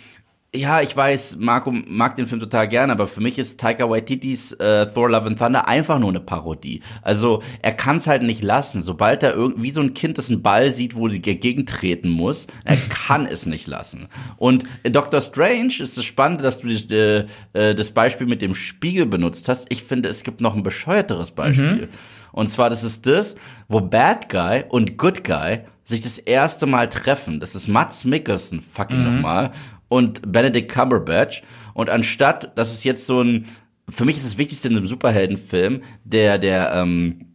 ja, 0.54 0.80
ich 0.80 0.96
weiß, 0.96 1.36
Marco 1.40 1.72
mag 1.72 2.14
den 2.14 2.26
Film 2.26 2.40
total 2.40 2.68
gerne, 2.68 2.92
aber 2.92 3.06
für 3.06 3.20
mich 3.20 3.38
ist 3.38 3.58
Taika 3.58 3.90
Waititis 3.90 4.52
äh, 4.52 4.86
Thor 4.86 5.10
Love 5.10 5.26
and 5.26 5.38
Thunder 5.38 5.66
einfach 5.66 5.98
nur 5.98 6.10
eine 6.10 6.20
Parodie. 6.20 6.80
Also 7.02 7.42
er 7.60 7.72
kann 7.72 7.96
es 7.96 8.06
halt 8.06 8.22
nicht 8.22 8.42
lassen. 8.42 8.82
Sobald 8.82 9.22
er 9.22 9.34
irgendwie 9.34 9.70
so 9.70 9.80
ein 9.80 9.94
Kind, 9.94 10.16
das 10.16 10.30
einen 10.30 10.42
Ball 10.42 10.72
sieht, 10.72 10.94
wo 10.94 11.08
sie 11.08 11.20
dagegen 11.20 11.66
treten 11.66 12.08
muss, 12.08 12.46
er 12.64 12.76
kann 12.76 13.26
es 13.26 13.46
nicht 13.46 13.66
lassen. 13.66 14.08
Und 14.36 14.64
in 14.84 14.92
Doctor 14.92 15.20
Strange 15.20 15.74
ist 15.80 15.98
es 15.98 16.04
spannend, 16.04 16.44
dass 16.44 16.60
du 16.60 16.68
das, 16.68 16.84
äh, 16.90 17.26
äh, 17.52 17.74
das 17.74 17.90
Beispiel 17.90 18.26
mit 18.26 18.40
dem 18.40 18.54
Spiegel 18.54 19.06
benutzt 19.06 19.48
hast. 19.48 19.66
Ich 19.70 19.82
finde, 19.82 20.08
es 20.08 20.22
gibt 20.22 20.40
noch 20.40 20.54
ein 20.54 20.62
bescheuerteres 20.62 21.32
Beispiel. 21.32 21.86
Mhm. 21.86 21.88
Und 22.32 22.48
zwar, 22.48 22.68
das 22.70 22.82
ist 22.82 23.06
das, 23.06 23.36
wo 23.68 23.80
Bad 23.80 24.28
Guy 24.28 24.64
und 24.68 24.98
Good 24.98 25.24
Guy 25.24 25.60
sich 25.84 26.00
das 26.00 26.18
erste 26.18 26.66
Mal 26.66 26.88
treffen. 26.88 27.40
Das 27.40 27.54
ist 27.54 27.68
Mats 27.68 28.04
Mikkelsen, 28.04 28.60
fucking 28.60 29.00
mhm. 29.00 29.14
nochmal, 29.14 29.52
und 29.94 30.32
Benedict 30.32 30.72
Cumberbatch. 30.72 31.42
Und 31.72 31.88
anstatt, 31.88 32.50
das 32.56 32.72
ist 32.72 32.84
jetzt 32.84 33.06
so 33.06 33.22
ein, 33.22 33.46
für 33.88 34.04
mich 34.04 34.16
ist 34.16 34.26
das 34.26 34.38
Wichtigste 34.38 34.68
in 34.68 34.76
einem 34.76 34.88
Superheldenfilm, 34.88 35.82
der, 36.02 36.38
der, 36.38 36.72
ähm, 36.74 37.26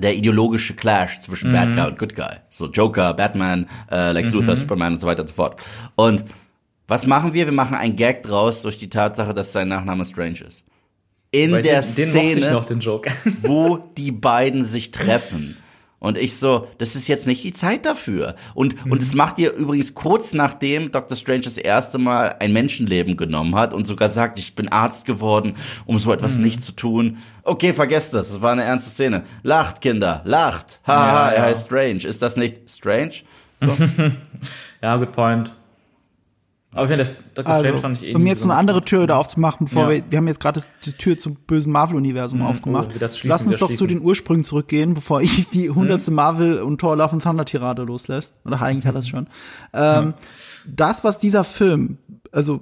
der 0.00 0.14
ideologische 0.14 0.74
Clash 0.74 1.20
zwischen 1.20 1.50
mhm. 1.50 1.54
Bad 1.54 1.74
Guy 1.74 1.86
und 1.86 1.98
Good 1.98 2.14
Guy. 2.14 2.36
So 2.50 2.66
Joker, 2.66 3.14
Batman, 3.14 3.66
äh, 3.90 4.12
Lex 4.12 4.30
Luthor, 4.30 4.54
mhm. 4.54 4.60
Superman 4.60 4.92
und 4.92 5.00
so 5.00 5.08
weiter 5.08 5.22
und 5.22 5.28
so 5.28 5.34
fort. 5.34 5.60
Und 5.96 6.24
was 6.86 7.06
machen 7.06 7.34
wir? 7.34 7.46
Wir 7.46 7.52
machen 7.52 7.76
ein 7.76 7.96
Gag 7.96 8.22
draus 8.22 8.62
durch 8.62 8.78
die 8.78 8.88
Tatsache, 8.88 9.34
dass 9.34 9.52
sein 9.52 9.68
Nachname 9.68 10.04
Strange 10.04 10.40
ist. 10.46 10.62
In 11.32 11.50
Weil 11.52 11.62
der 11.62 11.82
den, 11.82 11.82
Szene, 11.82 12.64
den 12.68 12.80
wo 13.42 13.78
die 13.96 14.12
beiden 14.12 14.64
sich 14.64 14.92
treffen. 14.92 15.56
Und 16.00 16.16
ich 16.16 16.36
so, 16.36 16.68
das 16.78 16.94
ist 16.94 17.08
jetzt 17.08 17.26
nicht 17.26 17.42
die 17.42 17.52
Zeit 17.52 17.84
dafür. 17.84 18.36
Und, 18.54 18.84
mhm. 18.84 18.92
und 18.92 19.02
es 19.02 19.14
macht 19.14 19.38
ihr 19.38 19.52
übrigens 19.52 19.94
kurz 19.94 20.32
nachdem 20.32 20.92
Dr. 20.92 21.16
Strange 21.16 21.40
das 21.40 21.58
erste 21.58 21.98
Mal 21.98 22.36
ein 22.38 22.52
Menschenleben 22.52 23.16
genommen 23.16 23.56
hat 23.56 23.74
und 23.74 23.86
sogar 23.86 24.08
sagt, 24.08 24.38
ich 24.38 24.54
bin 24.54 24.68
Arzt 24.68 25.06
geworden, 25.06 25.54
um 25.86 25.98
so 25.98 26.12
etwas 26.12 26.38
mhm. 26.38 26.44
nicht 26.44 26.62
zu 26.62 26.72
tun. 26.72 27.18
Okay, 27.42 27.72
vergesst 27.72 28.14
das. 28.14 28.28
Das 28.28 28.42
war 28.42 28.52
eine 28.52 28.62
ernste 28.62 28.90
Szene. 28.90 29.24
Lacht, 29.42 29.80
Kinder, 29.80 30.22
lacht. 30.24 30.80
Haha, 30.86 31.06
ja, 31.06 31.30
er 31.30 31.38
ja. 31.38 31.42
heißt 31.44 31.66
Strange. 31.66 32.04
Ist 32.04 32.22
das 32.22 32.36
nicht 32.36 32.70
Strange? 32.70 33.12
So. 33.60 33.76
ja, 34.82 34.96
good 34.96 35.12
point. 35.12 35.52
Aber 36.72 36.84
ich 36.84 36.96
finde, 36.96 37.16
Dr. 37.34 37.52
Also, 37.52 37.64
Strange 37.64 37.82
fand 37.82 38.02
ich 38.02 38.10
eh 38.10 38.14
Um 38.14 38.26
jetzt 38.26 38.44
eine 38.44 38.54
andere 38.54 38.84
Tür 38.84 39.06
da 39.06 39.16
aufzumachen, 39.16 39.66
bevor 39.66 39.84
ja. 39.84 39.90
wir, 39.90 40.10
wir 40.10 40.18
haben 40.18 40.28
jetzt 40.28 40.40
gerade 40.40 40.62
die 40.84 40.92
Tür 40.92 41.18
zum 41.18 41.34
bösen 41.34 41.72
Marvel-Universum 41.72 42.40
mhm. 42.40 42.46
aufgemacht. 42.46 42.88
Oh, 42.94 43.06
Lass 43.22 43.46
uns 43.46 43.58
doch 43.58 43.72
zu 43.72 43.86
den 43.86 44.02
Ursprüngen 44.02 44.44
zurückgehen, 44.44 44.92
bevor 44.92 45.22
ich 45.22 45.46
die 45.48 45.70
hundertste 45.70 46.10
mhm. 46.10 46.16
Marvel 46.16 46.62
und 46.62 46.78
Thor 46.78 46.94
Love 46.96 47.12
and 47.12 47.22
Thunder 47.22 47.46
Tirade 47.46 47.82
loslässt. 47.82 48.34
Oder 48.44 48.60
eigentlich 48.60 48.86
hat 48.86 48.94
das 48.94 49.08
schon. 49.08 49.28
Ähm, 49.72 50.06
mhm. 50.06 50.14
Das, 50.66 51.04
was 51.04 51.18
dieser 51.18 51.44
Film, 51.44 51.96
also 52.32 52.60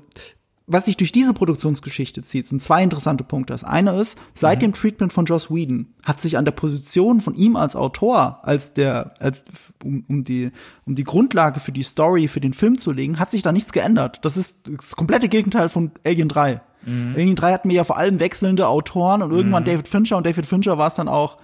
was 0.68 0.86
sich 0.86 0.96
durch 0.96 1.12
diese 1.12 1.32
Produktionsgeschichte 1.32 2.22
zieht, 2.22 2.46
sind 2.46 2.62
zwei 2.62 2.82
interessante 2.82 3.22
Punkte. 3.22 3.52
Das 3.52 3.62
eine 3.62 3.92
ist, 3.92 4.18
seit 4.34 4.58
mhm. 4.58 4.60
dem 4.60 4.72
Treatment 4.72 5.12
von 5.12 5.24
Joss 5.24 5.48
Whedon 5.48 5.94
hat 6.04 6.20
sich 6.20 6.36
an 6.36 6.44
der 6.44 6.52
Position 6.52 7.20
von 7.20 7.34
ihm 7.34 7.54
als 7.54 7.76
Autor, 7.76 8.40
als 8.42 8.72
der, 8.72 9.14
als, 9.20 9.44
um, 9.84 10.04
um 10.08 10.24
die, 10.24 10.50
um 10.84 10.96
die 10.96 11.04
Grundlage 11.04 11.60
für 11.60 11.70
die 11.70 11.84
Story, 11.84 12.26
für 12.26 12.40
den 12.40 12.52
Film 12.52 12.78
zu 12.78 12.90
legen, 12.90 13.20
hat 13.20 13.30
sich 13.30 13.42
da 13.42 13.52
nichts 13.52 13.72
geändert. 13.72 14.18
Das 14.22 14.36
ist 14.36 14.56
das 14.64 14.96
komplette 14.96 15.28
Gegenteil 15.28 15.68
von 15.68 15.92
Alien 16.04 16.28
3. 16.28 16.60
Mhm. 16.84 17.14
Alien 17.14 17.36
3 17.36 17.52
hatten 17.52 17.68
wir 17.68 17.76
ja 17.76 17.84
vor 17.84 17.96
allem 17.96 18.18
wechselnde 18.18 18.66
Autoren 18.66 19.22
und 19.22 19.30
irgendwann 19.30 19.62
mhm. 19.62 19.68
David 19.68 19.86
Fincher 19.86 20.16
und 20.16 20.26
David 20.26 20.46
Fincher 20.46 20.78
war 20.78 20.88
es 20.88 20.94
dann 20.94 21.08
auch 21.08 21.38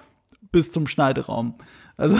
bis 0.50 0.72
zum 0.72 0.88
Schneideraum. 0.88 1.54
Also 2.02 2.16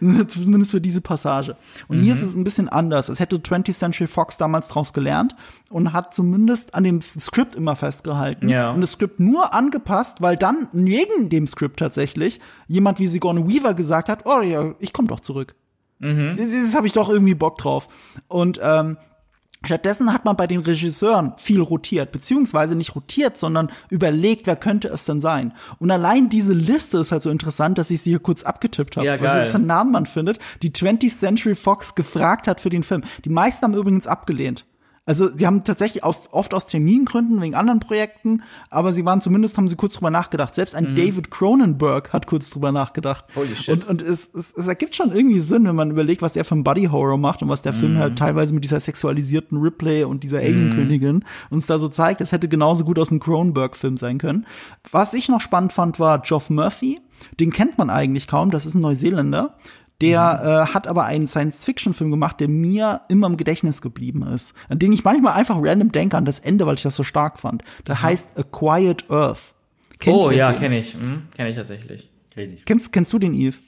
zumindest 0.28 0.70
für 0.70 0.80
diese 0.80 1.02
Passage. 1.02 1.54
Und 1.86 1.98
mhm. 1.98 2.02
hier 2.02 2.14
ist 2.14 2.22
es 2.22 2.34
ein 2.34 2.44
bisschen 2.44 2.70
anders. 2.70 3.10
Es 3.10 3.20
hätte 3.20 3.36
20th 3.36 3.74
Century 3.74 4.06
Fox 4.06 4.38
damals 4.38 4.68
draus 4.68 4.94
gelernt 4.94 5.36
und 5.68 5.92
hat 5.92 6.14
zumindest 6.14 6.74
an 6.74 6.82
dem 6.82 7.02
Skript 7.02 7.54
immer 7.54 7.76
festgehalten 7.76 8.48
ja. 8.48 8.70
und 8.70 8.80
das 8.80 8.92
Skript 8.92 9.20
nur 9.20 9.52
angepasst, 9.52 10.22
weil 10.22 10.38
dann 10.38 10.68
neben 10.72 11.28
dem 11.28 11.46
Skript 11.46 11.78
tatsächlich 11.78 12.40
jemand 12.68 13.00
wie 13.00 13.06
Sigourney 13.06 13.46
Weaver 13.46 13.74
gesagt 13.74 14.08
hat, 14.08 14.24
oh 14.24 14.40
ja, 14.40 14.74
ich 14.78 14.94
komme 14.94 15.08
doch 15.08 15.20
zurück. 15.20 15.54
Mhm. 15.98 16.32
Das, 16.34 16.50
das 16.50 16.74
habe 16.74 16.86
ich 16.86 16.94
doch 16.94 17.10
irgendwie 17.10 17.34
Bock 17.34 17.58
drauf. 17.58 17.88
Und 18.28 18.58
ähm, 18.62 18.96
Stattdessen 19.64 20.12
hat 20.12 20.24
man 20.24 20.36
bei 20.36 20.46
den 20.46 20.60
Regisseuren 20.60 21.32
viel 21.36 21.60
rotiert, 21.60 22.12
beziehungsweise 22.12 22.76
nicht 22.76 22.94
rotiert, 22.94 23.36
sondern 23.36 23.70
überlegt, 23.90 24.46
wer 24.46 24.54
könnte 24.54 24.88
es 24.88 25.04
denn 25.04 25.20
sein. 25.20 25.52
Und 25.78 25.90
allein 25.90 26.28
diese 26.28 26.52
Liste 26.52 26.98
ist 26.98 27.10
halt 27.10 27.22
so 27.22 27.30
interessant, 27.30 27.76
dass 27.76 27.90
ich 27.90 28.00
sie 28.02 28.10
hier 28.10 28.20
kurz 28.20 28.44
abgetippt 28.44 28.96
habe, 28.96 29.06
ja, 29.06 29.20
was 29.20 29.50
für 29.50 29.56
einen 29.56 29.66
Namen 29.66 29.90
man 29.90 30.06
findet, 30.06 30.38
die 30.62 30.70
20th 30.70 31.18
Century 31.18 31.54
Fox 31.56 31.96
gefragt 31.96 32.46
hat 32.46 32.60
für 32.60 32.70
den 32.70 32.84
Film. 32.84 33.02
Die 33.24 33.30
meisten 33.30 33.64
haben 33.64 33.74
übrigens 33.74 34.06
abgelehnt. 34.06 34.64
Also 35.08 35.34
sie 35.34 35.46
haben 35.46 35.64
tatsächlich 35.64 36.04
aus, 36.04 36.28
oft 36.32 36.52
aus 36.52 36.66
Termingründen 36.66 37.40
wegen 37.40 37.54
anderen 37.54 37.80
Projekten, 37.80 38.42
aber 38.68 38.92
sie 38.92 39.06
waren 39.06 39.22
zumindest, 39.22 39.56
haben 39.56 39.66
sie 39.66 39.74
kurz 39.74 39.94
drüber 39.94 40.10
nachgedacht. 40.10 40.54
Selbst 40.54 40.74
ein 40.74 40.92
mhm. 40.92 40.96
David 40.96 41.30
Cronenberg 41.30 42.12
hat 42.12 42.26
kurz 42.26 42.50
drüber 42.50 42.72
nachgedacht. 42.72 43.24
Holy 43.34 43.56
shit. 43.56 43.70
Und, 43.70 43.88
und 43.88 44.02
es, 44.02 44.28
es, 44.34 44.52
es 44.54 44.66
ergibt 44.68 44.94
schon 44.94 45.10
irgendwie 45.10 45.40
Sinn, 45.40 45.64
wenn 45.64 45.76
man 45.76 45.90
überlegt, 45.90 46.20
was 46.20 46.36
er 46.36 46.44
für 46.44 46.56
ein 46.56 46.62
Buddy 46.62 46.88
Horror 46.92 47.16
macht 47.16 47.40
und 47.40 47.48
was 47.48 47.62
der 47.62 47.72
mhm. 47.72 47.78
Film 47.78 47.98
halt 47.98 48.18
teilweise 48.18 48.52
mit 48.52 48.64
dieser 48.64 48.80
sexualisierten 48.80 49.56
Ripley 49.56 50.04
und 50.04 50.24
dieser 50.24 50.40
Alien-Königin 50.40 51.16
mhm. 51.16 51.22
uns 51.48 51.64
da 51.64 51.78
so 51.78 51.88
zeigt. 51.88 52.20
Es 52.20 52.32
hätte 52.32 52.46
genauso 52.46 52.84
gut 52.84 52.98
aus 52.98 53.08
einem 53.08 53.20
Cronenberg-Film 53.20 53.96
sein 53.96 54.18
können. 54.18 54.44
Was 54.90 55.14
ich 55.14 55.30
noch 55.30 55.40
spannend 55.40 55.72
fand, 55.72 55.98
war 55.98 56.18
Geoff 56.18 56.50
Murphy. 56.50 57.00
Den 57.40 57.50
kennt 57.50 57.78
man 57.78 57.88
eigentlich 57.88 58.26
kaum. 58.26 58.50
Das 58.50 58.66
ist 58.66 58.74
ein 58.74 58.82
Neuseeländer. 58.82 59.54
Der 60.00 60.40
mhm. 60.42 60.48
äh, 60.48 60.74
hat 60.74 60.86
aber 60.86 61.04
einen 61.06 61.26
Science-Fiction-Film 61.26 62.10
gemacht, 62.10 62.38
der 62.40 62.48
mir 62.48 63.02
immer 63.08 63.26
im 63.26 63.36
Gedächtnis 63.36 63.82
geblieben 63.82 64.22
ist. 64.22 64.54
An 64.68 64.78
den 64.78 64.92
ich 64.92 65.02
manchmal 65.04 65.34
einfach 65.34 65.56
random 65.58 65.90
denke 65.90 66.16
an 66.16 66.24
das 66.24 66.38
Ende, 66.38 66.66
weil 66.66 66.74
ich 66.74 66.82
das 66.82 66.94
so 66.94 67.02
stark 67.02 67.38
fand. 67.40 67.64
Der 67.86 67.96
mhm. 67.96 68.02
heißt 68.02 68.38
A 68.38 68.42
Quiet 68.44 69.10
Earth. 69.10 69.54
Kennt 69.98 70.16
oh 70.16 70.30
ja, 70.30 70.52
kenne 70.52 70.78
ich. 70.78 70.94
Hm, 70.94 71.24
kenne 71.34 71.50
ich 71.50 71.56
tatsächlich. 71.56 72.10
Kenn 72.30 72.54
ich. 72.54 72.64
Kennst, 72.64 72.92
kennst 72.92 73.12
du 73.12 73.18
den 73.18 73.34
Eve? 73.34 73.58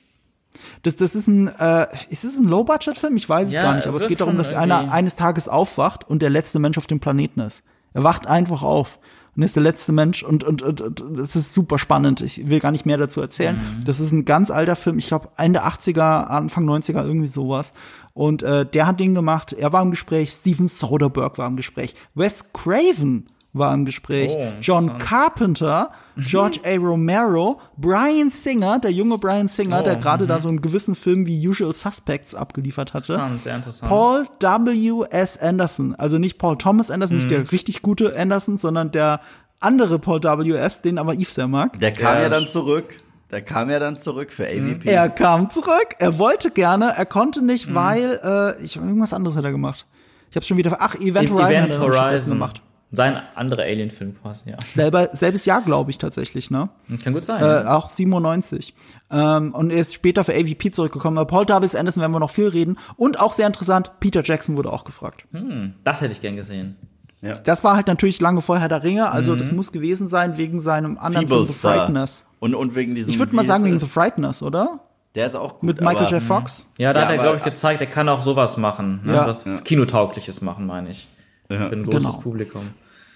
Das, 0.82 0.96
das 0.96 1.14
ist 1.14 1.26
ein, 1.26 1.48
äh, 1.48 1.86
ist 2.10 2.24
es 2.24 2.36
ein 2.36 2.44
Low-Budget-Film? 2.44 3.16
Ich 3.16 3.28
weiß 3.28 3.48
es 3.48 3.54
ja, 3.54 3.62
gar 3.62 3.74
nicht, 3.74 3.86
aber 3.86 3.96
es 3.96 4.06
geht 4.06 4.20
darum, 4.20 4.36
dass 4.36 4.52
einer 4.52 4.92
eines 4.92 5.16
Tages 5.16 5.48
aufwacht 5.48 6.08
und 6.08 6.22
der 6.22 6.30
letzte 6.30 6.58
Mensch 6.58 6.78
auf 6.78 6.86
dem 6.86 7.00
Planeten 7.00 7.40
ist. 7.40 7.62
Er 7.92 8.04
wacht 8.04 8.26
einfach 8.26 8.62
auf 8.62 8.98
und 9.36 9.42
ist 9.42 9.56
der 9.56 9.62
letzte 9.62 9.92
Mensch 9.92 10.22
und, 10.22 10.44
und, 10.44 10.62
und, 10.62 10.80
und 10.80 11.18
das 11.18 11.36
ist 11.36 11.52
super 11.52 11.78
spannend. 11.78 12.20
Ich 12.20 12.48
will 12.48 12.60
gar 12.60 12.72
nicht 12.72 12.86
mehr 12.86 12.98
dazu 12.98 13.20
erzählen. 13.20 13.56
Mhm. 13.56 13.84
Das 13.84 14.00
ist 14.00 14.12
ein 14.12 14.24
ganz 14.24 14.50
alter 14.50 14.76
Film, 14.76 14.98
ich 14.98 15.06
glaube 15.06 15.28
Ende 15.36 15.64
80er, 15.64 16.24
Anfang 16.24 16.68
90er, 16.68 17.04
irgendwie 17.04 17.28
sowas. 17.28 17.72
Und 18.12 18.42
äh, 18.42 18.66
der 18.66 18.86
hat 18.86 19.00
den 19.00 19.14
gemacht, 19.14 19.52
er 19.52 19.72
war 19.72 19.82
im 19.82 19.90
Gespräch, 19.90 20.30
Steven 20.30 20.68
Soderbergh 20.68 21.38
war 21.38 21.46
im 21.46 21.56
Gespräch, 21.56 21.94
Wes 22.14 22.52
Craven 22.52 23.26
war 23.52 23.74
im 23.74 23.84
Gespräch. 23.84 24.32
Oh, 24.36 24.52
John 24.60 24.98
Carpenter, 24.98 25.90
mhm. 26.14 26.22
George 26.22 26.60
A. 26.64 26.76
Romero, 26.76 27.60
Brian 27.76 28.30
Singer, 28.30 28.78
der 28.78 28.92
junge 28.92 29.18
Brian 29.18 29.48
Singer, 29.48 29.80
oh, 29.80 29.82
der 29.82 29.96
gerade 29.96 30.26
da 30.26 30.36
mhm. 30.36 30.40
so 30.40 30.48
einen 30.48 30.60
gewissen 30.60 30.94
Film 30.94 31.26
wie 31.26 31.48
Usual 31.48 31.74
Suspects 31.74 32.34
abgeliefert 32.34 32.94
hatte. 32.94 33.14
Interessant, 33.14 33.42
sehr 33.42 33.54
interessant. 33.56 33.88
Paul 33.88 34.26
W. 34.38 35.04
S. 35.10 35.36
Anderson, 35.36 35.94
also 35.96 36.18
nicht 36.18 36.38
Paul 36.38 36.58
Thomas 36.58 36.90
Anderson, 36.90 37.16
mhm. 37.16 37.22
nicht 37.24 37.30
der 37.30 37.52
richtig 37.52 37.82
gute 37.82 38.16
Anderson, 38.16 38.56
sondern 38.56 38.92
der 38.92 39.20
andere 39.58 39.98
Paul 39.98 40.22
W. 40.22 40.52
S., 40.52 40.80
den 40.82 40.98
aber 40.98 41.14
Yves 41.14 41.34
sehr 41.34 41.48
mag. 41.48 41.78
Der 41.80 41.92
kam 41.92 42.16
ja, 42.16 42.22
ja 42.22 42.28
dann 42.28 42.46
zurück. 42.46 42.96
Der 43.30 43.42
kam 43.42 43.70
ja 43.70 43.78
dann 43.78 43.96
zurück 43.96 44.32
für 44.32 44.44
AVP. 44.44 44.88
Er 44.88 45.08
kam 45.08 45.50
zurück. 45.50 45.94
Er 45.98 46.18
wollte 46.18 46.50
gerne, 46.50 46.94
er 46.96 47.06
konnte 47.06 47.44
nicht, 47.44 47.68
mhm. 47.68 47.74
weil 47.74 48.20
äh, 48.24 48.64
ich 48.64 48.76
irgendwas 48.76 49.12
anderes 49.12 49.36
hat 49.36 49.44
er 49.44 49.52
gemacht. 49.52 49.86
Ich 50.30 50.36
habe 50.36 50.44
schon 50.44 50.56
wieder. 50.56 50.76
Ach, 50.80 50.94
Event 50.96 51.30
Horizon 51.30 51.52
Event 51.52 51.74
hat 51.74 51.80
er 51.80 51.80
Horizon. 51.80 52.30
gemacht. 52.30 52.62
Sein 52.92 53.20
anderer 53.36 53.62
Alien-Film 53.62 54.16
quasi, 54.20 54.50
ja. 54.50 54.56
Selber, 54.66 55.10
selbes 55.12 55.44
Jahr, 55.44 55.62
glaube 55.62 55.92
ich, 55.92 55.98
tatsächlich, 55.98 56.50
ne? 56.50 56.70
Kann 57.04 57.12
gut 57.12 57.24
sein. 57.24 57.40
Äh, 57.40 57.68
auch 57.68 57.88
97. 57.88 58.74
Ähm, 59.12 59.54
und 59.54 59.70
er 59.70 59.78
ist 59.78 59.94
später 59.94 60.24
für 60.24 60.32
AVP 60.32 60.72
zurückgekommen. 60.72 61.16
Aber 61.16 61.26
Paul 61.26 61.46
W. 61.46 61.78
Anderson 61.78 62.00
werden 62.00 62.12
wir 62.12 62.18
noch 62.18 62.30
viel 62.30 62.48
reden. 62.48 62.78
Und 62.96 63.20
auch 63.20 63.32
sehr 63.32 63.46
interessant, 63.46 63.92
Peter 64.00 64.22
Jackson 64.24 64.56
wurde 64.56 64.72
auch 64.72 64.82
gefragt. 64.82 65.24
Hm, 65.32 65.74
das 65.84 66.00
hätte 66.00 66.12
ich 66.12 66.20
gern 66.20 66.34
gesehen. 66.34 66.76
Ja. 67.22 67.34
Das 67.34 67.62
war 67.62 67.76
halt 67.76 67.86
natürlich 67.86 68.20
lange 68.20 68.40
vorher 68.40 68.68
der 68.68 68.82
Ringe, 68.82 69.10
also 69.10 69.32
mhm. 69.32 69.38
das 69.38 69.52
muss 69.52 69.72
gewesen 69.72 70.08
sein 70.08 70.38
wegen 70.38 70.58
seinem 70.58 70.96
anderen 70.96 71.28
Film 71.28 71.46
The 71.46 71.52
Frighteners. 71.52 72.26
Und, 72.38 72.54
und 72.54 72.74
wegen 72.74 72.94
diesem. 72.94 73.10
Ich 73.10 73.18
würde 73.18 73.36
mal 73.36 73.44
sagen 73.44 73.64
wegen 73.64 73.78
The 73.78 73.86
Frighteners, 73.86 74.42
oder? 74.42 74.80
Der 75.14 75.26
ist 75.26 75.34
auch 75.34 75.58
gut. 75.58 75.64
Mit 75.64 75.80
Michael 75.80 76.08
J. 76.08 76.22
Fox? 76.22 76.70
Ja, 76.78 76.92
da 76.92 77.00
ja, 77.00 77.06
hat 77.06 77.12
er, 77.12 77.22
glaube 77.22 77.38
ich, 77.38 77.44
gezeigt, 77.44 77.80
er 77.80 77.88
kann 77.88 78.08
auch 78.08 78.22
sowas 78.22 78.56
machen. 78.56 79.00
Ne? 79.04 79.14
Ja. 79.14 79.26
Was 79.26 79.44
ja. 79.44 79.58
Kinotaugliches 79.58 80.40
machen, 80.40 80.66
meine 80.66 80.90
ich. 80.90 81.08
Ja. 81.50 81.68
Für 81.68 81.74
ein 81.74 81.82
großes 81.82 82.04
genau. 82.04 82.16
Publikum. 82.18 82.62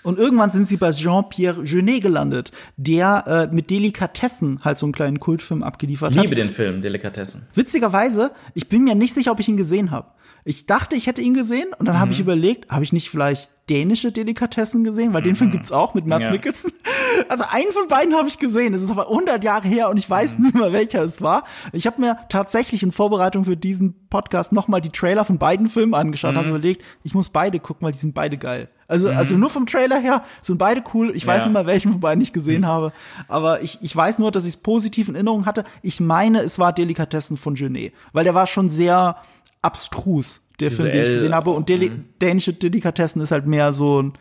Und 0.04 0.18
irgendwann 0.18 0.50
sind 0.50 0.68
sie 0.68 0.76
bei 0.76 0.90
Jean-Pierre 0.90 1.64
Jeunet 1.64 2.02
gelandet, 2.02 2.50
der 2.76 3.48
äh, 3.50 3.54
mit 3.54 3.70
Delikatessen 3.70 4.60
halt 4.62 4.76
so 4.76 4.84
einen 4.84 4.92
kleinen 4.92 5.18
Kultfilm 5.18 5.62
abgeliefert 5.62 6.10
Liebe 6.10 6.20
hat. 6.20 6.28
Liebe 6.28 6.40
den 6.40 6.52
Film, 6.52 6.82
Delikatessen. 6.82 7.48
Witzigerweise, 7.54 8.30
ich 8.52 8.68
bin 8.68 8.84
mir 8.84 8.94
nicht 8.94 9.14
sicher, 9.14 9.32
ob 9.32 9.40
ich 9.40 9.48
ihn 9.48 9.56
gesehen 9.56 9.90
habe. 9.90 10.08
Ich 10.44 10.66
dachte, 10.66 10.94
ich 10.94 11.06
hätte 11.06 11.22
ihn 11.22 11.32
gesehen 11.32 11.68
und 11.78 11.86
dann 11.88 11.96
mhm. 11.96 12.00
habe 12.00 12.12
ich 12.12 12.20
überlegt, 12.20 12.70
habe 12.70 12.84
ich 12.84 12.92
nicht 12.92 13.08
vielleicht 13.08 13.48
dänische 13.70 14.12
Delikatessen 14.12 14.84
gesehen, 14.84 15.14
weil 15.14 15.22
mhm. 15.22 15.26
den 15.26 15.36
Film 15.36 15.50
mhm. 15.50 15.54
gibt's 15.54 15.72
auch 15.72 15.94
mit 15.94 16.06
Mats 16.06 16.26
ja. 16.26 16.32
Mikkelsen. 16.32 16.72
Also 17.28 17.44
einen 17.48 17.70
von 17.70 17.86
beiden 17.86 18.14
habe 18.14 18.26
ich 18.26 18.38
gesehen. 18.38 18.74
Es 18.74 18.82
ist 18.82 18.90
aber 18.90 19.08
100 19.08 19.44
Jahre 19.44 19.68
her 19.68 19.88
und 19.88 19.96
ich 19.96 20.10
weiß 20.10 20.36
mhm. 20.36 20.46
nicht 20.46 20.54
mehr, 20.56 20.72
welcher 20.72 21.02
es 21.04 21.22
war. 21.22 21.44
Ich 21.72 21.86
habe 21.86 22.00
mir 22.00 22.18
tatsächlich 22.28 22.82
in 22.82 22.90
Vorbereitung 22.90 23.44
für 23.44 23.56
diesen 23.56 24.08
Podcast 24.08 24.52
nochmal 24.52 24.80
die 24.80 24.90
Trailer 24.90 25.24
von 25.24 25.38
beiden 25.38 25.68
Filmen 25.68 25.94
angeschaut, 25.94 26.32
mhm. 26.32 26.38
habe 26.38 26.48
überlegt, 26.48 26.82
ich 27.04 27.14
muss 27.14 27.28
beide 27.28 27.60
gucken, 27.60 27.84
weil 27.84 27.92
die 27.92 27.98
sind 27.98 28.14
beide 28.14 28.36
geil. 28.36 28.68
Also, 28.88 29.10
mhm. 29.10 29.16
also 29.16 29.36
nur 29.36 29.48
vom 29.48 29.66
Trailer 29.66 29.98
her 29.98 30.24
sind 30.42 30.58
beide 30.58 30.82
cool. 30.92 31.12
Ich 31.14 31.26
weiß 31.26 31.42
ja. 31.42 31.46
nicht 31.46 31.54
mal, 31.54 31.66
welchen 31.66 31.92
von 31.92 32.00
beiden 32.00 32.20
ich 32.20 32.32
gesehen 32.32 32.62
mhm. 32.62 32.66
habe. 32.66 32.92
Aber 33.28 33.62
ich, 33.62 33.78
ich 33.80 33.94
weiß 33.94 34.18
nur, 34.18 34.30
dass 34.30 34.44
ich 34.44 34.54
es 34.54 34.56
positiv 34.56 35.08
in 35.08 35.14
Erinnerung 35.14 35.46
hatte. 35.46 35.64
Ich 35.82 36.00
meine, 36.00 36.40
es 36.40 36.58
war 36.58 36.72
Delikatessen 36.72 37.36
von 37.36 37.54
Genet. 37.54 37.94
Weil 38.12 38.24
der 38.24 38.34
war 38.34 38.46
schon 38.46 38.68
sehr 38.68 39.16
abstrus, 39.62 40.42
der 40.60 40.70
Film, 40.70 40.90
den 40.90 41.02
ich 41.02 41.08
gesehen 41.08 41.34
habe. 41.34 41.50
Und 41.50 41.68
Deli 41.68 41.90
dänische 42.20 42.52
Delikatessen 42.52 43.20
ist 43.22 43.30
halt 43.30 43.46
mehr 43.46 43.72
so 43.72 44.02
ein, 44.02 44.12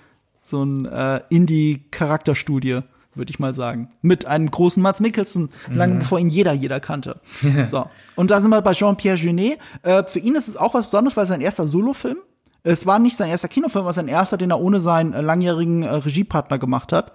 so 0.42 0.64
ein 0.64 0.86
äh, 0.86 1.22
Indie-Charakterstudie. 1.30 2.82
würde 3.16 3.32
ich 3.32 3.40
mal 3.40 3.54
sagen. 3.54 3.90
Mit 4.02 4.26
einem 4.26 4.50
großen 4.50 4.82
Mats 4.82 5.00
Mikkelsen, 5.00 5.50
lange 5.70 5.96
bevor 5.96 6.20
ihn 6.20 6.30
jeder, 6.30 6.54
jeder 6.54 6.80
kannte. 6.80 7.20
so. 7.66 7.86
Und 8.16 8.32
da 8.32 8.42
sind 8.42 8.50
wir 8.50 8.62
bei 8.62 8.74
Jean-Pierre 8.74 9.18
Jeunet. 9.18 9.60
Äh, 9.84 10.04
für 10.06 10.20
ihn 10.20 10.36
ist 10.36 10.48
es 10.48 10.58
auch 10.58 10.74
was 10.74 10.86
Besonderes, 10.86 11.18
weil 11.18 11.26
sein 11.26 11.42
erster 11.42 11.68
Solofilm. 11.68 12.18
Es 12.66 12.86
war 12.86 12.98
nicht 12.98 13.18
sein 13.18 13.30
erster 13.30 13.50
Kinofilm, 13.50 13.84
aber 13.84 13.92
sein 13.92 14.08
erster, 14.08 14.38
den 14.38 14.50
er 14.50 14.60
ohne 14.60 14.80
seinen 14.80 15.14
äh, 15.14 15.20
langjährigen 15.20 15.84
äh, 15.84 15.96
Regiepartner 15.96 16.58
gemacht 16.58 16.94
hat. 16.94 17.12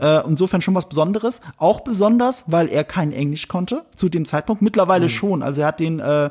Äh, 0.00 0.26
insofern 0.26 0.62
schon 0.62 0.74
was 0.74 0.88
Besonderes. 0.88 1.42
Auch 1.58 1.80
besonders, 1.80 2.44
weil 2.46 2.68
er 2.68 2.82
kein 2.82 3.12
Englisch 3.12 3.46
konnte 3.46 3.84
zu 3.94 4.08
dem 4.08 4.24
Zeitpunkt. 4.24 4.62
Mittlerweile 4.62 5.10
schon. 5.10 5.42
Also 5.42 5.60
er 5.60 5.66
hat 5.66 5.80
den 5.80 6.00
äh, 6.00 6.30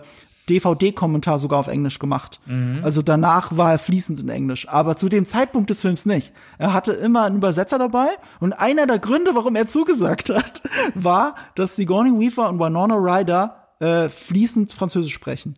DVD-Kommentar 0.49 1.39
sogar 1.39 1.59
auf 1.59 1.67
Englisch 1.67 1.99
gemacht. 1.99 2.39
Also 2.83 3.01
danach 3.01 3.55
war 3.57 3.71
er 3.71 3.79
fließend 3.79 4.19
in 4.19 4.29
Englisch. 4.29 4.67
Aber 4.69 4.95
zu 4.95 5.09
dem 5.09 5.25
Zeitpunkt 5.25 5.69
des 5.69 5.81
Films 5.81 6.05
nicht. 6.05 6.33
Er 6.57 6.73
hatte 6.73 6.93
immer 6.93 7.23
einen 7.23 7.37
Übersetzer 7.37 7.79
dabei. 7.79 8.07
Und 8.39 8.53
einer 8.53 8.85
der 8.87 8.99
Gründe, 8.99 9.31
warum 9.33 9.55
er 9.55 9.67
zugesagt 9.67 10.29
hat, 10.29 10.61
war, 10.95 11.35
dass 11.55 11.75
Sigourney 11.75 12.11
Weaver 12.11 12.49
und 12.49 12.59
Winona 12.59 12.95
Ryder 12.95 13.69
äh, 13.79 14.09
fließend 14.09 14.71
Französisch 14.71 15.13
sprechen. 15.13 15.55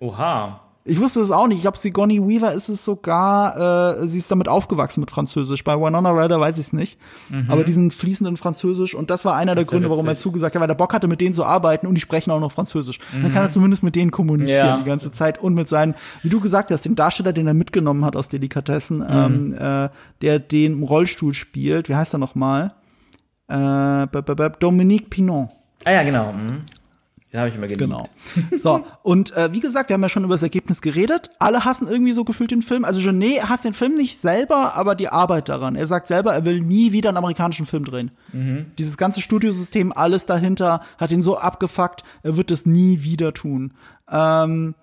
Oha. 0.00 0.69
Ich 0.82 0.98
wusste 0.98 1.20
es 1.20 1.30
auch 1.30 1.46
nicht. 1.46 1.58
Ich 1.58 1.62
glaube, 1.62 1.76
Sigourney 1.76 2.26
Weaver 2.26 2.52
ist 2.54 2.70
es 2.70 2.84
sogar, 2.86 3.98
äh, 4.00 4.08
sie 4.08 4.16
ist 4.16 4.30
damit 4.30 4.48
aufgewachsen 4.48 5.00
mit 5.00 5.10
Französisch. 5.10 5.62
Bei 5.62 5.74
Winona 5.78 6.10
Ryder 6.10 6.40
weiß 6.40 6.56
ich 6.58 6.66
es 6.68 6.72
nicht. 6.72 6.98
Aber 7.48 7.64
die 7.64 7.72
sind 7.72 7.92
fließend 7.92 8.26
in 8.28 8.36
Französisch 8.38 8.94
und 8.94 9.10
das 9.10 9.26
war 9.26 9.36
einer 9.36 9.54
der 9.54 9.66
Gründe, 9.66 9.90
warum 9.90 10.08
er 10.08 10.16
zugesagt 10.16 10.54
hat, 10.54 10.62
weil 10.62 10.70
er 10.70 10.74
Bock 10.74 10.94
hatte, 10.94 11.06
mit 11.06 11.20
denen 11.20 11.34
zu 11.34 11.44
arbeiten 11.44 11.86
und 11.86 11.96
die 11.96 12.00
sprechen 12.00 12.30
auch 12.30 12.40
noch 12.40 12.50
Französisch. 12.50 12.98
Dann 13.12 13.30
kann 13.32 13.42
er 13.44 13.50
zumindest 13.50 13.82
mit 13.82 13.94
denen 13.94 14.10
kommunizieren 14.10 14.66
Ja. 14.66 14.78
die 14.78 14.84
ganze 14.84 15.12
Zeit 15.12 15.38
und 15.38 15.52
mit 15.54 15.68
seinen, 15.68 15.94
wie 16.22 16.30
du 16.30 16.40
gesagt 16.40 16.70
hast, 16.70 16.86
den 16.86 16.94
Darsteller, 16.96 17.34
den 17.34 17.46
er 17.46 17.54
mitgenommen 17.54 18.04
hat 18.04 18.16
aus 18.16 18.30
Delikatessen, 18.30 19.04
ähm, 19.08 19.54
äh, 19.54 19.90
der 20.22 20.38
den 20.38 20.72
im 20.72 20.82
Rollstuhl 20.82 21.34
spielt. 21.34 21.88
Wie 21.90 21.94
heißt 21.94 22.14
er 22.14 22.18
noch 22.18 22.34
mal? 22.34 22.72
Äh, 23.48 24.06
Dominique 24.60 25.10
Pinon. 25.10 25.50
Ah 25.84 25.92
ja, 25.92 26.02
genau. 26.04 26.32
Mhm. 26.32 26.60
Den 27.32 27.38
habe 27.38 27.48
ich 27.48 27.54
immer 27.54 27.68
geliebt. 27.68 27.80
Genau. 27.80 28.08
So, 28.56 28.84
und 29.02 29.36
äh, 29.36 29.52
wie 29.52 29.60
gesagt, 29.60 29.88
wir 29.88 29.94
haben 29.94 30.02
ja 30.02 30.08
schon 30.08 30.24
über 30.24 30.34
das 30.34 30.42
Ergebnis 30.42 30.82
geredet. 30.82 31.30
Alle 31.38 31.64
hassen 31.64 31.86
irgendwie 31.86 32.12
so 32.12 32.24
gefühlt 32.24 32.50
den 32.50 32.62
Film. 32.62 32.84
Also 32.84 33.00
Genet 33.00 33.48
hasst 33.48 33.64
den 33.64 33.74
Film 33.74 33.94
nicht 33.94 34.18
selber, 34.18 34.74
aber 34.74 34.96
die 34.96 35.08
Arbeit 35.08 35.48
daran. 35.48 35.76
Er 35.76 35.86
sagt 35.86 36.08
selber, 36.08 36.34
er 36.34 36.44
will 36.44 36.60
nie 36.60 36.92
wieder 36.92 37.10
einen 37.10 37.18
amerikanischen 37.18 37.66
Film 37.66 37.84
drehen. 37.84 38.10
Dieses 38.78 38.96
ganze 38.96 39.20
Studiosystem, 39.20 39.92
alles 39.92 40.26
dahinter, 40.26 40.80
hat 40.98 41.12
ihn 41.12 41.22
so 41.22 41.38
abgefuckt, 41.38 42.02
er 42.22 42.36
wird 42.36 42.50
es 42.50 42.66
nie 42.66 43.04
wieder 43.04 43.32
tun. 43.32 43.74
Ähm, 44.10 44.74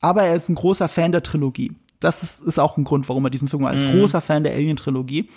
aber 0.00 0.24
er 0.24 0.36
ist 0.36 0.50
ein 0.50 0.56
großer 0.56 0.88
Fan 0.88 1.12
der 1.12 1.22
Trilogie. 1.22 1.72
Das 2.00 2.22
ist, 2.22 2.42
ist 2.42 2.58
auch 2.58 2.76
ein 2.76 2.84
Grund, 2.84 3.08
warum 3.08 3.24
er 3.24 3.30
diesen 3.30 3.48
Film 3.48 3.62
macht. 3.62 3.76
Er 3.76 3.84
ist 3.84 3.96
großer 3.96 4.20
Fan 4.20 4.44
der 4.44 4.52
Alien-Trilogie. 4.52 5.30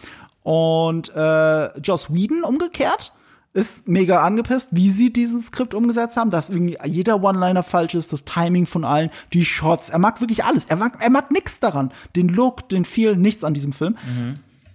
Und 0.44 1.16
äh, 1.16 1.80
Joss 1.80 2.14
Whedon 2.14 2.44
umgekehrt 2.44 3.14
ist 3.54 3.88
mega 3.88 4.24
angepisst, 4.24 4.70
wie 4.72 4.90
sie 4.90 5.12
dieses 5.12 5.48
Skript 5.48 5.74
umgesetzt 5.74 6.16
haben, 6.18 6.30
dass 6.30 6.50
irgendwie 6.50 6.78
jeder 6.86 7.24
One-Liner 7.24 7.64
falsch 7.64 7.96
ist, 7.96 8.14
das 8.14 8.24
Timing 8.24 8.66
von 8.68 8.84
allen, 8.84 9.10
die 9.34 9.46
Shots. 9.46 9.90
Er 9.90 9.98
mag 10.00 10.22
wirklich 10.22 10.44
alles. 10.44 10.66
Er 10.66 10.76
mag, 10.76 10.98
er 11.04 11.10
mag 11.10 11.32
nichts 11.32 11.60
daran. 11.60 11.92
Den 12.16 12.28
Look, 12.30 12.70
den 12.70 12.86
Feel, 12.86 13.16
nichts 13.16 13.44
an 13.44 13.54
diesem 13.56 13.74
Film. 13.74 13.96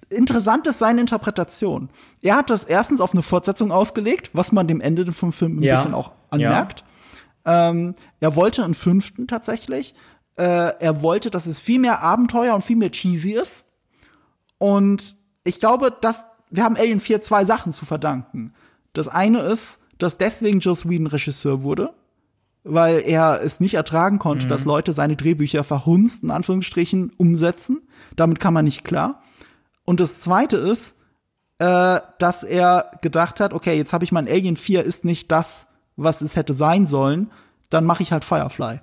Interessant 0.09 0.67
ist 0.67 0.79
seine 0.79 1.01
Interpretation. 1.01 1.91
Er 2.23 2.37
hat 2.37 2.51
das 2.51 2.65
erstens 2.65 3.01
auf 3.01 3.13
eine 3.13 3.23
Fortsetzung 3.23 3.71
ausgelegt, 3.73 4.31
was 4.33 4.53
man 4.53 4.67
dem 4.67 4.81
Ende 4.81 5.11
vom 5.13 5.33
Film 5.33 5.59
ein 5.59 5.63
Ja. 5.63 5.75
bisschen 5.77 5.95
auch 5.95 6.13
anmerkt. 6.31 6.85
Ähm, 7.45 7.95
er 8.21 8.37
wollte 8.37 8.65
einen 8.65 8.75
fünften 8.75 9.27
tatsächlich. 9.29 9.95
Äh, 10.37 10.45
er 10.81 11.03
wollte, 11.03 11.31
dass 11.31 11.47
es 11.47 11.59
viel 11.61 11.79
mehr 11.79 12.03
Abenteuer 12.03 12.55
und 12.55 12.63
viel 12.63 12.77
mehr 12.77 12.91
cheesy 12.91 13.33
ist. 13.33 13.67
Und 14.59 15.17
ich 15.45 15.61
glaube, 15.61 15.97
dass 16.01 16.25
wir 16.51 16.65
haben 16.65 16.77
Alien 16.77 17.01
4 17.01 17.23
zwei 17.23 17.45
Sachen 17.47 17.73
zu 17.73 17.87
verdanken. 17.87 18.53
Das 18.93 19.09
eine 19.09 19.41
ist, 19.41 19.81
dass 19.99 20.19
deswegen 20.19 20.61
Joss 20.61 20.89
Whedon 20.89 21.07
Regisseur 21.07 21.63
wurde, 21.63 21.95
weil 22.65 23.03
er 23.05 23.41
es 23.43 23.61
nicht 23.61 23.75
ertragen 23.75 24.19
konnte, 24.19 24.47
dass 24.47 24.65
Leute 24.65 24.93
seine 24.93 25.17
Drehbücher 25.17 25.65
verhunzt, 25.65 26.23
in 26.23 26.31
Anführungsstrichen, 26.31 27.13
umsetzen. 27.17 27.83
Damit 28.17 28.41
kann 28.41 28.55
man 28.55 28.65
nicht 28.65 28.85
klar. 28.85 29.23
Und 29.85 30.01
das 30.01 30.21
zweite 30.21 30.57
ist, 30.57 30.97
äh, 31.59 32.01
dass 32.19 32.43
er 32.45 32.91
gedacht 33.03 33.41
hat, 33.41 33.53
okay, 33.53 33.77
jetzt 33.77 33.93
habe 33.93 34.05
ich 34.05 34.13
mein 34.13 34.29
Alien 34.29 34.57
4 34.57 34.85
ist 34.85 35.05
nicht 35.05 35.31
das, 35.31 35.67
was 35.97 36.23
es 36.23 36.37
hätte 36.37 36.55
sein 36.55 36.87
sollen, 36.87 37.31
dann 37.71 37.85
mache 37.85 38.03
ich 38.03 38.13
halt 38.13 38.25
Firefly. 38.25 38.81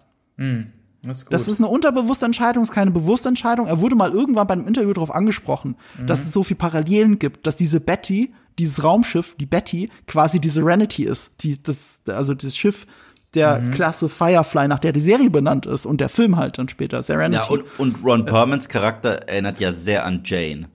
Das 1.01 1.19
ist. 1.19 1.31
Das 1.31 1.47
ist 1.47 1.59
eine 1.59 1.67
unterbewusste 1.67 2.25
Entscheidung, 2.25 2.63
ist 2.63 2.71
keine 2.71 2.91
bewusste 2.91 3.29
Entscheidung. 3.29 3.67
Er 3.67 3.79
wurde 3.79 3.95
mal 3.95 4.11
irgendwann 4.11 4.47
bei 4.47 4.53
einem 4.53 4.67
Interview 4.67 4.93
darauf 4.93 5.13
angesprochen, 5.13 5.77
dass 6.05 6.25
es 6.25 6.33
so 6.33 6.43
viel 6.43 6.57
Parallelen 6.57 7.19
gibt, 7.19 7.47
dass 7.47 7.55
diese 7.55 7.79
Betty, 7.79 8.33
dieses 8.59 8.83
Raumschiff, 8.83 9.35
die 9.39 9.45
Betty, 9.45 9.89
quasi 10.07 10.39
die 10.39 10.49
Serenity 10.49 11.03
ist, 11.03 11.43
die, 11.43 11.61
das, 11.61 12.01
also 12.07 12.33
das 12.33 12.55
Schiff 12.55 12.85
der 13.33 13.61
Klasse 13.71 14.09
Firefly, 14.09 14.67
nach 14.67 14.79
der 14.79 14.91
die 14.91 14.99
Serie 14.99 15.29
benannt 15.29 15.65
ist 15.65 15.85
und 15.85 16.01
der 16.01 16.09
Film 16.09 16.37
halt 16.37 16.57
dann 16.57 16.67
später, 16.67 17.01
Serenity. 17.03 17.53
Ja, 17.53 17.59
und, 17.77 17.79
und 17.79 18.03
Ron 18.03 18.25
Perlmans 18.25 18.69
Charakter 18.69 19.27
erinnert 19.27 19.59
ja 19.59 19.71
sehr 19.71 20.05
an 20.05 20.21
Jane. 20.25 20.67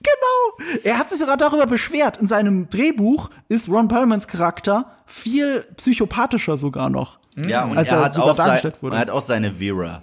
Genau. 0.00 0.80
Er 0.82 0.98
hat 0.98 1.10
sich 1.10 1.18
sogar 1.18 1.36
darüber 1.36 1.66
beschwert. 1.66 2.16
In 2.18 2.26
seinem 2.26 2.68
Drehbuch 2.68 3.30
ist 3.48 3.68
Ron 3.68 3.88
Perlmans 3.88 4.28
Charakter 4.28 4.86
viel 5.06 5.64
psychopathischer 5.76 6.56
sogar 6.56 6.90
noch. 6.90 7.18
Ja, 7.36 7.64
und 7.64 7.76
Als 7.76 7.90
er, 7.90 7.98
er 7.98 8.04
hat 8.04 8.14
sogar 8.14 8.30
auch 8.32 8.36
sein, 8.36 8.72
er 8.82 8.98
hat 8.98 9.10
auch 9.10 9.22
seine 9.22 9.54
Vera. 9.54 10.02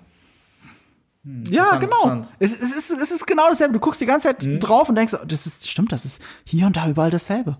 Ja, 1.23 1.75
Interessant, 1.75 1.81
genau. 1.81 2.27
Es, 2.39 2.51
es, 2.53 2.75
ist, 2.77 2.89
es 2.89 3.11
ist 3.11 3.27
genau 3.27 3.47
dasselbe. 3.49 3.73
Du 3.73 3.79
guckst 3.79 4.01
die 4.01 4.05
ganze 4.07 4.27
Zeit 4.29 4.43
Mhm. 4.43 4.59
drauf 4.59 4.89
und 4.89 4.95
denkst, 4.95 5.15
das 5.27 5.45
ist, 5.45 5.69
stimmt, 5.69 5.91
das 5.91 6.03
ist 6.05 6.21
hier 6.45 6.65
und 6.65 6.75
da 6.77 6.87
überall 6.89 7.11
dasselbe. 7.11 7.57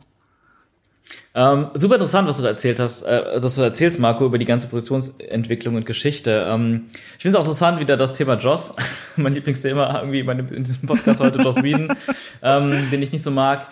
Ähm, 1.34 1.68
super 1.74 1.96
interessant, 1.96 2.28
was 2.28 2.38
du 2.38 2.44
da 2.44 2.50
erzählt 2.50 2.80
hast, 2.80 3.04
äh, 3.04 3.24
was 3.42 3.56
du 3.56 3.62
erzählst, 3.62 4.00
Marco, 4.00 4.26
über 4.26 4.38
die 4.38 4.46
ganze 4.46 4.68
Produktionsentwicklung 4.68 5.76
und 5.76 5.86
Geschichte. 5.86 6.46
Ähm, 6.50 6.90
ich 7.18 7.22
finde 7.22 7.30
es 7.30 7.36
auch 7.36 7.42
interessant, 7.46 7.80
wieder 7.80 7.98
das 7.98 8.14
Thema 8.16 8.36
Joss, 8.36 8.76
mein 9.16 9.34
Lieblingsthema 9.34 10.00
irgendwie 10.00 10.24
bei 10.24 10.34
dem- 10.34 10.54
in 10.54 10.64
diesem 10.64 10.88
Podcast 10.88 11.20
heute, 11.20 11.40
Joss 11.42 11.62
Whedon, 11.64 11.94
ähm, 12.42 12.90
den 12.92 13.02
ich 13.02 13.12
nicht 13.12 13.24
so 13.24 13.32
mag. 13.32 13.68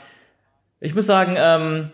Ich 0.81 0.95
muss 0.95 1.05
sagen, 1.05 1.35
ähm, 1.37 1.91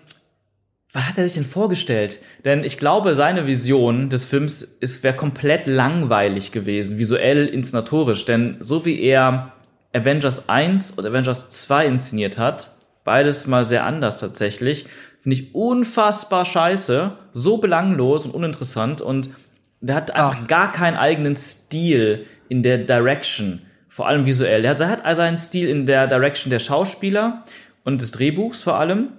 was 0.95 1.09
hat 1.09 1.17
er 1.17 1.25
sich 1.25 1.33
denn 1.33 1.45
vorgestellt? 1.45 2.19
Denn 2.45 2.63
ich 2.63 2.77
glaube, 2.77 3.15
seine 3.15 3.47
Vision 3.47 4.09
des 4.09 4.23
Films 4.23 4.61
ist 4.61 5.03
wäre 5.03 5.15
komplett 5.15 5.67
langweilig 5.67 6.53
gewesen, 6.53 6.97
visuell, 6.97 7.47
inszenatorisch. 7.47 8.23
Denn 8.23 8.55
so 8.61 8.85
wie 8.85 9.01
er 9.01 9.51
Avengers 9.93 10.47
1 10.47 10.91
und 10.91 11.05
Avengers 11.05 11.49
2 11.49 11.85
inszeniert 11.87 12.37
hat, 12.37 12.71
beides 13.03 13.45
mal 13.45 13.65
sehr 13.65 13.85
anders 13.85 14.21
tatsächlich, 14.21 14.85
finde 15.21 15.35
ich 15.35 15.53
unfassbar 15.53 16.45
scheiße, 16.45 17.11
so 17.33 17.57
belanglos 17.57 18.25
und 18.25 18.31
uninteressant 18.33 19.01
und 19.01 19.31
der 19.81 19.95
hat 19.95 20.11
einfach 20.11 20.43
Ach. 20.43 20.47
gar 20.47 20.71
keinen 20.71 20.95
eigenen 20.95 21.35
Stil 21.35 22.25
in 22.47 22.63
der 22.63 22.77
Direction, 22.77 23.61
vor 23.89 24.07
allem 24.07 24.25
visuell. 24.25 24.63
Er 24.63 24.71
hat, 24.71 24.79
er 24.79 25.03
hat 25.03 25.17
seinen 25.17 25.37
Stil 25.37 25.67
in 25.67 25.85
der 25.85 26.07
Direction 26.07 26.51
der 26.51 26.59
Schauspieler 26.59 27.43
und 27.83 28.01
des 28.01 28.11
Drehbuchs 28.11 28.63
vor 28.63 28.79
allem. 28.79 29.09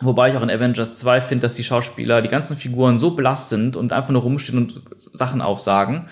Wobei 0.00 0.30
ich 0.30 0.36
auch 0.36 0.42
in 0.42 0.50
Avengers 0.50 0.98
2 0.98 1.22
finde, 1.22 1.42
dass 1.42 1.54
die 1.54 1.64
Schauspieler, 1.64 2.22
die 2.22 2.28
ganzen 2.28 2.56
Figuren 2.56 2.98
so 2.98 3.12
blass 3.12 3.48
sind 3.48 3.76
und 3.76 3.92
einfach 3.92 4.10
nur 4.10 4.22
rumstehen 4.22 4.58
und 4.58 4.82
Sachen 4.96 5.40
aufsagen. 5.40 6.06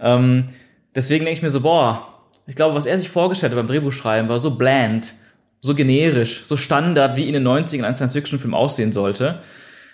Ähm, 0.00 0.50
deswegen 0.94 1.24
denke 1.24 1.38
ich 1.38 1.42
mir 1.42 1.50
so, 1.50 1.60
boah, 1.60 2.06
ich 2.46 2.54
glaube, 2.54 2.76
was 2.76 2.86
er 2.86 2.98
sich 2.98 3.08
vorgestellt 3.08 3.52
hat 3.52 3.58
beim 3.58 3.66
Drehbuchschreiben, 3.66 4.28
war 4.28 4.38
so 4.38 4.52
bland, 4.52 5.14
so 5.60 5.74
generisch, 5.74 6.44
so 6.44 6.56
Standard, 6.56 7.16
wie 7.16 7.26
in 7.26 7.32
den 7.32 7.46
90ern 7.46 7.84
ein 7.84 7.94
Science-Fiction-Film 7.94 8.54
aussehen 8.54 8.92
sollte, 8.92 9.40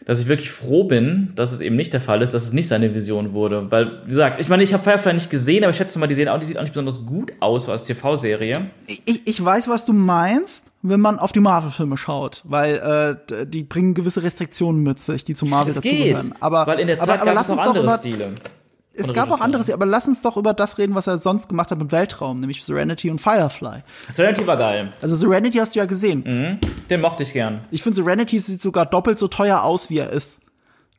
dass 0.06 0.20
ich 0.20 0.28
wirklich 0.28 0.50
froh 0.50 0.84
bin, 0.84 1.32
dass 1.36 1.52
es 1.52 1.60
eben 1.60 1.76
nicht 1.76 1.92
der 1.92 2.00
Fall 2.00 2.22
ist, 2.22 2.32
dass 2.32 2.44
es 2.44 2.52
nicht 2.52 2.68
seine 2.68 2.94
Vision 2.94 3.32
wurde. 3.32 3.70
Weil, 3.70 4.02
wie 4.04 4.10
gesagt, 4.10 4.40
ich 4.40 4.48
meine, 4.48 4.62
ich 4.62 4.72
habe 4.72 4.82
Firefly 4.82 5.14
nicht 5.14 5.30
gesehen, 5.30 5.62
aber 5.64 5.70
ich 5.70 5.76
schätze 5.76 5.98
mal, 5.98 6.06
die, 6.06 6.14
sehen 6.14 6.28
auch, 6.28 6.38
die 6.38 6.46
sieht 6.46 6.58
auch 6.58 6.62
nicht 6.62 6.72
besonders 6.72 7.04
gut 7.04 7.32
aus 7.40 7.68
als 7.68 7.84
TV-Serie. 7.84 8.70
Ich, 8.86 9.26
ich 9.26 9.44
weiß, 9.44 9.68
was 9.68 9.84
du 9.84 9.92
meinst, 9.92 10.72
wenn 10.82 11.00
man 11.00 11.18
auf 11.18 11.32
die 11.32 11.40
Marvel-Filme 11.40 11.96
schaut, 11.96 12.42
weil 12.44 13.18
äh, 13.30 13.46
die 13.46 13.62
bringen 13.62 13.94
gewisse 13.94 14.22
Restriktionen 14.22 14.82
mit 14.82 15.00
sich, 15.00 15.24
die 15.24 15.34
zu 15.34 15.44
Marvel 15.44 15.74
dazugehören. 15.74 16.34
Aber, 16.40 16.66
weil 16.66 16.80
in 16.80 16.86
der 16.86 16.96
aber, 16.96 17.12
Zeit 17.12 17.20
aber 17.20 17.26
gab 17.26 17.34
lass 17.34 17.50
uns 17.50 17.60
doch 17.60 17.66
andere 17.66 17.84
über, 17.84 17.98
Stile. 17.98 18.34
Es 18.92 19.06
von 19.06 19.14
gab 19.14 19.24
auch 19.24 19.32
Regisseuren. 19.34 19.42
anderes, 19.42 19.70
aber 19.70 19.86
lass 19.86 20.08
uns 20.08 20.22
doch 20.22 20.36
über 20.36 20.52
das 20.52 20.78
reden, 20.78 20.94
was 20.94 21.06
er 21.06 21.18
sonst 21.18 21.48
gemacht 21.48 21.70
hat 21.70 21.78
mit 21.78 21.92
Weltraum, 21.92 22.40
nämlich 22.40 22.64
Serenity 22.64 23.10
und 23.10 23.20
Firefly. 23.20 23.82
Serenity 24.10 24.46
war 24.46 24.56
geil. 24.56 24.92
Also 25.00 25.16
Serenity 25.16 25.58
hast 25.58 25.74
du 25.74 25.78
ja 25.78 25.86
gesehen. 25.86 26.24
Mhm. 26.26 26.58
Den 26.88 27.00
mochte 27.00 27.22
ich 27.22 27.32
gern. 27.32 27.60
Ich 27.70 27.82
finde, 27.82 27.96
Serenity 28.02 28.38
sieht 28.38 28.60
sogar 28.62 28.86
doppelt 28.86 29.18
so 29.18 29.28
teuer 29.28 29.62
aus, 29.62 29.90
wie 29.90 29.98
er 29.98 30.10
ist. 30.10 30.40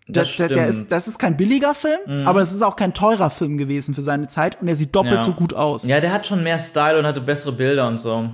Der, 0.08 0.24
Das 0.24 0.36
der, 0.36 0.48
der 0.50 0.68
ist, 0.68 0.92
das 0.92 1.08
ist 1.08 1.20
kein 1.20 1.38
billiger 1.38 1.76
Film, 1.76 2.00
aber 2.26 2.42
es 2.42 2.52
ist 2.52 2.64
auch 2.64 2.76
kein 2.76 2.94
teurer 2.94 3.30
Film 3.30 3.58
gewesen 3.58 3.94
für 3.94 4.02
seine 4.02 4.26
Zeit 4.28 4.60
und 4.62 4.68
er 4.68 4.76
sieht 4.76 4.96
doppelt 4.96 5.14
Ja. 5.16 5.22
so 5.22 5.34
gut 5.34 5.54
aus. 5.54 5.86
Ja, 5.88 6.00
der 6.02 6.12
hat 6.12 6.26
schon 6.26 6.42
mehr 6.44 6.58
Style 6.60 6.98
und 6.98 7.06
hatte 7.06 7.22
bessere 7.22 7.52
Bilder 7.52 7.88
und 7.88 8.00
so. 8.00 8.30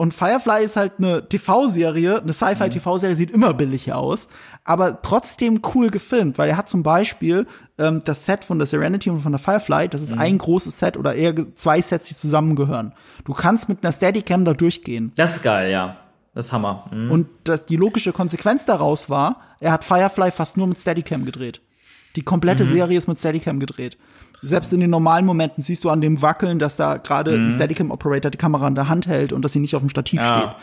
Und 0.00 0.14
Firefly 0.14 0.62
ist 0.64 0.76
halt 0.76 0.92
eine 0.98 1.28
TV-Serie, 1.28 2.22
eine 2.22 2.32
Sci-Fi-TV-Serie, 2.32 3.16
sieht 3.16 3.32
immer 3.32 3.52
billig 3.52 3.92
aus, 3.92 4.28
aber 4.64 5.02
trotzdem 5.02 5.60
cool 5.74 5.90
gefilmt, 5.90 6.38
weil 6.38 6.48
er 6.48 6.56
hat 6.56 6.68
zum 6.68 6.84
Beispiel 6.84 7.46
ähm, 7.78 8.02
das 8.04 8.24
Set 8.24 8.44
von 8.44 8.58
der 8.58 8.66
Serenity 8.66 9.10
und 9.10 9.18
von 9.18 9.32
der 9.32 9.40
Firefly, 9.40 9.88
das 9.88 10.02
ist 10.02 10.16
ein 10.16 10.38
großes 10.38 10.78
Set 10.78 10.96
oder 10.96 11.16
eher 11.16 11.34
zwei 11.56 11.82
Sets, 11.82 12.06
die 12.06 12.16
zusammengehören. 12.16 12.92
Du 13.24 13.34
kannst 13.34 13.68
mit 13.68 13.82
einer 13.82 13.90
Steadicam 13.90 14.44
da 14.44 14.54
durchgehen. 14.54 15.10
Das 15.16 15.32
ist 15.32 15.42
geil, 15.42 15.72
ja. 15.72 15.96
Das 16.32 16.46
ist 16.46 16.52
Hammer. 16.52 16.88
Mhm. 16.92 17.10
Und 17.10 17.26
das, 17.42 17.66
die 17.66 17.74
logische 17.76 18.12
Konsequenz 18.12 18.66
daraus 18.66 19.10
war, 19.10 19.40
er 19.58 19.72
hat 19.72 19.82
Firefly 19.84 20.30
fast 20.30 20.56
nur 20.56 20.68
mit 20.68 20.78
Steadicam 20.78 21.24
gedreht. 21.24 21.60
Die 22.14 22.22
komplette 22.22 22.62
Mhm. 22.62 22.68
Serie 22.68 22.98
ist 22.98 23.08
mit 23.08 23.18
Steadicam 23.18 23.58
gedreht. 23.58 23.98
Selbst 24.40 24.72
in 24.72 24.80
den 24.80 24.90
normalen 24.90 25.26
Momenten 25.26 25.62
siehst 25.64 25.84
du 25.84 25.90
an 25.90 26.00
dem 26.00 26.22
Wackeln, 26.22 26.58
dass 26.58 26.76
da 26.76 26.96
gerade 26.98 27.34
ein 27.34 27.52
Steadicam-Operator 27.52 28.30
die 28.30 28.38
Kamera 28.38 28.68
in 28.68 28.74
der 28.74 28.88
Hand 28.88 29.06
hält 29.06 29.32
und 29.32 29.42
dass 29.44 29.52
sie 29.52 29.60
nicht 29.60 29.74
auf 29.74 29.82
dem 29.82 29.88
Stativ 29.90 30.20
Mhm. 30.20 30.26
Ja. 30.26 30.40
steht. 30.40 30.56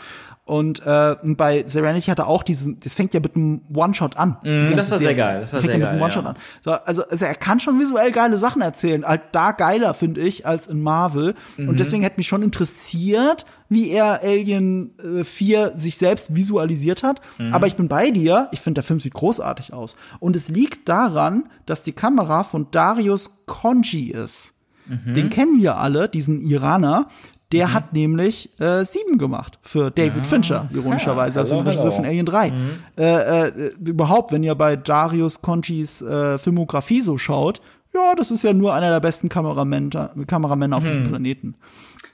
Und 0.46 0.86
äh, 0.86 1.16
bei 1.24 1.64
Serenity 1.66 2.06
hat 2.06 2.20
er 2.20 2.28
auch 2.28 2.44
diesen, 2.44 2.78
das 2.78 2.94
fängt 2.94 3.12
ja 3.12 3.18
mit 3.18 3.34
einem 3.34 3.62
One-Shot 3.74 4.16
an. 4.16 4.36
Mhm, 4.44 4.76
das 4.76 4.92
war 4.92 4.98
sehr 4.98 5.08
Serie. 5.08 5.16
geil, 5.16 5.40
das 5.40 5.52
war 5.52 5.58
fängt 5.58 5.72
sehr 5.72 5.80
ja 5.80 5.86
mit 5.86 5.94
einem 5.94 6.02
One-Shot 6.02 6.22
ja. 6.22 6.30
an. 6.30 6.36
So, 6.60 6.70
also, 6.70 7.02
also 7.08 7.24
er 7.24 7.34
kann 7.34 7.58
schon 7.58 7.80
visuell 7.80 8.12
geile 8.12 8.38
Sachen 8.38 8.62
erzählen. 8.62 9.04
Halt 9.04 9.22
da 9.32 9.50
geiler, 9.50 9.92
finde 9.92 10.20
ich, 10.20 10.46
als 10.46 10.68
in 10.68 10.82
Marvel. 10.82 11.34
Mhm. 11.56 11.68
Und 11.68 11.80
deswegen 11.80 12.04
hätte 12.04 12.18
mich 12.18 12.28
schon 12.28 12.44
interessiert, 12.44 13.44
wie 13.68 13.90
er 13.90 14.22
Alien 14.22 14.92
äh, 15.00 15.24
4 15.24 15.72
sich 15.76 15.96
selbst 15.96 16.36
visualisiert 16.36 17.02
hat. 17.02 17.20
Mhm. 17.38 17.52
Aber 17.52 17.66
ich 17.66 17.74
bin 17.74 17.88
bei 17.88 18.12
dir. 18.12 18.48
Ich 18.52 18.60
finde, 18.60 18.74
der 18.74 18.84
Film 18.84 19.00
sieht 19.00 19.14
großartig 19.14 19.72
aus. 19.72 19.96
Und 20.20 20.36
es 20.36 20.48
liegt 20.48 20.88
daran, 20.88 21.48
dass 21.66 21.82
die 21.82 21.92
Kamera 21.92 22.44
von 22.44 22.68
Darius 22.70 23.46
Konji 23.46 24.12
ist. 24.12 24.54
Mhm. 24.86 25.14
Den 25.14 25.28
kennen 25.28 25.60
wir 25.60 25.78
alle, 25.78 26.08
diesen 26.08 26.40
Iraner. 26.40 27.08
Der 27.52 27.72
hat 27.72 27.92
nämlich 27.92 28.50
äh, 28.60 28.84
sieben 28.84 29.18
gemacht 29.18 29.58
für 29.62 29.90
David 29.92 30.26
Fincher, 30.26 30.68
ironischerweise, 30.72 31.38
also 31.40 31.52
Hallo, 31.52 31.62
den 31.62 31.68
Regisseur 31.68 31.92
von 31.92 32.04
Alien 32.04 32.26
3. 32.26 32.52
Äh, 32.98 33.02
äh, 33.48 33.72
überhaupt, 33.78 34.32
wenn 34.32 34.42
ihr 34.42 34.54
bei 34.56 34.74
Darius 34.74 35.42
Conchis 35.42 36.02
äh, 36.02 36.38
Filmografie 36.38 37.02
so 37.02 37.18
schaut, 37.18 37.60
ja, 37.94 38.14
das 38.16 38.30
ist 38.32 38.42
ja 38.42 38.52
nur 38.52 38.74
einer 38.74 38.90
der 38.90 39.00
besten 39.00 39.28
Kameramänner, 39.28 40.10
Kameramänner 40.26 40.76
auf 40.76 40.84
diesem 40.84 41.04
Planeten. 41.04 41.54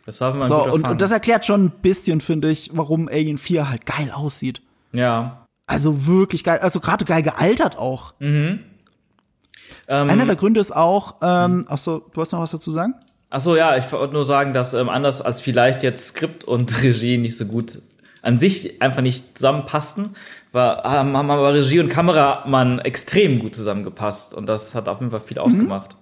Das 0.04 0.20
war 0.20 0.34
mal 0.34 0.44
So, 0.44 0.64
und, 0.70 0.86
und 0.86 1.00
das 1.00 1.10
erklärt 1.10 1.46
schon 1.46 1.64
ein 1.66 1.70
bisschen, 1.70 2.20
finde 2.20 2.50
ich, 2.50 2.70
warum 2.74 3.08
Alien 3.08 3.38
4 3.38 3.68
halt 3.70 3.86
geil 3.86 4.10
aussieht. 4.12 4.60
ja. 4.92 5.38
Also 5.64 6.06
wirklich 6.06 6.44
geil, 6.44 6.58
also 6.58 6.80
gerade 6.80 7.04
geil 7.04 7.22
gealtert 7.22 7.78
auch. 7.78 8.14
Ähm, 8.20 10.10
Einer 10.10 10.26
der 10.26 10.36
Gründe 10.36 10.60
ist 10.60 10.74
auch, 10.74 11.16
ähm, 11.22 11.66
ach 11.68 11.78
so, 11.78 12.02
du 12.12 12.20
hast 12.20 12.32
noch 12.32 12.40
was 12.40 12.50
dazu 12.50 12.64
zu 12.64 12.72
sagen? 12.72 12.94
Ach 13.34 13.40
so, 13.40 13.56
ja, 13.56 13.78
ich 13.78 13.90
wollte 13.90 14.12
nur 14.12 14.26
sagen, 14.26 14.52
dass 14.52 14.74
ähm, 14.74 14.90
anders 14.90 15.22
als 15.22 15.40
vielleicht 15.40 15.82
jetzt 15.82 16.08
Skript 16.08 16.44
und 16.44 16.82
Regie 16.82 17.16
nicht 17.16 17.34
so 17.34 17.46
gut 17.46 17.78
an 18.20 18.38
sich 18.38 18.82
einfach 18.82 19.00
nicht 19.00 19.38
zusammenpassten, 19.38 20.14
war, 20.52 20.84
haben, 20.84 21.16
aber 21.16 21.54
Regie 21.54 21.80
und 21.80 21.88
Kameramann 21.88 22.78
extrem 22.78 23.38
gut 23.38 23.54
zusammengepasst 23.54 24.34
und 24.34 24.44
das 24.44 24.74
hat 24.74 24.86
auf 24.86 25.00
jeden 25.00 25.10
Fall 25.10 25.20
Mhm. 25.20 25.24
viel 25.24 25.38
ausgemacht. 25.38 25.96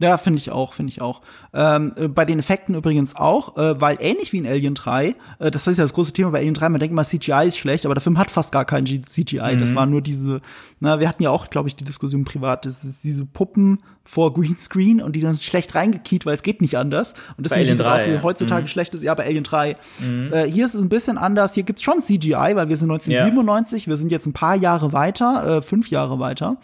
Ja, 0.00 0.16
finde 0.16 0.38
ich 0.38 0.50
auch, 0.50 0.72
finde 0.72 0.90
ich 0.90 1.02
auch. 1.02 1.20
Ähm, 1.52 1.92
äh, 1.96 2.08
bei 2.08 2.24
den 2.24 2.38
Effekten 2.38 2.74
übrigens 2.74 3.16
auch, 3.16 3.58
äh, 3.58 3.78
weil 3.82 3.98
ähnlich 4.00 4.32
wie 4.32 4.38
in 4.38 4.46
Alien 4.46 4.74
3, 4.74 5.14
äh, 5.38 5.50
das 5.50 5.66
ist 5.66 5.76
ja 5.76 5.84
das 5.84 5.92
große 5.92 6.12
Thema 6.12 6.30
bei 6.30 6.38
Alien 6.38 6.54
3, 6.54 6.70
man 6.70 6.80
denkt 6.80 6.92
immer, 6.92 7.04
CGI 7.04 7.46
ist 7.48 7.58
schlecht, 7.58 7.84
aber 7.84 7.94
der 7.94 8.00
Film 8.00 8.16
hat 8.16 8.30
fast 8.30 8.50
gar 8.50 8.64
kein 8.64 8.86
CGI. 8.86 9.58
Das 9.58 9.74
war 9.74 9.84
nur 9.84 10.00
diese, 10.00 10.40
na, 10.80 11.00
wir 11.00 11.08
hatten 11.08 11.22
ja 11.22 11.28
auch, 11.28 11.50
glaube 11.50 11.68
ich, 11.68 11.76
die 11.76 11.84
Diskussion 11.84 12.24
privat, 12.24 12.64
das 12.64 12.82
ist 12.82 13.04
diese 13.04 13.26
Puppen 13.26 13.82
vor 14.02 14.32
Greenscreen 14.32 15.02
und 15.02 15.16
die 15.16 15.20
dann 15.20 15.36
schlecht 15.36 15.74
reingekiet, 15.74 16.24
weil 16.24 16.34
es 16.34 16.42
geht 16.42 16.62
nicht 16.62 16.78
anders. 16.78 17.12
Und 17.36 17.44
deswegen 17.44 17.66
sieht 17.66 17.78
es 17.78 17.86
aus 17.86 18.02
3, 18.02 18.14
wie 18.14 18.22
heutzutage 18.22 18.68
schlecht 18.68 18.94
ist, 18.94 19.04
ja, 19.04 19.14
bei 19.14 19.26
Alien 19.26 19.44
3. 19.44 19.76
Äh, 20.30 20.44
hier 20.44 20.64
ist 20.64 20.74
es 20.74 20.80
ein 20.80 20.88
bisschen 20.88 21.18
anders, 21.18 21.52
hier 21.52 21.64
gibt's 21.64 21.82
schon 21.82 22.00
CGI, 22.00 22.52
weil 22.54 22.70
wir 22.70 22.76
sind 22.78 22.90
1997, 22.90 23.86
wir 23.86 23.98
sind 23.98 24.10
jetzt 24.10 24.26
ein 24.26 24.32
paar 24.32 24.56
Jahre 24.56 24.94
weiter, 24.94 25.58
äh, 25.58 25.62
fünf 25.62 25.90
Jahre 25.90 26.18
weiter. 26.18 26.56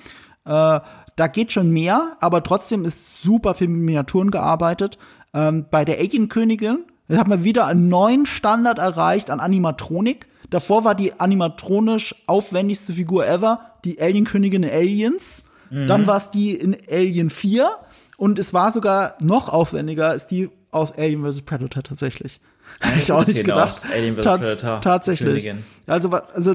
Äh, 0.47 0.80
da 1.17 1.27
geht 1.27 1.53
schon 1.53 1.71
mehr, 1.71 2.17
aber 2.21 2.43
trotzdem 2.43 2.85
ist 2.85 3.23
super 3.23 3.55
viel 3.55 3.69
mit 3.69 3.81
Miniaturen 3.81 4.31
gearbeitet. 4.31 4.99
Ähm, 5.35 5.67
bei 5.71 5.85
der 5.85 5.99
Alien-Königin 5.99 6.85
haben 7.11 7.31
wir 7.31 7.45
wieder 7.45 7.67
einen 7.67 7.89
neuen 7.89 8.27
Standard 8.27 8.79
erreicht 8.79 9.31
an 9.31 9.41
Animatronik. 9.41 10.27
Davor 10.51 10.85
war 10.85 10.95
die 10.95 11.19
animatronisch 11.19 12.14
aufwendigste 12.27 12.93
Figur 12.93 13.27
ever, 13.27 13.73
die 13.85 14.01
Alien-Königin 14.01 14.62
in 14.62 14.71
Aliens. 14.71 15.45
Dann 15.71 16.07
war 16.07 16.19
es 16.19 16.31
die 16.31 16.55
in 16.55 16.77
Alien 16.89 17.29
4 17.29 17.69
und 18.17 18.39
es 18.39 18.55
war 18.55 18.71
sogar 18.71 19.17
noch 19.19 19.49
aufwendiger, 19.49 20.14
ist 20.14 20.29
die 20.29 20.49
aus 20.71 20.93
Alien 20.97 21.25
vs. 21.25 21.43
Predator 21.43 21.83
tatsächlich. 21.83 22.41
Hätte 22.81 22.99
ich 22.99 23.12
auch 23.12 23.27
nicht 23.27 23.45
gedacht. 23.45 23.83
Tats- 24.23 24.57
Tatsächlich. 24.83 25.53
Also, 25.87 26.11
also 26.11 26.55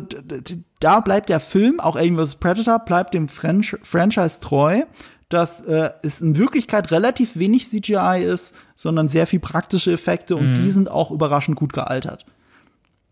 da 0.80 1.00
bleibt 1.00 1.30
der 1.30 1.40
Film, 1.40 1.80
auch 1.80 1.96
Alien 1.96 2.18
vs. 2.18 2.36
Predator, 2.36 2.80
bleibt 2.80 3.14
dem 3.14 3.28
French 3.28 3.76
Franchise 3.82 4.40
treu, 4.40 4.84
dass 5.30 5.62
äh, 5.62 5.92
es 6.04 6.22
in 6.22 6.38
Wirklichkeit 6.38 6.92
relativ 6.92 7.38
wenig 7.40 7.68
CGI 7.70 8.24
ist, 8.24 8.56
sondern 8.76 9.08
sehr 9.08 9.26
viel 9.28 9.40
praktische 9.40 9.92
Effekte 9.94 10.36
und 10.36 10.50
Mhm. 10.52 10.54
die 10.56 10.72
sind 10.72 10.92
auch 10.92 11.10
überraschend 11.12 11.56
gut 11.58 11.74
gealtert. 11.74 12.26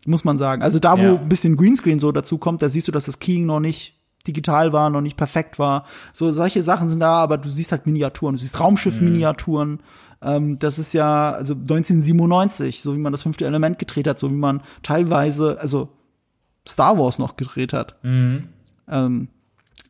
Muss 0.06 0.24
man 0.24 0.38
sagen. 0.38 0.62
Also 0.62 0.78
da, 0.78 0.98
wo 0.98 1.02
Ja. 1.02 1.14
ein 1.16 1.28
bisschen 1.28 1.56
Greenscreen 1.56 2.00
so 2.00 2.12
dazu 2.12 2.38
kommt, 2.38 2.62
da 2.62 2.68
siehst 2.68 2.88
du, 2.88 2.92
dass 2.92 3.04
das 3.06 3.18
Keying 3.18 3.46
noch 3.46 3.60
nicht 3.60 3.99
digital 4.26 4.72
war, 4.72 4.90
noch 4.90 5.00
nicht 5.00 5.16
perfekt 5.16 5.58
war. 5.58 5.84
So 6.12 6.30
solche 6.32 6.62
Sachen 6.62 6.88
sind 6.88 7.00
da, 7.00 7.14
aber 7.14 7.38
du 7.38 7.48
siehst 7.48 7.72
halt 7.72 7.86
Miniaturen, 7.86 8.34
du 8.34 8.40
siehst 8.40 8.60
Raumschiff-Miniaturen. 8.60 9.80
Ähm, 10.22 10.58
das 10.58 10.78
ist 10.78 10.92
ja 10.92 11.30
also 11.30 11.54
1997, 11.54 12.82
so 12.82 12.94
wie 12.94 12.98
man 12.98 13.12
das 13.12 13.22
fünfte 13.22 13.46
Element 13.46 13.78
gedreht 13.78 14.06
hat, 14.06 14.18
so 14.18 14.30
wie 14.30 14.34
man 14.36 14.62
teilweise, 14.82 15.58
also 15.60 15.88
Star 16.68 16.98
Wars 16.98 17.18
noch 17.18 17.36
gedreht 17.36 17.72
hat. 17.72 17.96
Ähm, 18.88 19.28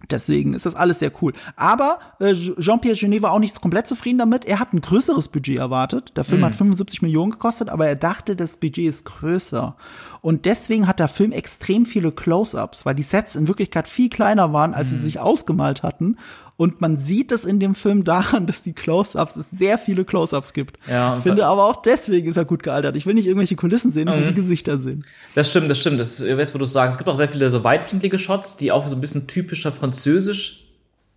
Deswegen 0.08 0.54
ist 0.54 0.66
das 0.66 0.76
alles 0.76 0.98
sehr 1.00 1.12
cool. 1.20 1.32
Aber 1.56 1.98
äh, 2.20 2.34
Jean-Pierre 2.34 2.96
Genet 2.96 3.22
war 3.22 3.32
auch 3.32 3.38
nicht 3.38 3.60
komplett 3.60 3.86
zufrieden 3.86 4.18
damit. 4.18 4.44
Er 4.44 4.58
hat 4.58 4.72
ein 4.72 4.80
größeres 4.80 5.28
Budget 5.28 5.58
erwartet. 5.58 6.16
Der 6.16 6.24
Film 6.24 6.44
hat 6.44 6.54
75 6.54 7.02
Millionen 7.02 7.32
gekostet, 7.32 7.68
aber 7.68 7.86
er 7.86 7.96
dachte, 7.96 8.34
das 8.34 8.56
Budget 8.56 8.88
ist 8.88 9.04
größer. 9.04 9.76
Und 10.22 10.46
deswegen 10.46 10.86
hat 10.86 10.98
der 10.98 11.08
Film 11.08 11.32
extrem 11.32 11.84
viele 11.86 12.12
Close-ups, 12.12 12.86
weil 12.86 12.94
die 12.94 13.02
Sets 13.02 13.36
in 13.36 13.48
Wirklichkeit 13.48 13.88
viel 13.88 14.08
kleiner 14.08 14.52
waren, 14.52 14.74
als 14.74 14.90
sie 14.90 14.96
sich 14.96 15.20
ausgemalt 15.20 15.82
hatten. 15.82 16.16
Und 16.60 16.82
man 16.82 16.98
sieht 16.98 17.32
es 17.32 17.46
in 17.46 17.58
dem 17.58 17.74
Film 17.74 18.04
daran, 18.04 18.46
dass 18.46 18.62
die 18.62 18.74
Close-ups, 18.74 19.34
es 19.36 19.50
sehr 19.50 19.78
viele 19.78 20.04
Close-ups 20.04 20.52
gibt. 20.52 20.76
Ja, 20.86 21.14
ich 21.14 21.20
finde 21.20 21.46
aber 21.46 21.64
auch 21.64 21.80
deswegen 21.80 22.28
ist 22.28 22.36
er 22.36 22.44
gut 22.44 22.62
gealtert. 22.62 22.98
Ich 22.98 23.06
will 23.06 23.14
nicht 23.14 23.26
irgendwelche 23.26 23.56
Kulissen 23.56 23.90
sehen, 23.90 24.08
ich 24.08 24.14
will 24.14 24.26
die 24.26 24.34
Gesichter 24.34 24.76
sehen. 24.76 25.06
Das 25.34 25.48
stimmt, 25.48 25.70
das 25.70 25.78
stimmt. 25.78 25.98
Das, 25.98 26.20
ich 26.20 26.36
weiß, 26.36 26.52
wo 26.52 26.58
du 26.58 26.64
es 26.64 26.72
sagst. 26.74 26.96
Es 26.96 26.98
gibt 26.98 27.08
auch 27.08 27.16
sehr 27.16 27.30
viele 27.30 27.48
so 27.48 27.64
weitwinklige 27.64 28.18
Shots, 28.18 28.58
die 28.58 28.72
auch 28.72 28.86
so 28.88 28.94
ein 28.94 29.00
bisschen 29.00 29.26
typischer 29.26 29.72
französisch 29.72 30.66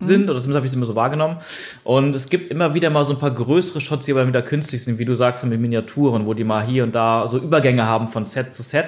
sind, 0.00 0.30
oder 0.30 0.40
zumindest 0.40 0.56
habe 0.56 0.64
ich 0.64 0.72
es 0.72 0.76
immer 0.76 0.86
so 0.86 0.94
wahrgenommen. 0.94 1.36
Und 1.82 2.16
es 2.16 2.30
gibt 2.30 2.50
immer 2.50 2.72
wieder 2.72 2.88
mal 2.88 3.04
so 3.04 3.12
ein 3.12 3.18
paar 3.18 3.34
größere 3.34 3.82
Shots, 3.82 4.06
die 4.06 4.12
aber 4.12 4.26
wieder 4.26 4.40
künstlich 4.40 4.82
sind, 4.82 4.98
wie 4.98 5.04
du 5.04 5.14
sagst, 5.14 5.44
mit 5.44 5.60
Miniaturen, 5.60 6.24
wo 6.24 6.32
die 6.32 6.44
mal 6.44 6.66
hier 6.66 6.84
und 6.84 6.94
da 6.94 7.28
so 7.28 7.36
Übergänge 7.36 7.84
haben 7.84 8.08
von 8.08 8.24
Set 8.24 8.54
zu 8.54 8.62
Set. 8.62 8.86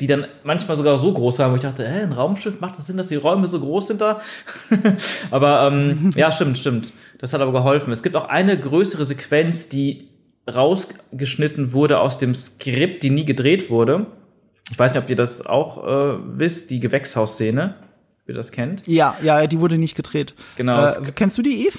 Die 0.00 0.06
dann 0.06 0.26
manchmal 0.44 0.76
sogar 0.76 0.98
so 0.98 1.12
groß 1.12 1.38
waren, 1.40 1.52
wo 1.52 1.56
ich 1.56 1.62
dachte, 1.62 1.86
hä, 1.88 2.02
ein 2.02 2.12
Raumschiff, 2.12 2.60
macht 2.60 2.78
das 2.78 2.86
Sinn, 2.86 2.96
dass 2.96 3.08
die 3.08 3.16
Räume 3.16 3.48
so 3.48 3.58
groß 3.58 3.88
sind 3.88 4.00
da? 4.00 4.20
aber 5.30 5.68
ähm, 5.72 6.10
ja, 6.14 6.30
stimmt, 6.30 6.58
stimmt. 6.58 6.92
Das 7.18 7.32
hat 7.32 7.40
aber 7.40 7.52
geholfen. 7.52 7.92
Es 7.92 8.02
gibt 8.02 8.14
auch 8.14 8.28
eine 8.28 8.58
größere 8.58 9.04
Sequenz, 9.04 9.68
die 9.68 10.08
rausgeschnitten 10.48 11.72
wurde 11.72 12.00
aus 12.00 12.18
dem 12.18 12.34
Skript, 12.34 13.02
die 13.02 13.10
nie 13.10 13.24
gedreht 13.24 13.70
wurde. 13.70 14.06
Ich 14.70 14.78
weiß 14.78 14.94
nicht, 14.94 15.02
ob 15.02 15.10
ihr 15.10 15.16
das 15.16 15.44
auch 15.44 15.84
äh, 15.84 16.18
wisst, 16.38 16.70
die 16.70 16.80
Gewächshausszene, 16.80 17.74
ob 18.22 18.28
ihr 18.28 18.34
das 18.34 18.52
kennt. 18.52 18.86
Ja, 18.86 19.16
ja, 19.22 19.46
die 19.46 19.60
wurde 19.60 19.78
nicht 19.78 19.96
gedreht. 19.96 20.34
Genau. 20.56 20.86
Äh, 20.86 20.94
kennst 21.14 21.38
du 21.38 21.42
die, 21.42 21.66
Eve? 21.66 21.78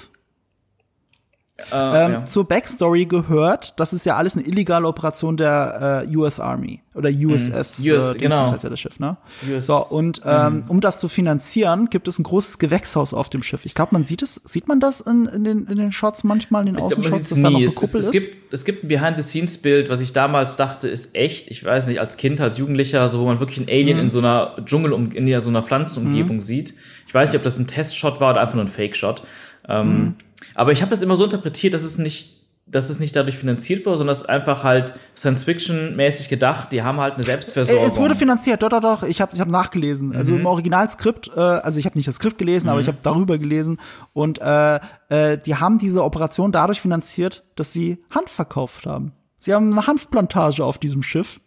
Äh, 1.71 2.05
Ähm, 2.05 2.11
ja. 2.11 2.25
Zur 2.25 2.47
Backstory 2.47 3.05
gehört, 3.05 3.73
das 3.79 3.93
ist 3.93 4.05
ja 4.05 4.15
alles 4.15 4.35
eine 4.37 4.45
illegale 4.45 4.87
Operation 4.87 5.37
der 5.37 6.03
äh, 6.07 6.15
US 6.15 6.39
Army 6.39 6.81
oder 6.95 7.09
USS, 7.09 7.79
US, 7.87 8.15
äh, 8.15 8.17
genau. 8.19 8.51
heißt 8.51 8.63
ja 8.63 8.69
das 8.69 8.79
Schiff, 8.79 8.99
ne? 8.99 9.17
US, 9.49 9.65
so 9.67 9.77
und 9.77 10.21
ähm, 10.25 10.63
um 10.67 10.81
das 10.81 10.99
zu 10.99 11.07
finanzieren, 11.07 11.89
gibt 11.89 12.07
es 12.07 12.19
ein 12.19 12.23
großes 12.23 12.59
Gewächshaus 12.59 13.13
auf 13.13 13.29
dem 13.29 13.43
Schiff. 13.43 13.61
Ich 13.65 13.73
glaube, 13.73 13.89
man 13.93 14.03
sieht 14.03 14.21
es, 14.21 14.35
sieht 14.43 14.67
man 14.67 14.79
das 14.79 15.01
in, 15.01 15.25
in, 15.27 15.43
den, 15.43 15.65
in 15.67 15.77
den 15.77 15.91
Shots 15.91 16.23
manchmal, 16.23 16.67
in 16.67 16.73
den 16.75 16.83
Außenshots, 16.83 17.29
dass 17.29 17.41
da 17.41 17.49
noch 17.49 17.49
nie. 17.51 17.55
eine 17.57 17.65
Es, 17.65 17.71
es, 17.73 17.77
Kuppel 17.77 17.99
es, 17.99 18.05
ist? 18.07 18.11
gibt, 18.11 18.53
es 18.53 18.65
gibt 18.65 18.83
ein 18.83 18.87
Behind-the-Scenes-Bild, 18.87 19.89
was 19.89 20.01
ich 20.01 20.13
damals 20.13 20.57
dachte, 20.57 20.87
ist 20.87 21.15
echt. 21.15 21.49
Ich 21.51 21.63
weiß 21.63 21.87
nicht, 21.87 21.99
als 21.99 22.17
Kind, 22.17 22.41
als 22.41 22.57
Jugendlicher, 22.57 23.07
so 23.09 23.19
wo 23.21 23.25
man 23.25 23.39
wirklich 23.39 23.59
ein 23.59 23.67
Alien 23.69 23.97
Mhm. 23.97 24.03
in 24.05 24.09
so 24.09 24.19
einer 24.19 24.55
Dschungel, 24.65 24.91
in 25.13 25.41
so 25.41 25.49
einer 25.49 25.63
Pflanzenumgebung 25.63 26.41
sieht. 26.41 26.73
Ich 27.07 27.13
weiß 27.13 27.31
nicht, 27.31 27.37
ob 27.39 27.43
das 27.43 27.57
ein 27.59 27.67
Testshot 27.67 28.19
war 28.19 28.31
oder 28.31 28.41
einfach 28.41 28.55
nur 28.55 28.63
ein 28.65 28.67
Fake-Shot. 28.69 29.23
Ähm, 29.67 29.87
Mhm. 29.99 30.15
Aber 30.59 30.71
ich 30.73 30.81
habe 30.81 30.89
das 30.91 31.01
immer 31.01 31.15
so 31.15 31.23
interpretiert, 31.23 31.73
dass 31.73 31.83
es 31.83 31.97
nicht, 31.97 32.37
dass 32.65 32.89
es 32.89 32.99
nicht 32.99 33.15
dadurch 33.15 33.37
finanziert 33.37 33.85
wurde, 33.85 33.97
sondern 33.97 34.15
es 34.15 34.21
ist 34.23 34.29
einfach 34.29 34.63
halt 34.63 34.93
Science-Fiction-mäßig 35.17 36.29
gedacht. 36.29 36.71
Die 36.71 36.83
haben 36.83 36.99
halt 36.99 37.15
eine 37.15 37.23
Selbstversorgung. 37.23 37.85
Es 37.85 37.97
wurde 37.97 38.13
finanziert, 38.15 38.61
doch, 38.61 38.69
doch, 38.69 38.81
doch. 38.81 39.03
Ich 39.03 39.21
habe 39.21 39.31
ich 39.33 39.39
hab 39.39 39.47
nachgelesen. 39.47 40.15
Also 40.15 40.33
Mhm. 40.33 40.41
im 40.41 40.45
Originalskript, 40.45 41.31
äh, 41.35 41.39
also 41.39 41.79
ich 41.79 41.85
habe 41.85 41.97
nicht 41.97 42.07
das 42.07 42.15
Skript 42.15 42.37
gelesen, 42.37 42.69
aber 42.69 42.81
ich 42.81 42.87
habe 42.87 42.99
darüber 43.01 43.37
gelesen. 43.37 43.79
Und 44.13 44.39
äh, 44.41 44.75
äh, 45.09 45.37
die 45.37 45.55
haben 45.55 45.79
diese 45.79 46.03
Operation 46.03 46.51
dadurch 46.51 46.81
finanziert, 46.81 47.43
dass 47.55 47.73
sie 47.73 48.03
Hanf 48.13 48.29
verkauft 48.31 48.85
haben. 48.85 49.13
Sie 49.39 49.53
haben 49.53 49.71
eine 49.71 49.87
Hanfplantage 49.87 50.63
auf 50.63 50.77
diesem 50.77 51.01
Schiff. 51.01 51.39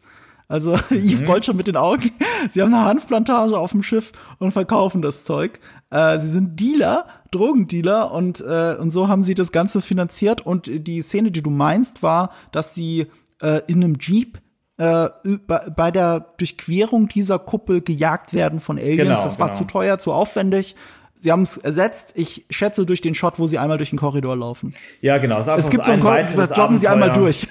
Also 0.49 0.75
Yves 0.91 1.29
rollt 1.29 1.45
schon 1.45 1.57
mit 1.57 1.67
den 1.67 1.77
Augen. 1.77 2.11
Sie 2.51 2.61
haben 2.63 2.75
eine 2.75 2.85
Hanfplantage 2.85 3.57
auf 3.57 3.71
dem 3.73 3.83
Schiff 3.83 4.13
und 4.39 4.53
verkaufen 4.53 5.03
das 5.03 5.25
Zeug. 5.25 5.61
Äh, 5.91 6.19
sie 6.19 6.29
sind 6.31 6.59
Dealer, 6.59 7.07
Drogendealer 7.33 8.13
und 8.13 8.41
äh, 8.41 8.77
und 8.79 8.93
so 8.93 9.09
haben 9.09 9.23
sie 9.23 9.35
das 9.35 9.51
Ganze 9.51 9.81
finanziert. 9.81 10.47
Und 10.47 10.71
die 10.87 11.03
Szene, 11.03 11.33
die 11.33 11.43
du 11.43 11.51
meinst, 11.51 12.03
war, 12.03 12.31
dass 12.53 12.75
sie 12.75 13.09
äh, 13.41 13.61
in 13.67 13.83
einem 13.83 13.97
Jeep 13.99 14.39
äh, 14.79 15.09
bei, 15.47 15.91
der 15.91 16.35
Durchquerung 16.39 17.09
dieser 17.09 17.39
Kuppel 17.39 17.83
gejagt 17.83 18.35
werden 18.35 18.61
von 18.61 18.79
Aliens. 18.79 18.97
Genau, 18.97 19.23
das 19.23 19.39
war 19.39 19.49
genau. 19.49 19.59
zu 19.59 19.65
teuer, 19.65 19.99
zu 19.99 20.13
aufwendig. 20.13 20.77
Sie 21.15 21.31
haben 21.31 21.43
es 21.43 21.57
ersetzt, 21.57 22.15
ich 22.17 22.47
schätze, 22.51 22.85
durch 22.87 23.01
den 23.01 23.15
Shot, 23.15 23.39
wo 23.39 23.47
sie 23.47 23.59
einmal 23.59 23.77
durch 23.77 23.91
den 23.91 23.99
Korridor 23.99 24.37
laufen. 24.37 24.75
Ja, 25.01 25.19
genau. 25.19 25.39
Es 25.41 25.49
einfach 25.49 25.71
gibt 25.71 25.87
so 25.87 25.93
einen 25.93 26.03
ein 26.03 26.27
Korridor, 26.27 26.47
da 26.47 26.55
joggen 26.55 26.77
sie 26.77 26.89
einmal 26.89 27.13
durch. 27.13 27.47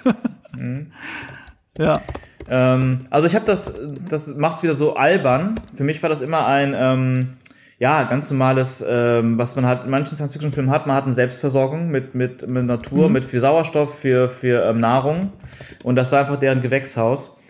ja. 1.77 2.01
Ähm, 2.49 3.05
also 3.09 3.27
ich 3.27 3.35
habe 3.35 3.45
das, 3.45 3.79
das 4.09 4.35
macht's 4.35 4.61
wieder 4.61 4.73
so 4.73 4.95
albern. 4.95 5.55
Für 5.77 5.83
mich 5.83 6.01
war 6.01 6.09
das 6.09 6.21
immer 6.21 6.45
ein, 6.47 6.73
ähm, 6.75 7.37
ja, 7.81 8.03
ganz 8.03 8.29
normales, 8.29 8.85
ähm, 8.87 9.39
was 9.39 9.55
man 9.55 9.65
halt 9.65 9.85
in 9.85 9.89
manchen 9.89 10.15
Science-Fiction-Filmen 10.15 10.69
hat. 10.69 10.85
Man 10.85 10.95
hat 10.95 11.05
eine 11.05 11.13
Selbstversorgung 11.13 11.89
mit, 11.89 12.13
mit, 12.13 12.47
mit 12.47 12.65
Natur, 12.65 13.09
mit 13.09 13.23
viel 13.23 13.39
Sauerstoff, 13.39 13.97
für, 13.97 14.29
für 14.29 14.63
ähm, 14.65 14.79
Nahrung. 14.79 15.31
Und 15.83 15.95
das 15.95 16.11
war 16.11 16.19
einfach 16.19 16.39
deren 16.39 16.61
Gewächshaus. 16.61 17.41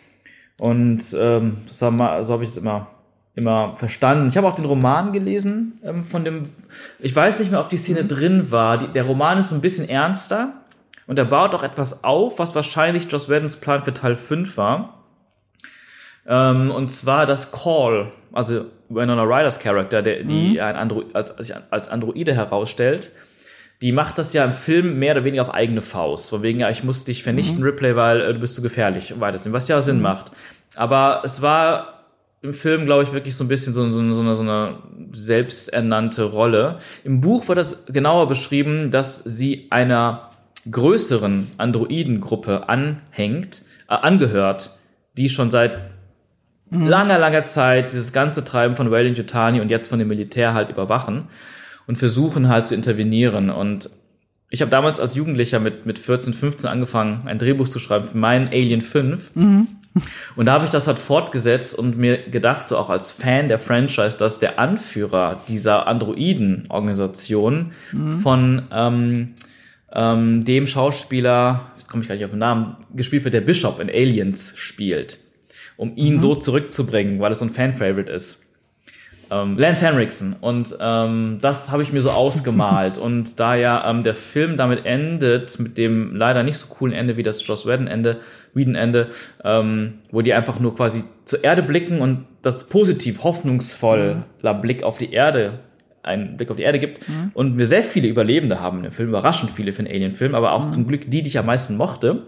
Und 0.58 1.03
ähm, 1.20 1.58
das 1.68 1.80
so 1.80 1.88
habe 1.90 2.45
ich 2.45 2.52
es 2.52 2.56
immer, 2.56 2.88
immer 3.36 3.74
verstanden. 3.74 4.30
Ich 4.30 4.38
habe 4.38 4.48
auch 4.48 4.56
den 4.56 4.64
Roman 4.64 5.12
gelesen 5.12 5.82
ähm, 5.84 6.06
von 6.06 6.24
dem, 6.24 6.48
ich 6.99 7.14
weiß 7.14 7.40
nicht 7.40 7.52
mehr, 7.52 7.60
ob 7.60 7.68
die 7.68 7.76
Szene 7.76 8.06
drin 8.06 8.52
war. 8.52 8.78
Die, 8.78 8.88
der 8.88 9.03
Roman 9.03 9.38
ist 9.38 9.49
so 9.49 9.56
ein 9.56 9.62
bisschen 9.62 9.90
ernster. 9.90 10.53
Und 11.08 11.20
er 11.20 11.26
baut 11.26 11.53
auch 11.53 11.64
etwas 11.64 12.06
auf, 12.06 12.40
was 12.40 12.56
wahrscheinlich 12.56 13.12
Joss 13.12 13.28
Whedons 13.28 13.58
Plan 13.58 13.84
für 13.84 13.94
Teil 13.94 14.16
5 14.16 14.56
war. 14.56 15.01
Ähm, 16.27 16.72
und 16.72 16.89
zwar 16.89 17.26
das 17.26 17.52
Call, 17.52 18.11
also 18.31 18.65
Winona 18.89 19.23
Riders 19.23 19.60
Charakter, 19.60 20.02
der, 20.02 20.23
die 20.23 20.60
ein 20.61 20.76
Andro 20.76 21.03
als, 21.14 21.52
als, 21.72 21.89
Androide 21.89 22.34
herausstellt. 22.34 23.11
Die 23.81 23.91
macht 23.91 24.18
das 24.19 24.34
ja 24.34 24.45
im 24.45 24.53
Film 24.53 24.99
mehr 24.99 25.14
oder 25.14 25.23
weniger 25.23 25.43
auf 25.43 25.53
eigene 25.53 25.81
Faust. 25.81 26.30
Von 26.30 26.43
wegen, 26.43 26.60
ja, 26.60 26.69
ich 26.69 26.84
muss 26.84 27.03
dich 27.03 27.23
vernichten, 27.23 27.64
Ripley, 27.64 27.95
weil 27.95 28.22
äh, 28.22 28.34
du 28.34 28.39
bist 28.39 28.56
zu 28.56 28.61
gefährlich 28.61 29.11
und 29.11 29.19
weitersehen, 29.22 29.53
was 29.53 29.68
ja 29.68 29.81
Sinn 29.81 30.02
macht. 30.02 30.31
Aber 30.76 31.22
es 31.26 31.41
war 31.41 32.02
im 32.43 32.53
Film, 32.53 32.85
glaube 32.85 33.03
ich, 33.03 33.14
wirklich 33.14 33.35
so 33.35 33.43
ein 33.43 33.48
bisschen 33.48 33.73
so, 33.73 33.84
so, 33.91 34.14
so, 34.14 34.22
eine, 34.22 34.35
so 34.35 34.41
eine 34.41 34.77
selbsternannte 35.14 36.23
Rolle. 36.23 36.80
Im 37.03 37.22
Buch 37.22 37.48
wird 37.48 37.57
das 37.57 37.85
genauer 37.88 38.27
beschrieben, 38.27 38.91
dass 38.91 39.23
sie 39.23 39.68
einer 39.72 40.31
größeren 40.69 41.52
Androidengruppe 41.57 42.69
anhängt, 42.69 43.64
äh, 43.89 43.93
angehört, 43.93 44.77
die 45.18 45.30
schon 45.30 45.52
seit 45.52 45.91
langer, 46.72 47.19
langer 47.19 47.45
Zeit 47.45 47.91
dieses 47.91 48.14
ganze 48.14 48.43
Treiben 48.43 48.76
von 48.76 48.91
Wayland 48.91 49.18
Yutani 49.18 49.61
und 49.61 49.69
jetzt 49.69 49.89
von 49.89 49.99
dem 49.99 50.07
Militär 50.07 50.53
halt 50.53 50.69
überwachen 50.69 51.27
und 51.88 51.98
versuchen 51.98 52.48
halt 52.48 52.68
zu 52.68 52.76
intervenieren. 52.76 53.49
Und 53.49 53.89
ich 54.49 54.61
habe 54.61 54.72
damals 54.72 54.99
als 54.99 55.15
Jugendlicher 55.15 55.60
mit, 55.60 55.85
mit 55.85 55.99
14, 55.99 56.34
15 56.34 56.69
angefangen, 56.69 57.23
ein 57.26 57.39
Drehbuch 57.39 57.68
zu 57.68 57.80
schreiben 57.80 58.07
für 58.07 58.18
meinen 58.18 58.48
Alien 58.48 58.81
5. 58.81 59.31
Und 60.35 60.45
da 60.45 60.53
habe 60.53 60.64
ich 60.64 60.72
das 60.72 60.88
halt 60.88 60.99
fortgesetzt 60.99 61.77
und 61.77 61.98
mir 61.98 62.18
gedacht, 62.18 62.69
so 62.69 62.77
auch 62.77 62.89
als 62.89 63.11
Fan 63.11 63.49
der 63.49 63.60
Franchise, 63.60 64.18
dass 64.18 64.39
der 64.39 64.57
Anführer 64.57 65.41
dieser 65.49 65.85
Androiden-Organisation 65.88 67.73
von 68.22 68.61
ähm, 68.72 69.34
ähm, 69.93 70.45
dem 70.45 70.68
Schauspieler, 70.68 71.72
jetzt 71.76 71.89
komme 71.89 72.03
ich 72.03 72.07
gar 72.07 72.15
nicht 72.15 72.23
auf 72.23 72.31
den 72.31 72.39
Namen, 72.39 72.77
gespielt 72.95 73.26
wird, 73.26 73.34
der 73.34 73.41
Bishop 73.41 73.81
in 73.81 73.89
Aliens 73.89 74.53
spielt, 74.56 75.18
um 75.82 75.94
ihn 75.95 76.20
so 76.20 76.36
zurückzubringen, 76.36 77.20
weil 77.20 77.32
es 77.32 77.40
so 77.40 77.45
ein 77.45 77.49
Fan-Favorite 77.49 78.12
ist. 78.12 78.45
Ähm, 79.32 79.58
Lance 79.58 79.84
Henriksen. 79.84 80.36
Und 80.40 80.76
ähm, 80.80 81.40
das 81.41 81.72
habe 81.72 81.82
ich 81.82 81.91
mir 81.91 82.02
so 82.02 82.12
ausgemalt. 82.12 82.99
und 82.99 83.40
da 83.40 83.56
ja 83.56 83.90
ähm, 83.90 84.03
der 84.03 84.14
Film 84.14 84.58
damit 84.58 84.86
endet, 84.86 85.60
mit 85.60 85.80
dem 85.80 86.16
leider 86.16 86.44
nicht 86.44 86.60
so 86.60 86.72
coolen 86.72 86.94
Ende 86.94 87.18
wie 87.18 87.24
das 87.24 87.45
Joss 87.48 87.66
Whedon-Ende, 87.66 88.20
Whedon-Ende, 88.53 89.08
ähm, 89.44 89.95
wo 90.12 90.22
die 90.22 90.36
einfach 90.36 90.60
nur 90.60 90.76
quasi 90.76 91.03
zur 91.26 91.44
Erde 91.44 91.64
blicken 91.64 91.99
und 91.99 92.26
das 92.44 92.70
positiv, 92.70 93.24
hoffnungsvoller 93.24 94.53
Blick 94.62 94.84
auf 94.84 94.99
die 94.99 95.12
Erde 95.12 95.62
einen 96.03 96.38
Blick 96.38 96.52
auf 96.52 96.58
die 96.58 96.64
Erde 96.64 96.78
gibt 96.80 96.99
und 97.34 97.58
wir 97.58 97.66
sehr 97.66 97.84
viele 97.84 98.08
Überlebende 98.08 98.60
haben 98.60 98.78
in 98.78 98.84
dem 98.84 98.91
Film, 98.91 99.10
überraschend 99.10 99.52
viele 99.52 99.74
für 99.74 99.80
einen 99.80 99.88
Alien-Film, 99.91 100.36
aber 100.36 100.53
auch 100.53 100.70
zum 100.70 100.88
Glück 100.88 101.10
die, 101.10 101.24
die 101.24 101.28
ich 101.28 101.40
am 101.40 101.45
meisten 101.48 101.76
mochte. 101.78 102.28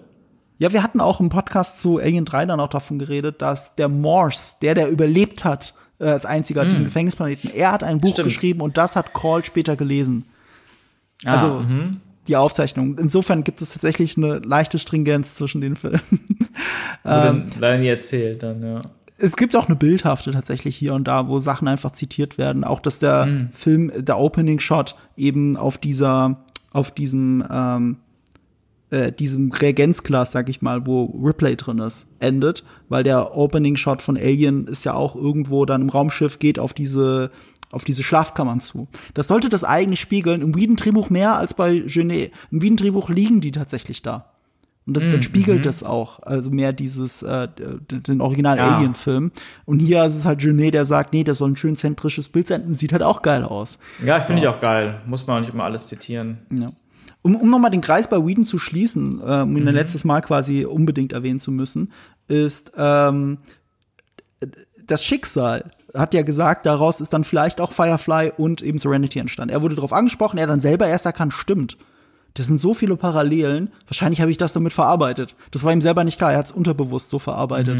Ja, 0.59 0.71
wir 0.71 0.84
hatten 0.84 1.01
auch 1.01 1.19
im 1.19 1.30
Podcast 1.30 1.80
zu 1.81 1.97
Alien 1.97 2.25
3 2.25 2.45
dann 2.45 2.59
auch 2.59 2.69
davon 2.69 2.99
geredet, 2.99 3.41
dass 3.41 3.75
der 3.75 3.89
Morse, 3.89 4.55
der, 4.61 4.75
der 4.75 4.89
überlebt 4.89 5.43
hat, 5.43 5.73
äh, 5.99 6.05
als 6.05 6.25
einziger 6.25 6.65
diesen 6.65 6.85
Gefängnisplaneten, 6.85 7.49
er 7.53 7.71
hat 7.71 7.84
ein 7.84 7.99
Buch 7.99 8.13
Stimmt. 8.13 8.27
geschrieben 8.30 8.61
und 8.61 8.77
das 8.77 8.95
hat 8.95 9.13
Call 9.13 9.43
später 9.43 9.75
gelesen. 9.75 10.25
Ah, 11.25 11.34
Also 11.34 11.59
mhm. 11.59 12.01
die 12.27 12.35
Aufzeichnung. 12.35 12.97
Insofern 12.97 13.43
gibt 13.43 13.61
es 13.61 13.71
tatsächlich 13.73 14.15
eine 14.17 14.39
leichte 14.39 14.80
Stringenz 14.80 15.35
zwischen 15.35 15.61
den 15.61 15.75
Filmen. 15.75 15.99
Ähm, 17.05 17.47
leider 17.59 17.80
nie 17.80 17.88
erzählt 17.88 18.43
dann, 18.43 18.61
ja. 18.63 18.80
es 19.17 19.35
gibt 19.35 19.57
auch 19.57 19.65
eine 19.67 19.75
bildhafte 19.75 20.31
tatsächlich 20.31 20.75
hier 20.77 20.93
und 20.93 21.05
da, 21.05 21.27
wo 21.27 21.39
Sachen 21.41 21.67
einfach 21.67 21.91
zitiert 21.91 22.38
werden. 22.38 22.63
Auch 22.63 22.80
dass 22.80 22.99
der 22.99 23.25
Mhm. 23.25 23.49
Film, 23.51 23.91
der 23.97 24.19
Opening 24.19 24.59
Shot 24.59 24.95
eben 25.17 25.57
auf 25.57 25.77
dieser, 25.77 26.38
auf 26.71 26.91
diesem, 26.91 27.43
ähm, 27.51 27.97
äh, 28.93 29.11
diesem 29.11 29.51
Reagenzglas, 29.51 30.31
sag 30.31 30.49
ich 30.49 30.61
mal, 30.61 30.85
wo 30.85 31.05
Ripley 31.05 31.55
drin 31.55 31.79
ist, 31.79 32.05
endet, 32.19 32.63
weil 32.89 33.03
der 33.03 33.35
Opening 33.35 33.75
Shot 33.75 34.03
von 34.03 34.17
Alien 34.17 34.67
ist 34.67 34.83
ja 34.85 34.93
auch 34.93 35.15
irgendwo 35.15 35.65
dann 35.65 35.81
im 35.81 35.89
Raumschiff 35.89 36.37
geht 36.37 36.59
auf 36.59 36.73
diese 36.73 37.31
auf 37.71 37.83
diese 37.83 38.03
Schlafkammern 38.03 38.59
zu. 38.59 38.87
Das 39.15 39.27
sollte 39.27 39.49
das 39.49 39.63
eigentlich 39.63 39.99
spiegeln. 39.99 40.43
Im 40.43 40.55
Whedon-Drehbuch 40.55 41.09
mehr 41.09 41.37
als 41.37 41.55
bei 41.55 41.79
Genet. 41.79 42.31
Im 42.51 42.61
Whedon-Drehbuch 42.61 43.09
liegen 43.09 43.41
die 43.41 43.51
tatsächlich 43.51 44.03
da. 44.03 44.29
Und 44.85 44.95
das, 44.95 45.11
dann 45.11 45.23
spiegelt 45.23 45.65
das 45.65 45.81
auch, 45.81 46.21
also 46.21 46.51
mehr 46.51 46.71
dieses, 46.71 47.23
äh, 47.23 47.47
den 47.47 48.03
den 48.03 48.21
original 48.21 48.57
Ja. 48.57 48.93
Und 49.65 49.79
hier 49.79 50.05
ist 50.05 50.15
es 50.15 50.25
halt 50.25 50.39
Genet, 50.41 50.75
der 50.75 50.85
sagt, 50.85 51.13
nee, 51.13 51.23
das 51.23 51.39
soll 51.39 51.49
ein 51.49 51.55
schön 51.55 51.75
zentrisches 51.75 52.29
Bild 52.29 52.47
sein 52.47 52.61
und 52.61 52.75
sieht 52.75 52.91
halt 52.91 53.01
auch 53.01 53.23
geil 53.23 53.43
aus. 53.43 53.79
Ja, 54.05 54.21
finde 54.21 54.43
ich 54.43 54.47
auch 54.47 54.59
geil. 54.59 55.01
Muss 55.07 55.25
man 55.25 55.37
auch 55.37 55.41
nicht 55.41 55.53
immer 55.53 55.63
alles 55.63 55.87
zitieren. 55.87 56.37
Ja. 56.51 56.69
Um, 57.23 57.35
um 57.35 57.49
nochmal 57.49 57.71
den 57.71 57.81
Kreis 57.81 58.09
bei 58.09 58.17
Whedon 58.17 58.43
zu 58.43 58.59
schließen, 58.59 59.19
äh, 59.21 59.41
um 59.41 59.57
ihn 59.57 59.67
ein 59.67 59.73
letztes 59.73 60.03
Mal 60.03 60.21
quasi 60.21 60.65
unbedingt 60.65 61.13
erwähnen 61.13 61.39
zu 61.39 61.51
müssen, 61.51 61.91
ist 62.27 62.73
ähm, 62.77 63.39
das 64.85 65.03
Schicksal 65.03 65.71
hat 65.95 66.13
ja 66.13 66.23
gesagt, 66.23 66.65
daraus 66.65 67.01
ist 67.01 67.13
dann 67.13 67.23
vielleicht 67.23 67.61
auch 67.61 67.71
Firefly 67.71 68.33
und 68.37 68.61
eben 68.61 68.77
Serenity 68.77 69.19
entstanden. 69.19 69.53
Er 69.53 69.61
wurde 69.61 69.75
darauf 69.75 69.93
angesprochen, 69.93 70.37
er 70.37 70.47
dann 70.47 70.59
selber 70.59 70.87
erst 70.87 71.05
erkannt, 71.05 71.33
stimmt. 71.33 71.77
Das 72.33 72.47
sind 72.47 72.57
so 72.57 72.73
viele 72.73 72.95
Parallelen. 72.95 73.71
Wahrscheinlich 73.87 74.19
habe 74.19 74.31
ich 74.31 74.37
das 74.37 74.53
damit 74.53 74.73
verarbeitet. 74.73 75.35
Das 75.51 75.63
war 75.63 75.71
ihm 75.71 75.81
selber 75.81 76.03
nicht 76.03 76.17
klar. 76.17 76.31
Er 76.31 76.39
hat 76.39 76.47
es 76.47 76.51
unterbewusst 76.51 77.09
so 77.09 77.19
verarbeitet. 77.19 77.77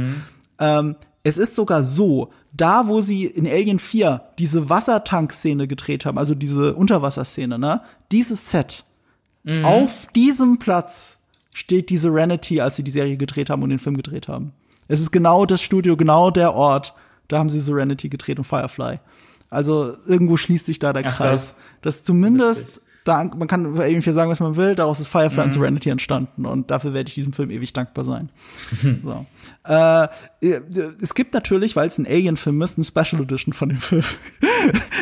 Ähm, 0.60 0.95
es 1.24 1.38
ist 1.38 1.56
sogar 1.56 1.84
so, 1.84 2.32
da 2.52 2.88
wo 2.88 3.02
sie 3.02 3.26
in 3.26 3.48
Alien 3.48 3.80
4 3.80 4.22
diese 4.38 4.70
Wassertankszene 4.70 5.68
gedreht 5.68 6.06
haben, 6.06 6.18
also 6.18 6.36
diese 6.36 6.76
Unterwasserszene, 6.76 7.57
ne, 7.57 7.82
dieses 8.11 8.52
Set, 8.52 8.86
auf 9.64 10.07
diesem 10.15 10.57
Platz 10.60 11.18
steht 11.53 11.90
die 11.90 11.98
Serenity, 11.98 12.61
als 12.61 12.78
sie 12.78 12.84
die 12.84 12.91
Serie 12.91 13.18
gedreht 13.18 13.49
haben 13.49 13.61
und 13.64 13.70
den 13.70 13.80
Film 13.80 13.98
gedreht 13.98 14.28
haben. 14.28 14.53
Es 14.88 14.99
ist 14.99 15.11
genau 15.11 15.45
das 15.45 15.61
Studio, 15.61 15.95
genau 15.98 16.32
der 16.32 16.53
Ort, 16.53 16.94
da 17.28 17.40
haben 17.40 17.49
sie 17.49 17.60
Serenity 17.60 18.10
gedreht 18.10 18.38
und 18.38 18.45
Firefly. 18.45 18.99
Also 19.49 19.94
irgendwo 20.07 20.38
schließt 20.38 20.65
sich 20.65 20.80
da 20.80 20.94
der 20.94 21.06
Ach, 21.06 21.15
Kreis. 21.18 21.56
Das 21.82 22.03
zumindest, 22.03 22.82
da, 23.06 23.24
man 23.24 23.48
kann 23.48 23.76
4 23.76 24.02
sagen, 24.14 24.32
was 24.32 24.40
man 24.40 24.56
will, 24.56 24.76
daraus 24.76 24.99
ist 24.99 25.07
Firefly 25.10 25.41
Mhm. 25.41 25.45
und 25.45 25.52
Serenity 25.53 25.90
entstanden 25.90 26.45
und 26.45 26.72
dafür 26.72 26.94
werde 26.94 27.10
ich 27.10 27.14
diesem 27.15 27.34
Film 27.34 27.52
ewig 27.52 27.72
dankbar 27.74 28.06
sein. 28.06 28.30
so. 29.03 29.26
Äh, 29.65 30.07
es 31.02 31.14
gibt 31.14 31.34
natürlich, 31.34 31.76
weil 31.76 31.88
es 31.88 31.98
ein 31.98 32.06
Alien-Film 32.06 32.61
ist, 32.61 32.77
eine 32.77 32.84
Special 32.85 33.22
Edition 33.22 33.53
von 33.53 33.69
dem 33.69 33.77
Film. 33.77 34.03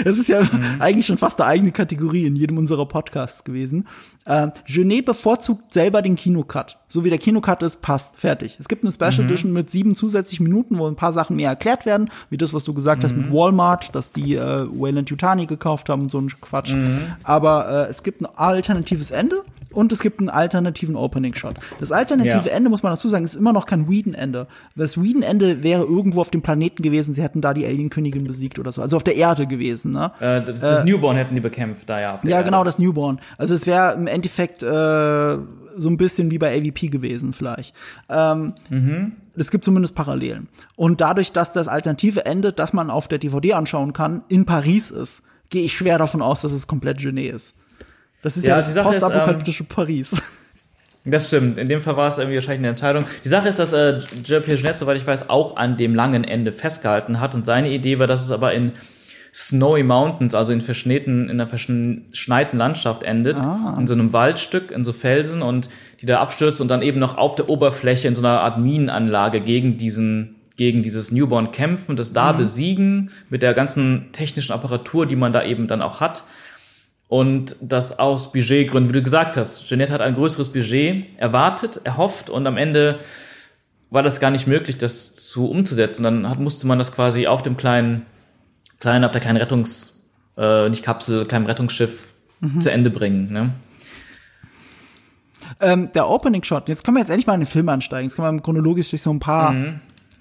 Es 0.05 0.17
ist 0.17 0.29
ja 0.29 0.41
Mhm. 0.41 0.77
eigentlich 0.81 1.05
schon 1.05 1.19
fast 1.19 1.39
eine 1.39 1.47
eigene 1.49 1.71
Kategorie 1.71 2.25
in 2.25 2.35
jedem 2.35 2.57
unserer 2.57 2.87
Podcasts 2.87 3.43
gewesen. 3.43 3.87
Äh, 4.25 4.47
Genet 4.65 5.05
bevorzugt 5.05 5.71
selber 5.73 6.01
den 6.01 6.15
Kinocut. 6.15 6.79
So 6.87 7.05
wie 7.05 7.09
der 7.11 7.19
Kinocut 7.19 7.61
ist, 7.61 7.81
passt, 7.83 8.19
fertig. 8.19 8.57
Es 8.59 8.67
gibt 8.67 8.83
eine 8.83 8.91
Special 8.91 9.25
Edition 9.25 9.53
mit 9.53 9.69
sieben 9.69 9.95
zusätzlichen 9.95 10.43
Minuten, 10.45 10.79
wo 10.79 10.87
ein 10.87 10.95
paar 10.95 11.13
Sachen 11.13 11.35
mehr 11.35 11.49
erklärt 11.49 11.85
werden, 11.85 12.09
wie 12.31 12.37
das, 12.37 12.53
was 12.55 12.63
du 12.63 12.73
gesagt 12.73 13.03
hast 13.03 13.15
mit 13.15 13.31
Walmart, 13.31 13.93
dass 13.95 14.11
die 14.11 14.35
äh, 14.35 14.67
Wayland 14.71 15.09
Yutani 15.11 15.45
gekauft 15.45 15.89
haben 15.89 16.03
und 16.03 16.11
so 16.11 16.19
ein 16.19 16.29
Quatsch. 16.41 16.73
Aber 17.23 17.85
äh, 17.87 17.89
es 17.89 18.01
gibt 18.01 18.21
ein 18.21 18.25
alternatives 18.25 19.11
Ende 19.11 19.43
und 19.73 19.91
es 19.91 19.99
gibt 19.99 20.19
einen 20.19 20.29
alternativen 20.29 20.95
Opening 20.95 21.33
Shot. 21.35 21.55
Das 21.79 21.91
alternative 21.91 22.49
Ja. 22.49 22.55
Ende, 22.55 22.69
muss 22.69 22.83
man 22.83 22.91
dazu 22.93 23.07
sagen, 23.07 23.25
ist 23.25 23.35
immer 23.35 23.53
noch 23.53 23.65
kein 23.65 23.89
Whedon-Ende. 23.89 24.47
Das 24.75 25.01
Whedon-Ende 25.01 25.63
wäre 25.63 25.83
irgendwo 25.83 26.21
auf 26.21 26.31
dem 26.31 26.41
Planeten 26.41 26.81
gewesen, 26.83 27.13
sie 27.13 27.21
hätten 27.23 27.41
da 27.41 27.53
die 27.53 27.65
Alien-Königin 27.65 28.23
besiegt 28.25 28.59
oder 28.59 28.71
so. 28.71 28.81
Also 28.81 28.97
auf 28.97 29.03
der 29.03 29.15
Erde 29.15 29.47
gewesen, 29.47 29.91
ne? 29.91 30.11
Äh, 30.19 30.41
das, 30.41 30.59
das 30.59 30.83
Newborn 30.85 31.15
hätten 31.17 31.35
die 31.35 31.41
bekämpft, 31.41 31.89
da 31.89 31.99
ja. 31.99 32.19
Ja, 32.23 32.29
Erde. 32.37 32.45
genau, 32.45 32.63
das 32.63 32.79
Newborn. 32.79 33.19
Also 33.37 33.53
es 33.53 33.65
wäre 33.67 33.93
im 33.93 34.07
Endeffekt 34.07 34.63
äh, 34.63 34.67
so 35.77 35.89
ein 35.89 35.97
bisschen 35.97 36.31
wie 36.31 36.37
bei 36.37 36.55
AVP 36.57 36.87
gewesen, 36.89 37.33
vielleicht. 37.33 37.73
Ähm, 38.09 38.53
Es 39.35 39.49
gibt 39.51 39.63
zumindest 39.63 39.95
Parallelen. 39.95 40.49
Und 40.75 40.99
dadurch, 40.99 41.31
dass 41.31 41.53
das 41.53 41.67
alternative 41.69 42.25
Ende, 42.25 42.51
das 42.51 42.73
man 42.73 42.89
auf 42.89 43.07
der 43.07 43.17
DVD 43.19 43.53
anschauen 43.53 43.93
kann, 43.93 44.23
in 44.27 44.45
Paris 44.45 44.91
ist, 44.91 45.23
gehe 45.49 45.63
ich 45.63 45.73
schwer 45.73 45.97
davon 45.97 46.21
aus, 46.21 46.41
dass 46.41 46.51
es 46.51 46.67
komplett 46.67 46.97
Genet 46.99 47.33
ist. 47.33 47.55
Das 48.21 48.37
ist 48.37 48.43
ja, 48.45 48.51
Ja, 48.51 48.55
das 48.57 48.69
ist, 48.69 48.77
ähm, 48.77 48.83
postapokalyptische 48.83 49.63
Paris. 49.63 50.21
Das 51.03 51.27
stimmt. 51.27 51.57
In 51.57 51.67
dem 51.67 51.81
Fall 51.81 51.97
war 51.97 52.07
es 52.07 52.19
irgendwie 52.19 52.35
wahrscheinlich 52.35 52.59
eine 52.59 52.69
Entscheidung. 52.69 53.05
Die 53.23 53.29
Sache 53.29 53.47
ist, 53.49 53.57
dass 53.57 53.73
äh, 53.73 54.01
Pierre 54.23 54.43
Jeanette, 54.45 54.77
soweit 54.77 54.97
ich 54.97 55.07
weiß, 55.07 55.29
auch 55.29 55.55
an 55.57 55.75
dem 55.75 55.95
langen 55.95 56.23
Ende 56.23 56.51
festgehalten 56.51 57.19
hat. 57.19 57.33
Und 57.33 57.45
seine 57.45 57.71
Idee 57.71 57.97
war, 57.97 58.05
dass 58.05 58.23
es 58.23 58.29
aber 58.29 58.53
in 58.53 58.73
Snowy 59.33 59.81
Mountains, 59.81 60.35
also 60.35 60.51
in 60.51 60.61
verschneiten, 60.61 61.23
in 61.29 61.39
einer 61.41 61.47
verschneiten 61.47 62.59
Landschaft 62.59 63.01
endet, 63.03 63.37
Ah. 63.37 63.75
in 63.79 63.87
so 63.87 63.93
einem 63.93 64.13
Waldstück, 64.13 64.69
in 64.71 64.83
so 64.83 64.93
Felsen 64.93 65.41
und 65.41 65.69
die 66.01 66.05
da 66.05 66.19
abstürzt 66.19 66.61
und 66.61 66.67
dann 66.67 66.81
eben 66.81 66.99
noch 66.99 67.17
auf 67.17 67.35
der 67.35 67.49
Oberfläche 67.49 68.07
in 68.07 68.15
so 68.15 68.21
einer 68.21 68.41
Art 68.41 68.59
Minenanlage 68.59 69.41
gegen 69.41 69.77
diesen 69.77 70.35
gegen 70.57 70.83
dieses 70.83 71.11
Newborn 71.11 71.51
kämpfen, 71.53 71.95
das 71.95 72.13
da 72.13 72.33
besiegen 72.33 73.09
mit 73.29 73.41
der 73.41 73.55
ganzen 73.55 74.09
technischen 74.11 74.51
Apparatur, 74.51 75.07
die 75.07 75.15
man 75.15 75.33
da 75.33 75.43
eben 75.43 75.65
dann 75.65 75.81
auch 75.81 75.99
hat. 76.01 76.23
Und 77.11 77.57
das 77.59 77.99
aus 77.99 78.31
Budgetgründen, 78.31 78.87
wie 78.87 78.97
du 78.97 79.03
gesagt 79.03 79.35
hast, 79.35 79.65
Jeanette 79.67 79.91
hat 79.91 79.99
ein 79.99 80.15
größeres 80.15 80.53
Budget 80.53 81.07
erwartet, 81.17 81.81
erhofft 81.83 82.29
und 82.29 82.47
am 82.47 82.55
Ende 82.55 82.99
war 83.89 84.01
das 84.01 84.21
gar 84.21 84.31
nicht 84.31 84.47
möglich, 84.47 84.77
das 84.77 85.13
zu 85.15 85.49
umzusetzen. 85.49 86.03
Dann 86.03 86.29
hat, 86.29 86.39
musste 86.39 86.67
man 86.67 86.77
das 86.77 86.93
quasi 86.93 87.27
auf 87.27 87.41
dem 87.41 87.57
kleinen, 87.57 88.05
kleinen, 88.79 89.03
auf 89.03 89.11
der 89.11 89.19
kleinen 89.19 89.35
Rettungs, 89.35 90.09
äh, 90.37 90.69
nicht 90.69 90.83
Kapsel, 90.83 91.25
kleinen 91.25 91.47
Rettungsschiff 91.47 92.13
zu 92.61 92.71
Ende 92.71 92.89
bringen. 92.89 93.33
Ne? 93.33 93.51
Ähm, 95.59 95.91
der 95.93 96.09
Opening 96.09 96.43
Shot, 96.43 96.69
jetzt 96.69 96.85
können 96.85 96.95
wir 96.95 97.01
jetzt 97.01 97.09
endlich 97.09 97.27
mal 97.27 97.33
in 97.33 97.41
den 97.41 97.47
Film 97.47 97.67
ansteigen. 97.67 98.07
Jetzt 98.07 98.15
können 98.15 98.37
wir 98.37 98.41
chronologisch 98.41 98.89
durch 98.89 99.01
so 99.01 99.11
ein 99.11 99.19
paar 99.19 99.53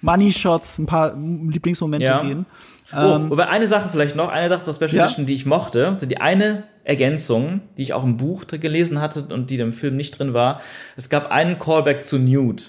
Money 0.00 0.32
Shots, 0.32 0.78
ein 0.78 0.86
paar 0.86 1.14
Lieblingsmomente 1.16 2.08
Ja. 2.08 2.20
gehen. 2.20 2.46
Oh, 2.92 2.96
aber 3.30 3.48
eine 3.48 3.66
Sache 3.66 3.88
vielleicht 3.90 4.16
noch, 4.16 4.28
eine 4.28 4.48
Sache 4.48 4.62
zur 4.62 4.74
Special 4.74 4.94
Ja. 4.94 5.04
Edition, 5.04 5.26
die 5.26 5.34
ich 5.34 5.46
mochte, 5.46 5.94
so 5.96 6.06
die 6.06 6.20
eine 6.20 6.64
Ergänzung, 6.84 7.60
die 7.76 7.82
ich 7.82 7.92
auch 7.92 8.02
im 8.02 8.16
Buch 8.16 8.46
gelesen 8.46 9.00
hatte 9.00 9.22
und 9.32 9.50
die 9.50 9.58
im 9.58 9.72
Film 9.72 9.96
nicht 9.96 10.18
drin 10.18 10.34
war. 10.34 10.60
Es 10.96 11.08
gab 11.08 11.30
einen 11.30 11.58
Callback 11.58 12.04
zu 12.04 12.18
Nude. 12.18 12.64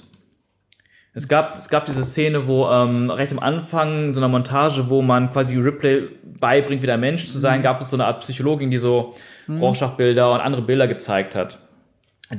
Es 1.14 1.28
gab, 1.28 1.58
es 1.58 1.68
gab 1.68 1.88
diese 1.88 2.06
Szene, 2.06 2.48
wo 2.48 2.70
ähm, 2.70 3.10
recht 3.10 3.34
am 3.34 3.40
Anfang 3.40 4.14
so 4.14 4.22
einer 4.22 4.30
Montage, 4.30 4.90
wo 4.90 5.02
man 5.02 5.32
quasi 5.32 5.58
Ripley 5.58 6.08
beibringt, 6.40 6.82
wieder 6.82 6.98
Mensch 6.98 7.28
zu 7.28 7.38
sein, 7.38 7.62
gab 7.62 7.82
es 7.82 7.90
so 7.90 7.98
eine 7.98 8.06
Art 8.06 8.22
Psychologin, 8.22 8.72
die 8.72 8.78
so 8.78 9.16
Rorschach-Bilder 9.50 10.32
und 10.32 10.40
andere 10.40 10.62
Bilder 10.62 10.88
gezeigt 10.88 11.36
hat, 11.36 11.58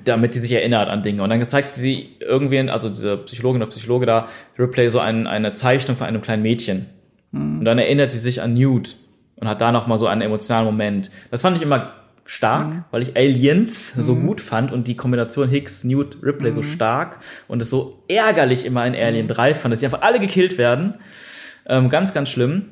damit 0.05 0.35
die 0.35 0.39
sich 0.39 0.53
erinnert 0.53 0.89
an 0.89 1.03
Dinge. 1.03 1.23
Und 1.23 1.29
dann 1.29 1.47
zeigt 1.47 1.73
sie 1.73 2.17
irgendwen, 2.21 2.71
also 2.71 2.89
diese 2.89 3.19
Psychologin 3.19 3.61
oder 3.61 3.71
Psychologe 3.71 4.07
da, 4.07 4.29
Ripley 4.59 4.89
so 4.89 5.01
ein, 5.01 5.27
eine 5.27 5.53
Zeichnung 5.53 5.99
von 5.99 6.07
einem 6.07 6.23
kleinen 6.23 6.43
Mädchen. 6.43 6.87
Und 7.33 7.65
dann 7.65 7.79
erinnert 7.79 8.13
sie 8.13 8.19
sich 8.19 8.43
an 8.43 8.55
Nude 8.55 8.91
und 9.37 9.49
hat 9.49 9.61
da 9.61 9.73
noch 9.73 9.87
mal 9.87 9.99
so 9.99 10.07
einen 10.07 10.21
emotionalen 10.21 10.67
Moment. 10.67 11.11
Das 11.31 11.43
fand 11.43 11.57
ich 11.57 11.63
immer 11.63 11.93
stark, 12.25 12.85
weil 12.91 13.03
ich 13.03 13.17
Aliens 13.17 13.95
so 13.95 14.15
gut 14.17 14.41
fand 14.41 14.73
und 14.73 14.87
die 14.87 14.97
Kombination 14.97 15.49
Hicks, 15.49 15.85
Newt, 15.85 16.19
Ripley 16.23 16.53
so 16.53 16.63
stark 16.63 17.19
und 17.49 17.61
es 17.61 17.71
so 17.71 18.05
ärgerlich 18.09 18.65
immer 18.65 18.87
in 18.87 18.95
Alien 18.95 19.29
3 19.29 19.55
fand, 19.55 19.73
dass 19.73 19.81
sie 19.81 19.87
einfach 19.87 20.03
alle 20.03 20.21
gekillt 20.21 20.59
werden. 20.59 20.95
Ähm, 21.67 21.91
ganz, 21.91 22.15
ganz 22.15 22.29
schlimm. 22.29 22.67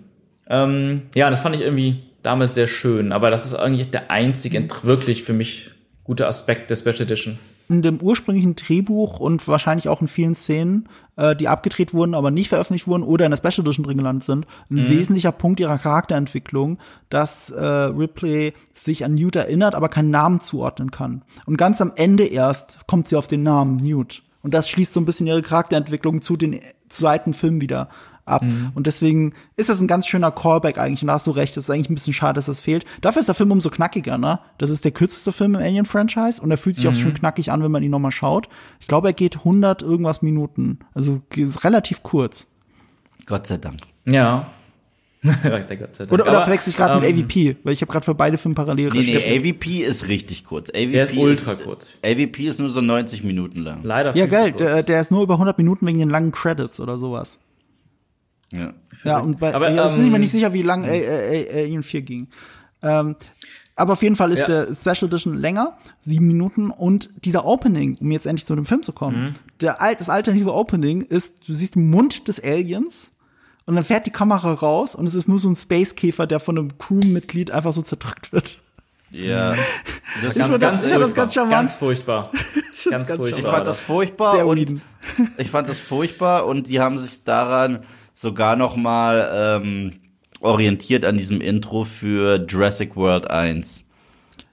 Ähm, 0.48 1.02
ja, 1.14 1.30
das 1.30 1.40
fand 1.40 1.54
ich 1.54 1.62
irgendwie 1.62 2.02
damals 2.22 2.54
sehr 2.54 2.68
schön, 2.68 3.12
aber 3.12 3.30
das 3.30 3.46
ist 3.46 3.54
eigentlich 3.54 3.90
der 3.90 4.10
einzige 4.10 4.66
wirklich 4.82 5.24
für 5.24 5.32
mich 5.32 5.70
gute 6.04 6.26
Aspekt 6.26 6.70
der 6.70 6.76
Special 6.76 7.02
Edition. 7.02 7.38
In 7.70 7.82
dem 7.82 8.00
ursprünglichen 8.00 8.56
Drehbuch 8.56 9.20
und 9.20 9.46
wahrscheinlich 9.46 9.88
auch 9.88 10.00
in 10.00 10.08
vielen 10.08 10.34
Szenen, 10.34 10.88
äh, 11.16 11.36
die 11.36 11.46
abgedreht 11.46 11.94
wurden, 11.94 12.14
aber 12.14 12.32
nicht 12.32 12.48
veröffentlicht 12.48 12.88
wurden 12.88 13.04
oder 13.04 13.24
in 13.24 13.30
der 13.30 13.36
Special 13.36 13.64
Edition 13.64 13.84
drin 13.84 13.96
gelandet 13.96 14.24
sind, 14.24 14.46
ein 14.70 14.88
wesentlicher 14.88 15.30
Punkt 15.30 15.60
ihrer 15.60 15.78
Charakterentwicklung, 15.78 16.78
dass 17.10 17.50
äh, 17.50 17.64
Ripley 17.64 18.54
sich 18.74 19.04
an 19.04 19.14
Newt 19.14 19.36
erinnert, 19.36 19.76
aber 19.76 19.88
keinen 19.88 20.10
Namen 20.10 20.40
zuordnen 20.40 20.90
kann. 20.90 21.22
Und 21.46 21.58
ganz 21.58 21.80
am 21.80 21.92
Ende 21.94 22.24
erst 22.24 22.80
kommt 22.88 23.06
sie 23.06 23.16
auf 23.16 23.28
den 23.28 23.44
Namen 23.44 23.76
Newt. 23.76 24.24
Und 24.42 24.52
das 24.52 24.68
schließt 24.68 24.92
so 24.92 25.00
ein 25.00 25.04
bisschen 25.06 25.28
ihre 25.28 25.42
Charakterentwicklung 25.42 26.22
zu 26.22 26.36
den 26.36 26.60
zweiten 26.88 27.34
Film 27.34 27.60
wieder 27.60 27.88
ab. 28.24 28.42
Und 28.74 28.86
deswegen 28.86 29.32
ist 29.56 29.68
das 29.68 29.80
ein 29.80 29.86
ganz 29.86 30.06
schöner 30.06 30.30
Callback 30.30 30.78
eigentlich. 30.78 31.02
Und 31.02 31.08
da 31.08 31.14
hast 31.14 31.26
du 31.26 31.30
recht, 31.30 31.56
es 31.56 31.64
ist 31.64 31.70
eigentlich 31.70 31.90
ein 31.90 31.94
bisschen 31.94 32.12
schade, 32.12 32.34
dass 32.34 32.46
das 32.46 32.60
fehlt. 32.60 32.84
Dafür 33.00 33.20
ist 33.20 33.26
der 33.26 33.34
Film 33.34 33.50
umso 33.52 33.70
knackiger, 33.70 34.18
ne? 34.18 34.40
Das 34.58 34.70
ist 34.70 34.84
der 34.84 34.92
kürzeste 34.92 35.32
Film 35.32 35.54
im 35.54 35.60
Alien-Franchise 35.60 36.40
und 36.40 36.50
er 36.50 36.58
fühlt 36.58 36.76
sich 36.76 36.86
auch 36.88 36.94
schon 36.94 37.14
knackig 37.14 37.50
an, 37.50 37.62
wenn 37.62 37.70
man 37.70 37.82
ihn 37.82 37.90
nochmal 37.90 38.10
schaut. 38.12 38.48
Ich 38.80 38.86
glaube, 38.86 39.08
er 39.08 39.14
geht 39.14 39.36
100 39.38 39.82
irgendwas 39.82 40.22
Minuten. 40.22 40.78
Also 40.94 41.20
ist 41.36 41.64
relativ 41.64 42.02
kurz. 42.02 42.46
Gott 43.26 43.46
sei 43.46 43.56
Dank. 43.58 43.78
Ja. 44.04 44.46
Der 45.22 45.76
Gott 45.76 45.96
sei 45.96 46.06
Dank. 46.06 46.12
Oder, 46.12 46.26
oder 46.26 46.42
verwechsel 46.42 46.70
ich 46.70 46.76
gerade 46.78 46.94
ähm, 46.94 47.00
mit 47.16 47.24
AVP, 47.24 47.56
weil 47.62 47.74
ich 47.74 47.82
habe 47.82 47.92
gerade 47.92 48.04
für 48.06 48.14
beide 48.14 48.38
Filme 48.38 48.54
parallel 48.54 48.88
Nee, 48.90 48.98
recherchiert. 49.00 49.42
nee, 49.44 49.50
AVP 49.50 49.84
ist 49.84 50.08
richtig 50.08 50.44
kurz. 50.44 50.70
AVP 50.70 50.92
Der 50.92 51.10
ist 51.10 51.16
ultra 51.18 51.54
kurz. 51.56 51.98
AVP 52.02 52.44
ist 52.46 52.58
nur 52.58 52.70
so 52.70 52.80
90 52.80 53.22
Minuten 53.22 53.60
lang. 53.60 53.80
Leider 53.82 54.16
Ja, 54.16 54.26
geil, 54.26 54.52
der, 54.52 54.82
der 54.82 54.98
ist 55.00 55.10
nur 55.10 55.22
über 55.22 55.34
100 55.34 55.58
Minuten 55.58 55.86
wegen 55.86 55.98
den 55.98 56.08
langen 56.08 56.32
Credits 56.32 56.80
oder 56.80 56.96
sowas. 56.96 57.38
Ja. 58.52 58.72
Ja, 59.04 59.18
und 59.18 59.38
bei, 59.40 59.54
Aber, 59.54 59.70
das 59.70 59.94
bin 59.94 60.04
ich 60.04 60.10
mir 60.10 60.16
ähm, 60.16 60.20
nicht 60.22 60.30
sicher, 60.32 60.52
wie 60.52 60.62
lang 60.62 60.84
Alien 60.84 61.82
4 61.82 62.02
ging. 62.02 62.28
Ähm, 62.82 63.16
aber 63.76 63.94
auf 63.94 64.02
jeden 64.02 64.16
Fall 64.16 64.30
ist 64.32 64.40
Ja. 64.40 64.46
der 64.46 64.74
Special 64.74 65.08
Edition 65.08 65.38
länger, 65.38 65.78
sieben 65.98 66.26
Minuten 66.26 66.70
und 66.70 67.08
dieser 67.24 67.46
Opening, 67.46 67.96
um 68.00 68.10
jetzt 68.10 68.26
endlich 68.26 68.44
zu 68.44 68.54
dem 68.54 68.66
Film 68.66 68.82
zu 68.82 68.92
kommen, 68.92 69.22
Mhm. 69.28 69.32
der 69.60 69.80
alt, 69.80 70.00
das 70.00 70.08
alternative 70.10 70.52
Opening 70.52 71.00
ist, 71.02 71.48
du 71.48 71.54
siehst 71.54 71.76
den 71.76 71.88
Mund 71.88 72.28
des 72.28 72.42
Aliens 72.42 73.12
und 73.66 73.74
dann 73.76 73.84
fährt 73.84 74.06
die 74.06 74.10
Kamera 74.10 74.52
raus 74.52 74.94
und 74.94 75.06
es 75.06 75.14
ist 75.14 75.28
nur 75.28 75.38
so 75.38 75.48
ein 75.48 75.56
Spacekäfer, 75.56 76.26
der 76.26 76.40
von 76.40 76.58
einem 76.58 76.76
Crewmitglied 76.78 77.50
einfach 77.52 77.72
so 77.72 77.80
zerdrückt 77.82 78.32
wird. 78.32 78.58
Ja. 79.10 79.52
Das 80.22 80.36
Ich 80.36 80.42
ist 80.42 80.62
das- 80.62 80.84
ich 80.84 80.90
fand 80.92 81.02
das 81.04 81.14
ganz 81.14 81.34
charmant. 81.34 81.52
Ganz 81.52 81.72
furchtbar. 81.74 82.30
ganz, 82.90 83.06
ganz 83.06 83.20
furchtbar. 83.20 83.38
Ich 83.38 83.46
fand 83.46 83.66
das 83.66 83.80
furchtbar 83.80 84.32
Sehr 84.34 84.46
und 84.46 84.82
ich 85.38 85.50
fand 85.50 85.68
das 85.68 85.80
furchtbar 85.80 86.46
und 86.46 86.66
die 86.66 86.80
haben 86.80 86.98
sich 86.98 87.24
daran 87.24 87.82
sogar 88.20 88.56
noch 88.56 88.76
mal 88.76 89.60
ähm, 89.62 89.92
orientiert 90.40 91.04
an 91.04 91.16
diesem 91.16 91.40
Intro 91.40 91.84
für 91.84 92.44
Jurassic 92.46 92.96
World 92.96 93.30
1. 93.30 93.84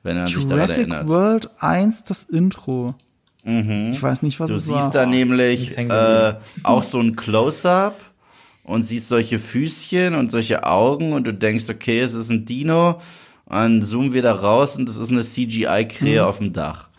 Wenn 0.03 0.17
man 0.17 0.27
sich 0.27 0.35
daran 0.45 0.49
Jurassic 0.59 0.77
erinnert. 0.77 1.07
World 1.09 1.49
1, 1.59 2.03
das 2.05 2.23
Intro. 2.23 2.95
Ich 3.43 4.03
weiß 4.03 4.23
nicht, 4.23 4.39
was 4.41 4.49
Du 4.49 4.55
es 4.57 4.65
siehst 4.65 4.75
war. 4.77 4.91
da 4.91 5.05
nämlich 5.05 5.59
Nichts 5.61 5.77
hängen 5.77 5.91
äh, 5.91 6.35
auch 6.63 6.83
so 6.83 6.99
ein 6.99 7.15
Close-up 7.15 7.95
und 8.63 8.83
siehst 8.83 9.07
solche 9.07 9.39
Füßchen 9.39 10.15
und 10.15 10.31
solche 10.31 10.65
Augen 10.65 11.13
und 11.13 11.25
du 11.27 11.33
denkst, 11.33 11.69
okay, 11.69 12.01
es 12.01 12.13
ist 12.13 12.29
ein 12.29 12.43
Dino. 12.45 12.99
Und 13.45 13.55
dann 13.55 13.81
zoomen 13.81 14.13
wir 14.13 14.21
da 14.21 14.33
raus 14.33 14.75
und 14.75 14.89
es 14.89 14.97
ist 14.97 15.11
eine 15.11 15.21
CGI-Krähe 15.23 16.21
Mhm. 16.23 16.27
auf 16.27 16.37
dem 16.39 16.51
Dach. 16.51 16.89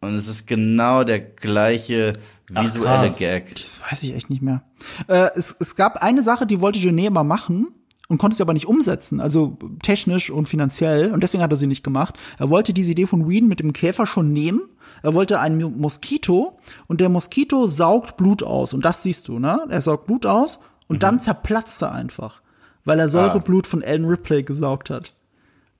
Und 0.00 0.14
es 0.14 0.28
ist 0.28 0.46
genau 0.46 1.02
der 1.02 1.18
gleiche 1.18 2.12
visuelle 2.50 3.08
krass. 3.08 3.18
Gag. 3.18 3.54
Das 3.54 3.80
weiß 3.90 4.02
ich 4.04 4.14
echt 4.14 4.30
nicht 4.30 4.42
mehr. 4.42 4.62
Äh, 5.08 5.28
es, 5.34 5.54
es 5.58 5.76
gab 5.76 6.02
eine 6.02 6.22
Sache, 6.22 6.46
die 6.46 6.60
wollte 6.60 6.78
Genet 6.78 7.12
mal 7.12 7.24
machen 7.24 7.68
und 8.08 8.18
konnte 8.18 8.36
sie 8.36 8.42
aber 8.42 8.52
nicht 8.52 8.66
umsetzen, 8.66 9.18
also 9.20 9.56
technisch 9.82 10.30
und 10.30 10.46
finanziell. 10.48 11.10
Und 11.12 11.22
deswegen 11.22 11.42
hat 11.42 11.50
er 11.52 11.56
sie 11.56 11.66
nicht 11.66 11.82
gemacht. 11.82 12.18
Er 12.38 12.50
wollte 12.50 12.74
diese 12.74 12.92
Idee 12.92 13.06
von 13.06 13.28
Whedon 13.28 13.48
mit 13.48 13.60
dem 13.60 13.72
Käfer 13.72 14.06
schon 14.06 14.28
nehmen. 14.32 14.60
Er 15.02 15.14
wollte 15.14 15.40
einen 15.40 15.60
Mo- 15.60 15.70
Moskito 15.70 16.58
und 16.86 17.00
der 17.00 17.08
Moskito 17.08 17.66
saugt 17.66 18.16
Blut 18.16 18.42
aus. 18.42 18.74
Und 18.74 18.84
das 18.84 19.02
siehst 19.02 19.28
du, 19.28 19.38
ne? 19.38 19.60
Er 19.70 19.80
saugt 19.80 20.06
Blut 20.06 20.26
aus 20.26 20.60
und 20.86 21.02
dann 21.02 21.18
zerplatzt 21.20 21.80
er 21.82 21.92
einfach, 21.92 22.42
weil 22.84 22.98
er 23.00 23.08
Säureblut 23.08 23.66
von 23.66 23.80
Ellen 23.82 24.04
Ripley 24.04 24.42
gesaugt 24.42 24.90
hat. 24.90 25.14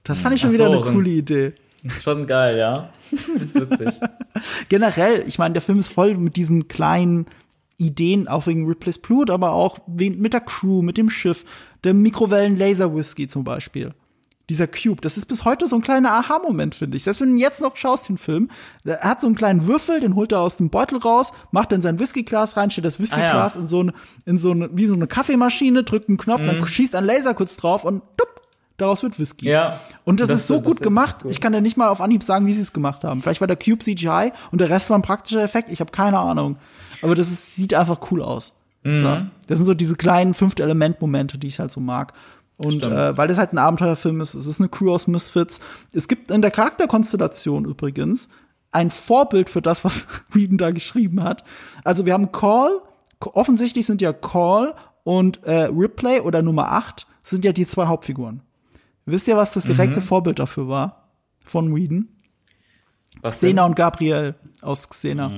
Das 0.02 0.20
fand 0.20 0.34
ich 0.34 0.40
schon 0.40 0.50
Ach 0.50 0.54
wieder 0.54 0.66
so, 0.66 0.72
eine 0.72 0.82
so 0.82 0.88
ein- 0.88 0.94
coole 0.94 1.10
Idee. 1.10 1.52
Schon 2.02 2.26
geil, 2.26 2.56
ja. 2.58 2.90
Ist 3.40 3.54
witzig. 3.54 3.88
generell, 4.68 5.24
ich 5.26 5.38
meine, 5.38 5.52
der 5.54 5.62
Film 5.62 5.78
ist 5.78 5.90
voll 5.92 6.16
mit 6.16 6.36
diesen 6.36 6.68
kleinen 6.68 7.26
Ideen, 7.76 8.28
auch 8.28 8.46
wegen 8.46 8.66
Ripley's 8.66 8.98
Blut, 8.98 9.30
aber 9.30 9.52
auch 9.52 9.78
mit 9.86 10.32
der 10.32 10.40
Crew, 10.40 10.80
mit 10.82 10.96
dem 10.96 11.10
Schiff, 11.10 11.44
der 11.82 11.92
Mikrowellen-Laser-Whisky 11.94 13.28
zum 13.28 13.44
Beispiel. 13.44 13.94
Dieser 14.50 14.66
Cube, 14.66 15.00
das 15.00 15.16
ist 15.16 15.24
bis 15.26 15.44
heute 15.46 15.66
so 15.66 15.76
ein 15.76 15.82
kleiner 15.82 16.10
Aha-Moment, 16.12 16.74
finde 16.74 16.98
ich. 16.98 17.04
Selbst 17.04 17.22
wenn 17.22 17.34
du 17.34 17.40
jetzt 17.40 17.62
noch 17.62 17.76
schaust, 17.76 18.10
den 18.10 18.18
Film, 18.18 18.50
der 18.84 19.00
hat 19.00 19.22
so 19.22 19.26
einen 19.26 19.36
kleinen 19.36 19.66
Würfel, 19.66 20.00
den 20.00 20.14
holt 20.16 20.32
er 20.32 20.40
aus 20.40 20.58
dem 20.58 20.68
Beutel 20.68 20.98
raus, 20.98 21.32
macht 21.50 21.72
dann 21.72 21.80
sein 21.80 21.98
Whiskyglas 21.98 22.56
rein, 22.58 22.70
stellt 22.70 22.84
das 22.84 23.00
Whiskyglas 23.00 23.54
Ah, 23.54 23.58
ja. 23.58 23.60
in 23.62 23.66
so 23.66 23.80
eine, 23.80 23.94
in 24.26 24.36
so 24.36 24.50
eine, 24.50 24.68
wie 24.76 24.86
so 24.86 24.92
eine 24.94 25.06
Kaffeemaschine, 25.06 25.82
drückt 25.82 26.08
einen 26.10 26.18
Knopf, 26.18 26.42
Mhm. 26.42 26.46
dann 26.46 26.66
schießt 26.66 26.94
ein 26.94 27.06
Laser 27.06 27.32
kurz 27.32 27.56
drauf 27.56 27.84
und 27.84 28.02
tup, 28.18 28.42
daraus 28.76 29.02
wird 29.02 29.18
Whisky. 29.18 29.48
Ja. 29.48 29.80
Und 30.04 30.20
das, 30.20 30.28
Das- 30.28 30.40
ist 30.40 30.46
so 30.46 30.56
das 30.56 30.64
gut 30.64 30.76
ist 30.76 30.82
gemacht. 30.82 31.22
gut. 31.22 31.30
Ich 31.32 31.40
kann 31.40 31.54
ja 31.54 31.60
nicht 31.60 31.76
mal 31.76 31.88
auf 31.88 32.00
Anhieb 32.00 32.22
sagen, 32.22 32.46
wie 32.46 32.52
sie 32.52 32.62
es 32.62 32.72
gemacht 32.72 33.04
haben. 33.04 33.22
Vielleicht 33.22 33.40
war 33.40 33.48
der 33.48 33.56
Cube 33.56 33.82
CGI 33.82 34.32
und 34.50 34.60
der 34.60 34.70
Rest 34.70 34.90
war 34.90 34.98
ein 34.98 35.02
praktischer 35.02 35.42
Effekt. 35.42 35.70
Ich 35.70 35.80
habe 35.80 35.90
keine 35.92 36.18
Ahnung. 36.18 36.56
Aber 37.02 37.14
das 37.14 37.30
ist, 37.30 37.56
sieht 37.56 37.74
einfach 37.74 37.98
cool 38.10 38.22
aus. 38.22 38.54
Mhm. 38.82 39.02
So. 39.02 39.08
Das 39.48 39.58
sind 39.58 39.64
so 39.66 39.74
diese 39.74 39.96
kleinen 39.96 40.34
fünfte 40.34 40.62
Element-Momente, 40.62 41.38
die 41.38 41.46
ich 41.46 41.58
halt 41.58 41.70
so 41.72 41.80
mag. 41.80 42.12
Und 42.56 42.80
Stimmt. 42.84 42.94
äh, 42.94 43.16
weil 43.18 43.26
das 43.28 43.38
halt 43.38 43.52
ein 43.52 43.58
Abenteuerfilm 43.58 44.20
ist, 44.20 44.34
es 44.34 44.46
ist 44.46 44.60
eine 44.60 44.68
Crew 44.68 44.92
aus 44.92 45.06
Misfits. 45.08 45.60
Es 45.92 46.06
gibt 46.06 46.30
in 46.30 46.40
der 46.42 46.50
Charakterkonstellation 46.52 47.64
übrigens 47.64 48.28
ein 48.70 48.90
Vorbild 48.90 49.50
für 49.50 49.62
das, 49.62 49.84
was 49.84 50.04
Whedon 50.30 50.58
da 50.58 50.70
geschrieben 50.70 51.22
hat. 51.22 51.44
Also 51.84 52.06
wir 52.06 52.12
haben 52.12 52.30
Call, 52.32 52.80
offensichtlich 53.20 53.86
sind 53.86 54.00
ja 54.02 54.12
Call 54.12 54.74
und 55.02 55.42
äh, 55.44 55.64
Ripley 55.64 56.20
oder 56.20 56.42
Nummer 56.42 56.72
8 56.72 57.06
sind 57.22 57.44
ja 57.44 57.52
die 57.52 57.66
zwei 57.66 57.86
Hauptfiguren. 57.86 58.40
Wisst 59.06 59.28
ihr, 59.28 59.36
was 59.36 59.52
das 59.52 59.64
direkte 59.64 60.00
Mhm. 60.00 60.04
Vorbild 60.04 60.38
dafür 60.38 60.68
war? 60.68 61.08
Von 61.44 61.74
Whedon? 61.74 62.08
Was 63.20 63.40
denn? 63.40 63.50
Xena 63.50 63.64
und 63.66 63.76
Gabriel 63.76 64.34
aus 64.62 64.88
Xena. 64.88 65.30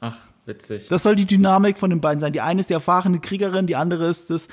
Ach, 0.00 0.16
witzig. 0.46 0.88
Das 0.88 1.02
soll 1.02 1.14
die 1.16 1.26
Dynamik 1.26 1.78
von 1.78 1.90
den 1.90 2.00
beiden 2.00 2.20
sein. 2.20 2.32
Die 2.32 2.40
eine 2.40 2.60
ist 2.60 2.70
die 2.70 2.74
erfahrene 2.74 3.20
Kriegerin, 3.20 3.66
die 3.66 3.76
andere 3.76 4.06
ist 4.08 4.30
das 4.30 4.48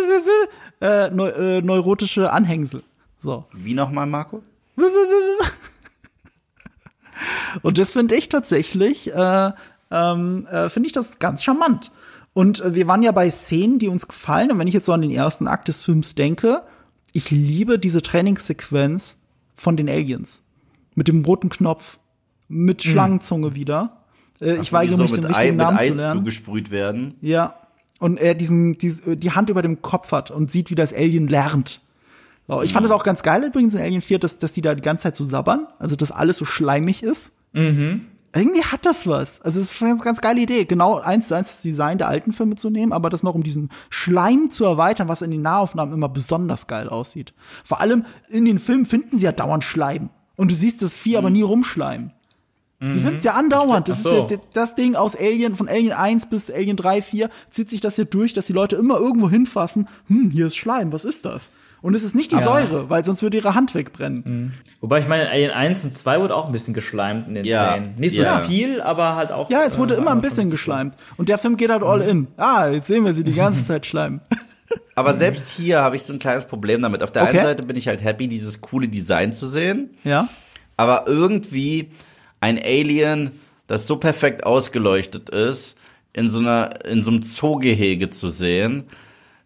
äh, 0.80 1.10
neu, 1.10 1.28
äh, 1.30 1.62
neurotische 1.62 2.32
Anhängsel. 2.32 2.82
So. 3.18 3.44
Wie 3.52 3.74
nochmal, 3.74 4.06
Marco? 4.06 4.42
Und 7.62 7.78
das 7.78 7.92
finde 7.92 8.14
ich 8.14 8.28
tatsächlich, 8.28 9.12
äh, 9.12 9.52
ähm, 9.90 10.46
äh, 10.46 10.68
finde 10.68 10.86
ich 10.86 10.92
das 10.92 11.18
ganz 11.18 11.42
charmant. 11.42 11.90
Und 12.32 12.60
äh, 12.60 12.74
wir 12.74 12.86
waren 12.86 13.02
ja 13.02 13.12
bei 13.12 13.30
Szenen, 13.30 13.78
die 13.78 13.88
uns 13.88 14.08
gefallen. 14.08 14.50
Und 14.52 14.58
wenn 14.58 14.68
ich 14.68 14.74
jetzt 14.74 14.86
so 14.86 14.92
an 14.92 15.02
den 15.02 15.10
ersten 15.10 15.48
Akt 15.48 15.68
des 15.68 15.82
Films 15.82 16.14
denke, 16.14 16.62
ich 17.12 17.30
liebe 17.30 17.78
diese 17.78 18.02
Trainingssequenz 18.02 19.18
von 19.54 19.76
den 19.76 19.88
Aliens. 19.88 20.42
Mit 20.94 21.08
dem 21.08 21.24
roten 21.24 21.48
Knopf, 21.48 21.98
mit 22.48 22.82
Schlangenzunge 22.82 23.54
wieder. 23.54 24.04
Äh, 24.40 24.56
ich 24.56 24.68
Die 24.68 24.72
weigere 24.72 24.96
so 24.96 25.02
mich, 25.04 25.12
den 25.12 25.22
mit, 25.22 25.30
Ei, 25.30 25.34
richtigen 25.34 25.56
mit 25.56 25.66
Namen 25.66 25.78
zu 25.80 25.92
lernen. 25.94 26.18
zugesprüht 26.20 26.70
werden. 26.70 27.14
Ja. 27.20 27.54
Und 27.98 28.18
er 28.18 28.34
diesen, 28.34 28.78
dies- 28.78 29.02
die 29.06 29.30
Hand 29.32 29.50
über 29.50 29.62
dem 29.62 29.82
Kopf 29.82 30.12
hat 30.12 30.30
und 30.30 30.50
sieht, 30.50 30.70
wie 30.70 30.74
das 30.74 30.92
Alien 30.92 31.28
lernt. 31.28 31.80
So, 32.48 32.62
ich 32.62 32.72
fand 32.72 32.84
es 32.86 32.90
auch 32.92 33.04
ganz 33.04 33.22
geil 33.22 33.44
übrigens 33.44 33.74
in 33.74 33.80
Alien 33.82 34.00
4, 34.00 34.18
dass, 34.18 34.38
dass 34.38 34.52
die 34.52 34.60
da 34.62 34.74
die 34.74 34.82
ganze 34.82 35.02
Zeit 35.04 35.14
so 35.16 35.24
sabbern, 35.24 35.66
also 35.78 35.94
dass 35.96 36.10
alles 36.10 36.36
so 36.38 36.44
schleimig 36.44 37.02
ist. 37.02 37.32
Irgendwie 38.32 38.62
hat 38.62 38.86
das 38.86 39.06
was. 39.06 39.40
Also 39.42 39.58
es 39.58 39.72
ist 39.72 39.82
eine 39.82 39.96
ganz, 39.98 40.20
geile 40.20 40.40
Idee, 40.40 40.64
genau 40.64 41.00
eins 41.00 41.28
zu 41.28 41.34
eins 41.34 41.48
das 41.48 41.62
Design 41.62 41.98
der 41.98 42.08
alten 42.08 42.32
Filme 42.32 42.54
zu 42.54 42.70
nehmen, 42.70 42.92
aber 42.92 43.10
das 43.10 43.22
noch 43.22 43.34
um 43.34 43.42
diesen 43.42 43.70
Schleim 43.88 44.50
zu 44.50 44.64
erweitern, 44.64 45.08
was 45.08 45.22
in 45.22 45.32
den 45.32 45.42
Nahaufnahmen 45.42 45.94
immer 45.94 46.08
besonders 46.08 46.68
geil 46.68 46.88
aussieht. 46.88 47.34
Vor 47.64 47.80
allem 47.80 48.04
in 48.28 48.44
den 48.44 48.58
Filmen 48.58 48.86
finden 48.86 49.18
sie 49.18 49.24
ja 49.24 49.32
dauernd 49.32 49.64
Schleim. 49.64 50.10
Und 50.36 50.50
du 50.50 50.54
siehst 50.54 50.80
das 50.80 50.96
Vieh 50.96 51.16
aber 51.16 51.30
nie 51.30 51.42
rumschleimen. 51.42 52.12
Sie 52.82 52.98
finden 52.98 53.16
es 53.16 53.24
ja 53.24 53.34
andauernd. 53.34 53.90
Das 53.90 54.02
so. 54.02 54.24
ist 54.24 54.30
ja 54.30 54.38
das 54.54 54.74
Ding 54.74 54.94
aus 54.94 55.14
Alien, 55.14 55.54
von 55.54 55.68
Alien 55.68 55.92
1 55.92 56.30
bis 56.30 56.50
Alien 56.50 56.78
3, 56.78 57.02
4, 57.02 57.28
zieht 57.50 57.68
sich 57.68 57.82
das 57.82 57.96
hier 57.96 58.06
durch, 58.06 58.32
dass 58.32 58.46
die 58.46 58.54
Leute 58.54 58.76
immer 58.76 58.98
irgendwo 58.98 59.28
hinfassen. 59.28 59.86
Hm, 60.06 60.30
hier 60.30 60.46
ist 60.46 60.56
Schleim, 60.56 60.90
was 60.90 61.04
ist 61.04 61.26
das? 61.26 61.52
Und 61.82 61.94
es 61.94 62.02
ist 62.04 62.14
nicht 62.14 62.30
die 62.32 62.36
Säure, 62.36 62.90
weil 62.90 63.04
sonst 63.04 63.22
würde 63.22 63.38
ihre 63.38 63.54
Hand 63.54 63.74
wegbrennen. 63.74 64.52
Wobei 64.80 65.00
ich 65.00 65.08
meine, 65.08 65.28
Alien 65.30 65.50
1 65.50 65.84
und 65.84 65.94
2 65.94 66.20
wurde 66.20 66.34
auch 66.36 66.46
ein 66.46 66.52
bisschen 66.52 66.74
geschleimt 66.74 67.26
in 67.28 67.34
den 67.34 67.44
Ja. 67.44 67.72
Szenen. 67.72 67.94
Nicht 67.96 68.16
so 68.16 68.22
Ja. 68.22 68.40
viel, 68.40 68.80
aber 68.82 69.16
halt 69.16 69.32
auch. 69.32 69.48
Ja, 69.50 69.62
es 69.66 69.78
wurde 69.78 69.94
äh, 69.94 69.98
immer 69.98 70.10
ein 70.12 70.20
bisschen 70.20 70.50
geschleimt. 70.50 70.94
Und 71.16 71.28
der 71.30 71.38
Film 71.38 71.56
geht 71.56 71.70
halt 71.70 71.82
all 71.82 72.02
in. 72.02 72.26
Ah, 72.36 72.68
jetzt 72.68 72.86
sehen 72.88 73.04
wir 73.04 73.12
sie 73.14 73.24
die 73.24 73.34
ganze 73.34 73.64
Zeit 73.66 73.86
schleimen. 73.86 74.20
Aber 74.94 75.14
selbst 75.14 75.50
hier 75.50 75.80
habe 75.80 75.96
ich 75.96 76.02
so 76.02 76.12
ein 76.12 76.18
kleines 76.18 76.44
Problem 76.44 76.82
damit. 76.82 77.02
Auf 77.02 77.10
der 77.12 77.22
Okay. 77.22 77.38
einen 77.38 77.46
Seite 77.46 77.62
bin 77.64 77.76
ich 77.76 77.88
halt 77.88 78.04
happy, 78.04 78.28
dieses 78.28 78.60
coole 78.60 78.86
Design 78.88 79.32
zu 79.32 79.46
sehen. 79.46 79.90
Ja? 80.04 80.28
Aber 80.76 81.04
irgendwie 81.06 81.90
ein 82.40 82.58
Alien, 82.62 83.30
das 83.66 83.86
so 83.86 83.96
perfekt 83.96 84.44
ausgeleuchtet 84.44 85.30
ist, 85.30 85.78
in 86.12 86.28
so 86.28 86.40
einer, 86.40 86.84
in 86.84 87.04
so 87.04 87.10
einem 87.10 87.22
Zoogehege 87.22 88.10
zu 88.10 88.28
sehen, 88.28 88.84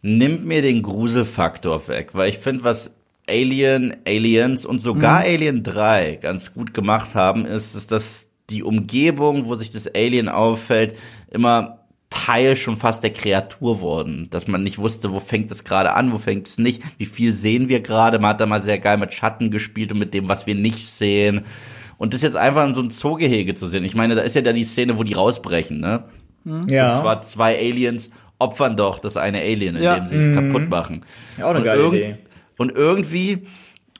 nimmt 0.04 0.44
mir 0.44 0.60
den 0.60 0.82
Gruselfaktor 0.82 1.88
weg. 1.88 2.10
Weil 2.12 2.28
ich 2.28 2.38
finde, 2.38 2.62
was 2.62 2.92
Alien, 3.26 3.96
Aliens 4.06 4.66
und 4.66 4.82
sogar 4.82 5.20
Alien 5.20 5.62
3 5.62 6.18
ganz 6.20 6.52
gut 6.52 6.74
gemacht 6.74 7.14
haben, 7.14 7.46
ist, 7.46 7.74
ist, 7.74 7.90
dass 7.90 8.28
die 8.50 8.62
Umgebung, 8.62 9.46
wo 9.46 9.54
sich 9.54 9.70
das 9.70 9.88
Alien 9.94 10.28
auffällt, 10.28 10.94
immer 11.30 11.78
Teil 12.10 12.54
schon 12.54 12.76
fast 12.76 13.02
der 13.02 13.12
Kreatur 13.12 13.80
wurden. 13.80 14.28
Dass 14.28 14.46
man 14.46 14.62
nicht 14.62 14.76
wusste, 14.76 15.10
wo 15.10 15.20
fängt 15.20 15.50
es 15.50 15.64
gerade 15.64 15.94
an, 15.94 16.12
wo 16.12 16.18
fängt 16.18 16.48
es 16.48 16.58
nicht, 16.58 16.82
wie 16.98 17.06
viel 17.06 17.32
sehen 17.32 17.70
wir 17.70 17.80
gerade. 17.80 18.18
Man 18.18 18.30
hat 18.30 18.42
da 18.42 18.46
mal 18.46 18.62
sehr 18.62 18.78
geil 18.78 18.98
mit 18.98 19.14
Schatten 19.14 19.50
gespielt 19.50 19.90
und 19.90 19.98
mit 19.98 20.12
dem, 20.12 20.28
was 20.28 20.46
wir 20.46 20.54
nicht 20.54 20.86
sehen. 20.86 21.46
Und 21.96 22.12
das 22.12 22.20
jetzt 22.20 22.36
einfach 22.36 22.66
in 22.66 22.74
so 22.74 22.82
einem 22.82 22.90
Zoogehege 22.90 23.54
zu 23.54 23.66
sehen. 23.68 23.84
Ich 23.84 23.94
meine, 23.94 24.14
da 24.14 24.20
ist 24.20 24.36
ja 24.36 24.42
da 24.42 24.52
die 24.52 24.64
Szene, 24.64 24.98
wo 24.98 25.02
die 25.02 25.14
rausbrechen, 25.14 25.80
ne? 25.80 26.04
Ja. 26.68 26.90
Und 26.90 26.98
zwar 26.98 27.22
zwei 27.22 27.56
Aliens 27.58 28.10
opfern 28.38 28.76
doch 28.76 28.98
das 28.98 29.16
eine 29.16 29.40
Alien, 29.40 29.80
Ja. 29.80 29.96
indem 29.96 30.08
sie 30.08 30.16
es 30.30 30.34
kaputt 30.34 30.68
machen. 30.68 31.04
Ja, 31.38 31.46
auch 31.46 31.50
eine 31.50 31.58
und 31.60 31.64
geile 31.64 31.80
irgend- 31.82 31.98
Idee. 31.98 32.16
Und 32.58 32.72
irgendwie, 32.72 33.46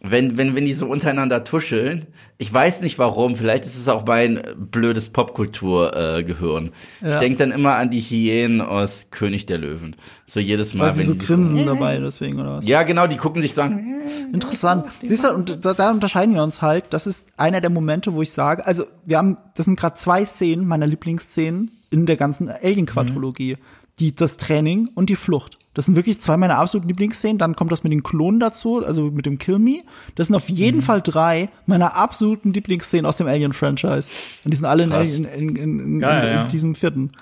wenn, 0.02 0.36
wenn, 0.36 0.54
wenn 0.54 0.64
die 0.64 0.74
so 0.74 0.86
untereinander 0.86 1.44
tuscheln, 1.44 2.06
ich 2.36 2.52
weiß 2.52 2.82
nicht 2.82 2.98
warum, 2.98 3.36
vielleicht 3.36 3.64
ist 3.64 3.76
es 3.78 3.88
auch 3.88 4.04
mein 4.06 4.42
blödes 4.56 5.10
Popkultur-Gehirn. 5.10 6.18
Äh, 6.20 6.24
Gehirn. 6.24 6.70
Ich 7.00 7.08
Ja. 7.08 7.18
denke 7.18 7.38
dann 7.38 7.52
immer 7.52 7.76
an 7.76 7.90
die 7.90 8.00
Hyänen 8.00 8.60
aus 8.60 9.08
König 9.10 9.46
der 9.46 9.58
Löwen. 9.58 9.96
So 10.26 10.40
jedes 10.40 10.74
Mal, 10.74 10.86
Weil 10.88 10.94
sie 10.94 11.00
wenn 11.08 11.18
so 11.20 11.26
grinsen 11.26 11.64
dabei, 11.66 11.98
deswegen, 11.98 12.38
oder 12.40 12.56
was? 12.58 12.66
Ja, 12.66 12.82
genau, 12.82 13.06
die 13.06 13.16
gucken 13.16 13.40
sich 13.40 13.54
so 13.54 13.62
an. 13.62 14.02
Interessant. 14.32 14.86
Siehst 15.02 15.24
du, 15.24 15.30
und 15.32 15.64
da, 15.64 15.72
da 15.74 15.90
unterscheiden 15.90 16.34
wir 16.34 16.42
uns 16.42 16.60
halt. 16.60 16.84
Das 16.90 17.06
ist 17.06 17.24
einer 17.38 17.60
der 17.60 17.70
Momente, 17.70 18.12
wo 18.12 18.20
ich 18.20 18.30
sage, 18.32 18.66
also 18.66 18.84
wir 19.06 19.16
haben, 19.16 19.38
das 19.54 19.64
sind 19.64 19.78
gerade 19.78 19.94
zwei 19.96 20.24
Szenen 20.26 20.66
meiner 20.66 20.86
Lieblingsszenen 20.86 21.70
in 21.90 22.04
der 22.06 22.16
ganzen 22.16 22.50
Alien-Quadrologie. 22.50 23.56
Die, 24.00 24.14
das 24.14 24.36
Training 24.36 24.88
und 24.94 25.08
die 25.08 25.16
Flucht. 25.16 25.58
Das 25.74 25.86
sind 25.86 25.96
wirklich 25.96 26.20
zwei 26.20 26.36
meiner 26.36 26.56
absoluten 26.56 26.88
Lieblingsszenen. 26.88 27.38
Dann 27.38 27.56
kommt 27.56 27.72
das 27.72 27.82
mit 27.84 27.92
den 27.92 28.02
Klonen 28.02 28.40
dazu, 28.40 28.84
also 28.84 29.10
mit 29.10 29.26
dem 29.26 29.38
Kill 29.38 29.58
Me. 29.58 29.82
Das 30.14 30.28
sind 30.28 30.36
auf 30.36 30.48
jeden 30.48 30.82
Fall 30.82 31.00
drei 31.02 31.48
meiner 31.66 31.96
absoluten 31.96 32.52
Lieblingsszenen 32.52 33.06
aus 33.06 33.16
dem 33.16 33.26
Alien-Franchise. 33.26 34.12
Und 34.44 34.52
die 34.52 34.56
sind 34.56 34.66
alle 34.66 34.84
in, 34.84 34.90
Krass. 34.90 35.14
in, 35.14 35.24
in, 35.24 35.56
in, 35.56 36.00
Geil, 36.00 36.28
in 36.28 36.34
ja. 36.34 36.44
diesem 36.44 36.74
vierten. 36.74 37.12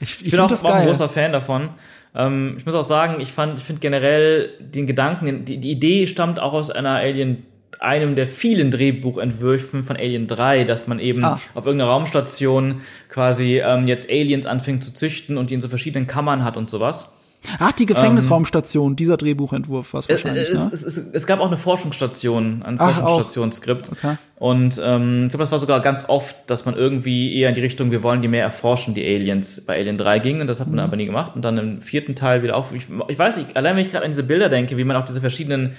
Ich, 0.00 0.16
ich, 0.16 0.26
Ich 0.26 0.30
bin 0.32 0.40
auch, 0.40 0.48
das 0.48 0.64
auch 0.64 0.74
ein 0.74 0.86
großer 0.86 1.08
Fan 1.08 1.32
davon. 1.32 1.70
Ähm, 2.14 2.56
ich 2.58 2.66
muss 2.66 2.74
auch 2.74 2.82
sagen, 2.82 3.20
ich 3.20 3.32
fand, 3.32 3.58
ich 3.58 3.64
finde 3.64 3.80
generell 3.80 4.50
den 4.60 4.86
Gedanken, 4.86 5.44
die, 5.44 5.58
die 5.58 5.70
Idee 5.70 6.06
stammt 6.08 6.40
auch 6.40 6.52
aus 6.52 6.70
einer 6.70 6.96
Alien, 6.96 7.44
einem 7.80 8.16
der 8.16 8.26
vielen 8.26 8.70
Drehbuchentwürfen 8.70 9.84
von 9.84 9.96
Alien 9.96 10.26
3, 10.26 10.64
dass 10.64 10.86
man 10.86 10.98
eben 10.98 11.24
Ah. 11.24 11.40
auf 11.54 11.66
irgendeiner 11.66 11.90
Raumstation 11.90 12.80
quasi 13.08 13.58
ähm, 13.64 13.86
jetzt 13.88 14.08
Aliens 14.10 14.46
anfängt 14.46 14.82
zu 14.84 14.92
züchten 14.92 15.36
und 15.38 15.50
die 15.50 15.54
in 15.54 15.60
so 15.60 15.68
verschiedenen 15.68 16.06
Kammern 16.06 16.44
hat 16.44 16.56
und 16.56 16.70
sowas. 16.70 17.12
Ach, 17.60 17.70
die 17.72 17.86
Gefängnisraumstation, 17.86 18.96
dieser 18.96 19.16
Drehbuchentwurf, 19.16 19.94
was 19.94 20.08
wahrscheinlich, 20.08 20.48
es, 20.50 20.58
ne? 20.58 20.70
es, 20.72 20.82
es, 20.82 20.96
es 20.98 21.26
gab 21.28 21.38
auch 21.38 21.46
eine 21.46 21.56
Forschungsstation, 21.56 22.64
ein. 22.64 22.76
Forschungsstationsskript. 22.78 23.92
Okay. 23.92 24.16
Und 24.36 24.80
ähm, 24.84 25.24
ich 25.24 25.28
glaube, 25.28 25.44
das 25.44 25.52
war 25.52 25.60
sogar 25.60 25.80
ganz 25.80 26.08
oft, 26.08 26.34
dass 26.48 26.64
man 26.64 26.74
irgendwie 26.76 27.38
eher 27.38 27.50
in 27.50 27.54
die 27.54 27.60
Richtung, 27.60 27.92
wir 27.92 28.02
wollen 28.02 28.20
die 28.20 28.26
mehr 28.28 28.42
erforschen, 28.42 28.94
die 28.94 29.04
Aliens 29.04 29.64
bei 29.64 29.76
Alien 29.78 29.96
3 29.96 30.18
ging. 30.18 30.40
Und 30.40 30.48
das 30.48 30.58
hat 30.58 30.66
man 30.66 30.76
Mhm. 30.76 30.80
aber 30.80 30.96
nie 30.96 31.06
gemacht. 31.06 31.32
Und 31.36 31.42
dann 31.44 31.56
im 31.58 31.82
vierten 31.82 32.16
Teil 32.16 32.42
wieder 32.42 32.56
auf. 32.56 32.72
Ich, 32.74 32.86
ich 33.08 33.18
weiß 33.18 33.36
nicht, 33.36 33.56
allein 33.56 33.76
wenn 33.76 33.84
ich 33.84 33.92
gerade 33.92 34.04
an 34.04 34.10
diese 34.10 34.24
Bilder 34.24 34.48
denke, 34.48 34.76
wie 34.76 34.84
man 34.84 34.96
auch 34.96 35.04
diese 35.04 35.20
verschiedenen 35.20 35.74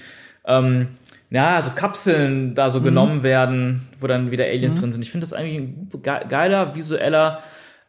ähm, 0.45 0.87
ja, 1.29 1.61
so 1.63 1.71
Kapseln 1.75 2.55
da 2.55 2.67
Mhm. 2.67 2.71
so 2.73 2.81
genommen 2.81 3.23
werden, 3.23 3.87
wo 3.99 4.07
dann 4.07 4.31
wieder 4.31 4.45
Aliens 4.45 4.79
drin 4.79 4.93
sind. 4.93 5.03
Ich 5.03 5.11
finde 5.11 5.25
das 5.25 5.33
eigentlich 5.33 5.57
ein 5.57 5.89
ge 6.01 6.13
geiler, 6.29 6.75
visueller, 6.75 7.39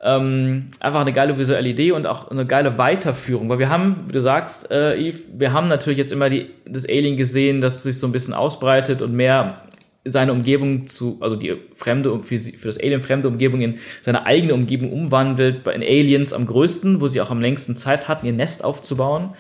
ähm, 0.01 0.69
einfach 0.81 1.01
eine 1.01 1.13
geile 1.13 1.37
visuelle 1.39 1.69
Idee 1.69 1.93
und 1.93 2.07
auch 2.07 2.31
eine 2.31 2.47
geile 2.47 2.79
Weiterführung, 2.79 3.49
weil 3.49 3.59
wir 3.59 3.69
haben, 3.69 4.05
wie 4.07 4.13
du 4.13 4.23
sagst, 4.23 4.71
äh, 4.71 4.97
Yves, 4.97 5.23
wir 5.37 5.53
haben 5.53 5.69
natürlich 5.69 5.99
jetzt 5.99 6.13
immer 6.13 6.31
die, 6.31 6.51
das 6.67 6.89
Alien 6.89 7.17
gesehen, 7.17 7.61
das 7.61 7.83
sich 7.83 7.99
so 7.99 8.07
ein 8.07 8.13
bisschen 8.13 8.33
ausbreitet 8.35 9.03
und 9.03 9.13
mehr 9.15 9.63
seine 10.05 10.33
Umgebung 10.33 10.87
zu, 10.87 11.19
also 11.21 11.37
die 11.37 11.55
fremde, 11.77 12.21
für, 12.23 12.39
sie- 12.39 12.53
für 12.53 12.69
das 12.69 12.79
Alien 12.79 13.03
fremde 13.03 13.29
Umgebung 13.29 13.61
in 13.61 13.79
seine 14.01 14.25
eigene 14.25 14.55
Umgebung 14.55 14.93
umwandelt, 14.93 15.65
bei 15.65 15.73
den 15.73 15.83
Aliens 15.83 16.33
am 16.33 16.47
größten, 16.47 17.01
wo 17.01 17.09
sie 17.09 17.21
auch 17.21 17.31
am 17.31 17.41
längsten 17.41 17.77
Zeit 17.77 18.09
hatten, 18.09 18.25
ihr 18.27 18.33
Nest 18.33 18.65
aufzubauen. 18.65 19.31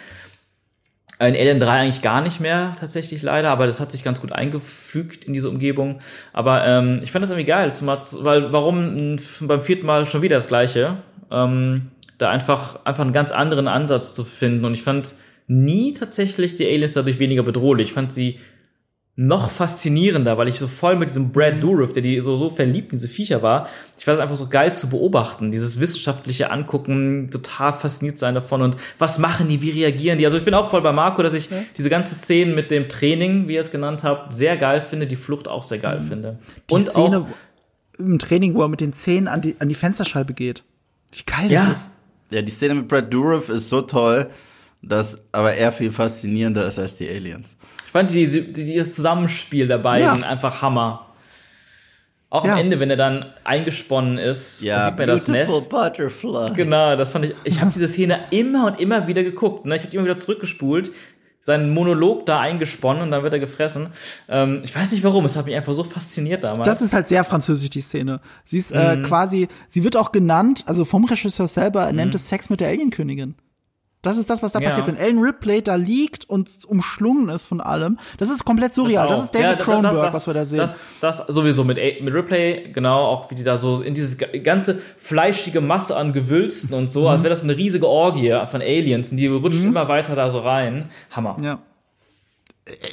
In 1.20 1.34
Alien 1.34 1.58
3 1.58 1.70
eigentlich 1.70 2.02
gar 2.02 2.20
nicht 2.20 2.38
mehr, 2.38 2.76
tatsächlich 2.78 3.22
leider, 3.22 3.50
aber 3.50 3.66
das 3.66 3.80
hat 3.80 3.90
sich 3.90 4.04
ganz 4.04 4.20
gut 4.20 4.32
eingefügt 4.32 5.24
in 5.24 5.32
diese 5.32 5.50
Umgebung. 5.50 5.98
Aber 6.32 6.64
ähm, 6.64 7.00
ich 7.02 7.10
fand 7.10 7.24
das 7.24 7.30
irgendwie 7.30 7.48
geil, 7.48 7.74
zumal, 7.74 7.98
weil 8.20 8.52
warum 8.52 9.18
beim 9.40 9.62
vierten 9.62 9.84
Mal 9.84 10.06
schon 10.06 10.22
wieder 10.22 10.36
das 10.36 10.46
gleiche? 10.46 10.98
Ähm, 11.30 11.90
da 12.18 12.30
einfach, 12.30 12.84
einfach 12.84 13.02
einen 13.02 13.12
ganz 13.12 13.32
anderen 13.32 13.66
Ansatz 13.66 14.14
zu 14.14 14.24
finden. 14.24 14.64
Und 14.64 14.74
ich 14.74 14.82
fand 14.82 15.12
nie 15.48 15.92
tatsächlich 15.94 16.54
die 16.54 16.66
Aliens 16.66 16.92
dadurch 16.92 17.18
weniger 17.18 17.42
bedrohlich. 17.42 17.88
Ich 17.88 17.94
fand 17.94 18.12
sie 18.12 18.38
noch 19.20 19.50
faszinierender, 19.50 20.38
weil 20.38 20.46
ich 20.46 20.60
so 20.60 20.68
voll 20.68 20.94
mit 20.94 21.10
diesem 21.10 21.32
Brad 21.32 21.60
Dourif, 21.60 21.92
der 21.92 22.02
die 22.02 22.20
so, 22.20 22.36
so 22.36 22.50
verliebt 22.50 22.92
in 22.92 22.98
diese 22.98 23.08
Viecher 23.08 23.42
war, 23.42 23.68
ich 23.98 24.04
fand 24.04 24.16
es 24.16 24.22
einfach 24.22 24.36
so 24.36 24.48
geil 24.48 24.76
zu 24.76 24.88
beobachten, 24.88 25.50
dieses 25.50 25.80
wissenschaftliche 25.80 26.52
Angucken, 26.52 27.28
total 27.32 27.72
fasziniert 27.72 28.16
sein 28.16 28.36
davon 28.36 28.62
und 28.62 28.76
was 28.96 29.18
machen 29.18 29.48
die, 29.48 29.60
wie 29.60 29.70
reagieren 29.70 30.18
die. 30.18 30.24
Also 30.24 30.38
ich 30.38 30.44
bin 30.44 30.54
auch 30.54 30.70
voll 30.70 30.82
bei 30.82 30.92
Marco, 30.92 31.24
dass 31.24 31.34
ich 31.34 31.48
diese 31.76 31.90
ganze 31.90 32.14
Szenen 32.14 32.54
mit 32.54 32.70
dem 32.70 32.88
Training, 32.88 33.48
wie 33.48 33.54
ihr 33.54 33.60
es 33.60 33.72
genannt 33.72 34.04
habt, 34.04 34.34
sehr 34.34 34.56
geil 34.56 34.82
finde, 34.82 35.08
die 35.08 35.16
Flucht 35.16 35.48
auch 35.48 35.64
sehr 35.64 35.78
geil 35.78 36.00
finde. 36.08 36.38
Die 36.70 36.74
und 36.74 36.86
Szene 36.86 37.18
auch, 37.18 37.98
im 37.98 38.20
Training, 38.20 38.54
wo 38.54 38.62
er 38.62 38.68
mit 38.68 38.80
den 38.80 38.92
Zähnen 38.92 39.26
an 39.26 39.40
die, 39.40 39.56
an 39.58 39.68
die 39.68 39.74
Fensterscheibe 39.74 40.32
geht. 40.32 40.62
Wie 41.10 41.24
geil 41.26 41.50
Ja. 41.50 41.64
das 41.64 41.80
ist. 41.80 41.90
Ja, 42.30 42.40
die 42.40 42.52
Szene 42.52 42.74
mit 42.74 42.86
Brad 42.86 43.12
Dourif 43.12 43.48
ist 43.48 43.68
so 43.68 43.80
toll, 43.80 44.28
dass 44.80 45.18
aber 45.32 45.54
er 45.54 45.72
viel 45.72 45.90
faszinierender 45.90 46.68
ist 46.68 46.78
als 46.78 46.94
die 46.94 47.08
Aliens. 47.08 47.56
Ich 47.88 47.92
fand 47.92 48.10
die, 48.10 48.26
die, 48.52 48.76
das 48.76 48.94
Zusammenspiel 48.94 49.66
der 49.66 49.78
beiden 49.78 50.20
Ja. 50.20 50.28
einfach 50.28 50.60
Hammer. 50.60 51.06
Auch 52.28 52.44
Ja. 52.44 52.52
am 52.52 52.58
Ende, 52.58 52.78
wenn 52.80 52.90
er 52.90 52.98
dann 52.98 53.24
eingesponnen 53.44 54.18
ist, 54.18 54.62
dann 54.62 54.90
sieht 54.90 54.98
man 54.98 55.08
das 55.08 55.26
Nest. 55.28 55.70
Butterfly. 55.70 56.52
Genau, 56.54 56.94
das 56.96 57.12
fand 57.12 57.24
ich. 57.24 57.34
Ich 57.44 57.62
habe 57.62 57.70
diese 57.74 57.88
Szene 57.88 58.18
immer 58.30 58.66
und 58.66 58.78
immer 58.78 59.06
wieder 59.06 59.24
geguckt. 59.24 59.64
Ne? 59.64 59.76
Ich 59.76 59.84
habe 59.84 59.94
immer 59.96 60.04
wieder 60.04 60.18
zurückgespult. 60.18 60.90
seinen 61.40 61.70
Monolog 61.70 62.26
da 62.26 62.40
eingesponnen 62.40 63.04
und 63.04 63.10
dann 63.10 63.22
wird 63.22 63.32
er 63.32 63.38
gefressen. 63.38 63.86
Ähm, 64.28 64.60
ich 64.64 64.76
weiß 64.76 64.92
nicht 64.92 65.02
warum, 65.02 65.24
es 65.24 65.34
hat 65.34 65.46
mich 65.46 65.54
einfach 65.54 65.72
so 65.72 65.82
fasziniert 65.82 66.44
damals. 66.44 66.68
Das 66.68 66.82
ist 66.82 66.92
halt 66.92 67.08
sehr 67.08 67.24
französisch, 67.24 67.70
die 67.70 67.80
Szene. 67.80 68.20
Sie 68.44 68.58
ist 68.58 68.70
äh, 68.72 68.98
quasi, 69.02 69.48
sie 69.66 69.82
wird 69.82 69.96
auch 69.96 70.12
genannt, 70.12 70.64
also 70.66 70.84
vom 70.84 71.06
Regisseur 71.06 71.48
selber, 71.48 71.84
er 71.84 71.94
nennt 71.94 72.14
es 72.14 72.28
Sex 72.28 72.50
mit 72.50 72.60
der 72.60 72.68
Alienkönigin. 72.68 73.34
Das 74.02 74.16
ist 74.16 74.30
das, 74.30 74.42
was 74.44 74.52
da 74.52 74.60
Ja. 74.60 74.68
passiert. 74.68 74.86
Wenn 74.86 74.96
Ellen 74.96 75.18
Ripley 75.18 75.60
da 75.60 75.74
liegt 75.74 76.28
und 76.30 76.50
umschlungen 76.68 77.28
ist 77.30 77.46
von 77.46 77.60
allem, 77.60 77.98
das 78.18 78.28
ist 78.30 78.44
komplett 78.44 78.72
surreal. 78.74 79.08
Das, 79.08 79.18
auch. 79.18 79.24
ist 79.24 79.34
David 79.34 79.46
Ja, 79.46 79.56
Cronenberg, 79.56 80.02
das- 80.06 80.14
was 80.14 80.26
wir 80.28 80.34
da 80.34 80.44
sehen. 80.44 80.58
Das, 80.58 80.86
das 81.00 81.18
sowieso 81.26 81.64
mit, 81.64 81.78
mit 82.00 82.14
Ripley, 82.14 82.70
genau, 82.72 82.96
auch 83.06 83.30
wie 83.30 83.34
die 83.34 83.42
da 83.42 83.58
so 83.58 83.80
in 83.80 83.94
dieses 83.94 84.16
ga- 84.16 84.28
ganze 84.42 84.78
fleischige 84.98 85.60
Masse 85.60 85.96
an 85.96 86.12
Gewülsten 86.12 86.74
und 86.74 86.88
so, 86.88 87.02
Mhm. 87.02 87.06
als 87.08 87.22
wäre 87.24 87.30
das 87.30 87.42
eine 87.42 87.56
riesige 87.56 87.88
Orgie 87.88 88.38
von 88.50 88.60
Aliens 88.62 89.10
und 89.10 89.16
die 89.16 89.26
rutscht 89.26 89.64
immer 89.64 89.88
weiter 89.88 90.14
da 90.14 90.30
so 90.30 90.38
rein. 90.40 90.88
Hammer. 91.10 91.36
Ja. 91.42 91.58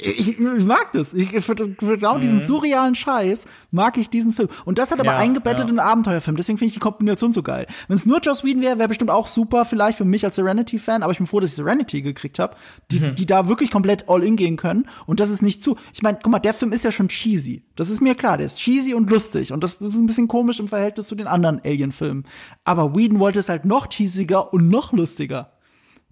Ich, 0.02 0.38
ich 0.38 0.38
mag 0.38 0.92
das. 0.92 1.12
Ich, 1.12 1.30
für, 1.30 1.40
für 1.56 1.98
genau 1.98 2.18
diesen 2.18 2.40
surrealen 2.40 2.94
Scheiß 2.94 3.44
mag 3.70 3.96
ich 3.98 4.08
diesen 4.08 4.32
Film. 4.32 4.48
Und 4.64 4.78
das 4.78 4.90
hat 4.90 5.00
aber 5.00 5.12
Ja, 5.12 5.18
eingebettet 5.18 5.66
ja. 5.68 5.72
in 5.72 5.78
einen 5.78 5.88
Abenteuerfilm. 5.88 6.36
Deswegen 6.36 6.56
finde 6.58 6.68
ich 6.68 6.74
die 6.74 6.80
Kombination 6.80 7.32
so 7.32 7.42
geil. 7.42 7.66
Wenn 7.88 7.96
es 7.96 8.06
nur 8.06 8.20
Joss 8.20 8.42
Whedon 8.44 8.62
wäre, 8.62 8.78
wäre 8.78 8.88
bestimmt 8.88 9.10
auch 9.10 9.26
super, 9.26 9.64
vielleicht 9.64 9.98
für 9.98 10.04
mich 10.04 10.24
als 10.24 10.36
Serenity-Fan. 10.36 11.02
Aber 11.02 11.12
ich 11.12 11.18
bin 11.18 11.26
froh, 11.26 11.40
dass 11.40 11.50
ich 11.50 11.56
Serenity 11.56 12.02
gekriegt 12.02 12.38
habe, 12.38 12.56
die, 12.90 13.00
Mhm. 13.00 13.14
die 13.14 13.26
da 13.26 13.48
wirklich 13.48 13.70
komplett 13.70 14.08
all 14.08 14.22
in 14.22 14.36
gehen 14.36 14.56
können. 14.56 14.88
Und 15.06 15.20
das 15.20 15.30
ist 15.30 15.42
nicht 15.42 15.62
zu. 15.62 15.76
Ich 15.92 16.02
meine, 16.02 16.18
guck 16.22 16.32
mal, 16.32 16.38
der 16.38 16.54
Film 16.54 16.72
ist 16.72 16.84
ja 16.84 16.92
schon 16.92 17.08
cheesy. 17.08 17.64
Das 17.76 17.90
ist 17.90 18.00
mir 18.00 18.14
klar. 18.14 18.36
Der 18.38 18.46
ist 18.46 18.58
cheesy 18.58 18.94
und 18.94 19.10
lustig. 19.10 19.52
Und 19.52 19.62
das 19.62 19.74
ist 19.74 19.94
ein 19.94 20.06
bisschen 20.06 20.28
komisch 20.28 20.58
im 20.60 20.68
Verhältnis 20.68 21.06
zu 21.08 21.14
den 21.14 21.26
anderen 21.26 21.60
Alien-Filmen. 21.64 22.24
Aber 22.64 22.94
Whedon 22.96 23.18
wollte 23.18 23.40
es 23.40 23.48
halt 23.48 23.64
noch 23.64 23.88
cheesiger 23.90 24.52
und 24.52 24.68
noch 24.68 24.92
lustiger. 24.92 25.52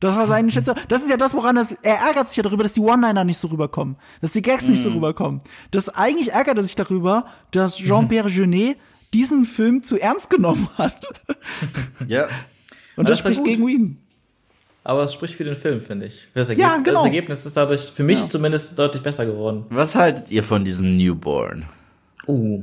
Das 0.01 0.17
war 0.17 0.27
seine 0.27 0.51
Schätze. 0.53 0.75
Das 0.89 1.03
ist 1.03 1.09
ja 1.11 1.17
das, 1.17 1.33
woran 1.35 1.57
das, 1.57 1.73
er 1.83 1.97
ärgert 1.97 2.29
sich 2.29 2.37
ja 2.37 2.43
darüber, 2.43 2.63
dass 2.65 2.73
die 2.73 2.81
One-Liner 2.81 3.25
nicht 3.25 3.39
so 3.39 3.49
rüberkommen. 3.49 3.97
Dass 4.21 4.33
die 4.33 4.43
Gags 4.43 4.67
nicht 4.69 4.83
so 4.83 4.91
Mhm. 4.91 4.97
rüberkommen. 4.97 5.41
Das 5.71 5.89
eigentlich 5.89 6.33
ärgert 6.33 6.59
er 6.59 6.65
sich 6.65 6.75
darüber, 6.75 7.27
dass 7.53 7.77
Jean-Pierre 7.77 8.29
Jeunet 8.29 8.77
diesen 9.15 9.45
Film 9.45 9.83
zu 9.83 9.99
ernst 9.99 10.29
genommen 10.31 10.69
hat. 10.77 11.07
Ja. 12.09 12.29
Und 12.97 13.09
das 13.09 13.19
das 13.19 13.25
war 13.25 13.33
spricht 13.33 13.45
gegen 13.45 13.69
ihn. 13.69 13.99
Aber 14.83 15.03
es 15.05 15.15
spricht 15.15 15.35
für 15.35 15.45
den 15.45 15.57
Film, 15.57 15.81
finde 15.81 16.07
ich. 16.07 16.29
Für 16.33 16.41
das, 16.41 16.49
Ergeb 16.51 16.63
Ja, 16.63 16.77
genau. 16.77 16.99
das 17.01 17.05
Ergebnis 17.07 17.47
ist 17.47 17.57
dadurch 17.57 17.91
für 17.95 18.03
mich 18.03 18.21
Ja. 18.21 18.29
zumindest 18.29 18.79
deutlich 18.79 19.03
besser 19.03 19.25
geworden. 19.25 19.65
Was 19.71 19.95
haltet 19.95 20.31
ihr 20.31 20.43
von 20.43 20.65
diesem 20.65 20.97
Newborn? 20.97 21.65
Uh. 22.27 22.63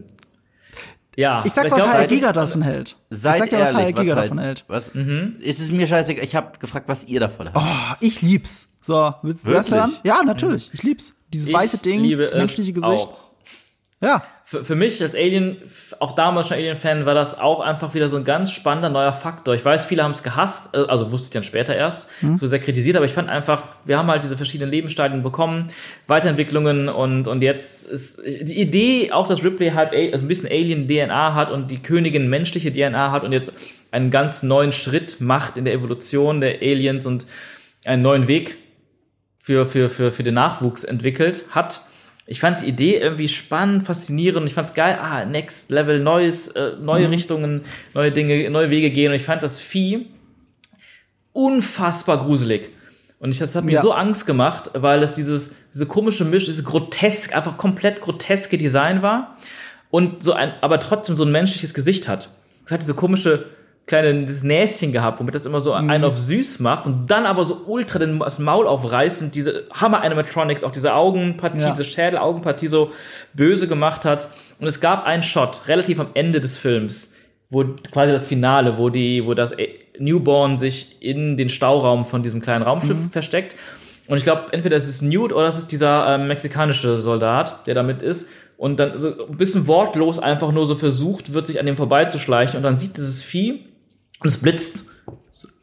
Ja. 1.15 1.43
Ich 1.45 1.51
sag, 1.51 1.65
ich 1.65 1.71
was 1.71 1.81
HR 1.81 2.07
Giga 2.07 2.31
davon 2.33 2.61
hält. 2.61 2.97
Seid 3.09 3.33
ich 3.33 3.39
sag 3.39 3.49
dir, 3.49 3.59
was 3.59 3.73
HR 3.73 3.91
Giga 3.91 4.15
davon 4.15 4.39
halt, 4.39 4.47
hält. 4.47 4.65
was, 4.67 4.93
Mhm. 4.93 5.37
Es 5.43 5.59
ist 5.59 5.71
mir 5.71 5.87
scheißegal. 5.87 6.23
Ich 6.23 6.35
habe 6.35 6.57
gefragt, 6.57 6.87
was 6.87 7.03
ihr 7.05 7.19
davon 7.19 7.53
haltet. 7.53 7.61
Oh, 7.63 7.95
ich 7.99 8.21
lieb's. 8.21 8.69
So, 8.79 9.13
willst 9.21 9.45
du 9.45 9.51
das 9.51 9.69
Wirklich? 9.69 9.79
hören? 9.79 9.93
Ja, 10.03 10.23
natürlich. 10.23 10.69
Ich 10.73 10.83
lieb's. 10.83 11.13
Dieses 11.33 11.49
ich 11.49 11.53
weiße 11.53 11.77
Ding, 11.79 12.01
liebe 12.01 12.23
das 12.23 12.31
es 12.31 12.37
menschliche 12.37 12.73
Gesicht. 12.73 13.07
Auch. 13.07 13.17
Ja. 14.01 14.23
Für, 14.51 14.65
für 14.65 14.75
mich 14.75 15.01
als 15.01 15.15
Alien, 15.15 15.55
auch 16.01 16.11
damals 16.11 16.49
schon 16.49 16.57
Alien-Fan, 16.57 17.05
war 17.05 17.13
das 17.13 17.39
auch 17.39 17.61
einfach 17.61 17.93
wieder 17.93 18.09
so 18.09 18.17
ein 18.17 18.25
ganz 18.25 18.51
spannender 18.51 18.89
neuer 18.89 19.13
Faktor. 19.13 19.55
Ich 19.55 19.63
weiß, 19.63 19.85
viele 19.85 20.03
haben 20.03 20.11
es 20.11 20.23
gehasst, 20.23 20.75
äh, 20.75 20.79
also 20.89 21.09
wusste 21.13 21.27
ich 21.27 21.31
dann 21.31 21.45
später 21.45 21.73
erst, 21.73 22.09
so 22.37 22.47
sehr 22.47 22.59
kritisiert, 22.59 22.97
aber 22.97 23.05
ich 23.05 23.13
fand 23.13 23.29
einfach, 23.29 23.63
wir 23.85 23.97
haben 23.97 24.09
halt 24.11 24.25
diese 24.25 24.35
verschiedenen 24.35 24.69
Lebensstadien 24.69 25.23
bekommen, 25.23 25.67
Weiterentwicklungen 26.07 26.89
und, 26.89 27.29
und 27.29 27.41
jetzt 27.41 27.89
ist 27.89 28.21
die 28.25 28.59
Idee 28.59 29.13
auch, 29.13 29.25
dass 29.29 29.41
Ripley 29.41 29.69
halt 29.71 29.93
A- 29.93 30.11
also 30.11 30.25
ein 30.25 30.27
bisschen 30.27 30.49
Alien-DNA 30.49 31.33
hat 31.33 31.49
und 31.49 31.71
die 31.71 31.79
Königin 31.81 32.27
menschliche 32.27 32.73
DNA 32.73 33.09
hat 33.13 33.23
und 33.23 33.31
jetzt 33.31 33.53
einen 33.91 34.11
ganz 34.11 34.43
neuen 34.43 34.73
Schritt 34.73 35.21
macht 35.21 35.55
in 35.55 35.63
der 35.63 35.73
Evolution 35.73 36.41
der 36.41 36.55
Aliens 36.61 37.05
und 37.05 37.25
einen 37.85 38.01
neuen 38.01 38.27
Weg 38.27 38.57
für, 39.39 39.65
für, 39.65 39.89
für, 39.89 40.11
für 40.11 40.23
den 40.23 40.33
Nachwuchs 40.33 40.83
entwickelt 40.83 41.45
hat. 41.51 41.85
Ich 42.27 42.39
fand 42.39 42.61
die 42.61 42.67
Idee 42.67 42.97
irgendwie 42.97 43.27
spannend, 43.27 43.83
faszinierend. 43.85 44.47
Ich 44.47 44.53
fand's 44.53 44.73
geil. 44.73 44.97
Ah, 45.01 45.25
Next 45.25 45.71
Level, 45.71 45.99
neues, 45.99 46.49
äh, 46.49 46.73
neue 46.79 47.09
Richtungen, 47.09 47.61
neue 47.93 48.11
Dinge, 48.11 48.49
neue 48.49 48.69
Wege 48.69 48.89
gehen. 48.91 49.09
Und 49.11 49.15
ich 49.15 49.23
fand 49.25 49.43
das 49.43 49.59
Vieh 49.59 50.07
unfassbar 51.33 52.23
gruselig. 52.23 52.69
Und 53.19 53.31
ich, 53.31 53.39
das 53.39 53.55
hat 53.55 53.63
mir 53.65 53.71
Ja. 53.71 53.81
so 53.81 53.91
Angst 53.93 54.25
gemacht, 54.25 54.71
weil 54.73 55.03
es 55.03 55.13
dieses, 55.13 55.51
diese 55.73 55.85
komische 55.85 56.25
Misch, 56.25 56.45
dieses 56.45 56.65
grotesk, 56.65 57.35
einfach 57.35 57.57
komplett 57.57 58.01
groteske 58.01 58.57
Design 58.57 59.01
war. 59.01 59.37
Und 59.89 60.23
so 60.23 60.33
ein, 60.33 60.53
aber 60.61 60.79
trotzdem 60.79 61.17
so 61.17 61.23
ein 61.25 61.31
menschliches 61.31 61.73
Gesicht 61.73 62.07
hat. 62.07 62.29
Es 62.65 62.71
hat 62.71 62.81
diese 62.81 62.93
komische 62.93 63.45
kleine, 63.87 64.25
dieses 64.25 64.43
Näschen 64.43 64.91
gehabt, 64.91 65.19
womit 65.19 65.35
das 65.35 65.45
immer 65.45 65.59
so 65.59 65.73
einen 65.73 66.03
auf 66.03 66.17
süß 66.17 66.59
macht 66.59 66.85
und 66.85 67.11
dann 67.11 67.25
aber 67.25 67.43
so 67.45 67.63
ultra 67.65 67.99
den, 67.99 68.19
das 68.19 68.39
Maul 68.39 68.67
aufreißt 68.67 69.23
und 69.23 69.35
diese 69.35 69.63
Hammer-Animatronics, 69.73 70.63
auch 70.63 70.71
diese 70.71 70.93
Augenpartie, 70.93 71.59
Ja. 71.59 71.71
diese 71.71 71.83
Schädel-Augenpartie 71.83 72.67
so 72.67 72.91
böse 73.33 73.67
gemacht 73.67 74.05
hat. 74.05 74.29
Und 74.59 74.67
es 74.67 74.79
gab 74.79 75.05
einen 75.05 75.23
Shot, 75.23 75.61
relativ 75.67 75.99
am 75.99 76.07
Ende 76.13 76.39
des 76.39 76.57
Films, 76.57 77.15
wo 77.49 77.65
quasi 77.91 78.13
das 78.13 78.27
Finale, 78.27 78.77
wo 78.77 78.89
die, 78.89 79.25
wo 79.25 79.33
das 79.33 79.51
äh, 79.53 79.67
Newborn 79.99 80.57
sich 80.57 81.01
in 81.01 81.35
den 81.35 81.49
Stauraum 81.49 82.05
von 82.05 82.23
diesem 82.23 82.41
kleinen 82.41 82.63
Raumschiff 82.63 82.97
versteckt. 83.11 83.55
Und 84.07 84.17
ich 84.17 84.23
glaube, 84.23 84.45
entweder 84.51 84.77
es 84.77 84.87
ist 84.87 85.01
Newt 85.01 85.33
oder 85.33 85.47
es 85.49 85.57
ist 85.57 85.71
dieser 85.71 86.15
ähm, 86.15 86.27
mexikanische 86.27 86.99
Soldat, 86.99 87.65
der 87.67 87.75
damit 87.75 88.01
ist. 88.01 88.29
Und 88.57 88.79
dann 88.79 88.99
so 88.99 89.27
ein 89.27 89.37
bisschen 89.37 89.67
wortlos 89.67 90.19
einfach 90.19 90.51
nur 90.51 90.65
so 90.65 90.75
versucht, 90.75 91.33
wird 91.33 91.47
sich 91.47 91.59
an 91.59 91.65
dem 91.65 91.77
vorbeizuschleichen. 91.77 92.57
Und 92.57 92.63
dann 92.63 92.77
sieht 92.77 92.95
dieses 92.97 93.21
Vieh 93.23 93.65
und 94.21 94.27
es 94.27 94.37
blitzt. 94.37 94.85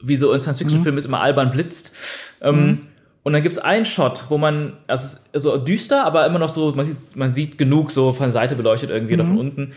Wie 0.02 0.16
so 0.16 0.32
in 0.32 0.40
Science-Fiction-Filmen 0.40 0.98
ist 0.98 1.06
immer 1.06 1.20
albern 1.20 1.50
blitzt. 1.50 1.94
Ähm, 2.40 2.80
Und 3.24 3.32
dann 3.34 3.42
gibt's 3.42 3.58
einen 3.58 3.84
Shot, 3.84 4.24
wo 4.30 4.38
man, 4.38 4.78
also 4.86 5.04
es 5.04 5.26
ist 5.32 5.42
so 5.42 5.58
düster, 5.58 6.04
aber 6.04 6.24
immer 6.26 6.38
noch 6.38 6.48
so, 6.48 6.72
man 6.72 6.86
sieht, 6.86 7.16
man 7.16 7.34
sieht 7.34 7.58
genug 7.58 7.90
so 7.90 8.12
von 8.14 8.24
der 8.24 8.32
Seite 8.32 8.56
beleuchtet 8.56 8.88
irgendwie 8.88 9.14
oder 9.14 9.24
von 9.24 9.38
unten. 9.38 9.72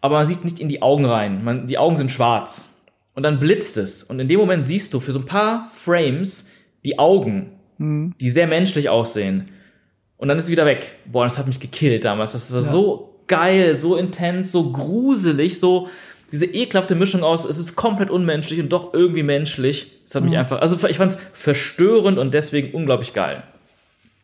Aber 0.00 0.16
man 0.16 0.26
sieht 0.26 0.44
nicht 0.44 0.60
in 0.60 0.68
die 0.68 0.80
Augen 0.82 1.04
rein. 1.04 1.44
Man, 1.44 1.66
die 1.66 1.76
Augen 1.78 1.98
sind 1.98 2.10
schwarz. 2.10 2.82
Und 3.14 3.22
dann 3.22 3.38
blitzt 3.38 3.76
es. 3.76 4.02
Und 4.02 4.20
in 4.20 4.28
dem 4.28 4.38
Moment 4.40 4.66
siehst 4.66 4.94
du 4.94 5.00
für 5.00 5.12
so 5.12 5.18
ein 5.18 5.26
paar 5.26 5.68
Frames 5.72 6.48
die 6.84 6.98
Augen, 6.98 7.52
die 8.20 8.30
sehr 8.30 8.46
menschlich 8.46 8.88
aussehen. 8.88 9.48
Und 10.16 10.28
dann 10.28 10.38
ist 10.38 10.44
es 10.44 10.50
wieder 10.50 10.64
weg. 10.64 10.94
Boah, 11.04 11.24
das 11.24 11.36
hat 11.36 11.46
mich 11.46 11.60
gekillt 11.60 12.04
damals. 12.06 12.32
Das 12.32 12.52
war 12.54 12.62
so 12.62 13.20
geil, 13.26 13.76
so 13.76 13.96
intens, 13.96 14.52
so 14.52 14.72
gruselig, 14.72 15.60
so 15.60 15.88
diese 16.32 16.46
ekelhafte 16.46 16.94
Mischung 16.94 17.22
aus, 17.22 17.44
es 17.44 17.58
ist 17.58 17.76
komplett 17.76 18.10
unmenschlich 18.10 18.60
und 18.60 18.70
doch 18.70 18.92
irgendwie 18.94 19.22
menschlich. 19.22 19.92
Das 20.04 20.14
hat 20.16 20.24
mich 20.24 20.36
einfach, 20.36 20.60
also 20.60 20.76
ich 20.88 20.96
fand 20.96 21.12
es 21.12 21.18
verstörend 21.32 22.18
und 22.18 22.34
deswegen 22.34 22.74
unglaublich 22.74 23.12
geil. 23.12 23.42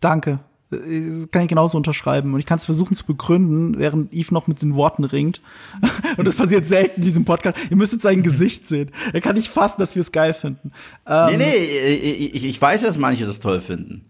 Danke. 0.00 0.40
Äh, 0.72 1.26
Kann 1.30 1.42
ich 1.42 1.48
genauso 1.48 1.76
unterschreiben. 1.76 2.34
Und 2.34 2.40
ich 2.40 2.46
kann 2.46 2.58
es 2.58 2.64
versuchen 2.64 2.96
zu 2.96 3.04
begründen, 3.06 3.78
während 3.78 4.12
Yves 4.12 4.30
noch 4.30 4.46
mit 4.46 4.62
den 4.62 4.74
Worten 4.74 5.04
ringt. 5.04 5.40
Und 6.16 6.26
das 6.26 6.34
passiert 6.34 6.66
selten 6.66 7.00
in 7.00 7.04
diesem 7.04 7.24
Podcast. 7.24 7.56
Ihr 7.70 7.76
müsst 7.76 7.92
jetzt 7.92 8.02
sein 8.02 8.22
Gesicht 8.22 8.68
sehen. 8.68 8.90
Er 9.12 9.20
kann 9.20 9.36
nicht 9.36 9.48
fassen, 9.48 9.80
dass 9.80 9.94
wir 9.94 10.00
es 10.00 10.12
geil 10.12 10.34
finden. 10.34 10.72
Nee, 11.06 11.34
Ähm, 11.34 11.38
nee, 11.38 11.56
ich, 11.56 12.34
ich, 12.34 12.44
ich 12.44 12.60
weiß, 12.60 12.82
dass 12.82 12.98
manche 12.98 13.26
das 13.26 13.40
toll 13.40 13.60
finden. 13.60 14.06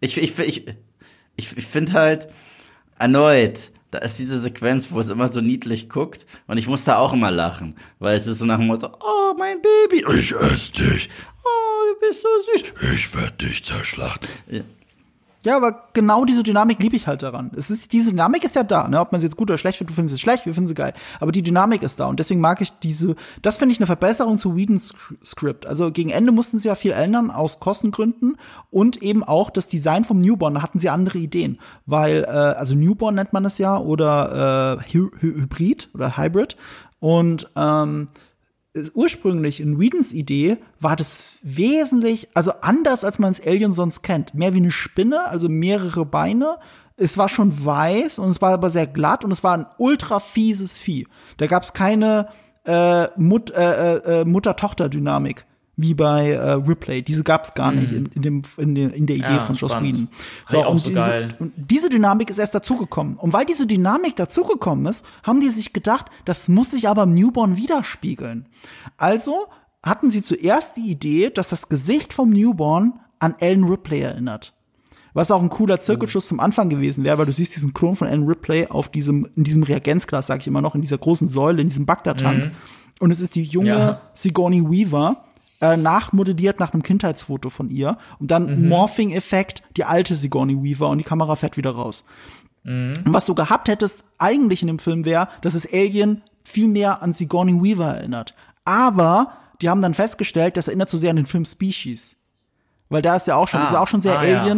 Ich, 0.00 0.16
ich, 0.16 0.38
ich, 0.38 0.66
ich, 1.36 1.56
ich 1.56 1.66
finde 1.66 1.92
halt 1.92 2.28
erneut, 2.98 3.70
da 3.94 4.00
ist 4.00 4.18
diese 4.18 4.40
Sequenz, 4.40 4.90
wo 4.90 4.98
es 4.98 5.08
immer 5.08 5.28
so 5.28 5.40
niedlich 5.40 5.88
guckt 5.88 6.26
und 6.48 6.58
ich 6.58 6.66
muss 6.66 6.82
da 6.82 6.98
auch 6.98 7.12
immer 7.12 7.30
lachen, 7.30 7.76
weil 8.00 8.16
es 8.16 8.26
ist 8.26 8.38
so 8.38 8.44
nach 8.44 8.58
dem 8.58 8.66
Motto, 8.66 8.88
oh, 8.88 9.34
mein 9.38 9.58
Baby, 9.62 10.04
ich 10.18 10.32
esse 10.32 10.72
dich. 10.72 11.08
Oh, 11.44 11.92
du 11.92 12.08
bist 12.08 12.22
so 12.22 12.28
süß. 12.52 12.74
Ich 12.92 13.14
werde 13.14 13.46
dich 13.46 13.64
zerschlachten. 13.64 14.28
Ja, 15.44 15.56
aber 15.56 15.88
genau 15.92 16.24
diese 16.24 16.42
Dynamik 16.42 16.82
liebe 16.82 16.96
ich 16.96 17.06
halt 17.06 17.22
daran. 17.22 17.50
Es 17.54 17.70
ist, 17.70 17.92
diese 17.92 18.10
Dynamik 18.10 18.44
ist 18.44 18.56
ja 18.56 18.62
da, 18.62 18.88
ne? 18.88 18.98
Ob 18.98 19.12
man 19.12 19.20
sie 19.20 19.26
jetzt 19.26 19.36
gut 19.36 19.50
oder 19.50 19.58
schlecht 19.58 19.76
findet, 19.76 19.92
du 19.92 19.94
findest 19.96 20.14
es 20.14 20.20
schlecht, 20.20 20.46
wir 20.46 20.54
finden 20.54 20.68
sie 20.68 20.74
geil. 20.74 20.94
Aber 21.20 21.32
die 21.32 21.42
Dynamik 21.42 21.82
ist 21.82 22.00
da 22.00 22.06
und 22.06 22.18
deswegen 22.18 22.40
mag 22.40 22.62
ich 22.62 22.72
diese, 22.78 23.14
das 23.42 23.58
finde 23.58 23.74
ich 23.74 23.78
eine 23.78 23.86
Verbesserung 23.86 24.38
zu 24.38 24.56
Whedons 24.56 24.94
Script. 25.22 25.66
Also 25.66 25.92
gegen 25.92 26.08
Ende 26.08 26.32
mussten 26.32 26.58
sie 26.58 26.68
ja 26.68 26.74
viel 26.74 26.92
ändern 26.92 27.30
aus 27.30 27.60
Kostengründen 27.60 28.38
und 28.70 29.02
eben 29.02 29.22
auch 29.22 29.50
das 29.50 29.68
Design 29.68 30.04
vom 30.04 30.18
Newborn, 30.18 30.54
da 30.54 30.62
hatten 30.62 30.78
sie 30.78 30.88
andere 30.88 31.18
Ideen. 31.18 31.58
Weil, 31.84 32.24
äh, 32.24 32.28
also 32.28 32.74
Newborn 32.74 33.14
nennt 33.14 33.34
man 33.34 33.44
es 33.44 33.58
ja 33.58 33.76
oder 33.76 34.78
äh, 34.80 34.92
Hy 34.92 35.10
Hybrid 35.20 35.90
oder 35.92 36.16
Hybrid. 36.16 36.56
Und 37.00 37.50
ähm, 37.54 38.08
ursprünglich 38.94 39.60
in 39.60 39.78
Whedons 39.78 40.12
Idee 40.12 40.58
war 40.80 40.96
das 40.96 41.38
wesentlich, 41.42 42.28
also 42.34 42.52
anders 42.60 43.04
als 43.04 43.18
man 43.18 43.32
es 43.32 43.44
Alien 43.44 43.72
sonst 43.72 44.02
kennt. 44.02 44.34
Mehr 44.34 44.54
wie 44.54 44.58
eine 44.58 44.70
Spinne, 44.70 45.26
also 45.28 45.48
mehrere 45.48 46.04
Beine. 46.04 46.58
Es 46.96 47.18
war 47.18 47.28
schon 47.28 47.64
weiß 47.64 48.18
und 48.18 48.30
es 48.30 48.42
war 48.42 48.52
aber 48.52 48.70
sehr 48.70 48.86
glatt 48.86 49.24
und 49.24 49.30
es 49.30 49.44
war 49.44 49.56
ein 49.56 49.66
ultra 49.78 50.20
fieses 50.20 50.78
Vieh. 50.78 51.06
Da 51.36 51.46
gab 51.46 51.62
es 51.62 51.72
keine 51.72 52.28
äh, 52.64 53.08
Mut, 53.16 53.50
äh, 53.50 54.20
äh, 54.20 54.24
Mutter-Tochter-Dynamik 54.24 55.44
wie 55.76 55.94
bei 55.94 56.30
äh, 56.30 56.52
Ripley. 56.52 57.02
Diese 57.02 57.24
gab 57.24 57.44
es 57.44 57.54
gar 57.54 57.72
nicht 57.72 57.92
in, 57.92 58.06
in, 58.06 58.22
dem, 58.22 58.42
in, 58.56 58.74
der, 58.74 58.94
in 58.94 59.06
der 59.06 59.16
Idee 59.16 59.24
Ja, 59.24 59.40
von 59.40 59.56
Joss. 59.56 59.72
Whedon. 59.72 60.08
Ich 60.48 60.56
auch 60.56 60.78
so 60.78 60.90
diese, 60.90 61.28
und 61.38 61.52
diese 61.56 61.88
Dynamik 61.88 62.30
ist 62.30 62.38
erst 62.38 62.54
dazugekommen. 62.54 63.16
Und 63.16 63.32
weil 63.32 63.44
diese 63.44 63.66
Dynamik 63.66 64.16
dazugekommen 64.16 64.86
ist, 64.86 65.04
haben 65.22 65.40
die 65.40 65.50
sich 65.50 65.72
gedacht, 65.72 66.06
das 66.24 66.48
muss 66.48 66.70
sich 66.70 66.88
aber 66.88 67.02
im 67.04 67.14
Newborn 67.14 67.56
widerspiegeln. 67.56 68.46
Also 68.96 69.46
hatten 69.82 70.10
sie 70.10 70.22
zuerst 70.22 70.76
die 70.76 70.90
Idee, 70.90 71.30
dass 71.30 71.48
das 71.48 71.68
Gesicht 71.68 72.12
vom 72.12 72.30
Newborn 72.30 73.00
an 73.18 73.34
Ellen 73.38 73.64
Ripley 73.64 74.00
erinnert. 74.00 74.52
Was 75.12 75.30
auch 75.30 75.40
ein 75.42 75.48
cooler 75.48 75.80
Zirkelschuss 75.80 76.26
zum 76.26 76.40
Anfang 76.40 76.68
gewesen 76.68 77.04
wäre, 77.04 77.18
weil 77.18 77.26
du 77.26 77.32
siehst 77.32 77.54
diesen 77.54 77.72
Klon 77.72 77.94
von 77.94 78.08
Anne 78.08 78.26
Ripley 78.26 78.66
auf 78.66 78.88
diesem, 78.88 79.28
in 79.36 79.44
diesem 79.44 79.62
Reagenzglas, 79.62 80.26
sag 80.26 80.40
ich 80.40 80.48
immer 80.48 80.60
noch, 80.60 80.74
in 80.74 80.80
dieser 80.80 80.98
großen 80.98 81.28
Säule, 81.28 81.62
in 81.62 81.68
diesem 81.68 81.86
Bagdad-Tank. 81.86 82.50
Und 82.98 83.10
es 83.12 83.20
ist 83.20 83.36
die 83.36 83.44
junge 83.44 83.68
Ja. 83.68 84.00
Sigourney 84.12 84.62
Weaver, 84.68 85.24
äh, 85.64 85.76
nachmodelliert 85.76 86.60
nach 86.60 86.72
einem 86.72 86.82
Kindheitsfoto 86.82 87.48
von 87.48 87.70
ihr. 87.70 87.96
Und 88.18 88.30
dann 88.30 88.68
Morphing-Effekt, 88.68 89.62
die 89.76 89.84
alte 89.84 90.14
Sigourney 90.14 90.62
Weaver 90.62 90.88
und 90.90 90.98
die 90.98 91.04
Kamera 91.04 91.36
fährt 91.36 91.56
wieder 91.56 91.70
raus. 91.70 92.04
Und 93.06 93.12
was 93.14 93.24
du 93.24 93.34
gehabt 93.34 93.68
hättest 93.68 94.04
eigentlich 94.18 94.62
in 94.62 94.68
dem 94.68 94.78
Film 94.78 95.04
wäre, 95.04 95.28
dass 95.42 95.54
es 95.54 95.70
Alien 95.70 96.22
viel 96.44 96.68
mehr 96.68 97.02
an 97.02 97.12
Sigourney 97.12 97.62
Weaver 97.62 97.96
erinnert. 97.96 98.34
Aber 98.64 99.32
die 99.60 99.68
haben 99.70 99.82
dann 99.82 99.94
festgestellt, 99.94 100.56
das 100.56 100.68
erinnert 100.68 100.90
zu 100.90 100.98
sehr 100.98 101.10
an 101.10 101.16
den 101.16 101.26
Film 101.26 101.44
Species. 101.44 102.18
Weil 102.88 103.02
da 103.02 103.16
ist 103.16 103.26
ja 103.26 103.36
auch 103.36 103.48
schon, 103.48 103.60
Ah, 103.60 103.64
ist 103.64 103.72
ja 103.72 103.80
auch 103.80 103.88
schon 103.88 104.00
sehr 104.00 104.18
ah, 104.18 104.24
ja. 104.24 104.56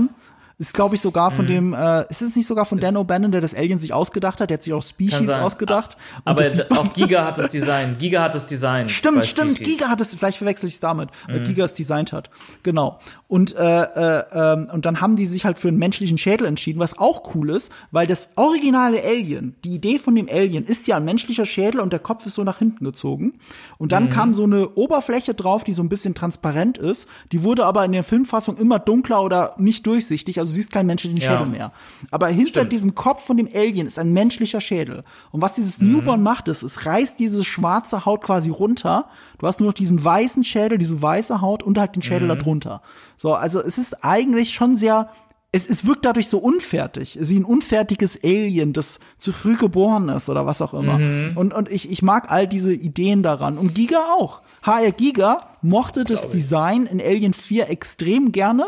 Ist, 0.59 0.73
glaube 0.73 0.95
ich, 0.95 1.03
sogar 1.03 1.31
von 1.31 1.47
dem, 1.47 1.75
äh, 1.75 2.07
ist 2.09 2.23
es 2.23 2.35
nicht 2.35 2.47
sogar 2.47 2.65
von 2.65 2.79
Dan 2.81 2.97
O'Bannon, 2.97 3.29
der 3.29 3.43
das 3.43 3.55
Alien 3.55 3.79
sich 3.79 3.93
ausgedacht 3.93 4.41
hat? 4.41 4.49
Der 4.49 4.57
hat 4.57 4.63
sich 4.63 4.73
auch 4.73 4.83
Species 4.83 5.31
ausgedacht. 5.31 5.99
Aber 6.25 6.43
auch 6.71 6.95
Giga 6.95 7.27
hat 7.27 7.37
das 7.37 7.51
Design. 7.51 7.97
Giga 7.99 8.23
hat 8.23 8.35
das 8.35 8.47
Design. 8.47 8.89
Stimmt, 8.89 9.27
stimmt. 9.27 9.57
Species. 9.57 9.75
Giga 9.75 9.89
hat 9.91 10.01
es, 10.01 10.15
vielleicht 10.15 10.39
verwechsel 10.39 10.67
ich 10.69 10.75
es 10.77 10.81
damit, 10.81 11.11
weil 11.29 11.41
Mhm. 11.41 11.45
Giga 11.45 11.65
es 11.67 11.75
designt 11.75 12.15
hat. 12.15 12.31
Genau. 12.63 12.99
Und, 13.29 13.55
äh, 13.55 13.83
äh, 13.83 14.25
ähm, 14.33 14.69
und 14.73 14.87
dann 14.87 15.03
haben 15.03 15.17
die 15.17 15.27
sich 15.27 15.45
halt 15.45 15.59
für 15.59 15.69
einen 15.69 15.77
menschlichen 15.77 16.17
Schädel 16.17 16.47
entschieden, 16.47 16.79
was 16.79 16.97
auch 16.97 17.35
cool 17.35 17.51
ist, 17.51 17.71
weil 17.91 18.07
das 18.07 18.31
originale 18.37 19.03
Alien, 19.05 19.57
die 19.63 19.75
Idee 19.75 19.99
von 19.99 20.15
dem 20.15 20.27
Alien 20.31 20.65
ist 20.65 20.87
ja 20.87 20.97
ein 20.97 21.05
menschlicher 21.05 21.45
Schädel 21.45 21.81
und 21.81 21.93
der 21.93 21.99
Kopf 22.01 22.25
ist 22.25 22.35
so 22.35 22.45
nach 22.45 22.61
hinten 22.61 22.83
gezogen. 22.83 23.35
Und 23.77 23.89
Mhm. 23.89 23.91
dann 23.91 24.09
kam 24.09 24.33
so 24.33 24.45
eine 24.45 24.71
Oberfläche 24.71 25.35
drauf, 25.35 25.65
die 25.65 25.75
so 25.75 25.83
ein 25.83 25.91
bisschen 25.91 26.15
transparent 26.15 26.79
ist. 26.79 27.09
Die 27.33 27.43
wurde 27.43 27.67
aber 27.67 27.85
in 27.85 27.93
der 27.93 28.05
Filmfassung 28.05 28.57
immer 28.57 28.79
dunkler 28.79 29.23
oder 29.23 29.55
nicht 29.59 29.87
durchsichtig, 29.87 30.39
also 30.39 30.46
du 30.47 30.53
siehst 30.53 30.73
keinen 30.73 30.87
menschlichen 30.87 31.19
Ja. 31.19 31.31
Schädel 31.33 31.47
mehr. 31.47 31.73
Aber 32.11 32.29
hinter 32.29 32.61
Stimmt. 32.61 32.73
diesem 32.73 32.95
Kopf 32.95 33.25
von 33.25 33.37
dem 33.37 33.49
Alien 33.55 33.87
ist 33.87 33.99
ein 33.99 34.13
menschlicher 34.13 34.61
Schädel. 34.61 35.05
Und 35.33 35.43
was 35.43 35.55
dieses 35.55 35.81
Mhm. 35.81 35.93
Newborn 35.93 36.23
macht, 36.23 36.49
ist, 36.49 36.63
es 36.63 36.87
reißt 36.87 37.19
diese 37.19 37.45
schwarze 37.45 38.05
Haut 38.07 38.23
quasi 38.23 38.51
runter. 38.51 39.07
Du 39.39 39.47
hast 39.47 39.61
nur 39.61 39.69
noch 39.69 39.75
diesen 39.75 40.03
weißen 40.05 40.45
Schädel, 40.45 40.79
diese 40.79 41.01
weiße 41.03 41.41
Haut 41.41 41.63
und 41.63 41.79
halt 41.79 41.95
den 41.97 42.03
Schädel 42.03 42.29
Mhm. 42.33 42.39
darunter. 42.39 42.83
So, 43.17 43.35
also 43.35 43.61
es 43.63 43.79
ist 43.79 44.05
eigentlich 44.05 44.55
schon 44.55 44.77
sehr, 44.77 45.09
es, 45.53 45.67
es 45.69 45.87
wirkt 45.87 46.05
dadurch 46.05 46.29
so 46.29 46.39
unfertig. 46.39 47.17
Es 47.17 47.23
ist 47.23 47.31
wie 47.31 47.39
ein 47.39 47.45
unfertiges 47.45 48.19
Alien, 48.23 48.73
das 48.75 48.99
zu 49.17 49.33
früh 49.33 49.57
geboren 49.57 50.09
ist 50.11 50.29
oder 50.29 50.45
was 50.45 50.61
auch 50.61 50.75
immer. 50.75 50.99
Mhm. 50.99 51.37
Und, 51.37 51.55
und 51.55 51.71
ich, 51.71 51.91
ich 51.91 52.03
mag 52.03 52.31
all 52.31 52.47
diese 52.47 52.73
Ideen 52.75 53.23
daran. 53.23 53.57
Und 53.57 53.75
Giga 53.75 54.01
auch. 54.19 54.43
HR 54.63 54.91
Giga 54.93 55.39
mochte 55.63 56.05
das 56.05 56.29
Design 56.29 56.85
in 56.87 57.01
Alien 57.01 57.33
4 57.33 57.71
extrem 57.71 58.33
gerne 58.33 58.67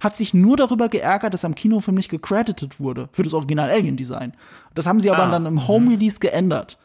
hat 0.00 0.16
sich 0.16 0.34
nur 0.34 0.56
darüber 0.56 0.88
geärgert, 0.88 1.34
dass 1.34 1.44
am 1.44 1.54
Kinofilm 1.54 1.96
nicht 1.96 2.10
gecredited 2.10 2.80
wurde 2.80 3.08
für 3.12 3.22
das 3.22 3.34
Original 3.34 3.70
Alien 3.70 3.96
Design. 3.96 4.34
Das 4.74 4.86
haben 4.86 5.00
sie 5.00 5.10
aber 5.10 5.24
Ah, 5.24 5.30
dann 5.30 5.46
im 5.46 5.68
Home 5.68 5.90
Release 5.90 6.18
geändert. 6.18 6.78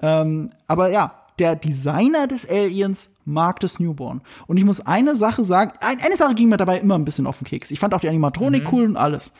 Ähm, 0.00 0.50
aber 0.66 0.88
ja, 0.88 1.14
der 1.38 1.56
Designer 1.56 2.26
des 2.26 2.48
Aliens 2.48 3.10
mag 3.24 3.60
das 3.60 3.80
Newborn. 3.80 4.20
Und 4.46 4.56
ich 4.58 4.64
muss 4.64 4.80
eine 4.80 5.16
Sache 5.16 5.42
sagen, 5.42 5.72
ein, 5.80 5.98
eine 6.00 6.16
Sache 6.16 6.34
ging 6.34 6.48
mir 6.48 6.56
dabei 6.56 6.78
immer 6.78 6.96
ein 6.96 7.04
bisschen 7.04 7.26
auf 7.26 7.38
den 7.38 7.46
Keks. 7.46 7.70
Ich 7.70 7.80
fand 7.80 7.94
auch 7.94 8.00
die 8.00 8.08
Animatronik 8.08 8.70
cool 8.72 8.84
und 8.84 8.96
alles. 8.96 9.32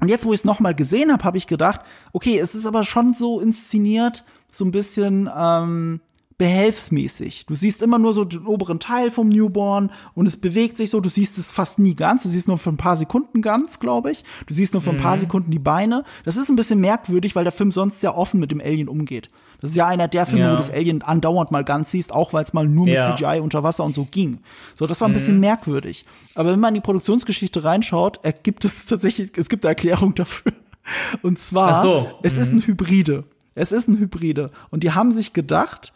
Und 0.00 0.08
jetzt, 0.08 0.26
wo 0.26 0.32
ich 0.32 0.40
es 0.40 0.44
nochmal 0.44 0.74
gesehen 0.74 1.12
habe, 1.12 1.24
habe 1.24 1.38
ich 1.38 1.46
gedacht, 1.46 1.80
okay, 2.12 2.38
es 2.38 2.54
ist 2.54 2.66
aber 2.66 2.84
schon 2.84 3.14
so 3.14 3.40
inszeniert, 3.40 4.24
so 4.50 4.64
ein 4.64 4.72
bisschen 4.72 5.30
ähm, 5.36 6.00
behelfsmäßig. 6.38 7.46
Du 7.46 7.54
siehst 7.54 7.82
immer 7.82 7.98
nur 7.98 8.12
so 8.12 8.24
den 8.24 8.46
oberen 8.46 8.78
Teil 8.80 9.10
vom 9.10 9.28
Newborn 9.28 9.90
und 10.14 10.26
es 10.26 10.36
bewegt 10.36 10.76
sich 10.76 10.90
so. 10.90 11.00
Du 11.00 11.08
siehst 11.08 11.38
es 11.38 11.50
fast 11.50 11.78
nie 11.78 11.94
ganz. 11.94 12.22
Du 12.22 12.28
siehst 12.28 12.48
nur 12.48 12.58
für 12.58 12.70
ein 12.70 12.76
paar 12.76 12.96
Sekunden 12.96 13.42
ganz, 13.42 13.78
glaube 13.80 14.10
ich. 14.10 14.24
Du 14.46 14.54
siehst 14.54 14.72
nur 14.72 14.82
für 14.82 14.90
ein 14.90 14.96
paar 14.98 15.18
Sekunden 15.18 15.50
die 15.50 15.58
Beine. 15.58 16.04
Das 16.24 16.36
ist 16.36 16.48
ein 16.48 16.56
bisschen 16.56 16.80
merkwürdig, 16.80 17.36
weil 17.36 17.44
der 17.44 17.52
Film 17.52 17.70
sonst 17.72 18.00
sehr 18.00 18.16
offen 18.16 18.40
mit 18.40 18.50
dem 18.50 18.60
Alien 18.60 18.88
umgeht. 18.88 19.28
Das 19.60 19.70
ist 19.70 19.76
ja 19.76 19.86
einer 19.86 20.08
der 20.08 20.26
Filme, 20.26 20.40
Ja. 20.44 20.46
wo 20.48 20.52
du 20.52 20.56
das 20.58 20.70
Alien 20.70 21.02
andauernd 21.02 21.50
mal 21.50 21.64
ganz 21.64 21.90
siehst, 21.90 22.12
auch 22.12 22.32
weil 22.32 22.44
es 22.44 22.52
mal 22.52 22.66
nur 22.66 22.84
mit 22.86 22.94
Ja. 22.94 23.14
CGI 23.16 23.40
unter 23.40 23.62
Wasser 23.62 23.84
und 23.84 23.94
so 23.94 24.06
ging. 24.10 24.40
So, 24.74 24.86
das 24.86 25.00
war 25.00 25.08
ein 25.08 25.14
bisschen 25.14 25.40
merkwürdig. 25.40 26.04
Aber 26.34 26.50
wenn 26.52 26.60
man 26.60 26.70
in 26.74 26.80
die 26.80 26.84
Produktionsgeschichte 26.84 27.64
reinschaut, 27.64 28.22
ergibt 28.24 28.64
es 28.64 28.86
tatsächlich, 28.86 29.30
es 29.38 29.48
gibt 29.48 29.64
eine 29.64 29.70
Erklärung 29.70 30.14
dafür. 30.16 30.52
Und 31.22 31.38
zwar, 31.38 31.82
so. 31.82 32.08
es 32.22 32.36
ist 32.36 32.52
ein 32.52 32.60
Hybride. 32.66 33.24
Es 33.54 33.72
ist 33.72 33.88
ein 33.88 33.98
Hybride. 33.98 34.50
Und 34.70 34.82
die 34.82 34.90
haben 34.92 35.12
sich 35.12 35.32
gedacht, 35.32 35.94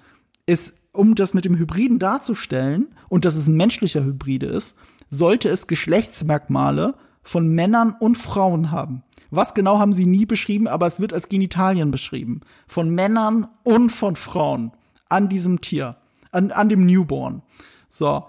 es, 0.48 0.74
um 0.92 1.14
das 1.14 1.34
mit 1.34 1.44
dem 1.44 1.56
Hybriden 1.56 1.98
darzustellen 1.98 2.88
und 3.08 3.24
dass 3.24 3.36
es 3.36 3.46
ein 3.46 3.56
menschlicher 3.56 4.02
Hybride 4.02 4.46
ist, 4.46 4.78
sollte 5.10 5.48
es 5.48 5.66
Geschlechtsmerkmale 5.66 6.94
von 7.22 7.48
Männern 7.48 7.94
und 7.98 8.16
Frauen 8.16 8.70
haben. 8.70 9.02
Was 9.30 9.52
genau 9.52 9.78
haben 9.78 9.92
sie 9.92 10.06
nie 10.06 10.24
beschrieben, 10.24 10.66
aber 10.66 10.86
es 10.86 11.00
wird 11.00 11.12
als 11.12 11.28
Genitalien 11.28 11.90
beschrieben. 11.90 12.40
Von 12.66 12.88
Männern 12.88 13.46
und 13.62 13.90
von 13.90 14.16
Frauen 14.16 14.72
an 15.10 15.28
diesem 15.28 15.60
Tier, 15.60 15.96
an, 16.32 16.50
an 16.50 16.70
dem 16.70 16.86
Newborn. 16.86 17.42
So. 17.90 18.24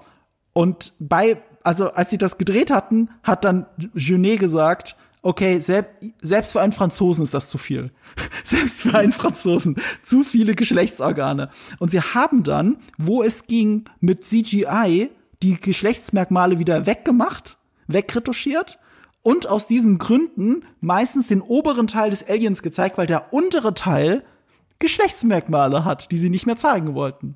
Und 0.52 0.92
bei, 1.00 1.42
also 1.64 1.92
als 1.92 2.10
sie 2.10 2.18
das 2.18 2.38
gedreht 2.38 2.70
hatten, 2.70 3.10
hat 3.24 3.46
dann 3.46 3.66
Genet 3.94 4.42
gesagt, 4.42 4.98
okay, 5.22 5.60
selbst, 5.60 6.04
selbst 6.22 6.52
für 6.54 6.62
einen 6.62 6.74
Franzosen 6.74 7.24
ist 7.24 7.34
das 7.34 7.50
zu 7.50 7.58
viel. 7.58 7.92
selbst 8.44 8.82
für 8.82 8.96
einen 8.96 9.12
Franzosen. 9.12 9.76
Zu 10.02 10.24
viele 10.24 10.56
Geschlechtsorgane. 10.56 11.50
Und 11.80 11.92
sie 11.92 12.02
haben 12.02 12.44
dann, 12.44 12.78
wo 12.98 13.24
es 13.24 13.48
ging, 13.48 13.86
mit 14.00 14.24
CGI 14.24 15.10
die 15.42 15.56
Geschlechtsmerkmale 15.56 16.60
wieder 16.60 16.86
weggemacht, 16.86 17.58
wegretuschiert 17.88 18.80
und 19.22 19.48
aus 19.48 19.68
diesen 19.68 19.98
Gründen 19.98 20.64
meistens 20.82 21.28
den 21.28 21.42
oberen 21.42 21.88
Teil 21.88 22.10
des 22.10 22.28
Aliens 22.28 22.62
gezeigt, 22.62 22.98
weil 22.98 23.08
der 23.08 23.34
untere 23.34 23.74
Teil 23.74 24.24
Geschlechtsmerkmale 24.80 25.84
hat, 25.84 26.12
die 26.12 26.18
sie 26.18 26.30
nicht 26.30 26.46
mehr 26.46 26.58
zeigen 26.58 26.94
wollten. 26.94 27.36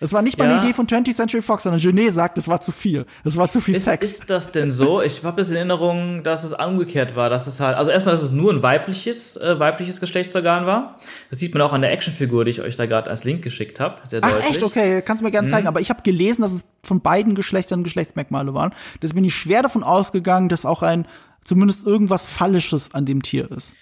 Das 0.00 0.12
war 0.12 0.22
nicht 0.22 0.38
mal 0.38 0.44
Ja. 0.48 0.56
eine 0.58 0.62
Idee 0.64 0.72
von 0.74 0.86
20th 0.86 1.14
Century 1.16 1.42
Fox, 1.42 1.64
sondern 1.64 1.80
Genet 1.80 2.12
sagt, 2.12 2.38
es 2.38 2.46
war 2.46 2.60
zu 2.60 2.70
viel. 2.72 3.04
Es 3.24 3.36
war 3.36 3.48
zu 3.48 3.60
viel 3.60 3.74
Ist, 3.74 3.84
Sex. 3.84 4.04
ist 4.12 4.30
das 4.30 4.52
denn 4.52 4.70
so? 4.70 5.02
Ich 5.02 5.24
habe 5.24 5.36
das 5.38 5.50
in 5.50 5.56
Erinnerung, 5.56 6.22
dass 6.22 6.44
es 6.44 6.52
umgekehrt 6.52 7.16
war, 7.16 7.30
dass 7.30 7.46
es 7.48 7.58
halt, 7.58 7.76
also 7.76 7.90
erstmal, 7.90 8.14
dass 8.14 8.22
es 8.22 8.30
nur 8.30 8.52
ein 8.52 8.62
weibliches, 8.62 9.36
äh, 9.36 9.58
weibliches 9.58 10.00
Geschlechtsorgan 10.00 10.66
war. 10.66 10.98
Das 11.30 11.40
sieht 11.40 11.52
man 11.52 11.62
auch 11.62 11.72
an 11.72 11.80
der 11.82 11.90
Actionfigur, 11.92 12.44
die 12.44 12.52
ich 12.52 12.60
euch 12.60 12.76
da 12.76 12.86
gerade 12.86 13.10
als 13.10 13.24
Link 13.24 13.42
geschickt 13.42 13.80
habe. 13.80 13.96
Sehr 14.06 14.20
Ach 14.22 14.30
deutlich. 14.30 14.50
echt, 14.50 14.62
okay, 14.62 15.02
kannst 15.02 15.20
du 15.20 15.24
mir 15.24 15.32
gerne 15.32 15.48
zeigen. 15.48 15.66
Aber 15.66 15.80
ich 15.80 15.90
habe 15.90 16.02
gelesen, 16.02 16.42
dass 16.42 16.52
es 16.52 16.64
von 16.82 17.00
beiden 17.00 17.34
Geschlechtern 17.34 17.82
Geschlechtsmerkmale 17.82 18.54
waren. 18.54 18.72
Deswegen 19.02 19.16
bin 19.16 19.24
ich 19.24 19.34
schwer 19.34 19.62
davon 19.62 19.82
ausgegangen, 19.82 20.48
dass 20.48 20.64
auch 20.64 20.82
ein 20.82 21.06
zumindest 21.42 21.86
irgendwas 21.86 22.26
Phallisches 22.28 22.94
an 22.94 23.04
dem 23.06 23.22
Tier 23.22 23.50
ist. 23.50 23.74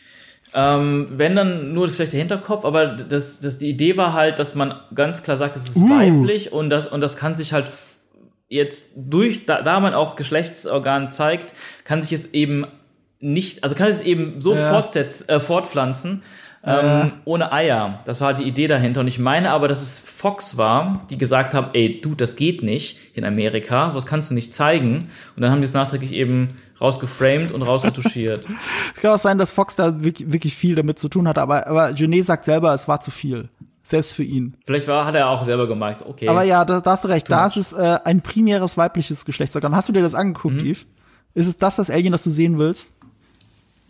Ähm, 0.54 1.08
wenn 1.10 1.36
dann 1.36 1.74
nur 1.74 1.88
vielleicht 1.88 2.12
der 2.12 2.20
Hinterkopf, 2.20 2.64
aber 2.64 2.86
das, 2.86 3.40
das, 3.40 3.58
die 3.58 3.68
Idee 3.68 3.96
war 3.96 4.12
halt, 4.12 4.38
dass 4.38 4.54
man 4.54 4.74
ganz 4.94 5.22
klar 5.22 5.36
sagt, 5.36 5.56
es 5.56 5.68
ist 5.68 5.76
Uh. 5.76 5.90
weiblich 5.90 6.52
und 6.52 6.70
das, 6.70 6.86
und 6.86 7.00
das 7.00 7.16
kann 7.16 7.34
sich 7.34 7.52
halt 7.52 7.70
jetzt 8.48 8.92
durch, 8.96 9.44
da, 9.46 9.62
da 9.62 9.80
man 9.80 9.92
auch 9.92 10.14
Geschlechtsorgan 10.16 11.10
zeigt, 11.12 11.52
kann 11.84 12.00
sich 12.00 12.12
es 12.12 12.32
eben 12.32 12.64
nicht, 13.18 13.64
also 13.64 13.74
kann 13.74 13.88
es 13.88 14.00
eben 14.00 14.40
so 14.40 14.54
Ja. 14.54 14.72
fortsetz, 14.72 15.24
äh, 15.28 15.40
fortpflanzen, 15.40 16.22
ähm, 16.66 17.12
ohne 17.24 17.52
Eier. 17.52 18.00
Das 18.04 18.20
war 18.20 18.28
halt 18.28 18.38
die 18.40 18.44
Idee 18.44 18.66
dahinter. 18.66 19.00
Und 19.00 19.08
ich 19.08 19.18
meine 19.18 19.50
aber, 19.50 19.68
dass 19.68 19.82
es 19.82 19.98
Fox 19.98 20.56
war, 20.56 21.06
die 21.10 21.16
gesagt 21.18 21.54
haben, 21.54 21.68
ey, 21.74 22.00
du, 22.00 22.14
das 22.14 22.34
geht 22.36 22.62
nicht 22.62 22.98
in 23.14 23.24
Amerika, 23.24 23.90
sowas 23.90 24.04
kannst 24.06 24.30
du 24.30 24.34
nicht 24.34 24.52
zeigen. 24.52 25.08
Und 25.36 25.42
dann 25.42 25.50
haben 25.50 25.58
die 25.60 25.64
es 25.64 25.72
nachträglich 25.74 26.12
eben 26.12 26.48
rausgeframed 26.80 27.52
und 27.52 27.62
rausretuschiert. 27.62 28.48
Es 28.94 29.02
kann 29.02 29.12
auch 29.12 29.18
sein, 29.18 29.38
dass 29.38 29.50
Fox 29.50 29.76
da 29.76 30.02
wirklich, 30.02 30.32
wirklich 30.32 30.54
viel 30.54 30.74
damit 30.74 30.98
zu 30.98 31.08
tun 31.08 31.28
hat, 31.28 31.38
aber, 31.38 31.66
aber 31.66 31.92
Genet 31.92 32.24
sagt 32.24 32.44
selber, 32.46 32.72
es 32.72 32.88
war 32.88 33.00
zu 33.00 33.10
viel. 33.10 33.48
Selbst 33.82 34.14
für 34.14 34.24
ihn. 34.24 34.56
Vielleicht 34.64 34.88
war, 34.88 35.04
hat 35.06 35.14
er 35.14 35.28
auch 35.28 35.44
selber 35.44 35.68
gemerkt, 35.68 36.02
okay. 36.04 36.26
Aber 36.28 36.42
ja, 36.42 36.64
da, 36.64 36.80
da 36.80 36.90
hast 36.90 37.04
du 37.04 37.08
recht. 37.08 37.30
Da 37.30 37.46
ist 37.46 37.56
es 37.56 37.72
äh, 37.72 37.98
ein 38.04 38.20
primäres 38.20 38.76
weibliches 38.76 39.24
Geschlechtsorgan. 39.24 39.76
Hast 39.76 39.88
du 39.88 39.92
dir 39.92 40.02
das 40.02 40.14
angeguckt, 40.14 40.62
Mhm. 40.62 40.68
Eve? 40.68 40.80
Ist 41.34 41.46
es 41.46 41.58
das, 41.58 41.76
das 41.76 41.90
Alien, 41.90 42.12
das 42.12 42.24
du 42.24 42.30
sehen 42.30 42.58
willst? 42.58 42.94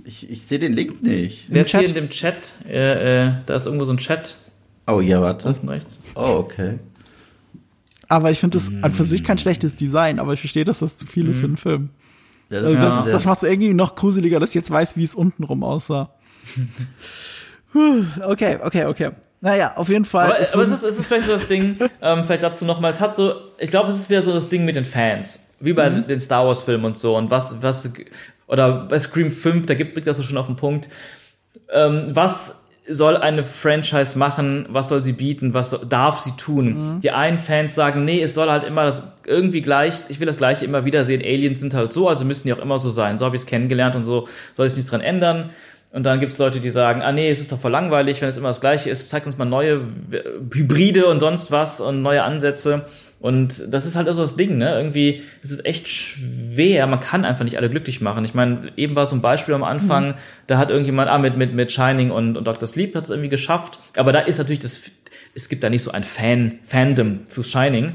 Ich, 0.05 0.31
ich 0.31 0.43
sehe 0.43 0.59
den 0.59 0.73
Link 0.73 1.03
nicht. 1.03 1.47
Wer 1.49 1.63
ist 1.63 1.71
hier 1.73 1.83
in 1.85 1.95
dem 1.95 2.11
Chat? 2.11 2.53
Äh, 2.69 3.27
äh, 3.27 3.33
da 3.47 3.57
ist 3.57 3.67
irgendwo 3.67 3.85
so 3.85 3.93
ein 3.93 3.99
Chat 3.99 4.37
Oh, 4.87 5.01
ja, 5.01 5.21
warte. 5.21 5.49
unten 5.49 5.69
rechts. 5.69 6.01
Oh, 6.15 6.37
okay. 6.39 6.79
Aber 8.09 8.31
ich 8.31 8.39
finde 8.39 8.59
das 8.59 8.71
an 8.83 8.93
für 8.93 9.05
sich 9.05 9.25
kein 9.25 9.37
schlechtes 9.39 9.75
Design, 9.75 10.21
aber 10.21 10.33
ich 10.33 10.41
verstehe, 10.41 10.65
dass 10.65 10.79
das 10.79 10.97
zu 10.97 11.07
viel 11.07 11.27
ist 11.29 11.41
für 11.41 11.47
einen 11.47 11.57
Film. 11.57 11.91
Ja, 12.51 12.59
Also 12.61 12.75
das, 12.77 13.05
sehr- 13.05 13.13
das 13.13 13.25
macht 13.25 13.43
es 13.43 13.49
irgendwie 13.49 13.75
noch 13.75 13.97
gruseliger, 13.97 14.39
dass 14.39 14.51
ich 14.51 14.55
jetzt 14.55 14.71
weiß, 14.71 14.97
wie 14.97 15.03
es 15.03 15.15
untenrum 15.15 15.65
aussah. 15.65 16.11
Okay, 18.23 18.59
okay, 18.63 18.85
okay. 18.87 19.11
Naja, 19.41 19.75
auf 19.77 19.89
jeden 19.91 20.05
Fall. 20.07 20.27
Aber, 20.27 20.41
es 20.41 20.53
aber 20.55 20.63
es, 20.63 20.71
ist, 20.73 20.83
es 20.83 20.99
ist 20.99 21.07
vielleicht 21.07 21.27
so 21.27 21.33
das 21.33 21.47
Ding, 21.47 21.77
ähm, 22.01 22.25
vielleicht 22.25 22.43
dazu 22.43 22.65
nochmal, 22.65 22.91
es 22.93 23.01
hat 23.01 23.17
so, 23.17 23.35
ich 23.59 23.69
glaube, 23.71 23.91
es 23.91 23.99
ist 23.99 24.09
wieder 24.09 24.23
so 24.23 24.33
das 24.33 24.49
Ding 24.49 24.65
mit 24.65 24.77
den 24.77 24.87
Fans. 24.87 25.51
Wie 25.61 25.73
bei 25.75 25.91
Mhm. 25.91 26.07
den 26.07 26.21
Star 26.21 26.47
Wars 26.47 26.63
Filmen 26.63 26.87
und 26.87 26.97
so. 26.97 27.17
Und 27.17 27.31
was, 27.31 27.61
was, 27.63 27.89
oder 28.47 28.87
bei 28.89 28.99
Scream 28.99 29.31
5, 29.31 29.67
da 29.67 29.75
gibt, 29.75 29.95
bringt 29.95 30.07
das 30.07 30.17
so 30.17 30.23
schon 30.23 30.39
auf 30.39 30.47
den 30.47 30.57
Punkt. 30.57 30.89
Ähm, 31.73 32.11
was 32.13 32.65
soll 32.89 33.17
eine 33.17 33.43
Franchise 33.45 34.17
machen, 34.17 34.67
was 34.71 34.89
soll 34.89 35.03
sie 35.03 35.13
bieten, 35.13 35.55
was 35.55 35.71
soll, 35.71 35.87
darf 35.89 36.21
sie 36.21 36.37
tun. 36.37 37.01
Die 37.03 37.11
einen 37.11 37.39
Fans 37.39 37.75
sagen, 37.75 38.05
nee, 38.05 38.23
es 38.23 38.35
soll 38.35 38.49
halt 38.49 38.65
immer 38.65 38.85
das, 38.85 39.03
irgendwie 39.27 39.61
gleich, 39.61 39.95
ich 40.09 40.21
will 40.21 40.27
das 40.27 40.37
gleiche 40.37 40.65
immer 40.65 40.85
wieder 40.85 41.05
sehen, 41.05 41.21
Aliens 41.21 41.61
sind 41.61 41.75
halt 41.75 41.93
so, 41.93 42.09
also 42.09 42.25
müssen 42.25 42.47
die 42.47 42.55
auch 42.55 42.63
immer 42.63 42.79
so 42.79 42.91
sein. 42.91 43.19
So 43.19 43.25
habe 43.25 43.35
ich 43.35 43.43
es 43.43 43.47
kennengelernt 43.47 43.97
und 43.97 44.05
so 44.05 44.29
soll 44.57 44.67
ich 44.67 44.77
nichts 44.77 44.91
dran 44.91 45.01
ändern. 45.01 45.51
Und 45.93 46.05
dann 46.05 46.21
gibt 46.21 46.33
es 46.33 46.39
Leute, 46.39 46.61
die 46.61 46.71
sagen, 46.71 47.01
ah 47.03 47.13
nee, 47.13 47.31
es 47.31 47.41
ist 47.41 47.51
doch 47.53 47.59
voll 47.59 47.71
langweilig, 47.71 48.21
wenn 48.21 48.29
es 48.29 48.37
immer 48.37 48.49
das 48.49 48.61
gleiche 48.61 48.91
ist, 48.91 49.09
zeigt 49.09 49.27
uns 49.27 49.39
mal 49.39 49.45
neue 49.47 49.81
äh, 50.11 50.23
Hybride 50.53 51.07
und 51.07 51.21
sonst 51.21 51.51
was 51.51 51.81
und 51.81 52.03
neue 52.03 52.23
Ansätze. 52.23 52.87
Und 53.19 53.73
das 53.73 53.87
ist 53.87 53.97
halt 53.97 54.09
also 54.09 54.23
das 54.23 54.37
Ding, 54.37 54.59
ne? 54.59 54.75
Irgendwie 54.75 55.23
es 55.43 55.51
ist 55.51 55.65
echt 55.65 55.89
schwer. 55.89 56.87
Man 56.87 57.01
kann 57.01 57.25
einfach 57.25 57.45
nicht 57.45 57.57
alle 57.57 57.71
glücklich 57.71 58.01
machen. 58.01 58.25
Ich 58.25 58.35
meine, 58.35 58.73
eben 58.77 58.95
war 58.95 59.07
so 59.07 59.17
ein 59.17 59.23
Beispiel 59.23 59.55
am 59.55 59.65
Anfang, 59.65 60.15
da 60.47 60.59
hat 60.59 60.71
irgendjemand, 60.71 61.11
ah, 61.11 61.19
mit, 61.19 61.37
mit, 61.37 61.55
mit 61.55 61.73
Shining 61.73 62.11
und, 62.11 62.37
und 62.37 62.47
Dr. 62.47 62.69
Sleep 62.69 62.95
hat 62.95 63.05
es 63.05 63.11
irgendwie 63.11 63.31
geschafft. 63.31 63.79
Aber 63.97 64.13
da 64.13 64.21
ist 64.21 64.39
natürlich 64.39 64.61
das, 64.61 64.83
es 65.35 65.49
gibt 65.49 65.65
da 65.65 65.71
nicht 65.71 65.83
so 65.83 65.93
ein 65.93 66.05
Fan, 66.05 66.59
Fandom 66.65 67.29
zu 67.29 67.43
Shining. 67.43 67.95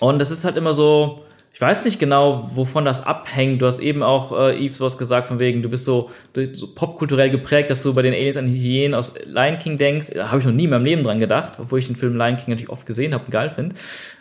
Und 0.00 0.18
das 0.18 0.30
ist 0.30 0.44
halt 0.44 0.56
immer 0.56 0.74
so, 0.74 1.24
ich 1.58 1.62
weiß 1.62 1.84
nicht 1.86 1.98
genau, 1.98 2.52
wovon 2.54 2.84
das 2.84 3.04
abhängt. 3.04 3.60
Du 3.60 3.66
hast 3.66 3.80
eben 3.80 4.04
auch, 4.04 4.30
äh, 4.30 4.64
Yves, 4.64 4.80
was 4.80 4.96
gesagt, 4.96 5.26
von 5.26 5.40
wegen, 5.40 5.60
du 5.60 5.68
bist 5.68 5.84
so, 5.84 6.08
so 6.52 6.72
popkulturell 6.72 7.30
geprägt, 7.30 7.68
dass 7.68 7.82
du 7.82 7.92
bei 7.94 8.02
den 8.02 8.14
Aliens 8.14 8.36
an 8.36 8.46
Hyänen 8.46 8.94
aus 8.94 9.14
Lion 9.26 9.58
King 9.58 9.76
denkst. 9.76 10.10
Da 10.14 10.30
habe 10.30 10.38
ich 10.38 10.46
noch 10.46 10.52
nie 10.52 10.64
in 10.64 10.70
meinem 10.70 10.84
Leben 10.84 11.02
dran 11.02 11.18
gedacht, 11.18 11.54
obwohl 11.58 11.80
ich 11.80 11.88
den 11.88 11.96
Film 11.96 12.16
Lion 12.16 12.36
King 12.36 12.50
natürlich 12.50 12.68
oft 12.68 12.86
gesehen 12.86 13.12
habe 13.12 13.24
und 13.24 13.32
geil 13.32 13.50
finde. 13.52 13.74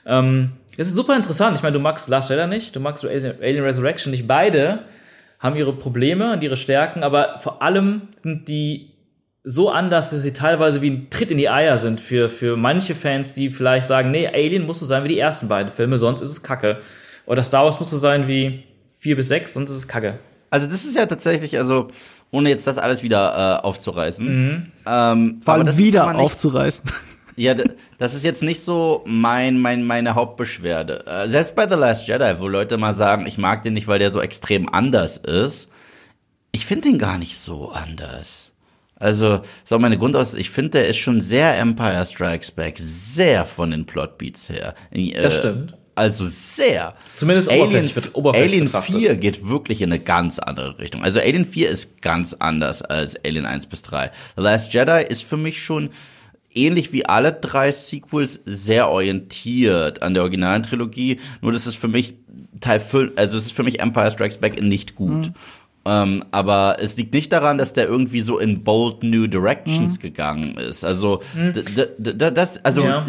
Ähm, 0.08 0.54
das 0.78 0.88
ist 0.88 0.96
super 0.96 1.16
interessant. 1.16 1.56
Ich 1.56 1.62
meine, 1.62 1.74
du 1.74 1.80
magst 1.80 2.10
Last 2.10 2.32
Jedi 2.32 2.48
nicht, 2.48 2.76
du 2.76 2.80
magst 2.80 3.06
Alien 3.06 3.64
Resurrection 3.64 4.10
nicht. 4.10 4.28
Beide 4.28 4.80
haben 5.38 5.56
ihre 5.58 5.74
Probleme 5.74 6.34
und 6.34 6.42
ihre 6.42 6.58
Stärken, 6.58 7.04
aber 7.04 7.38
vor 7.38 7.62
allem 7.62 8.08
sind 8.20 8.48
die 8.48 8.94
so 9.44 9.70
anders, 9.70 10.10
dass 10.10 10.24
sie 10.24 10.34
teilweise 10.34 10.82
wie 10.82 10.90
ein 10.90 11.10
Tritt 11.12 11.30
in 11.30 11.38
die 11.38 11.50
Eier 11.50 11.78
sind 11.78 12.02
für, 12.02 12.32
für 12.32 12.58
manche 12.58 12.96
Fans, 12.96 13.34
die 13.34 13.52
vielleicht 13.52 13.88
sagen, 13.88 14.10
nee, 14.10 14.28
Alien 14.28 14.66
musst 14.66 14.82
du 14.82 14.88
sein 14.88 15.04
wie 15.04 15.10
die 15.10 15.20
ersten 15.20 15.48
beiden 15.48 15.72
Filme, 15.72 16.00
sonst 16.00 16.22
ist 16.22 16.32
es 16.32 16.42
kacke. 16.42 16.78
Oder 17.28 17.44
Star 17.44 17.66
Wars 17.66 17.80
musst 17.80 17.94
du 17.94 17.98
sein 17.98 18.28
wie 18.28 18.64
vier 18.98 19.16
bis 19.16 19.28
sechs, 19.28 19.54
sonst 19.54 19.70
ist 19.70 19.78
es 19.78 19.88
kacke. 19.88 20.18
Also 20.50 20.66
das 20.66 20.84
ist 20.86 20.96
ja 20.96 21.06
tatsächlich, 21.06 21.58
also 21.58 21.90
ohne 22.32 22.50
jetzt 22.50 22.66
das 22.68 22.78
alles 22.78 23.04
wieder 23.04 23.60
äh, 23.62 23.66
aufzureißen. 23.66 24.72
Ähm, 24.86 25.42
Vor 25.44 25.54
aber 25.54 25.64
allem 25.66 25.78
wieder 25.78 26.06
mal 26.06 26.14
nicht- 26.14 26.24
aufzureißen. 26.24 26.84
Ja, 27.40 27.54
das 28.00 28.16
ist 28.16 28.24
jetzt 28.24 28.42
nicht 28.42 28.64
so 28.64 29.04
mein, 29.06 29.60
mein, 29.60 29.84
meine 29.86 30.16
Hauptbeschwerde. 30.16 31.06
Äh, 31.06 31.28
Selbst 31.28 31.56
bei 31.56 31.70
The 31.70 31.76
Last 31.76 32.08
Jedi, 32.08 32.40
wo 32.40 32.48
Leute 32.48 32.78
mal 32.78 32.96
sagen, 32.96 33.28
ich 33.28 33.38
mag 33.38 33.62
den 33.62 33.74
nicht, 33.76 33.88
weil 33.88 34.00
der 34.00 34.10
so 34.10 34.20
extrem 34.20 34.68
anders 34.68 35.18
ist. 35.18 35.68
Ich 36.52 36.66
finde 36.66 36.90
den 36.90 36.98
gar 36.98 37.20
nicht 37.20 37.38
so 37.38 37.70
anders. 37.70 38.50
Also, 38.96 39.42
ist 39.64 39.72
auch 39.72 39.78
meine 39.78 40.00
Grundaus, 40.00 40.34
ich 40.34 40.50
finde, 40.50 40.72
der 40.80 40.88
ist 40.88 40.98
schon 40.98 41.22
sehr 41.22 41.56
Empire 41.60 42.04
Strikes 42.08 42.50
Back, 42.50 42.80
sehr 42.80 43.46
von 43.46 43.70
den 43.70 43.86
Plotbeats 43.86 44.50
her. 44.50 44.74
Äh, 44.90 45.12
Das 45.22 45.36
stimmt. 45.38 45.77
Also 45.98 46.26
sehr. 46.26 46.94
Zumindest 47.16 47.50
Alien, 47.50 47.64
oberflächlich, 47.64 47.96
wird 47.96 48.16
oberflächlich 48.16 48.52
Alien 48.54 48.66
betrachtet. 48.66 48.96
4 48.96 49.16
geht 49.18 49.48
wirklich 49.50 49.82
in 49.82 49.92
eine 49.92 50.00
ganz 50.02 50.40
andere 50.40 50.78
Richtung. 50.80 51.04
Also 51.04 51.20
Alien 51.20 51.46
4 51.46 51.70
ist 51.70 52.02
ganz 52.02 52.34
anders 52.40 52.82
als 52.82 53.16
Alien 53.26 53.46
1 53.46 53.66
bis 53.68 53.82
3. 53.82 54.12
The 54.36 54.44
Last 54.44 54.74
Jedi 54.74 55.04
ist 55.10 55.24
für 55.24 55.38
mich 55.38 55.62
schon 55.64 55.90
ähnlich 56.54 56.92
wie 56.94 57.06
alle 57.06 57.34
drei 57.34 57.72
Sequels 57.72 58.40
sehr 58.46 58.90
orientiert 58.90 60.02
an 60.02 60.14
der 60.14 60.24
originalen 60.24 60.64
Trilogie. 60.64 61.20
Nur 61.42 61.52
das 61.52 61.68
ist 61.68 61.78
für 61.78 61.88
mich 61.88 62.16
Teil 62.60 62.80
5, 62.80 63.12
also 63.16 63.38
es 63.38 63.46
ist 63.48 63.52
für 63.54 63.64
mich 63.64 63.80
Empire 63.80 64.10
Strikes 64.12 64.38
Back 64.38 64.62
nicht 64.62 64.96
gut. 64.96 65.32
Ähm, 65.86 66.24
aber 66.32 66.78
es 66.82 66.98
liegt 66.98 67.14
nicht 67.14 67.32
daran, 67.32 67.58
dass 67.58 67.74
der 67.74 67.88
irgendwie 67.88 68.22
so 68.22 68.40
in 68.40 68.64
bold 68.64 69.04
new 69.04 69.28
directions 69.28 70.00
gegangen 70.00 70.58
ist. 70.58 70.84
Also 70.84 71.22
d- 71.36 72.32
das, 72.32 72.64
also 72.66 72.84
Ja. 72.84 73.06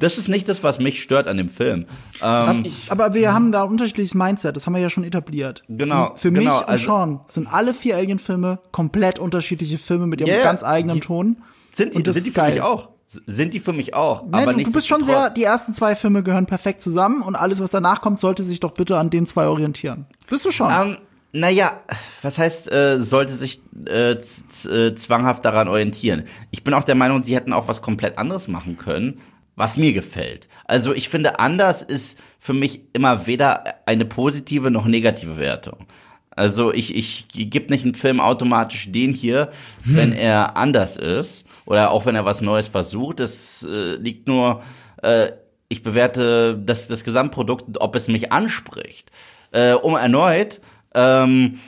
Das 0.00 0.18
ist 0.18 0.28
nicht 0.28 0.48
das, 0.48 0.62
was 0.62 0.78
mich 0.80 1.00
stört 1.02 1.28
an 1.28 1.36
dem 1.36 1.48
Film. 1.48 1.86
Ähm, 2.20 2.66
Aber 2.88 3.14
wir 3.14 3.32
haben 3.32 3.52
da 3.52 3.62
ein 3.62 3.70
unterschiedliches 3.70 4.14
Mindset, 4.14 4.56
das 4.56 4.66
haben 4.66 4.74
wir 4.74 4.80
ja 4.80 4.90
schon 4.90 5.04
etabliert. 5.04 5.62
Genau, 5.68 6.12
Für, 6.14 6.20
für 6.20 6.30
mich 6.32 6.42
genau, 6.42 6.58
und 6.58 6.68
also- 6.68 6.84
Sean 6.84 7.20
sind 7.26 7.46
alle 7.52 7.72
vier 7.72 7.96
Alien-Filme 7.96 8.58
komplett 8.72 9.18
unterschiedliche 9.18 9.78
Filme 9.78 10.06
mit 10.06 10.20
ihrem 10.20 10.30
Ja, 10.30 10.38
ja. 10.38 10.42
ganz 10.42 10.64
eigenen 10.64 11.00
Ton. 11.00 11.36
Sind 11.72 11.94
die, 11.94 12.10
sind 12.12 12.26
die 12.26 12.30
für 12.30 12.42
mich 12.42 12.60
auch. 12.60 12.88
Sind 13.26 13.54
die 13.54 13.60
für 13.60 13.72
mich 13.72 13.94
auch. 13.94 14.24
Nee, 14.24 14.42
aber 14.42 14.52
du, 14.52 14.64
du 14.64 14.72
bist 14.72 14.86
schon 14.88 15.02
sehr, 15.02 15.30
die 15.30 15.44
ersten 15.44 15.72
zwei 15.74 15.96
Filme 15.96 16.22
gehören 16.22 16.44
perfekt 16.46 16.82
zusammen 16.82 17.22
und 17.22 17.36
alles, 17.36 17.60
was 17.60 17.70
danach 17.70 18.00
kommt, 18.02 18.18
sollte 18.18 18.42
sich 18.42 18.60
doch 18.60 18.72
bitte 18.72 18.98
an 18.98 19.08
den 19.10 19.26
zwei 19.26 19.46
orientieren. 19.46 20.06
Bist 20.28 20.44
du 20.44 20.50
schon? 20.50 20.70
Ähm, 20.70 20.96
naja, 21.32 21.80
was 22.22 22.38
heißt, 22.38 22.70
äh, 22.72 22.98
sollte 23.00 23.32
sich 23.34 23.62
äh, 23.86 24.10
äh, 24.12 24.94
zwanghaft 24.94 25.44
daran 25.44 25.68
orientieren? 25.68 26.24
Ich 26.50 26.64
bin 26.64 26.74
auch 26.74 26.84
der 26.84 26.96
Meinung, 26.96 27.22
sie 27.22 27.34
hätten 27.36 27.52
auch 27.54 27.68
was 27.68 27.80
komplett 27.80 28.18
anderes 28.18 28.48
machen 28.48 28.76
können, 28.76 29.20
was 29.58 29.76
mir 29.76 29.92
gefällt. 29.92 30.48
Also 30.66 30.94
ich 30.94 31.08
finde, 31.08 31.40
anders 31.40 31.82
ist 31.82 32.18
für 32.38 32.54
mich 32.54 32.82
immer 32.92 33.26
weder 33.26 33.64
eine 33.86 34.04
positive 34.04 34.70
noch 34.70 34.86
negative 34.86 35.36
Wertung. 35.36 35.86
Also 36.30 36.72
ich, 36.72 36.94
ich 36.94 37.26
gebe 37.28 37.72
nicht 37.72 37.84
einen 37.84 37.96
Film 37.96 38.20
automatisch 38.20 38.92
den 38.92 39.12
hier, 39.12 39.50
wenn 39.84 40.12
er 40.12 40.56
anders 40.56 40.96
ist 40.96 41.44
oder 41.66 41.90
auch 41.90 42.06
wenn 42.06 42.14
er 42.14 42.24
was 42.24 42.40
Neues 42.40 42.68
versucht. 42.68 43.18
Das 43.18 43.66
äh, 43.68 43.96
liegt 43.96 44.28
nur, 44.28 44.62
äh, 45.02 45.32
ich 45.68 45.82
bewerte 45.82 46.56
das, 46.56 46.86
das 46.86 47.02
Gesamtprodukt, 47.02 47.80
ob 47.80 47.96
es 47.96 48.06
mich 48.06 48.30
anspricht. 48.30 49.10
Äh, 49.50 49.72
um 49.72 49.96
erneut, 49.96 50.60
ähm, 50.94 51.58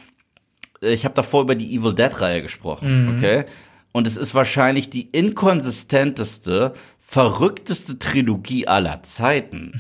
ich 0.81 1.05
habe 1.05 1.15
davor 1.17 1.43
über 1.43 1.57
die 1.57 1.75
Evil 1.75 1.93
Dead-Reihe 1.93 2.41
gesprochen, 2.41 3.15
okay? 3.17 3.45
Und 3.93 4.07
es 4.07 4.17
ist 4.17 4.35
wahrscheinlich 4.35 4.89
die 4.89 5.11
inkonsistenteste, 5.11 6.73
verrückteste 7.11 7.99
Trilogie 7.99 8.69
aller 8.69 9.03
Zeiten. 9.03 9.73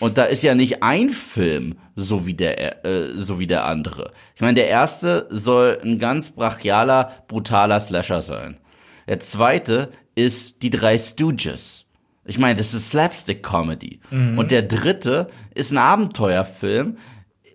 Und 0.00 0.18
da 0.18 0.24
ist 0.24 0.42
ja 0.42 0.56
nicht 0.56 0.82
ein 0.82 1.10
Film 1.10 1.76
so 1.94 2.26
wie 2.26 2.34
der, 2.34 2.84
äh, 2.84 3.12
so 3.14 3.38
wie 3.38 3.46
der 3.46 3.66
andere. 3.66 4.10
Ich 4.34 4.40
meine, 4.40 4.54
der 4.54 4.66
erste 4.66 5.28
soll 5.30 5.78
ein 5.84 5.96
ganz 5.96 6.32
brachialer, 6.32 7.12
brutaler 7.28 7.78
Slasher 7.78 8.20
sein. 8.20 8.58
Der 9.06 9.20
zweite 9.20 9.90
ist 10.16 10.60
die 10.64 10.70
drei 10.70 10.98
Stooges. 10.98 11.84
Ich 12.24 12.36
meine, 12.36 12.56
das 12.56 12.74
ist 12.74 12.90
Slapstick-Comedy. 12.90 14.00
Und 14.36 14.50
der 14.50 14.62
dritte 14.62 15.30
ist 15.54 15.70
ein 15.70 15.78
Abenteuerfilm 15.78 16.96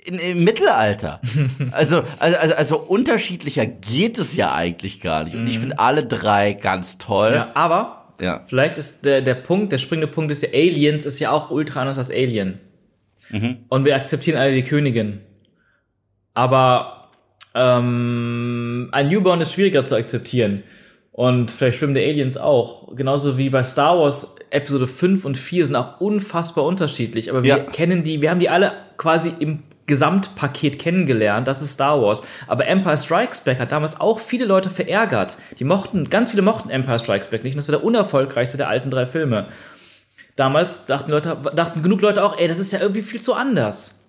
in, 0.05 0.19
im 0.19 0.45
Mittelalter. 0.45 1.19
Also, 1.71 2.03
also, 2.19 2.37
also, 2.37 2.55
also 2.55 2.79
unterschiedlicher 2.79 3.65
geht 3.65 4.17
es 4.17 4.37
ja 4.37 4.53
eigentlich 4.53 5.01
gar 5.01 5.25
nicht. 5.25 5.35
Und 5.35 5.47
ich 5.47 5.59
finde 5.59 5.79
alle 5.79 6.05
drei 6.05 6.53
ganz 6.53 6.97
toll. 6.97 7.33
Ja, 7.35 7.51
aber 7.55 8.00
Ja. 8.21 8.45
vielleicht 8.47 8.77
ist 8.77 9.03
der, 9.03 9.21
der 9.21 9.33
Punkt, 9.35 9.71
der 9.71 9.77
springende 9.79 10.07
Punkt 10.07 10.31
ist 10.31 10.43
ja, 10.43 10.49
Aliens 10.53 11.05
ist 11.05 11.19
ja 11.19 11.31
auch 11.31 11.49
ultra 11.51 11.81
anders 11.81 11.97
als 11.97 12.09
Alien. 12.11 12.59
Und 13.69 13.85
wir 13.85 13.95
akzeptieren 13.95 14.37
alle 14.37 14.53
die 14.53 14.63
Königin. 14.63 15.21
Aber 16.33 17.09
ähm, 17.55 18.89
ein 18.91 19.07
Newborn 19.07 19.41
ist 19.41 19.53
schwieriger 19.53 19.85
zu 19.85 19.95
akzeptieren. 19.95 20.63
Und 21.13 21.51
vielleicht 21.51 21.77
schwimmen 21.79 21.95
die 21.95 22.01
Aliens 22.03 22.37
auch. 22.37 22.95
Genauso 22.95 23.37
wie 23.37 23.49
bei 23.49 23.63
Star 23.63 23.97
Wars 23.99 24.35
Episode 24.49 24.87
5 24.87 25.23
und 25.25 25.37
4 25.37 25.65
sind 25.65 25.75
auch 25.75 25.99
unfassbar 26.01 26.65
unterschiedlich. 26.65 27.29
Aber 27.29 27.43
wir 27.43 27.49
Ja. 27.57 27.63
kennen 27.63 28.03
die, 28.03 28.21
wir 28.21 28.29
haben 28.31 28.39
die 28.39 28.49
alle 28.49 28.73
quasi 28.97 29.33
im 29.39 29.63
Gesamtpaket 29.87 30.79
kennengelernt. 30.79 31.47
Das 31.47 31.61
ist 31.61 31.73
Star 31.73 32.01
Wars. 32.01 32.23
Aber 32.47 32.67
Empire 32.67 32.97
Strikes 32.97 33.41
Back 33.41 33.59
hat 33.59 33.71
damals 33.71 33.99
auch 33.99 34.19
viele 34.19 34.45
Leute 34.45 34.69
verärgert. 34.69 35.37
Die 35.59 35.63
mochten, 35.63 36.09
ganz 36.09 36.31
viele 36.31 36.43
mochten 36.43 36.69
Empire 36.69 36.99
Strikes 36.99 37.27
Back 37.27 37.43
nicht. 37.43 37.53
Und 37.53 37.57
das 37.57 37.67
war 37.67 37.77
der 37.77 37.83
unerfolgreichste 37.83 38.57
der 38.57 38.69
alten 38.69 38.91
drei 38.91 39.05
Filme. 39.05 39.47
Damals 40.35 40.85
dachten 40.85 41.11
Leute, 41.11 41.37
dachten 41.55 41.83
genug 41.83 42.01
Leute 42.01 42.23
auch, 42.23 42.37
ey, 42.37 42.47
das 42.47 42.59
ist 42.59 42.71
ja 42.71 42.79
irgendwie 42.79 43.01
viel 43.01 43.21
zu 43.21 43.33
anders. 43.33 44.01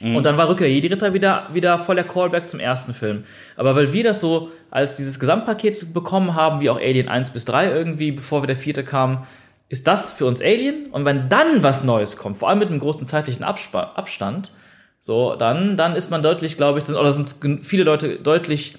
Und 0.00 0.22
dann 0.22 0.36
war 0.36 0.48
Rückkehr 0.48 0.68
der 0.68 0.74
Jedi-Ritter 0.74 1.12
wieder, 1.12 1.48
wieder 1.52 1.78
voller 1.80 2.04
Callback 2.04 2.48
zum 2.48 2.60
ersten 2.60 2.94
Film. 2.94 3.24
Aber 3.56 3.74
weil 3.74 3.92
wir 3.92 4.04
das 4.04 4.20
so 4.20 4.52
als 4.70 4.96
dieses 4.96 5.18
Gesamtpaket 5.18 5.92
bekommen 5.92 6.34
haben, 6.34 6.60
wie 6.60 6.70
auch 6.70 6.76
Alien 6.76 7.08
1 7.08 7.30
bis 7.30 7.44
3 7.46 7.70
irgendwie, 7.70 8.12
bevor 8.12 8.42
wir 8.42 8.46
der 8.46 8.56
vierte 8.56 8.84
kam, 8.84 9.26
ist 9.68 9.86
das 9.86 10.12
für 10.12 10.26
uns 10.26 10.40
Alien. 10.40 10.86
Und 10.92 11.04
wenn 11.04 11.28
dann 11.28 11.62
was 11.62 11.82
Neues 11.82 12.16
kommt, 12.16 12.38
vor 12.38 12.48
allem 12.48 12.60
mit 12.60 12.68
einem 12.68 12.78
großen 12.78 13.06
zeitlichen 13.06 13.42
Abspa 13.42 13.92
Abstand, 13.96 14.52
so, 15.00 15.36
dann, 15.36 15.76
dann 15.76 15.94
ist 15.94 16.10
man 16.10 16.22
deutlich, 16.22 16.56
glaube 16.56 16.78
ich, 16.78 16.84
sind, 16.84 16.96
oder 16.96 17.12
sind 17.12 17.36
viele 17.62 17.84
Leute 17.84 18.16
deutlich, 18.16 18.76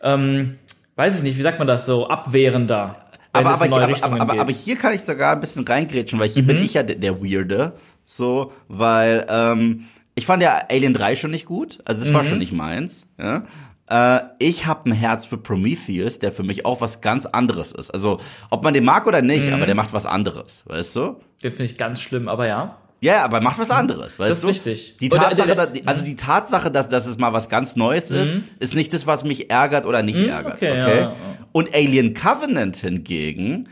ähm, 0.00 0.58
weiß 0.96 1.16
ich 1.16 1.22
nicht, 1.22 1.38
wie 1.38 1.42
sagt 1.42 1.58
man 1.58 1.66
das 1.66 1.86
so, 1.86 2.08
abwehrender. 2.08 2.96
aber, 3.32 3.50
aber, 3.50 3.66
hier, 3.66 4.04
aber, 4.04 4.20
aber, 4.20 4.40
aber, 4.40 4.52
hier 4.52 4.76
kann 4.76 4.94
ich 4.94 5.02
sogar 5.02 5.32
ein 5.32 5.40
bisschen 5.40 5.66
reingrätschen, 5.66 6.18
weil 6.20 6.28
hier 6.28 6.46
bin 6.46 6.58
ich 6.58 6.74
ja 6.74 6.82
der, 6.82 6.96
der 6.96 7.20
Weirde. 7.22 7.72
So, 8.04 8.52
weil 8.68 9.24
ähm, 9.28 9.84
ich 10.14 10.26
fand 10.26 10.42
ja 10.42 10.60
Alien 10.68 10.92
3 10.92 11.16
schon 11.16 11.30
nicht 11.30 11.46
gut. 11.46 11.78
Also 11.84 12.00
das 12.00 12.12
war 12.12 12.24
schon 12.24 12.38
nicht 12.38 12.52
meins. 12.52 13.06
Ja? 13.18 13.44
Äh, 13.88 14.20
ich 14.38 14.66
habe 14.66 14.90
ein 14.90 14.92
Herz 14.92 15.26
für 15.26 15.38
Prometheus, 15.38 16.18
der 16.18 16.32
für 16.32 16.42
mich 16.42 16.64
auch 16.64 16.80
was 16.80 17.00
ganz 17.00 17.26
anderes 17.26 17.72
ist. 17.72 17.90
Also, 17.90 18.20
ob 18.50 18.64
man 18.64 18.74
den 18.74 18.84
mag 18.84 19.06
oder 19.06 19.22
nicht, 19.22 19.52
aber 19.52 19.66
der 19.66 19.74
macht 19.74 19.92
was 19.92 20.06
anderes, 20.06 20.64
weißt 20.66 20.96
du? 20.96 21.20
Den 21.42 21.52
finde 21.52 21.64
ich 21.64 21.76
ganz 21.76 22.00
schlimm, 22.00 22.28
aber 22.28 22.46
ja. 22.46 22.78
Ja, 23.02 23.24
aber 23.24 23.38
er 23.38 23.42
macht 23.42 23.58
was 23.58 23.70
anderes, 23.70 24.18
weißt 24.18 24.30
Das 24.30 24.36
ist 24.38 24.44
du? 24.44 24.48
richtig. 24.48 24.96
Die 25.00 25.10
Oder 25.10 25.22
Tatsache, 25.22 25.46
der- 25.56 25.66
dass, 25.66 25.86
also 25.86 26.04
die 26.04 26.16
Tatsache, 26.16 26.70
dass, 26.70 26.88
dass 26.88 27.06
es 27.06 27.18
mal 27.18 27.32
was 27.32 27.48
ganz 27.48 27.74
Neues 27.76 28.10
ist, 28.12 28.38
ist 28.60 28.74
nicht 28.74 28.92
das, 28.94 29.06
was 29.06 29.24
mich 29.24 29.50
ärgert 29.50 29.86
oder 29.86 30.02
nicht 30.02 30.20
ärgert. 30.20 30.54
okay, 30.54 30.70
Okay. 30.80 31.00
ja. 31.00 31.16
Und 31.50 31.74
Alien 31.74 32.14
Covenant 32.14 32.76
hingegen, 32.76 33.68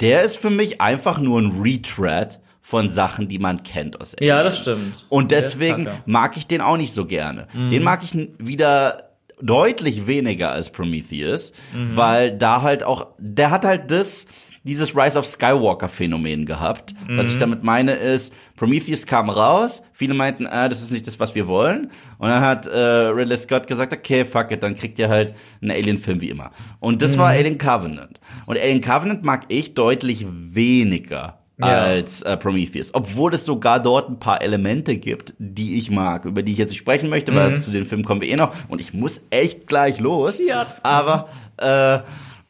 der 0.00 0.22
ist 0.22 0.36
für 0.36 0.50
mich 0.50 0.80
einfach 0.80 1.18
nur 1.20 1.40
ein 1.40 1.60
Retread 1.62 2.40
von 2.60 2.88
Sachen, 2.88 3.28
die 3.28 3.38
man 3.38 3.62
kennt 3.62 4.00
aus 4.00 4.14
Alien. 4.16 4.28
Ja, 4.28 4.42
das 4.42 4.58
stimmt. 4.58 5.06
Und 5.08 5.30
deswegen 5.30 5.88
mag 6.06 6.36
ich 6.36 6.46
den 6.48 6.60
auch 6.60 6.76
nicht 6.76 6.92
so 6.92 7.06
gerne. 7.06 7.46
Den 7.54 7.82
mag 7.84 8.02
ich 8.02 8.12
wieder 8.38 9.10
deutlich 9.40 10.06
weniger 10.06 10.50
als 10.52 10.70
Prometheus, 10.70 11.52
weil 11.94 12.32
da 12.36 12.62
halt 12.62 12.82
auch, 12.82 13.08
der 13.18 13.50
hat 13.50 13.64
halt 13.64 13.90
das, 13.90 14.26
dieses 14.64 14.94
Rise 14.96 15.18
of 15.18 15.26
Skywalker 15.26 15.88
Phänomen 15.88 16.46
gehabt. 16.46 16.94
Was 17.08 17.28
ich 17.28 17.36
damit 17.36 17.64
meine 17.64 17.92
ist, 17.92 18.32
Prometheus 18.56 19.06
kam 19.06 19.28
raus, 19.28 19.82
viele 19.92 20.14
meinten, 20.14 20.46
ah, 20.46 20.68
das 20.68 20.82
ist 20.82 20.92
nicht 20.92 21.06
das, 21.06 21.18
was 21.18 21.34
wir 21.34 21.46
wollen. 21.48 21.90
Und 22.18 22.28
dann 22.28 22.42
hat 22.42 22.66
äh, 22.66 22.78
Ridley 22.78 23.36
Scott 23.36 23.66
gesagt, 23.66 23.92
okay, 23.92 24.24
fuck 24.24 24.50
it, 24.52 24.62
dann 24.62 24.74
kriegt 24.76 24.98
ihr 24.98 25.08
halt 25.08 25.34
einen 25.60 25.72
Alien-Film 25.72 26.20
wie 26.20 26.30
immer. 26.30 26.50
Und 26.78 27.02
das 27.02 27.18
war 27.18 27.28
Alien 27.30 27.58
Covenant. 27.58 28.20
Und 28.46 28.58
Alien 28.58 28.80
Covenant 28.80 29.24
mag 29.24 29.44
ich 29.48 29.74
deutlich 29.74 30.26
weniger 30.30 31.38
Ja. 31.58 31.66
als 31.66 32.22
äh, 32.22 32.36
Prometheus. 32.36 32.90
Obwohl 32.94 33.34
es 33.34 33.44
sogar 33.44 33.80
dort 33.80 34.08
ein 34.10 34.18
paar 34.18 34.42
Elemente 34.42 34.96
gibt, 34.96 35.34
die 35.38 35.76
ich 35.76 35.90
mag, 35.90 36.24
über 36.24 36.42
die 36.42 36.52
ich 36.52 36.58
jetzt 36.58 36.70
nicht 36.70 36.78
sprechen 36.78 37.08
möchte, 37.08 37.34
weil 37.34 37.60
zu 37.60 37.70
den 37.72 37.84
Filmen 37.84 38.04
kommen 38.04 38.20
wir 38.20 38.28
eh 38.28 38.36
noch. 38.36 38.54
Und 38.68 38.80
ich 38.80 38.94
muss 38.94 39.20
echt 39.30 39.66
gleich 39.66 39.98
los. 39.98 40.36
Fiat. 40.38 40.80
Aber, 40.84 41.28
äh, 41.58 41.98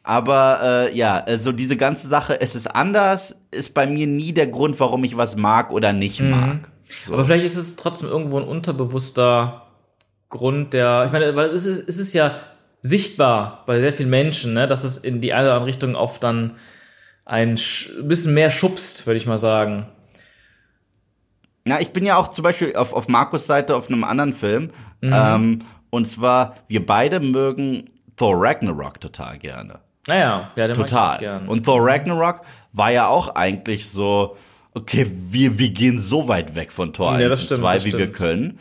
aber 0.03 0.59
äh, 0.91 0.95
ja, 0.97 1.23
also 1.23 1.51
diese 1.51 1.77
ganze 1.77 2.07
Sache, 2.07 2.39
es 2.41 2.55
ist 2.55 2.67
anders, 2.67 3.35
ist 3.51 3.73
bei 3.73 3.87
mir 3.87 4.05
nie 4.05 4.33
der 4.33 4.47
Grund, 4.47 4.79
warum 4.79 5.03
ich 5.03 5.15
was 5.17 5.35
mag 5.35 5.71
oder 5.71 5.93
nicht 5.93 6.19
mag. 6.21 6.69
So. 7.05 7.13
Aber 7.13 7.25
vielleicht 7.25 7.45
ist 7.45 7.57
es 7.57 7.75
trotzdem 7.75 8.09
irgendwo 8.09 8.37
ein 8.37 8.47
unterbewusster 8.47 9.67
Grund, 10.29 10.73
der, 10.73 11.05
ich 11.05 11.11
meine, 11.11 11.35
weil 11.35 11.49
es 11.49 11.65
ist, 11.65 11.87
es 11.87 11.97
ist 11.97 12.13
ja 12.13 12.35
sichtbar 12.81 13.63
bei 13.65 13.79
sehr 13.79 13.93
vielen 13.93 14.09
Menschen, 14.09 14.53
ne, 14.53 14.67
dass 14.67 14.83
es 14.83 14.97
in 14.97 15.21
die 15.21 15.33
eine 15.33 15.45
oder 15.47 15.53
andere 15.53 15.67
Richtung 15.67 15.95
oft 15.95 16.21
dann 16.21 16.57
ein 17.25 17.55
sch- 17.55 18.03
bisschen 18.03 18.33
mehr 18.33 18.51
schubst, 18.51 19.07
würde 19.07 19.17
ich 19.17 19.25
mal 19.25 19.37
sagen. 19.37 19.85
Na, 21.65 21.79
ich 21.79 21.91
bin 21.91 22.05
ja 22.05 22.17
auch 22.17 22.27
zum 22.29 22.43
Beispiel 22.43 22.75
auf, 22.75 22.91
auf 22.91 23.07
Markus 23.07 23.47
Seite 23.47 23.75
auf 23.77 23.87
einem 23.87 24.03
anderen 24.03 24.33
Film. 24.33 24.71
Ähm, 25.01 25.59
und 25.91 26.05
zwar, 26.05 26.57
wir 26.67 26.85
beide 26.85 27.21
mögen 27.21 27.85
Thor 28.17 28.35
Ragnarok 28.37 28.99
total 28.99 29.37
gerne. 29.37 29.79
Naja, 30.07 30.51
ja, 30.55 30.67
den 30.67 30.75
Total. 30.75 31.41
Und 31.47 31.65
Thor 31.65 31.79
Ragnarok 31.81 32.41
war 32.73 32.91
ja 32.91 33.07
auch 33.07 33.35
eigentlich 33.35 33.89
so, 33.89 34.35
okay, 34.73 35.09
wir, 35.09 35.57
wir 35.57 35.69
gehen 35.69 35.99
so 35.99 36.27
weit 36.27 36.55
weg 36.55 36.71
von 36.71 36.93
Thor 36.93 37.13
Ja, 37.13 37.17
1 37.19 37.29
das 37.29 37.39
und 37.41 37.45
stimmt, 37.45 37.61
2, 37.61 37.75
das 37.75 37.85
wie 37.85 37.91
wir 37.93 37.99
stimmt. 37.99 38.13
können. 38.15 38.59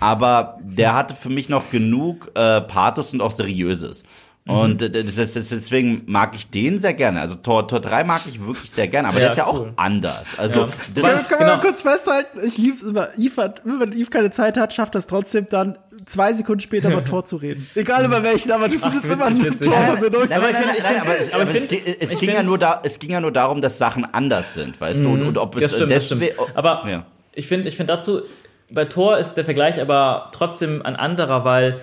Aber 0.00 0.58
der 0.60 0.94
hatte 0.94 1.14
für 1.14 1.30
mich 1.30 1.48
noch 1.48 1.70
genug 1.70 2.30
äh, 2.34 2.60
Pathos 2.60 3.12
und 3.14 3.22
auch 3.22 3.30
Seriöses. 3.30 4.02
Mhm. 4.44 4.52
Und 4.54 4.82
äh, 4.82 4.90
das, 4.90 5.14
das, 5.14 5.34
das, 5.34 5.48
deswegen 5.50 6.02
mag 6.06 6.34
ich 6.34 6.48
den 6.50 6.80
sehr 6.80 6.94
gerne. 6.94 7.20
Also 7.20 7.36
Tor, 7.36 7.68
Tor 7.68 7.78
3 7.78 8.02
mag 8.02 8.22
ich 8.28 8.44
wirklich 8.44 8.68
sehr 8.70 8.88
gerne, 8.88 9.06
aber 9.08 9.18
Ja, 9.18 9.22
der 9.22 9.30
ist 9.30 9.36
ja 9.38 9.46
auch 9.46 9.60
cool. 9.60 9.72
anders. 9.76 10.24
Also 10.36 10.60
Ja. 10.62 10.66
das 10.66 11.04
Können 11.04 11.16
ist, 11.20 11.28
können 11.28 11.40
wir 11.40 11.46
genau. 11.46 11.56
mal 11.58 11.60
kurz 11.62 11.82
festhalten, 11.82 12.40
ich 12.44 12.58
lieb's 12.58 12.82
immer. 12.82 13.08
Yves 13.16 13.38
hat, 13.38 13.62
wenn 13.64 13.92
Yves 13.92 14.10
keine 14.10 14.30
Zeit 14.32 14.56
hat, 14.56 14.72
schafft 14.72 14.96
das 14.96 15.06
trotzdem 15.06 15.46
dann 15.48 15.78
zwei 16.06 16.32
Sekunden 16.32 16.58
später 16.60 16.90
über 16.90 17.04
Tor 17.04 17.24
zu 17.24 17.36
reden. 17.36 17.68
Egal 17.76 18.04
über 18.04 18.22
welchen, 18.24 18.50
aber 18.50 18.68
du 18.68 18.78
findest 18.80 19.04
witzig, 19.08 19.12
immer 19.12 19.44
witzig. 19.52 19.68
Torverbindung. 19.68 20.22
Nein, 20.28 20.32
Aber 20.32 20.50
nein, 20.52 20.64
aber, 21.00 21.18
es, 21.20 21.32
aber 21.32 21.42
aber 21.42 21.50
ich 21.52 21.56
es, 21.58 21.66
find- 21.66 21.84
ging- 21.84 21.94
es 22.00 22.10
ich 22.12 22.18
ging 22.18 22.30
ja 22.30 22.42
nur 22.42 22.58
da, 22.58 22.80
es 22.84 22.98
ging 22.98 23.10
ja 23.10 23.20
nur 23.20 23.32
darum, 23.32 23.60
dass 23.60 23.78
Sachen 23.78 24.04
anders 24.12 24.54
sind, 24.54 24.80
weißt 24.80 25.04
du, 25.04 25.08
und, 25.10 25.22
und 25.24 25.38
ob 25.38 25.54
es 25.54 25.72
stimmt. 25.72 25.92
deswegen, 25.92 26.34
Aber 26.54 26.82
ja. 26.88 27.06
ich 27.32 27.46
finde, 27.46 27.68
ich 27.68 27.76
finde 27.76 27.94
dazu, 27.94 28.22
bei 28.70 28.86
Tor 28.86 29.18
ist 29.18 29.34
der 29.34 29.44
Vergleich 29.44 29.80
aber 29.80 30.30
trotzdem 30.32 30.82
ein 30.82 30.96
anderer, 30.96 31.44
weil 31.44 31.80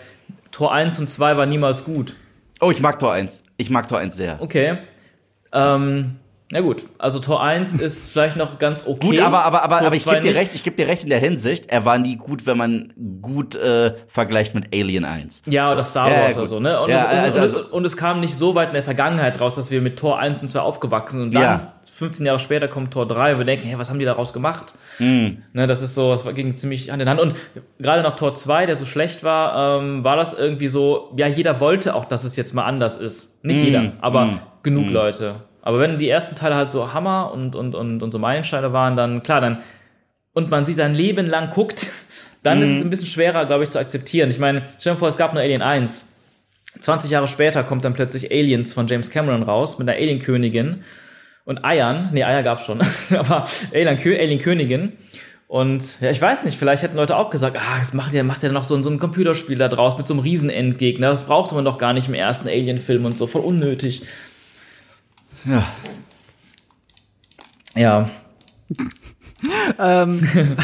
Tor 0.51 0.73
1 0.73 0.99
und 0.99 1.09
2 1.09 1.37
war 1.37 1.45
niemals 1.45 1.85
gut. 1.85 2.15
Oh, 2.61 2.71
ich 2.71 2.81
mag 2.81 2.99
Tor 2.99 3.13
1. 3.13 3.43
Ich 3.57 3.69
mag 3.69 3.87
Tor 3.87 3.99
1 3.99 4.15
sehr. 4.15 4.41
Okay. 4.41 4.79
Ähm, 5.51 6.18
na 6.51 6.61
gut, 6.61 6.85
also 6.97 7.19
Tor 7.19 7.43
1 7.43 7.75
ist 7.75 8.09
vielleicht 8.11 8.35
noch 8.35 8.57
ganz 8.57 8.87
okay. 8.87 9.05
Gut, 9.07 9.19
aber, 9.19 9.45
aber, 9.45 9.61
aber, 9.63 9.77
Tor 9.77 9.87
aber 9.87 9.95
ich 9.95 10.03
2 10.03 10.15
gebe 10.15 10.23
dir 10.29 10.35
recht, 10.35 10.55
ich 10.55 10.63
gebe 10.63 10.75
dir 10.75 10.87
recht 10.87 11.03
in 11.03 11.09
der 11.11 11.19
Hinsicht, 11.19 11.67
er 11.67 11.85
war 11.85 11.99
nie 11.99 12.15
gut, 12.15 12.47
wenn 12.47 12.57
man 12.57 12.93
gut 13.21 13.55
äh, 13.55 13.93
vergleicht 14.07 14.55
mit 14.55 14.73
Alien 14.73 15.05
1. 15.05 15.43
Ja, 15.45 15.71
oder 15.71 15.83
Star 15.83 16.09
Ja, 16.09 16.15
ja, 16.17 16.23
Wars 16.25 16.37
oder 16.37 16.45
so, 16.47 16.59
ne? 16.59 16.79
Und, 16.81 16.89
Ja, 16.89 17.05
es, 17.27 17.35
und, 17.35 17.39
also- 17.41 17.57
und, 17.59 17.65
es, 17.65 17.71
und 17.71 17.85
es 17.85 17.97
kam 17.97 18.19
nicht 18.19 18.33
so 18.35 18.55
weit 18.55 18.69
in 18.69 18.73
der 18.73 18.83
Vergangenheit 18.83 19.39
raus, 19.39 19.55
dass 19.55 19.69
wir 19.69 19.79
mit 19.81 19.99
Tor 19.99 20.17
1 20.17 20.41
und 20.41 20.47
2 20.47 20.59
aufgewachsen 20.59 21.17
sind. 21.19 21.27
Und 21.27 21.33
dann, 21.35 21.43
Ja. 21.43 21.73
15 21.93 22.25
Jahre 22.25 22.39
später, 22.39 22.67
kommt 22.67 22.91
Tor 22.93 23.05
3 23.07 23.33
und 23.33 23.39
wir 23.39 23.45
denken, 23.45 23.67
hey, 23.67 23.77
was 23.77 23.89
haben 23.89 23.99
die 23.99 24.05
daraus 24.05 24.31
gemacht? 24.33 24.73
Hm. 24.97 25.43
Ne, 25.53 25.67
das 25.67 25.81
ist 25.83 25.95
so, 25.95 26.11
das 26.11 26.25
war- 26.25 26.33
ging 26.33 26.55
ziemlich 26.57 26.89
Hand 26.91 27.01
in 27.01 27.09
Hand. 27.09 27.19
Und 27.19 27.35
gerade 27.77 28.01
nach 28.01 28.15
Tor 28.15 28.33
2, 28.35 28.65
der 28.65 28.75
so 28.77 28.85
schlecht 28.85 29.23
war, 29.23 29.79
ähm, 29.81 30.03
war 30.03 30.15
das 30.15 30.33
irgendwie 30.33 30.67
so, 30.67 31.13
ja, 31.17 31.27
jeder 31.27 31.59
wollte 31.59 31.93
auch, 31.95 32.05
dass 32.05 32.23
es 32.23 32.35
jetzt 32.37 32.53
mal 32.53 32.63
anders 32.65 32.97
ist. 32.97 33.43
Nicht 33.43 33.63
jeder, 33.63 33.91
aber 34.01 34.25
mm, 34.25 34.39
genug 34.63 34.89
Leute. 34.89 35.35
Aber 35.69 35.79
wenn 35.79 35.99
die 35.99 36.09
ersten 36.09 36.35
Teile 36.35 36.55
halt 36.55 36.71
so 36.71 36.93
Hammer 36.95 37.31
und, 37.31 37.55
und, 37.55 37.75
und, 37.75 38.01
und 38.01 38.11
so 38.11 38.17
Meilensteine 38.17 38.73
waren, 38.73 38.97
dann 38.97 39.21
klar, 39.21 39.39
dann 39.39 39.59
und 40.33 40.49
man 40.49 40.65
sie 40.65 40.73
sein 40.73 40.95
Leben 40.95 41.27
lang 41.27 41.51
guckt, 41.51 41.85
dann 42.41 42.63
ist 42.63 42.69
es 42.79 42.83
ein 42.83 42.89
bisschen 42.89 43.07
schwerer, 43.07 43.45
glaube 43.45 43.65
ich, 43.65 43.69
zu 43.69 43.77
akzeptieren. 43.77 44.31
Ich 44.31 44.39
meine, 44.39 44.63
stell 44.79 44.93
dir 44.93 44.97
vor, 44.97 45.09
es 45.09 45.17
gab 45.17 45.33
nur 45.33 45.43
Alien 45.43 45.61
1. 45.61 46.11
20 46.79 47.11
Jahre 47.11 47.27
später 47.27 47.63
kommt 47.63 47.85
dann 47.85 47.93
plötzlich 47.93 48.31
Aliens 48.31 48.73
von 48.73 48.87
James 48.87 49.11
Cameron 49.11 49.43
raus 49.43 49.77
mit 49.77 49.87
einer 49.87 49.95
Alien-Königin 49.99 50.83
und 51.45 51.63
Eiern. 51.63 52.09
Nee, 52.13 52.23
Eier 52.23 52.41
gab's 52.41 52.65
schon, 52.65 52.81
aber 53.15 53.45
Alien- 53.71 53.99
Alien-Königin. 53.99 54.93
Und 55.47 56.01
ja, 56.01 56.09
ich 56.09 56.19
weiß 56.19 56.45
nicht, 56.45 56.57
vielleicht 56.57 56.81
hätten 56.81 56.97
Leute 56.97 57.15
auch 57.15 57.29
gesagt, 57.29 57.57
ah, 57.59 57.77
das 57.77 57.93
macht 57.93 58.13
ja, 58.13 58.23
macht 58.23 58.41
ja 58.41 58.51
noch 58.51 58.63
so, 58.63 58.81
so 58.81 58.89
ein 58.89 58.97
Computerspiel 58.97 59.59
da 59.59 59.67
draus 59.67 59.99
mit 59.99 60.07
so 60.07 60.15
einem 60.15 60.21
Riesenendgegner. 60.23 61.11
Das 61.11 61.25
brauchte 61.27 61.53
man 61.53 61.63
doch 61.63 61.77
gar 61.77 61.93
nicht 61.93 62.07
im 62.07 62.15
ersten 62.15 62.47
Alien-Film 62.47 63.05
und 63.05 63.19
so, 63.19 63.27
voll 63.27 63.41
unnötig. 63.43 64.01
Ja. 65.45 65.67
Ja. 67.75 68.09
ähm, 69.79 70.27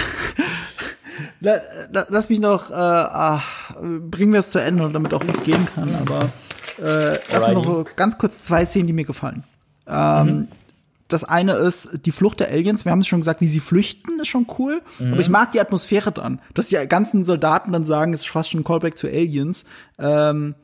la, 1.39 1.55
la, 1.91 2.05
lass 2.09 2.29
mich 2.29 2.39
noch, 2.39 2.71
äh, 2.71 2.73
ah, 2.73 3.41
bringen 3.79 4.33
wir 4.33 4.39
es 4.39 4.51
zu 4.51 4.59
Ende, 4.61 4.89
damit 4.89 5.13
auch 5.13 5.23
ich 5.23 5.43
gehen 5.43 5.67
kann, 5.73 5.95
aber 5.95 6.31
äh, 6.79 7.19
erst 7.31 7.47
Alrighty. 7.47 7.67
noch 7.67 7.85
ganz 7.95 8.17
kurz 8.17 8.43
zwei 8.43 8.65
Szenen, 8.65 8.87
die 8.87 8.93
mir 8.93 9.05
gefallen. 9.05 9.43
Ähm, 9.87 10.47
Das 11.07 11.23
eine 11.23 11.53
ist 11.53 11.99
die 12.05 12.11
Flucht 12.11 12.39
der 12.39 12.49
Aliens. 12.49 12.83
Wir 12.83 12.91
haben 12.91 12.99
es 13.01 13.07
schon 13.07 13.19
gesagt, 13.19 13.39
wie 13.39 13.47
sie 13.47 13.59
flüchten, 13.59 14.19
ist 14.19 14.27
schon 14.27 14.47
cool. 14.57 14.81
Aber 14.99 15.19
ich 15.19 15.29
mag 15.29 15.51
die 15.51 15.59
Atmosphäre 15.61 16.11
dran, 16.11 16.41
dass 16.55 16.69
die 16.69 16.75
ganzen 16.87 17.25
Soldaten 17.25 17.71
dann 17.71 17.85
sagen, 17.85 18.11
es 18.13 18.21
ist 18.21 18.29
fast 18.29 18.49
schon 18.49 18.61
ein 18.61 18.63
Callback 18.63 18.97
zu 18.97 19.05
Aliens. 19.07 19.65
Ähm, 19.99 20.55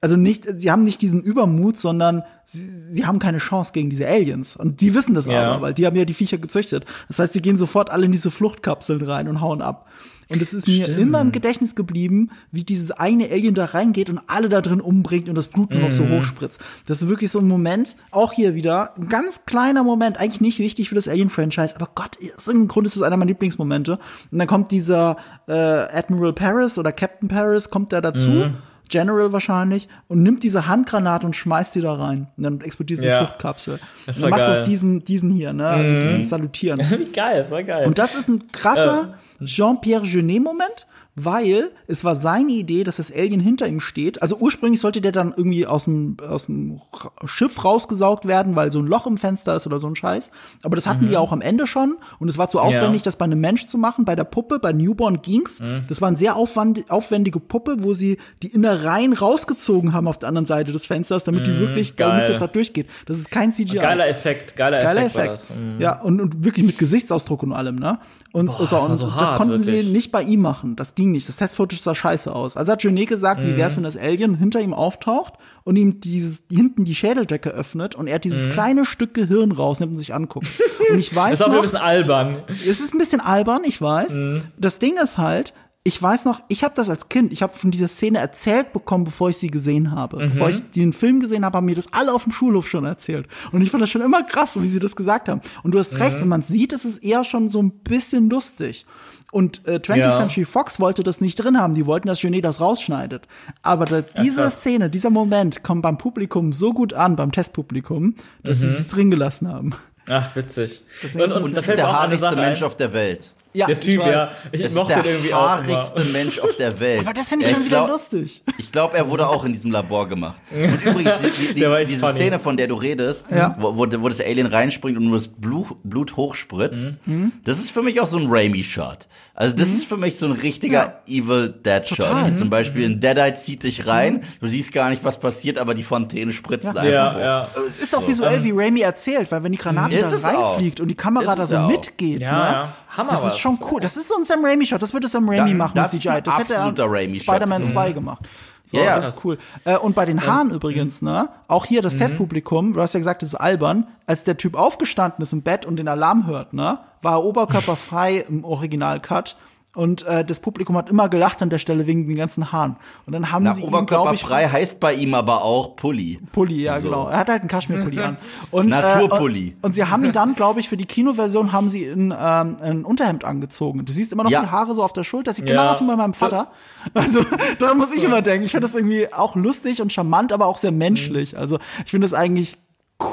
also 0.00 0.16
nicht, 0.16 0.44
sie 0.56 0.70
haben 0.70 0.84
nicht 0.84 1.00
diesen 1.02 1.22
Übermut, 1.22 1.78
sondern 1.78 2.22
sie, 2.44 2.60
sie 2.94 3.06
haben 3.06 3.18
keine 3.18 3.38
Chance 3.38 3.72
gegen 3.72 3.90
diese 3.90 4.06
Aliens. 4.06 4.54
Und 4.56 4.80
die 4.80 4.94
wissen 4.94 5.14
das 5.14 5.26
Ja. 5.26 5.42
aber, 5.54 5.62
weil 5.62 5.74
die 5.74 5.86
haben 5.86 5.96
ja 5.96 6.04
die 6.04 6.14
Viecher 6.14 6.38
gezüchtet. 6.38 6.84
Das 7.08 7.18
heißt, 7.18 7.32
sie 7.32 7.40
gehen 7.42 7.56
sofort 7.58 7.90
alle 7.90 8.04
in 8.06 8.12
diese 8.12 8.30
Fluchtkapseln 8.30 9.02
rein 9.02 9.26
und 9.28 9.40
hauen 9.40 9.62
ab. 9.62 9.86
Und 10.28 10.42
es 10.42 10.52
ist 10.52 10.66
mir 10.66 10.82
Stimmt. 10.84 10.98
immer 10.98 11.20
im 11.20 11.30
Gedächtnis 11.30 11.76
geblieben, 11.76 12.30
wie 12.50 12.64
dieses 12.64 12.90
eine 12.90 13.30
Alien 13.30 13.54
da 13.54 13.64
reingeht 13.64 14.10
und 14.10 14.20
alle 14.26 14.48
da 14.48 14.60
drin 14.60 14.80
umbringt 14.80 15.28
und 15.28 15.36
das 15.36 15.46
Blut 15.46 15.70
nur 15.70 15.80
noch 15.82 15.92
so 15.92 16.02
Mhm. 16.02 16.18
hochspritzt. 16.18 16.60
Das 16.86 17.00
ist 17.00 17.08
wirklich 17.08 17.30
so 17.30 17.38
ein 17.38 17.46
Moment, 17.46 17.94
auch 18.10 18.32
hier 18.32 18.56
wieder, 18.56 18.96
ein 18.98 19.08
ganz 19.08 19.46
kleiner 19.46 19.84
Moment, 19.84 20.18
eigentlich 20.18 20.40
nicht 20.40 20.58
wichtig 20.58 20.88
für 20.88 20.96
das 20.96 21.06
Alien-Franchise, 21.06 21.76
aber 21.76 21.88
Gott, 21.94 22.18
aus 22.36 22.48
irgendeinem 22.48 22.66
Grund 22.68 22.86
ist 22.88 22.96
es 22.96 23.02
einer 23.02 23.16
meiner 23.16 23.28
Lieblingsmomente. 23.28 23.98
Und 24.32 24.38
dann 24.38 24.48
kommt 24.48 24.72
dieser 24.72 25.16
äh, 25.46 25.52
Admiral 25.52 26.32
Paris 26.32 26.76
oder 26.76 26.90
Captain 26.90 27.28
Paris, 27.28 27.70
kommt 27.70 27.92
da 27.92 28.00
dazu. 28.00 28.28
Mhm. 28.30 28.56
General 28.88 29.32
wahrscheinlich 29.32 29.88
und 30.08 30.22
nimmt 30.22 30.42
diese 30.42 30.66
Handgranate 30.66 31.26
und 31.26 31.34
schmeißt 31.36 31.74
die 31.74 31.80
da 31.80 31.94
rein. 31.94 32.28
Und 32.36 32.42
dann 32.44 32.60
explodiert 32.60 33.00
diese 33.00 33.08
Ja. 33.08 33.26
Fluchtkapsel. 33.26 33.80
Das 34.06 34.16
und 34.16 34.22
dann 34.22 34.30
macht 34.30 34.40
geil. 34.40 34.56
Mhm. 34.56 34.60
auch 34.62 34.64
diesen, 34.64 35.04
diesen 35.04 35.30
hier, 35.30 35.52
ne? 35.52 35.66
Also 35.66 35.98
dieses 35.98 36.28
Salutieren. 36.28 36.78
Wie 36.98 37.12
geil, 37.12 37.38
das 37.38 37.50
war 37.50 37.62
geil. 37.62 37.86
Und 37.86 37.98
das 37.98 38.14
ist 38.14 38.28
ein 38.28 38.50
krasser 38.52 39.14
Jean-Pierre 39.44 40.02
Genet-Moment, 40.04 40.86
weil 41.16 41.70
es 41.86 42.04
war 42.04 42.14
seine 42.14 42.52
Idee, 42.52 42.84
dass 42.84 42.96
das 42.96 43.10
Alien 43.10 43.40
hinter 43.40 43.66
ihm 43.66 43.80
steht. 43.80 44.20
Also 44.20 44.36
ursprünglich 44.36 44.80
sollte 44.80 45.00
der 45.00 45.12
dann 45.12 45.32
irgendwie 45.34 45.66
aus 45.66 45.84
dem, 45.84 46.18
aus 46.28 46.46
dem 46.46 46.82
Schiff 47.24 47.64
rausgesaugt 47.64 48.28
werden, 48.28 48.54
weil 48.54 48.70
so 48.70 48.78
ein 48.80 48.86
Loch 48.86 49.06
im 49.06 49.16
Fenster 49.16 49.56
ist 49.56 49.66
oder 49.66 49.78
so 49.78 49.86
ein 49.86 49.96
Scheiß. 49.96 50.30
Aber 50.62 50.76
das 50.76 50.86
hatten 50.86 51.08
die 51.08 51.16
auch 51.16 51.32
am 51.32 51.40
Ende 51.40 51.66
schon. 51.66 51.96
Und 52.18 52.28
es 52.28 52.36
war 52.36 52.48
zu 52.50 52.60
aufwendig, 52.60 53.02
das 53.02 53.16
bei 53.16 53.24
einem 53.24 53.40
Mensch 53.40 53.66
zu 53.66 53.78
machen. 53.78 54.04
Bei 54.04 54.14
der 54.14 54.24
Puppe, 54.24 54.58
bei 54.58 54.72
Newborn 54.72 55.22
ging's. 55.22 55.62
Das 55.88 56.00
war 56.00 56.08
eine 56.08 56.16
sehr 56.16 56.36
aufwand 56.36 56.90
aufwendige 56.90 57.40
Puppe, 57.40 57.76
wo 57.80 57.94
sie 57.94 58.18
die 58.42 58.48
Innereien 58.48 59.14
rausgezogen 59.14 59.94
haben 59.94 60.08
auf 60.08 60.18
der 60.18 60.28
anderen 60.28 60.46
Seite 60.46 60.72
des 60.72 60.84
Fensters, 60.84 61.24
damit 61.24 61.46
die 61.46 61.58
wirklich, 61.58 61.96
geil. 61.96 62.10
damit 62.10 62.28
das 62.28 62.38
da 62.38 62.46
durchgeht. 62.46 62.88
Das 63.06 63.18
ist 63.18 63.30
kein 63.30 63.52
CGI. 63.52 63.76
geiler 63.78 64.06
Effekt, 64.06 64.56
geiler, 64.56 64.80
Geiler 64.82 65.02
Effekt, 65.06 65.14
war 65.16 65.24
Effekt. 65.34 65.50
das. 65.50 65.56
Mhm. 65.56 65.80
Ja, 65.80 66.00
und, 66.00 66.20
und 66.20 66.44
wirklich 66.44 66.66
mit 66.66 66.76
Gesichtsausdruck 66.78 67.42
und 67.42 67.52
allem, 67.52 67.76
ne? 67.76 67.98
Und, 68.32 68.48
Boah, 68.48 68.66
so, 68.66 68.76
das 68.76 68.84
und 68.84 68.96
so 68.96 69.06
das 69.06 69.30
hart, 69.30 69.36
konnten 69.38 69.64
wirklich. 69.64 69.86
sie 69.86 69.92
nicht 69.92 70.12
bei 70.12 70.22
ihm 70.22 70.42
machen. 70.42 70.76
Das 70.76 70.94
ging 70.94 71.05
nicht. 71.12 71.28
Das 71.28 71.36
Testfootage 71.36 71.82
sah 71.82 71.94
scheiße 71.94 72.34
aus. 72.34 72.56
Also 72.56 72.72
hat 72.72 72.82
Genet 72.82 73.08
gesagt, 73.08 73.40
wie 73.42 73.52
Mhm. 73.52 73.56
wär's, 73.56 73.76
wenn 73.76 73.82
das 73.84 73.96
Alien 73.96 74.36
hinter 74.36 74.60
ihm 74.60 74.72
auftaucht 74.74 75.34
und 75.64 75.76
ihm 75.76 76.00
dieses, 76.00 76.42
hinten 76.50 76.84
die 76.84 76.94
Schädeldecke 76.94 77.50
öffnet 77.50 77.94
und 77.94 78.06
er 78.06 78.18
dieses 78.18 78.50
kleine 78.50 78.84
Stück 78.84 79.14
Gehirn 79.14 79.52
rausnimmt 79.52 79.92
und 79.92 79.98
sich 79.98 80.14
anguckt. 80.14 80.46
Und 80.90 80.98
ich 80.98 81.10
Mhm. 81.12 81.14
Das 81.16 81.24
weiß 81.24 81.32
ist 81.34 81.42
auch 81.42 81.46
ein 81.48 81.54
noch, 81.54 81.62
bisschen 81.62 81.78
albern. 81.78 82.42
es 82.48 82.66
ist 82.80 82.94
ein 82.94 82.98
bisschen 82.98 83.20
albern, 83.20 83.62
ich 83.64 83.80
weiß. 83.80 84.14
Mhm. 84.16 84.42
Das 84.58 84.78
Ding 84.78 84.94
ist 85.02 85.18
halt, 85.18 85.54
ich 85.82 86.02
weiß 86.02 86.24
noch, 86.24 86.42
ich 86.48 86.64
habe 86.64 86.74
das 86.74 86.90
als 86.90 87.08
Kind, 87.08 87.32
ich 87.32 87.42
habe 87.42 87.56
von 87.56 87.70
dieser 87.70 87.86
Szene 87.86 88.18
erzählt 88.18 88.72
bekommen, 88.72 89.04
bevor 89.04 89.28
ich 89.28 89.36
sie 89.36 89.46
gesehen 89.46 89.92
habe. 89.92 90.16
Mhm. 90.16 90.30
Bevor 90.30 90.50
ich 90.50 90.68
den 90.72 90.92
Film 90.92 91.20
gesehen 91.20 91.44
habe, 91.44 91.58
haben 91.58 91.66
mir 91.66 91.76
das 91.76 91.92
alle 91.92 92.12
auf 92.12 92.24
dem 92.24 92.32
Schulhof 92.32 92.68
schon 92.68 92.84
erzählt. 92.84 93.28
Und 93.52 93.62
ich 93.62 93.70
fand 93.70 93.82
das 93.84 93.90
schon 93.90 94.02
immer 94.02 94.24
krass, 94.24 94.60
wie 94.60 94.66
sie 94.68 94.80
das 94.80 94.96
gesagt 94.96 95.28
haben. 95.28 95.40
Und 95.62 95.72
du 95.74 95.78
hast 95.78 95.92
Mhm. 95.92 96.02
recht, 96.02 96.20
wenn 96.20 96.26
man 96.26 96.42
sieht, 96.42 96.72
ist 96.72 96.84
es 96.84 96.98
eher 96.98 97.22
schon 97.22 97.52
so 97.52 97.62
ein 97.62 97.70
bisschen 97.70 98.28
lustig. 98.28 98.84
Und 99.32 99.66
äh, 99.66 99.76
20th 99.76 99.96
Ja. 99.96 100.10
Century 100.16 100.44
Fox 100.44 100.80
wollte 100.80 101.02
das 101.02 101.20
nicht 101.20 101.36
drin 101.36 101.58
haben. 101.58 101.74
Die 101.74 101.84
wollten, 101.86 102.08
dass 102.08 102.20
Genet 102.20 102.44
das 102.44 102.60
rausschneidet. 102.60 103.26
Aber 103.62 103.84
da, 103.84 104.02
diese 104.02 104.42
krass. 104.42 104.60
Szene, 104.60 104.88
dieser 104.88 105.10
Moment 105.10 105.62
kommt 105.62 105.82
beim 105.82 105.98
Publikum 105.98 106.52
so 106.52 106.72
gut 106.72 106.94
an, 106.94 107.16
beim 107.16 107.32
Testpublikum, 107.32 108.14
dass 108.42 108.60
sie 108.60 108.66
es 108.66 108.88
drin 108.88 109.10
gelassen 109.10 109.48
haben. 109.48 109.74
Ach, 110.08 110.34
witzig. 110.36 110.84
Deswegen- 111.02 111.32
Und 111.32 111.50
da 111.56 111.60
das 111.60 111.68
ist 111.68 111.76
der 111.76 111.92
haarigste 111.92 112.36
Mensch 112.36 112.62
auf 112.62 112.76
der 112.76 112.92
Welt. 112.92 113.34
Ja, 113.56 113.66
Der 113.66 113.78
ich 113.78 113.84
Typ, 113.86 114.00
weiß. 114.02 114.12
ja. 114.12 114.32
Ich 114.52 114.60
Das 114.62 114.70
ist 114.72 114.76
mochte 114.76 114.92
der 114.94 115.02
den 115.02 115.12
irgendwie 115.12 115.32
haarigste. 115.34 116.04
Mensch 116.12 116.38
auf 116.40 116.54
der 116.56 116.78
Welt. 116.78 117.00
Aber 117.00 117.14
das 117.14 117.28
finde 117.28 117.44
ich 117.46 117.50
Ja, 117.50 117.56
schon 117.56 117.64
wieder 117.66 117.76
glaub- 117.84 117.88
lustig. 117.88 118.42
Ich 118.58 118.70
glaube, 118.70 118.96
er 118.98 119.08
wurde 119.08 119.26
auch 119.28 119.44
in 119.46 119.52
diesem 119.54 119.70
Labor 119.70 120.06
gemacht. 120.08 120.36
Und 120.50 120.84
übrigens, 120.84 121.12
die, 121.22 121.54
die, 121.54 121.60
Der 121.60 121.84
diese 121.86 122.00
funny. 122.04 122.14
Szene, 122.18 122.38
von 122.38 122.56
der 122.58 122.68
du 122.68 122.74
redest, 122.74 123.28
Ja. 123.30 123.56
wo, 123.58 123.76
wo, 123.78 123.86
das 124.08 124.20
Alien 124.20 124.46
reinspringt 124.46 124.98
und 124.98 125.04
nur 125.06 125.16
das 125.16 125.28
Blut, 125.28 125.68
Blut 125.84 126.16
hochspritzt, 126.16 126.98
Mhm. 127.06 127.32
das 127.44 127.58
ist 127.58 127.70
für 127.70 127.82
mich 127.82 128.00
auch 128.00 128.06
so 128.06 128.18
ein 128.18 128.26
Raimi-Shot. 128.28 129.08
Also 129.34 129.54
das 129.54 129.68
ist 129.68 129.84
für 129.86 129.96
mich 129.98 130.18
so 130.18 130.26
ein 130.26 130.32
richtiger 130.32 131.02
Evil 131.06 131.48
Dead-Shot. 131.50 132.36
Zum 132.36 132.48
Beispiel 132.50 132.84
in 132.84 133.00
Deadeye 133.00 133.34
zieht 133.34 133.64
dich 133.64 133.86
rein, 133.86 134.22
du 134.40 134.48
siehst 134.48 134.72
gar 134.72 134.88
nicht, 134.90 135.04
was 135.04 135.18
passiert, 135.20 135.58
aber 135.58 135.74
die 135.74 135.82
Fontäne 135.82 136.32
spritzt 136.32 136.66
einfach 136.66 136.84
Ja, 136.84 137.14
hoch. 137.14 137.18
ja. 137.20 137.48
Es 137.68 137.76
ist 137.78 137.94
auch 137.94 138.06
visuell, 138.08 138.42
wie 138.44 138.52
Raimi 138.54 138.80
erzählt, 138.80 139.30
weil 139.32 139.42
wenn 139.44 139.52
die 139.52 139.58
Granate 139.58 139.94
Ist 139.96 140.10
da 140.12 140.16
es 140.16 140.24
auch. 140.24 140.52
reinfliegt 140.54 140.80
und 140.80 140.88
die 140.88 140.94
Kamera 140.94 141.32
Ist 141.32 141.38
da 141.38 141.46
so 141.46 141.56
auch. 141.58 141.68
mitgeht, 141.68 142.20
Ja, 142.22 142.32
ne? 142.32 142.38
ja. 142.52 142.72
Hammer 142.96 143.10
das 143.10 143.20
ist 143.20 143.26
was. 143.26 143.38
Schon 143.46 143.58
cool. 143.70 143.80
Das 143.80 143.96
ist 143.96 144.08
so 144.08 144.16
ein 144.16 144.24
Sam 144.24 144.44
Raimi-Shot. 144.44 144.80
Das 144.82 144.92
würde 144.92 145.08
Sam 145.08 145.28
Raimi 145.28 145.50
Da- 145.50 145.56
machen 145.56 145.80
mit 145.80 145.90
CGI. 145.90 146.20
Das 146.22 146.38
hätte 146.38 146.54
er. 146.54 147.16
Spider-Man 147.18 147.64
2 147.64 147.92
gemacht. 147.92 148.26
So, 148.64 148.76
Ja, 148.78 148.82
ja. 148.84 148.94
das 148.96 149.12
ist 149.12 149.24
cool. 149.24 149.38
Äh, 149.64 149.76
und 149.76 149.94
bei 149.94 150.04
den 150.06 150.26
Haaren 150.26 150.50
übrigens, 150.50 151.00
ne? 151.00 151.28
Auch 151.46 151.66
hier 151.66 151.82
das 151.82 151.96
Testpublikum, 151.96 152.72
du 152.74 152.80
hast 152.82 152.94
ja 152.94 152.98
gesagt, 153.00 153.22
das 153.22 153.28
ist 153.30 153.34
albern. 153.36 153.86
Als 154.06 154.24
der 154.24 154.36
Typ 154.36 154.56
aufgestanden 154.56 155.22
ist 155.22 155.32
im 155.32 155.42
Bett 155.42 155.64
und 155.66 155.76
den 155.76 155.86
Alarm 155.86 156.26
hört, 156.26 156.52
ne? 156.52 156.78
War 157.00 157.12
er 157.12 157.22
oberkörperfrei 157.24 158.24
im 158.28 158.44
Original-Cut. 158.44 159.36
Und 159.76 160.06
äh, 160.06 160.24
das 160.24 160.40
Publikum 160.40 160.74
hat 160.78 160.88
immer 160.88 161.10
gelacht 161.10 161.42
an 161.42 161.50
der 161.50 161.58
Stelle 161.58 161.86
wegen 161.86 162.08
den 162.08 162.16
ganzen 162.16 162.50
Haaren. 162.50 162.76
Und 163.04 163.12
dann 163.12 163.30
haben 163.30 163.42
Na, 163.44 163.52
sie 163.52 163.60
ihn, 163.62 163.68
glaube 163.70 163.84
ich, 163.84 163.92
oberkörperfrei 164.24 164.48
heißt 164.48 164.80
bei 164.80 164.94
ihm 164.94 165.12
aber 165.12 165.42
auch 165.44 165.76
Pulli. 165.76 166.18
Pulli, 166.32 166.62
ja, 166.62 166.80
So. 166.80 166.88
genau. 166.88 167.08
Er 167.08 167.18
hat 167.18 167.28
halt 167.28 167.40
einen 167.42 167.48
Kaschmirpulli 167.50 168.00
an. 168.00 168.16
Und, 168.50 168.68
Naturpulli. 168.70 169.48
Äh, 169.50 169.54
und 169.66 169.74
sie 169.74 169.84
haben 169.84 170.02
ihn 170.06 170.12
dann, 170.12 170.34
glaube 170.34 170.60
ich, 170.60 170.70
für 170.70 170.78
die 170.78 170.86
Kinoversion 170.86 171.52
haben 171.52 171.68
sie 171.68 171.84
in, 171.84 172.10
ähm, 172.18 172.56
ein 172.62 172.84
Unterhemd 172.86 173.24
angezogen. 173.24 173.84
Du 173.84 173.92
siehst 173.92 174.12
immer 174.12 174.24
noch 174.24 174.30
Ja. 174.30 174.40
die 174.40 174.50
Haare 174.50 174.74
so 174.74 174.82
auf 174.82 174.94
der 174.94 175.04
Schulter. 175.04 175.24
Das 175.30 175.36
sieht 175.36 175.46
Ja. 175.46 175.52
genau 175.54 175.70
aus 175.70 175.80
wie 175.82 175.86
bei 175.86 175.96
meinem 175.96 176.14
Vater. 176.14 176.50
Also 176.94 177.20
da 177.58 177.74
muss 177.74 177.92
ich 177.92 178.02
immer 178.02 178.22
denken. 178.22 178.44
Ich 178.46 178.52
finde 178.52 178.66
das 178.66 178.74
irgendwie 178.74 179.12
auch 179.12 179.36
lustig 179.36 179.82
und 179.82 179.92
charmant, 179.92 180.32
aber 180.32 180.46
auch 180.46 180.56
sehr 180.56 180.72
menschlich. 180.72 181.36
Also 181.36 181.58
ich 181.84 181.90
finde 181.90 182.06
das 182.06 182.14
eigentlich 182.14 182.56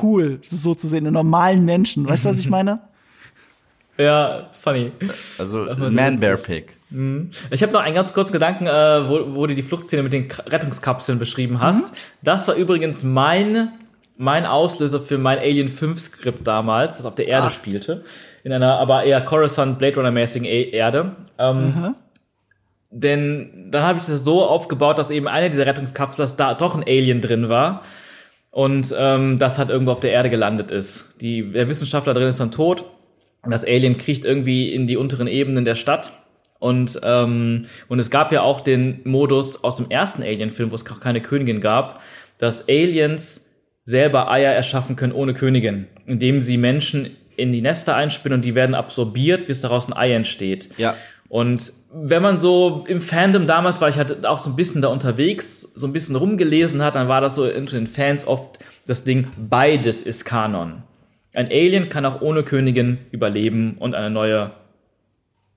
cool, 0.01 0.39
so 0.45 0.75
zu 0.75 0.87
sehen, 0.87 1.05
einen 1.05 1.13
normalen 1.13 1.65
Menschen. 1.65 2.07
Weißt 2.07 2.23
du, 2.23 2.29
was 2.29 2.37
ich 2.39 2.49
meine? 2.49 2.79
Ja, 3.97 4.49
funny. 4.59 4.91
Also 5.37 5.65
Man-Bear-Pick. 5.91 6.77
Ich 7.51 7.61
habe 7.63 7.71
noch 7.73 7.81
einen 7.81 7.95
ganz 7.95 8.13
kurzen 8.13 8.33
Gedanken, 8.33 8.65
äh, 8.67 9.09
wo, 9.09 9.35
wo 9.35 9.47
du 9.47 9.53
die 9.55 9.61
Fluchtszene 9.63 10.03
mit 10.03 10.13
den 10.13 10.27
K- 10.27 10.43
Rettungskapseln 10.47 11.19
beschrieben 11.19 11.59
hast. 11.61 11.95
Das 12.23 12.47
war 12.47 12.55
übrigens 12.55 13.03
mein, 13.03 13.69
mein 14.17 14.45
Auslöser 14.45 14.99
für 14.99 15.17
mein 15.17 15.37
Alien 15.39 15.69
5 15.69 15.99
Skript 15.99 16.45
damals, 16.47 16.97
das 16.97 17.05
auf 17.05 17.15
der 17.15 17.27
Erde 17.27 17.47
spielte. 17.51 18.03
In 18.43 18.51
einer 18.53 18.79
aber 18.79 19.03
eher 19.03 19.21
Coruscant 19.21 19.77
Blade 19.79 19.95
Runner 19.95 20.11
mäßigen 20.11 20.45
E- 20.47 20.69
Erde. 20.71 21.15
Ähm, 21.37 21.95
Denn 22.89 23.69
dann 23.71 23.83
habe 23.83 23.99
ich 23.99 24.05
das 24.05 24.23
so 24.23 24.43
aufgebaut, 24.45 24.97
dass 24.99 25.09
eben 25.09 25.27
eine 25.27 25.49
dieser 25.49 25.65
Rettungskapseln, 25.65 26.23
dass 26.23 26.35
da 26.35 26.53
doch 26.53 26.75
ein 26.75 26.83
Alien 26.83 27.21
drin 27.21 27.49
war. 27.49 27.81
Und 28.51 28.93
ähm, 28.97 29.39
das 29.39 29.57
hat 29.57 29.69
irgendwo 29.71 29.93
auf 29.93 29.99
der 29.99 30.11
Erde 30.11 30.29
gelandet 30.29 30.69
ist. 30.69 31.19
Die, 31.21 31.51
der 31.51 31.67
Wissenschaftler 31.69 32.13
drin 32.13 32.27
ist 32.27 32.39
dann 32.39 32.51
tot. 32.51 32.85
Das 33.49 33.65
Alien 33.65 33.97
kriecht 33.97 34.25
irgendwie 34.25 34.73
in 34.73 34.87
die 34.87 34.97
unteren 34.97 35.27
Ebenen 35.27 35.65
der 35.65 35.75
Stadt. 35.75 36.13
Und, 36.59 36.99
ähm, 37.03 37.65
und 37.89 37.99
es 37.99 38.09
gab 38.09 38.31
ja 38.31 38.41
auch 38.41 38.61
den 38.61 39.01
Modus 39.03 39.65
aus 39.65 39.75
dem 39.77 39.89
ersten 39.89 40.23
Alien-Film, 40.23 40.71
wo 40.71 40.75
es 40.75 40.89
auch 40.89 41.01
keine 41.01 41.21
Königin 41.21 41.59
gab, 41.59 42.01
dass 42.37 42.69
Aliens 42.69 43.53
selber 43.83 44.31
Eier 44.31 44.53
erschaffen 44.53 44.95
können 44.95 45.11
ohne 45.11 45.33
Königin, 45.33 45.87
indem 46.05 46.41
sie 46.41 46.57
Menschen 46.57 47.17
in 47.35 47.51
die 47.51 47.61
Nester 47.61 47.95
einspinnen 47.95 48.37
und 48.37 48.45
die 48.45 48.55
werden 48.55 48.75
absorbiert, 48.75 49.47
bis 49.47 49.59
daraus 49.59 49.87
ein 49.87 49.93
Ei 49.93 50.13
entsteht. 50.13 50.69
Ja. 50.77 50.95
Und 51.27 51.73
wenn 51.91 52.21
man 52.21 52.39
so 52.39 52.85
im 52.87 53.01
Fandom 53.01 53.47
damals 53.47 53.81
war 53.81 53.89
ich 53.89 53.97
halt 53.97 54.25
auch 54.25 54.39
so 54.39 54.51
ein 54.51 54.55
bisschen 54.55 54.81
da 54.81 54.89
unterwegs, 54.89 55.61
so 55.61 55.87
ein 55.87 55.91
bisschen 55.91 56.15
rumgelesen 56.15 56.83
hat, 56.83 56.95
dann 56.95 57.07
war 57.07 57.21
das 57.21 57.35
so 57.35 57.43
unter 57.43 57.75
den 57.75 57.87
Fans 57.87 58.27
oft 58.27 58.59
das 58.85 59.03
Ding, 59.03 59.27
beides 59.37 60.03
ist 60.03 60.25
Kanon. 60.25 60.83
Ein 61.35 61.47
Alien 61.47 61.89
kann 61.89 62.05
auch 62.05 62.21
ohne 62.21 62.43
Königin 62.43 62.99
überleben 63.11 63.75
und 63.79 63.95
eine 63.95 64.09
neue 64.09 64.51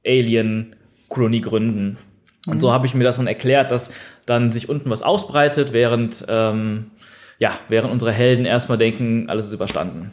Alien-Kolonie 0.06 1.40
gründen. 1.40 1.98
Und 2.46 2.60
so 2.60 2.72
habe 2.72 2.86
ich 2.86 2.94
mir 2.94 3.04
das 3.04 3.16
dann 3.16 3.26
erklärt, 3.26 3.70
dass 3.70 3.92
dann 4.24 4.52
sich 4.52 4.68
unten 4.68 4.88
was 4.88 5.02
ausbreitet, 5.02 5.72
während, 5.72 6.24
ähm, 6.28 6.90
ja, 7.38 7.58
während 7.68 7.90
unsere 7.92 8.12
Helden 8.12 8.44
erstmal 8.44 8.78
denken, 8.78 9.28
alles 9.28 9.48
ist 9.48 9.52
überstanden 9.52 10.12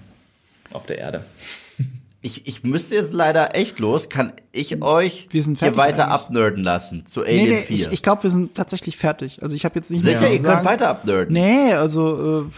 auf 0.72 0.86
der 0.86 0.98
Erde. 1.00 1.24
Ich, 2.26 2.48
ich 2.48 2.64
müsste 2.64 2.96
jetzt 2.96 3.12
leider 3.12 3.54
echt 3.54 3.80
los. 3.80 4.08
Kann 4.08 4.32
ich 4.54 4.82
euch 4.82 5.28
Wir 5.32 5.44
sind 5.44 5.60
hier 5.60 5.76
weiter 5.76 6.06
eigentlich. 6.06 6.14
abnerden 6.22 6.64
lassen 6.64 7.06
zu 7.06 7.20
Nee, 7.20 7.28
Alien 7.28 7.50
nee, 7.50 7.56
4? 7.64 7.76
ich, 7.88 7.92
ich 7.92 8.02
glaube, 8.02 8.24
wir 8.24 8.30
sind 8.30 8.54
tatsächlich 8.56 8.96
fertig. 8.96 9.44
Also 9.44 9.58
ich 9.58 9.66
habe 9.66 9.76
jetzt 9.76 9.92
nicht 9.92 10.06
Sicher, 10.06 10.22
mehr 10.22 10.32
ihr 10.32 10.40
zu 10.40 10.46
könnt 10.46 10.64
weiter 10.64 10.88
abnerden. 10.88 11.34
Nee, 11.34 11.74
also 11.74 12.44
äh, 12.44 12.52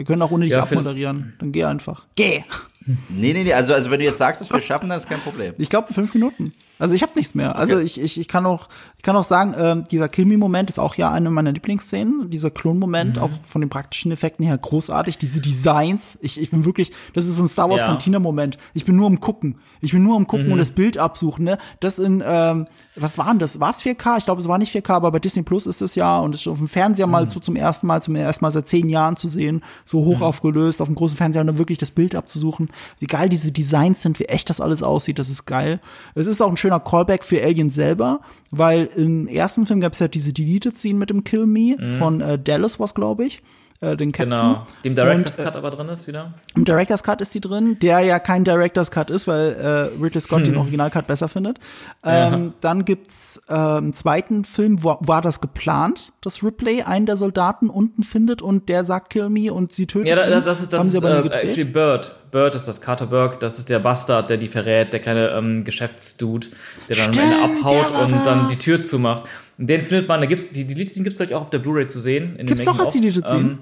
wir 0.00 0.06
können 0.06 0.22
auch 0.22 0.30
ohne 0.30 0.46
dich 0.46 0.54
Ja, 0.54 0.62
abmoderieren. 0.62 1.34
Dann 1.40 1.52
geh 1.52 1.62
einfach. 1.64 2.06
Geh! 2.16 2.42
Nee, 2.86 3.32
nee, 3.34 3.44
nee. 3.44 3.52
Also, 3.52 3.74
also 3.74 3.90
wenn 3.90 3.98
du 3.98 4.06
jetzt 4.06 4.18
sagst, 4.18 4.40
dass 4.40 4.50
wir 4.50 4.60
schaffen, 4.60 4.88
dann 4.88 4.98
ist 4.98 5.08
kein 5.08 5.20
Problem. 5.20 5.54
Ich 5.58 5.68
glaube 5.68 5.92
fünf 5.92 6.14
Minuten. 6.14 6.52
Also 6.78 6.94
ich 6.94 7.02
habe 7.02 7.12
nichts 7.14 7.34
mehr. 7.34 7.56
Also 7.56 7.78
ich, 7.78 8.00
ich, 8.00 8.18
ich 8.18 8.26
kann 8.26 8.46
auch 8.46 8.68
ich 8.96 9.02
kann 9.02 9.14
auch 9.14 9.22
sagen, 9.22 9.54
ähm, 9.58 9.84
dieser 9.90 10.08
Kill 10.08 10.24
Me 10.24 10.38
Moment 10.38 10.70
ist 10.70 10.78
auch 10.78 10.94
ja 10.94 11.12
eine 11.12 11.28
meiner 11.30 11.52
Lieblingsszenen. 11.52 12.30
Dieser 12.30 12.50
Klon 12.50 12.78
Moment 12.78 13.16
Mhm. 13.16 13.22
auch 13.22 13.30
von 13.46 13.60
den 13.60 13.68
praktischen 13.68 14.10
Effekten 14.12 14.46
her 14.46 14.56
großartig. 14.56 15.18
Diese 15.18 15.42
Designs, 15.42 16.18
ich, 16.22 16.40
ich 16.40 16.50
bin 16.50 16.64
wirklich, 16.64 16.90
das 17.12 17.26
ist 17.26 17.36
so 17.36 17.42
ein 17.42 17.50
Star 17.50 17.68
Wars 17.68 17.82
Ja. 17.82 17.86
Cantina 17.88 18.18
Moment. 18.18 18.56
Ich 18.72 18.86
bin 18.86 18.96
nur 18.96 19.06
am 19.08 19.20
gucken. 19.20 19.58
Ich 19.82 19.92
bin 19.92 20.02
nur 20.02 20.16
am 20.16 20.26
gucken 20.26 20.46
Mhm. 20.46 20.52
und 20.52 20.58
das 20.58 20.70
Bild 20.70 20.96
absuchen. 20.96 21.44
Ne, 21.44 21.58
das 21.80 21.98
in 21.98 22.22
ähm, 22.26 22.66
was 22.96 23.18
war 23.18 23.26
denn 23.26 23.38
das? 23.40 23.60
War 23.60 23.70
es 23.70 23.82
4K? 23.82 24.16
Ich 24.16 24.24
glaube, 24.24 24.40
es 24.40 24.48
war 24.48 24.56
nicht 24.56 24.74
4K, 24.74 24.94
aber 24.94 25.12
bei 25.12 25.18
Disney 25.18 25.42
Plus 25.42 25.66
ist 25.66 25.82
es 25.82 25.94
ja 25.96 26.18
und 26.20 26.34
ist 26.34 26.48
auf 26.48 26.56
dem 26.58 26.68
Fernseher 26.68 27.06
mal 27.06 27.24
Mhm. 27.26 27.30
so 27.30 27.40
zum 27.40 27.56
ersten 27.56 27.86
Mal, 27.86 28.02
zum 28.02 28.16
ersten 28.16 28.42
Mal 28.42 28.52
seit 28.52 28.68
zehn 28.68 28.88
Jahren 28.88 29.16
zu 29.16 29.28
sehen, 29.28 29.62
so 29.84 30.02
hoch 30.06 30.22
aufgelöst 30.22 30.80
auf 30.80 30.88
dem 30.88 30.94
großen 30.94 31.18
Fernseher 31.18 31.42
und 31.42 31.46
dann 31.48 31.58
wirklich 31.58 31.76
das 31.78 31.90
Bild 31.90 32.14
abzusuchen. 32.14 32.69
Wie 32.98 33.06
geil 33.06 33.28
diese 33.28 33.52
Designs 33.52 34.02
sind, 34.02 34.18
wie 34.20 34.24
echt 34.24 34.50
das 34.50 34.60
alles 34.60 34.82
aussieht, 34.82 35.18
das 35.18 35.28
ist 35.28 35.46
geil. 35.46 35.80
Es 36.14 36.26
ist 36.26 36.40
auch 36.40 36.50
ein 36.50 36.56
schöner 36.56 36.80
Callback 36.80 37.24
für 37.24 37.42
Alien 37.42 37.70
selber, 37.70 38.20
weil 38.50 38.86
im 38.96 39.26
ersten 39.28 39.66
Film 39.66 39.80
gab 39.80 39.92
es 39.92 39.98
ja 39.98 40.08
diese 40.08 40.32
Deleted 40.32 40.76
Scene 40.76 40.98
mit 40.98 41.10
dem 41.10 41.24
Kill 41.24 41.46
Me 41.46 41.94
von 41.98 42.20
äh, 42.20 42.38
Dallas 42.38 42.80
was 42.80 42.94
glaube 42.94 43.24
ich, 43.24 43.42
äh, 43.80 43.96
den 43.96 44.12
Captain. 44.12 44.30
Genau. 44.30 44.66
Im 44.82 44.94
Director's 44.94 45.36
Und, 45.38 45.42
äh, 45.42 45.44
Cut 45.44 45.56
aber 45.56 45.70
drin 45.70 45.88
ist 45.88 46.06
wieder. 46.06 46.34
Im 46.54 46.64
Director's 46.64 47.02
Cut 47.02 47.20
ist 47.20 47.34
die 47.34 47.40
drin, 47.40 47.78
der 47.80 48.00
ja 48.00 48.18
kein 48.18 48.44
Director's 48.44 48.90
Cut 48.90 49.10
ist, 49.10 49.26
weil 49.26 49.52
äh, 49.52 50.02
Ridley 50.02 50.20
Scott 50.20 50.46
den 50.46 50.56
Originalcut 50.56 51.06
besser 51.06 51.28
findet. 51.28 51.58
Ähm, 52.04 52.52
Dann 52.60 52.84
gibt's 52.84 53.42
äh, 53.48 53.54
einen 53.54 53.92
zweiten 53.92 54.44
Film, 54.44 54.82
wo 54.82 54.96
war 55.00 55.22
das 55.22 55.40
geplant, 55.40 56.12
dass 56.20 56.42
Ripley 56.42 56.82
einen 56.82 57.06
der 57.06 57.16
Soldaten 57.16 57.70
unten 57.70 58.02
findet 58.02 58.42
und 58.42 58.68
der 58.68 58.84
sagt 58.84 59.10
Kill 59.10 59.28
me 59.30 59.52
und 59.52 59.72
sie 59.72 59.86
tötet 59.86 60.08
Ja, 60.08 60.16
da, 60.16 60.26
da, 60.28 60.38
ihn. 60.38 60.44
das 60.44 60.60
ist 60.60 60.72
das, 60.72 60.80
haben 60.80 60.88
sie 60.90 60.98
ist, 60.98 61.04
aber 61.04 61.14
nie 61.14 61.20
äh, 61.20 61.22
gedreht. 61.22 61.44
actually 61.44 61.64
Bird. 61.64 62.14
Bird 62.30 62.54
ist 62.54 62.68
das 62.68 62.80
Carter 62.80 63.06
Burke, 63.06 63.38
das 63.40 63.58
ist 63.58 63.68
der 63.68 63.80
Bastard, 63.80 64.30
der 64.30 64.36
die 64.36 64.46
verrät, 64.48 64.92
der 64.92 65.00
kleine 65.00 65.30
ähm, 65.30 65.64
Geschäftsdude, 65.64 66.46
der 66.88 66.96
dann 66.96 67.12
Stimmt, 67.14 67.26
am 67.26 67.50
Ende 67.50 67.60
abhaut 67.64 68.02
und 68.04 68.12
dann 68.26 68.48
die 68.48 68.54
das. 68.54 68.62
Tür 68.64 68.82
zumacht. 68.82 69.24
Den 69.58 69.82
findet 69.82 70.08
man, 70.08 70.20
da 70.20 70.26
gibt's 70.26 70.48
die 70.50 70.64
die 70.64 70.74
Deleted 70.74 70.92
Scene 70.92 71.04
gibt's 71.04 71.18
gleich 71.18 71.34
auch 71.34 71.42
auf 71.42 71.50
der 71.50 71.58
Blu-ray 71.58 71.86
zu 71.88 71.98
sehen. 72.00 72.36
In 72.36 72.46
Gibt's 72.46 72.64
doch 72.64 72.78
als. 72.78 72.92
Deleted 72.92 73.26
Scene? 73.26 73.40
Ähm, 73.40 73.58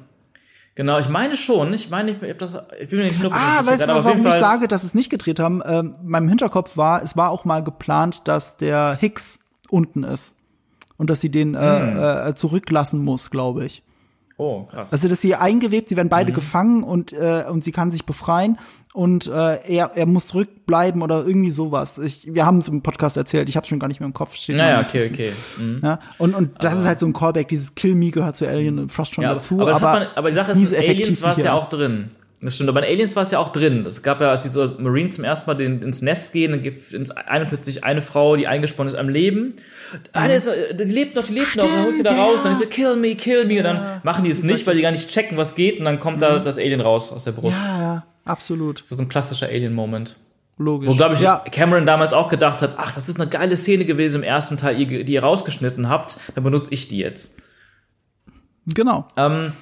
genau, 0.79 0.99
ich 0.99 1.09
meine 1.11 1.37
schon. 1.37 1.75
Ich 1.75 1.91
meine, 1.91 2.13
ich, 2.13 2.23
hab 2.23 2.39
das, 2.39 2.53
ich 2.81 2.89
bin 2.89 3.01
mir 3.01 3.05
nicht 3.05 3.21
100% 3.21 3.29
Ah, 3.33 3.67
weißt 3.67 3.83
du, 3.83 3.89
warum 3.89 4.25
ich 4.27 4.33
sage, 4.33 4.67
dass 4.69 4.81
sie 4.81 4.87
es 4.87 4.95
nicht 4.95 5.11
gedreht 5.11 5.41
haben? 5.41 5.61
Ähm, 5.67 5.95
meinem 6.03 6.29
Hinterkopf 6.31 6.79
war, 6.79 7.03
es 7.03 7.17
war 7.19 7.29
auch 7.31 7.45
mal 7.45 7.63
geplant, 7.63 8.23
dass 8.27 8.57
der 8.57 8.97
Hicks 8.99 9.51
unten 9.69 10.05
ist. 10.05 10.37
Und 10.97 11.11
dass 11.11 11.21
sie 11.21 11.31
den 11.31 11.55
äh, 11.55 12.29
äh, 12.31 12.35
zurücklassen 12.35 13.05
muss, 13.05 13.31
glaube 13.31 13.65
ich. 13.67 13.83
Oh, 14.37 14.65
krass. 14.65 14.93
Also, 14.93 15.09
dass 15.09 15.21
sie 15.21 15.35
eingewebt, 15.35 15.89
sie 15.89 15.97
werden 15.97 16.07
Mhm. 16.07 16.11
beide 16.11 16.33
gefangen 16.33 16.83
und, 16.85 17.13
äh, 17.13 17.45
und 17.51 17.63
sie 17.65 17.73
kann 17.73 17.91
sich 17.91 18.07
befreien 18.07 18.59
und 18.99 19.29
äh, 19.29 19.77
er, 19.77 19.93
er 19.95 20.07
muss 20.07 20.27
zurückbleiben 20.27 21.03
oder 21.03 21.25
irgendwie 21.25 21.53
sowas. 21.53 21.99
Ich, 21.99 22.35
wir 22.35 22.45
haben 22.45 22.59
es 22.59 22.67
im 22.67 22.83
Podcast 22.83 23.17
erzählt, 23.17 23.49
ich 23.49 23.57
habe 23.57 23.65
schon 23.65 23.79
gar 23.79 23.87
nicht 23.87 24.01
mehr 24.01 24.09
im 24.09 24.13
Kopf. 24.13 24.35
Steht 24.35 24.55
in 24.55 24.57
naja, 24.57 24.81
okay, 24.81 25.09
Notizen. 25.09 25.15
okay. 25.15 25.33
Mhm. 25.59 25.81
Ja, 25.85 25.99
und, 26.19 26.35
und 26.35 26.65
das 26.65 26.81
ist 26.81 26.85
halt 26.85 26.99
so 26.99 27.07
ein 27.07 27.13
Callback, 27.13 27.47
dieses 27.47 27.77
Kill 27.77 27.95
Me 27.95 28.11
gehört 28.11 28.37
zu 28.37 28.49
Alien 28.49 28.89
fast 28.89 29.15
schon 29.15 29.23
Ja, 29.23 29.35
dazu, 29.35 29.61
aber, 29.61 29.77
aber, 29.77 29.93
man, 29.93 30.09
aber 30.17 30.31
die 30.31 30.37
Sache 30.37 30.51
ist 30.51 30.73
ist, 30.73 30.77
Aliens 30.77 31.23
war 31.23 31.39
es 31.39 31.45
ja 31.45 31.53
auch 31.53 31.69
drin. 31.69 32.11
Das 32.41 32.57
stimmt, 32.57 32.71
aber 32.71 32.85
in 32.85 32.93
Aliens 32.93 33.15
war 33.15 33.23
es 33.23 33.31
ja 33.31 33.39
auch 33.39 33.53
drin. 33.53 33.87
Es 33.87 34.03
gab 34.03 34.21
ja, 34.21 34.31
als 34.31 34.43
die 34.43 34.49
so 34.49 34.69
Marines 34.79 35.15
zum 35.15 35.25
ersten 35.25 35.49
Mal 35.49 35.55
den, 35.55 35.81
ins 35.81 36.03
Nest 36.03 36.33
gehen, 36.33 36.51
dann 36.51 36.65
gibt 36.65 36.93
es 36.93 37.11
eine 37.13 37.47
plötzlich 37.47 37.85
eine 37.85 38.03
Frau, 38.03 38.35
die 38.35 38.49
eingesponnen 38.49 38.93
ist 38.93 38.99
am 38.99 39.09
Leben. 39.09 39.55
Eine 40.13 40.35
ist, 40.35 40.51
die 40.73 40.85
lebt 40.85 41.15
noch, 41.15 41.27
die 41.27 41.35
lebt 41.35 41.57
noch, 41.57 41.65
dann 41.65 41.85
holt 41.85 41.97
sie 41.97 42.03
da 42.03 42.11
Stimmt, 42.11 42.25
raus, 42.25 42.35
ja. 42.39 42.43
dann 42.43 42.53
ist 42.55 42.59
so, 42.59 42.67
kill 42.67 42.97
me, 42.97 43.15
kill 43.15 43.45
me, 43.45 43.59
und 43.59 43.65
dann 43.65 44.01
machen 44.03 44.25
die 44.25 44.31
es 44.31 44.43
nicht, 44.43 44.67
weil 44.67 44.75
die 44.75 44.83
gar 44.83 44.91
nicht 44.91 45.09
checken, 45.09 45.37
was 45.37 45.55
geht, 45.55 45.79
und 45.79 45.85
dann 45.85 46.01
kommt 46.01 46.21
da 46.21 46.41
das 46.41 46.59
Alien 46.59 46.81
raus 46.81 47.13
aus 47.13 47.25
der 47.25 47.33
Brust. 47.33 47.61
Ja, 47.61 47.81
ja, 47.81 48.05
absolut. 48.29 48.81
Das 48.81 48.91
ist 48.91 48.97
so 48.97 49.03
ein 49.03 49.09
klassischer 49.09 49.47
Alien-Moment. 49.47 50.19
Logisch. 50.59 50.89
Wo, 50.89 50.95
glaube 50.95 51.15
ich, 51.15 51.21
ja, 51.21 51.39
Cameron 51.39 51.87
damals 51.87 52.13
auch 52.13 52.29
gedacht 52.29 52.63
hat, 52.63 52.75
ach, 52.79 52.95
das 52.95 53.09
ist 53.09 53.21
eine 53.21 53.31
geile 53.31 53.57
Szene 53.57 53.85
gewesen 53.85 54.17
im 54.17 54.23
ersten 54.25 54.57
Teil, 54.57 54.85
die 54.85 55.13
ihr 55.13 55.23
rausgeschnitten 55.23 55.89
habt, 55.89 56.19
dann 56.35 56.43
benutze 56.45 56.75
ich 56.75 56.89
die 56.89 56.99
jetzt. 56.99 57.41
genau. 58.67 59.07
Ähm, 59.17 59.53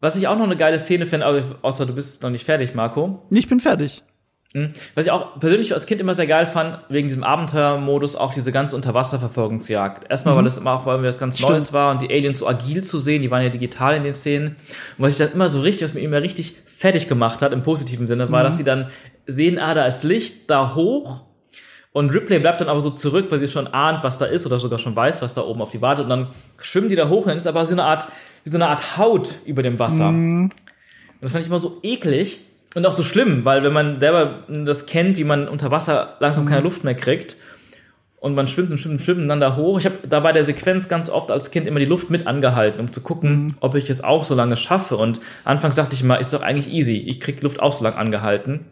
was 0.00 0.16
ich 0.16 0.26
auch 0.26 0.36
noch 0.36 0.46
eine 0.46 0.56
geile 0.56 0.80
Szene 0.80 1.06
finde, 1.06 1.58
außer 1.62 1.86
du 1.86 1.94
bist 1.94 2.24
noch 2.24 2.30
nicht 2.30 2.44
fertig, 2.44 2.74
Marco. 2.74 3.22
Ich 3.30 3.46
bin 3.48 3.60
fertig. 3.60 4.02
Hm. 4.54 4.72
Was 4.94 5.06
ich 5.06 5.12
auch 5.12 5.40
persönlich 5.40 5.72
als 5.72 5.86
Kind 5.86 6.00
immer 6.00 6.14
sehr 6.14 6.26
geil 6.26 6.46
fand, 6.46 6.78
wegen 6.90 7.08
diesem 7.08 7.24
Abenteuermodus, 7.24 8.16
auch 8.16 8.34
diese 8.34 8.52
ganze 8.52 8.76
Unterwasserverfolgungsjagd. 8.76 10.10
Erstmal, 10.10 10.36
weil 10.36 10.44
es 10.44 10.58
immer 10.58 10.72
auch, 10.72 10.84
weil 10.84 10.98
mir 10.98 11.06
das 11.06 11.18
ganz 11.18 11.38
Stimmt. 11.38 11.52
Neues 11.52 11.72
war 11.72 11.90
und 11.90 12.02
die 12.02 12.10
Aliens 12.10 12.40
so 12.40 12.46
agil 12.46 12.84
zu 12.84 12.98
sehen, 12.98 13.22
die 13.22 13.30
waren 13.30 13.42
ja 13.42 13.48
digital 13.48 13.96
in 13.96 14.04
den 14.04 14.12
Szenen. 14.12 14.56
Und 14.98 15.04
was 15.04 15.12
ich 15.12 15.18
dann 15.18 15.32
immer 15.32 15.48
so 15.48 15.62
richtig, 15.62 15.88
was 15.88 15.94
mir 15.94 16.00
immer 16.00 16.20
richtig 16.20 16.56
fertig 16.66 17.08
gemacht 17.08 17.40
hat, 17.40 17.52
im 17.52 17.62
positiven 17.62 18.06
Sinne, 18.06 18.30
war, 18.30 18.42
dass 18.42 18.58
sie 18.58 18.64
dann 18.64 18.90
sehen, 19.26 19.58
ah, 19.58 19.72
da 19.72 19.86
ist 19.86 20.02
Licht, 20.02 20.50
da 20.50 20.74
hoch. 20.74 21.22
Und 21.92 22.10
Ripley 22.12 22.38
bleibt 22.38 22.60
dann 22.60 22.68
aber 22.68 22.80
so 22.82 22.90
zurück, 22.90 23.26
weil 23.30 23.40
sie 23.40 23.48
schon 23.48 23.68
ahnt, 23.68 24.02
was 24.02 24.18
da 24.18 24.26
ist 24.26 24.44
oder 24.44 24.58
sogar 24.58 24.78
schon 24.78 24.94
weiß, 24.94 25.22
was 25.22 25.32
da 25.32 25.42
oben 25.42 25.62
auf 25.62 25.70
die 25.70 25.80
wartet. 25.80 26.04
Und 26.04 26.10
dann 26.10 26.28
schwimmen 26.58 26.90
die 26.90 26.96
da 26.96 27.08
hoch 27.08 27.22
und 27.22 27.28
dann 27.28 27.36
ist 27.38 27.46
aber 27.46 27.64
so 27.64 27.74
eine 27.74 27.84
Art, 27.84 28.08
wie 28.44 28.50
so 28.50 28.58
eine 28.58 28.68
Art 28.68 28.98
Haut 28.98 29.36
über 29.46 29.62
dem 29.62 29.78
Wasser. 29.78 30.08
Und 30.08 30.52
das 31.22 31.32
fand 31.32 31.42
ich 31.42 31.48
immer 31.48 31.58
so 31.58 31.78
eklig 31.82 32.40
und 32.74 32.86
auch 32.86 32.92
so 32.92 33.02
schlimm, 33.02 33.44
weil 33.44 33.62
wenn 33.62 33.72
man 33.72 34.00
selber 34.00 34.44
das 34.48 34.86
kennt, 34.86 35.18
wie 35.18 35.24
man 35.24 35.48
unter 35.48 35.70
Wasser 35.70 36.16
langsam 36.20 36.46
keine 36.46 36.62
Luft 36.62 36.84
mehr 36.84 36.94
kriegt 36.94 37.36
und 38.22 38.34
man 38.34 38.48
schwimmt 38.48 38.70
und 38.70 38.78
schwimmt 38.78 39.00
und 39.00 39.02
schwimmt 39.02 39.28
dann 39.28 39.40
da 39.40 39.56
hoch. 39.56 39.78
Ich 39.78 39.84
habe 39.84 40.06
da 40.08 40.20
bei 40.20 40.32
der 40.32 40.44
Sequenz 40.44 40.88
ganz 40.88 41.10
oft 41.10 41.30
als 41.30 41.50
Kind 41.50 41.66
immer 41.66 41.80
die 41.80 41.86
Luft 41.86 42.08
mit 42.08 42.26
angehalten, 42.26 42.80
um 42.80 42.92
zu 42.92 43.00
gucken, 43.00 43.56
ob 43.60 43.74
ich 43.74 43.90
es 43.90 44.02
auch 44.02 44.24
so 44.24 44.34
lange 44.34 44.56
schaffe. 44.56 44.96
Und 44.96 45.20
anfangs 45.44 45.74
dachte 45.74 45.94
ich 45.94 46.02
immer, 46.02 46.20
ist 46.20 46.32
doch 46.32 46.42
eigentlich 46.42 46.72
easy. 46.72 46.98
Ich 46.98 47.20
krieg 47.20 47.38
die 47.38 47.42
Luft 47.42 47.60
auch 47.60 47.72
so 47.72 47.84
lange 47.84 47.96
angehalten, 47.96 48.66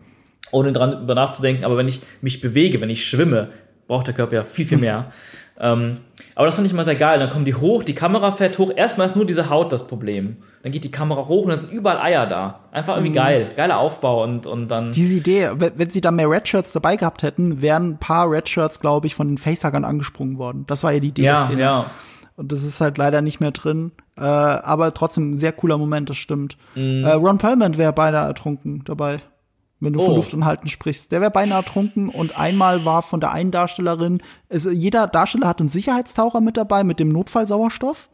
ohne 0.52 0.72
dran 0.72 0.92
darüber 0.92 1.14
nachzudenken. 1.14 1.64
Aber 1.64 1.76
wenn 1.76 1.88
ich 1.88 2.00
mich 2.20 2.40
bewege, 2.40 2.80
wenn 2.80 2.90
ich 2.90 3.06
schwimme, 3.06 3.48
braucht 3.86 4.06
der 4.06 4.14
Körper 4.14 4.36
ja 4.36 4.44
viel, 4.44 4.66
viel 4.66 4.78
mehr. 4.78 5.12
Ähm, 5.60 5.98
aber 6.34 6.46
das 6.46 6.54
fand 6.54 6.66
ich 6.66 6.72
immer 6.72 6.84
sehr 6.84 6.94
geil. 6.94 7.18
Dann 7.18 7.30
kommen 7.30 7.44
die 7.44 7.54
hoch, 7.54 7.82
die 7.82 7.94
Kamera 7.94 8.32
fährt 8.32 8.58
hoch. 8.58 8.72
Erstmal 8.74 9.06
ist 9.06 9.16
nur 9.16 9.26
diese 9.26 9.50
Haut 9.50 9.72
das 9.72 9.86
Problem. 9.86 10.38
Dann 10.62 10.72
geht 10.72 10.84
die 10.84 10.90
Kamera 10.90 11.26
hoch 11.26 11.42
und 11.42 11.50
dann 11.50 11.58
sind 11.58 11.72
überall 11.72 11.98
Eier 11.98 12.26
da. 12.26 12.60
Einfach 12.72 12.96
irgendwie 12.96 13.14
geil. 13.14 13.50
Geiler 13.56 13.78
Aufbau 13.78 14.24
und, 14.24 14.46
und 14.46 14.68
dann. 14.68 14.92
Diese 14.92 15.16
Idee, 15.16 15.50
wenn 15.56 15.72
wenn 15.76 15.90
sie 15.90 16.00
da 16.00 16.10
mehr 16.10 16.30
Redshirts 16.30 16.72
dabei 16.72 16.96
gehabt 16.96 17.22
hätten, 17.22 17.62
wären 17.62 17.90
ein 17.90 17.98
paar 17.98 18.30
Redshirts, 18.30 18.80
glaube 18.80 19.06
ich, 19.06 19.14
von 19.14 19.28
den 19.28 19.38
Facehuggern 19.38 19.84
angesprungen 19.84 20.38
worden. 20.38 20.64
Das 20.66 20.82
war 20.82 20.92
ja 20.92 21.00
die 21.00 21.08
Idee 21.08 21.22
ja, 21.22 21.36
Szene. 21.44 21.60
ja. 21.60 21.86
Und 22.36 22.52
das 22.52 22.62
ist 22.62 22.80
halt 22.80 22.96
leider 22.96 23.20
nicht 23.20 23.40
mehr 23.40 23.50
drin. 23.50 23.92
Äh, 24.16 24.22
aber 24.22 24.94
trotzdem 24.94 25.32
ein 25.32 25.38
sehr 25.38 25.52
cooler 25.52 25.76
Moment, 25.76 26.08
das 26.08 26.16
stimmt. 26.16 26.56
Mhm. 26.74 27.04
Äh, 27.04 27.12
Ron 27.12 27.38
Perlman 27.38 27.76
wäre 27.76 27.92
beinahe 27.92 28.26
ertrunken 28.26 28.82
dabei. 28.84 29.18
Wenn 29.82 29.94
du 29.94 30.00
von 30.00 30.12
Oh. 30.12 30.16
Luft 30.16 30.34
anhalten 30.34 30.68
sprichst. 30.68 31.10
Der 31.10 31.20
wäre 31.22 31.30
beinahe 31.30 31.58
ertrunken 31.60 32.10
und 32.10 32.38
einmal 32.38 32.84
war 32.84 33.00
von 33.00 33.18
der 33.20 33.32
einen 33.32 33.50
Darstellerin, 33.50 34.20
also 34.50 34.70
jeder 34.70 35.06
Darsteller 35.06 35.48
hat 35.48 35.60
einen 35.60 35.70
Sicherheitstaucher 35.70 36.40
mit 36.42 36.56
dabei 36.58 36.84
mit 36.84 37.00
dem 37.00 37.08
Notfallsauerstoff. 37.08 38.10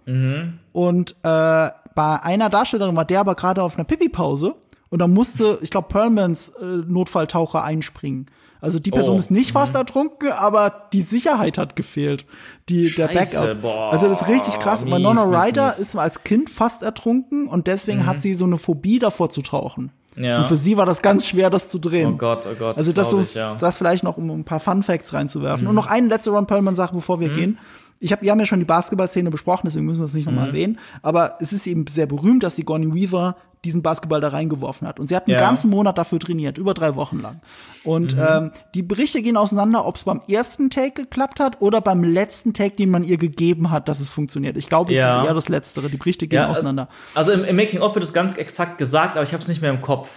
Und 0.72 1.10
äh, 1.22 1.70
bei 1.94 2.22
einer 2.22 2.48
Darstellerin 2.50 2.94
war 2.96 3.04
der 3.04 3.20
aber 3.20 3.34
gerade 3.34 3.62
auf 3.62 3.76
einer 3.76 3.84
Pipi-Pause 3.84 4.54
und 4.90 4.98
dann 5.00 5.12
musste, 5.12 5.58
ich 5.62 5.70
glaube, 5.70 5.88
Perlmans 5.88 6.50
äh, 6.50 6.64
Notfalltaucher 6.86 7.64
einspringen. 7.64 8.26
Also 8.60 8.78
die 8.78 8.90
Person 8.90 9.16
Oh, 9.16 9.18
ist 9.18 9.30
nicht 9.30 9.52
fast 9.52 9.74
ertrunken, 9.74 10.30
aber 10.32 10.88
die 10.92 11.02
Sicherheit 11.02 11.58
hat 11.58 11.76
gefehlt. 11.76 12.24
Die, 12.68 12.90
der 12.94 13.08
Scheiße, 13.08 13.36
Backup. 13.38 13.62
boah, 13.62 13.92
also 13.92 14.08
das 14.08 14.22
ist 14.22 14.28
richtig 14.28 14.58
krass. 14.58 14.84
mies, 14.84 14.94
Winona 14.94 15.24
Ryder 15.24 15.66
mies. 15.68 15.78
ist 15.78 15.96
als 15.96 16.24
Kind 16.24 16.48
fast 16.48 16.82
ertrunken 16.82 17.48
und 17.48 17.66
deswegen 17.66 18.06
hat 18.06 18.20
sie 18.20 18.34
so 18.34 18.44
eine 18.46 18.56
Phobie 18.56 18.98
davor 18.98 19.30
zu 19.30 19.42
tauchen. 19.42 19.92
Ja. 20.16 20.38
Und 20.38 20.46
für 20.46 20.56
sie 20.56 20.76
war 20.76 20.86
das 20.86 21.02
ganz 21.02 21.26
schwer, 21.26 21.50
das 21.50 21.68
zu 21.68 21.78
drehen. 21.78 22.14
Oh 22.14 22.16
Gott, 22.16 22.46
oh 22.50 22.54
Gott. 22.58 22.76
Also 22.76 22.92
das, 22.92 23.12
ich, 23.12 23.34
ja. 23.34 23.54
Mhm. 23.54 23.58
das 23.58 23.76
vielleicht 23.76 24.02
noch, 24.02 24.16
um 24.16 24.30
ein 24.30 24.44
paar 24.44 24.60
Fun 24.60 24.82
Facts 24.82 25.12
reinzuwerfen. 25.12 25.66
Und 25.66 25.74
noch 25.74 25.86
eine 25.88 26.08
letzte 26.08 26.30
Ron 26.30 26.46
Perlman-Sache, 26.46 26.94
bevor 26.94 27.20
wir 27.20 27.28
gehen. 27.28 27.58
Ich 27.98 28.12
hab, 28.12 28.22
wir 28.22 28.30
haben 28.30 28.40
ja 28.40 28.46
schon 28.46 28.58
die 28.58 28.66
Basketballszene 28.66 29.30
besprochen, 29.30 29.62
deswegen 29.66 29.86
müssen 29.86 30.00
wir 30.00 30.04
es 30.04 30.14
nicht 30.14 30.26
Mhm. 30.26 30.34
nochmal 30.34 30.48
erwähnen. 30.50 30.78
Aber 31.02 31.36
es 31.40 31.52
ist 31.52 31.66
eben 31.66 31.86
sehr 31.86 32.06
berühmt, 32.06 32.42
dass 32.42 32.56
Sigourney 32.56 32.94
Weaver 32.94 33.36
diesen 33.66 33.82
Basketball 33.82 34.20
da 34.20 34.28
reingeworfen 34.28 34.88
hat. 34.88 34.98
Und 34.98 35.08
sie 35.08 35.16
hat 35.16 35.26
einen 35.26 35.32
Ja. 35.34 35.38
ganzen 35.38 35.68
Monat 35.70 35.98
dafür 35.98 36.18
trainiert, 36.18 36.56
über 36.58 36.72
drei 36.74 36.94
Wochen 36.94 37.20
lang. 37.20 37.40
Und 37.84 38.16
Mhm. 38.16 38.22
ähm, 38.28 38.50
die 38.74 38.82
Berichte 38.82 39.20
gehen 39.22 39.36
auseinander, 39.36 39.86
ob 39.86 39.96
es 39.96 40.04
beim 40.04 40.22
ersten 40.28 40.70
Take 40.70 41.02
geklappt 41.02 41.40
hat 41.40 41.60
oder 41.60 41.80
beim 41.80 42.02
letzten 42.02 42.52
Take, 42.54 42.76
den 42.76 42.90
man 42.90 43.04
ihr 43.04 43.18
gegeben 43.18 43.70
hat, 43.70 43.88
dass 43.88 44.00
es 44.00 44.10
funktioniert. 44.10 44.56
Ich 44.56 44.68
glaube, 44.68 44.92
es 44.92 44.98
Ja. 44.98 45.20
ist 45.22 45.26
eher 45.28 45.34
das 45.34 45.48
Letztere. 45.48 45.90
Die 45.90 45.96
Berichte 45.96 46.26
gehen 46.26 46.40
Ja, 46.40 46.48
auseinander. 46.48 46.88
Also 47.14 47.32
im, 47.32 47.44
im 47.44 47.56
Making 47.56 47.80
of 47.80 47.94
wird 47.94 48.04
es 48.04 48.12
ganz 48.12 48.34
exakt 48.36 48.78
gesagt, 48.78 49.16
aber 49.16 49.22
ich 49.24 49.32
habe 49.32 49.42
es 49.42 49.48
nicht 49.48 49.60
mehr 49.60 49.70
im 49.70 49.82
Kopf. 49.82 50.08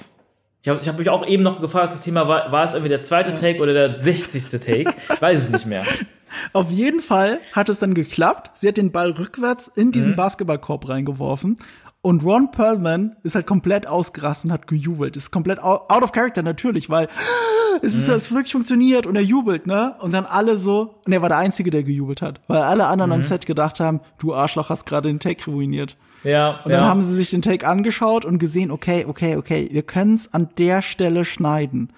Ich 0.62 0.68
habe 0.68 0.82
ich 0.82 0.88
hab 0.90 1.00
mich 1.00 1.10
auch 1.10 1.26
eben 1.26 1.42
noch 1.44 1.62
gefragt, 1.62 1.94
das 1.94 2.02
Thema 2.04 2.28
war, 2.28 2.52
war 2.52 2.66
es 2.66 2.74
irgendwie 2.74 2.90
der 2.90 3.02
zweite 3.04 3.34
Take 3.36 3.60
oder 3.62 3.72
der 3.74 4.04
60. 4.04 4.60
Take? 4.60 4.94
Ich 5.14 5.22
weiß 5.22 5.44
es 5.44 5.50
nicht 5.52 5.66
mehr. 5.66 5.84
Auf 6.54 6.70
jeden 6.70 7.00
Fall 7.00 7.40
hat 7.54 7.70
es 7.70 7.80
dann 7.80 7.94
geklappt. 7.94 8.52
Sie 8.58 8.68
hat 8.68 8.78
den 8.78 8.92
Ball 8.92 9.12
rückwärts 9.12 9.68
in 9.74 9.88
Mhm. 9.88 9.92
diesen 9.94 10.16
Basketballkorb 10.16 10.88
reingeworfen. 10.90 11.58
Und 12.02 12.24
Ron 12.24 12.50
Perlman 12.52 13.18
ist 13.24 13.36
halt 13.36 13.46
komplett 13.46 13.86
ausgerastet 13.86 14.46
und 14.46 14.54
hat 14.54 14.68
gejubelt. 14.68 15.18
Ist 15.18 15.32
komplett 15.32 15.60
out 15.62 15.92
of 16.02 16.14
character 16.14 16.42
natürlich, 16.44 16.90
weil 16.90 17.10
es 17.82 17.94
ist 17.94 18.08
Mhm. 18.08 18.14
es 18.14 18.32
wirklich 18.32 18.54
funktioniert 18.54 19.06
und 19.06 19.18
er 19.18 19.22
jubelt, 19.22 19.68
ne? 19.68 19.96
Und 20.00 20.14
dann 20.14 20.26
alle 20.26 20.56
so, 20.56 20.96
und 21.06 21.12
er 21.12 21.22
war 21.22 21.28
der 21.30 21.40
Einzige, 21.40 21.72
der 21.72 21.84
gejubelt 21.84 22.22
hat, 22.22 22.40
weil 22.48 22.62
alle 22.62 22.86
anderen 22.88 23.10
Mhm. 23.10 23.16
am 23.16 23.24
Set 23.24 23.46
gedacht 23.46 23.82
haben, 23.82 24.00
du 24.18 24.34
Arschloch 24.34 24.70
hast 24.70 24.86
gerade 24.86 25.10
den 25.10 25.20
Take 25.20 25.52
ruiniert. 25.52 25.98
Ja, 26.24 26.62
Und 26.66 26.72
ja. 26.72 26.80
dann 26.80 26.90
haben 26.90 27.02
sie 27.04 27.14
sich 27.16 27.30
den 27.32 27.42
Take 27.42 27.68
angeschaut 27.68 28.24
und 28.26 28.40
gesehen, 28.40 28.72
okay, 28.72 29.06
okay, 29.08 29.36
okay, 29.38 29.70
wir 29.72 29.84
können 29.84 30.16
es 30.16 30.34
an 30.34 30.50
der 30.58 30.82
Stelle 30.82 31.24
schneiden. 31.26 31.92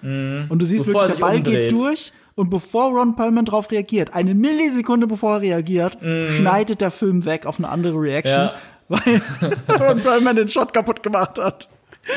Und 0.48 0.58
du 0.60 0.66
siehst 0.66 0.82
Mhm. 0.86 0.92
Bevor 0.92 1.02
wirklich, 1.02 1.18
der 1.18 1.26
Ball 1.26 1.36
umdreht. 1.38 1.70
geht 1.70 1.72
durch 1.78 2.12
und 2.36 2.48
bevor 2.50 2.90
Ron 2.90 3.14
Perlman 3.16 3.44
drauf 3.44 3.70
reagiert, 3.72 4.14
eine 4.14 4.34
Millisekunde 4.34 5.06
bevor 5.08 5.34
er 5.34 5.40
reagiert, 5.42 5.98
schneidet 6.30 6.80
der 6.80 6.90
Film 6.92 7.24
weg 7.24 7.46
auf 7.46 7.58
eine 7.58 7.68
andere 7.68 8.00
Reaction, 8.00 8.44
Mhm. 8.44 8.50
Ja. 8.50 8.54
Weil 8.92 9.22
Ron 9.80 10.00
Perlman 10.00 10.36
den 10.36 10.48
Shot 10.48 10.72
kaputt 10.72 11.02
gemacht 11.02 11.38
hat. 11.38 11.68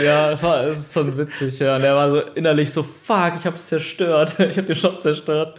Ja, 0.03 0.31
es 0.31 0.79
ist 0.79 0.93
schon 0.93 1.17
witzig, 1.17 1.59
ja. 1.59 1.75
Und 1.75 1.83
er 1.83 1.95
war 1.95 2.09
so 2.09 2.19
innerlich 2.19 2.71
so, 2.71 2.83
fuck, 2.83 3.33
ich 3.37 3.45
hab's 3.45 3.67
zerstört. 3.67 4.35
Ich 4.39 4.57
hab 4.57 4.65
den 4.65 4.75
Shot 4.75 5.01
zerstört. 5.01 5.57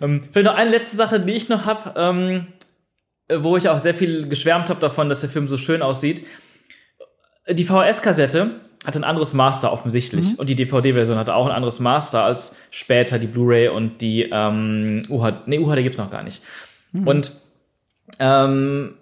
Ähm, 0.00 0.22
vielleicht 0.32 0.46
noch 0.46 0.56
eine 0.56 0.70
letzte 0.70 0.96
Sache, 0.96 1.20
die 1.20 1.32
ich 1.32 1.48
noch 1.48 1.64
hab, 1.64 1.96
ähm, 1.96 2.48
äh, 3.28 3.38
wo 3.40 3.56
ich 3.56 3.68
auch 3.68 3.78
sehr 3.78 3.94
viel 3.94 4.28
geschwärmt 4.28 4.68
habe 4.68 4.80
davon, 4.80 5.08
dass 5.08 5.20
der 5.20 5.30
Film 5.30 5.48
so 5.48 5.56
schön 5.56 5.82
aussieht. 5.82 6.26
Die 7.48 7.64
VHS-Kassette 7.64 8.60
hat 8.84 8.96
ein 8.96 9.04
anderes 9.04 9.32
Master 9.34 9.72
offensichtlich. 9.72 10.38
Und 10.38 10.48
die 10.48 10.56
DVD-Version 10.56 11.16
hatte 11.16 11.34
auch 11.34 11.46
ein 11.46 11.52
anderes 11.52 11.80
Master 11.80 12.24
als 12.24 12.56
später 12.70 13.18
die 13.18 13.26
Blu-ray 13.26 13.68
und 13.68 14.00
die 14.00 14.28
ähm, 14.30 15.02
UHD. 15.08 15.46
Nee, 15.46 15.58
UHD 15.58 15.84
gibt's 15.84 15.98
noch 15.98 16.10
gar 16.10 16.22
nicht. 16.22 16.42
Und 16.92 17.32
ähm, 18.18 18.94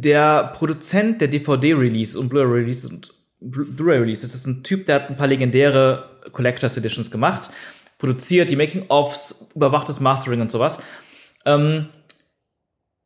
der 0.00 0.52
Produzent 0.54 1.20
der 1.20 1.28
DVD-Release 1.28 2.18
und 2.18 2.28
Blu-ray-Release 2.28 2.88
und 2.88 3.14
Blu- 3.40 3.64
Blu-ray-Release, 3.66 4.22
das 4.22 4.34
ist 4.34 4.46
ein 4.46 4.62
Typ, 4.62 4.86
der 4.86 4.96
hat 4.96 5.10
ein 5.10 5.16
paar 5.16 5.26
legendäre 5.26 6.08
Collectors 6.32 6.76
Editions 6.76 7.10
gemacht, 7.10 7.50
produziert 7.98 8.50
die 8.50 8.56
Making-ofs, 8.56 9.48
überwacht 9.54 9.88
das 9.88 10.00
Mastering 10.00 10.40
und 10.40 10.50
sowas. 10.50 10.80
Ähm, 11.44 11.86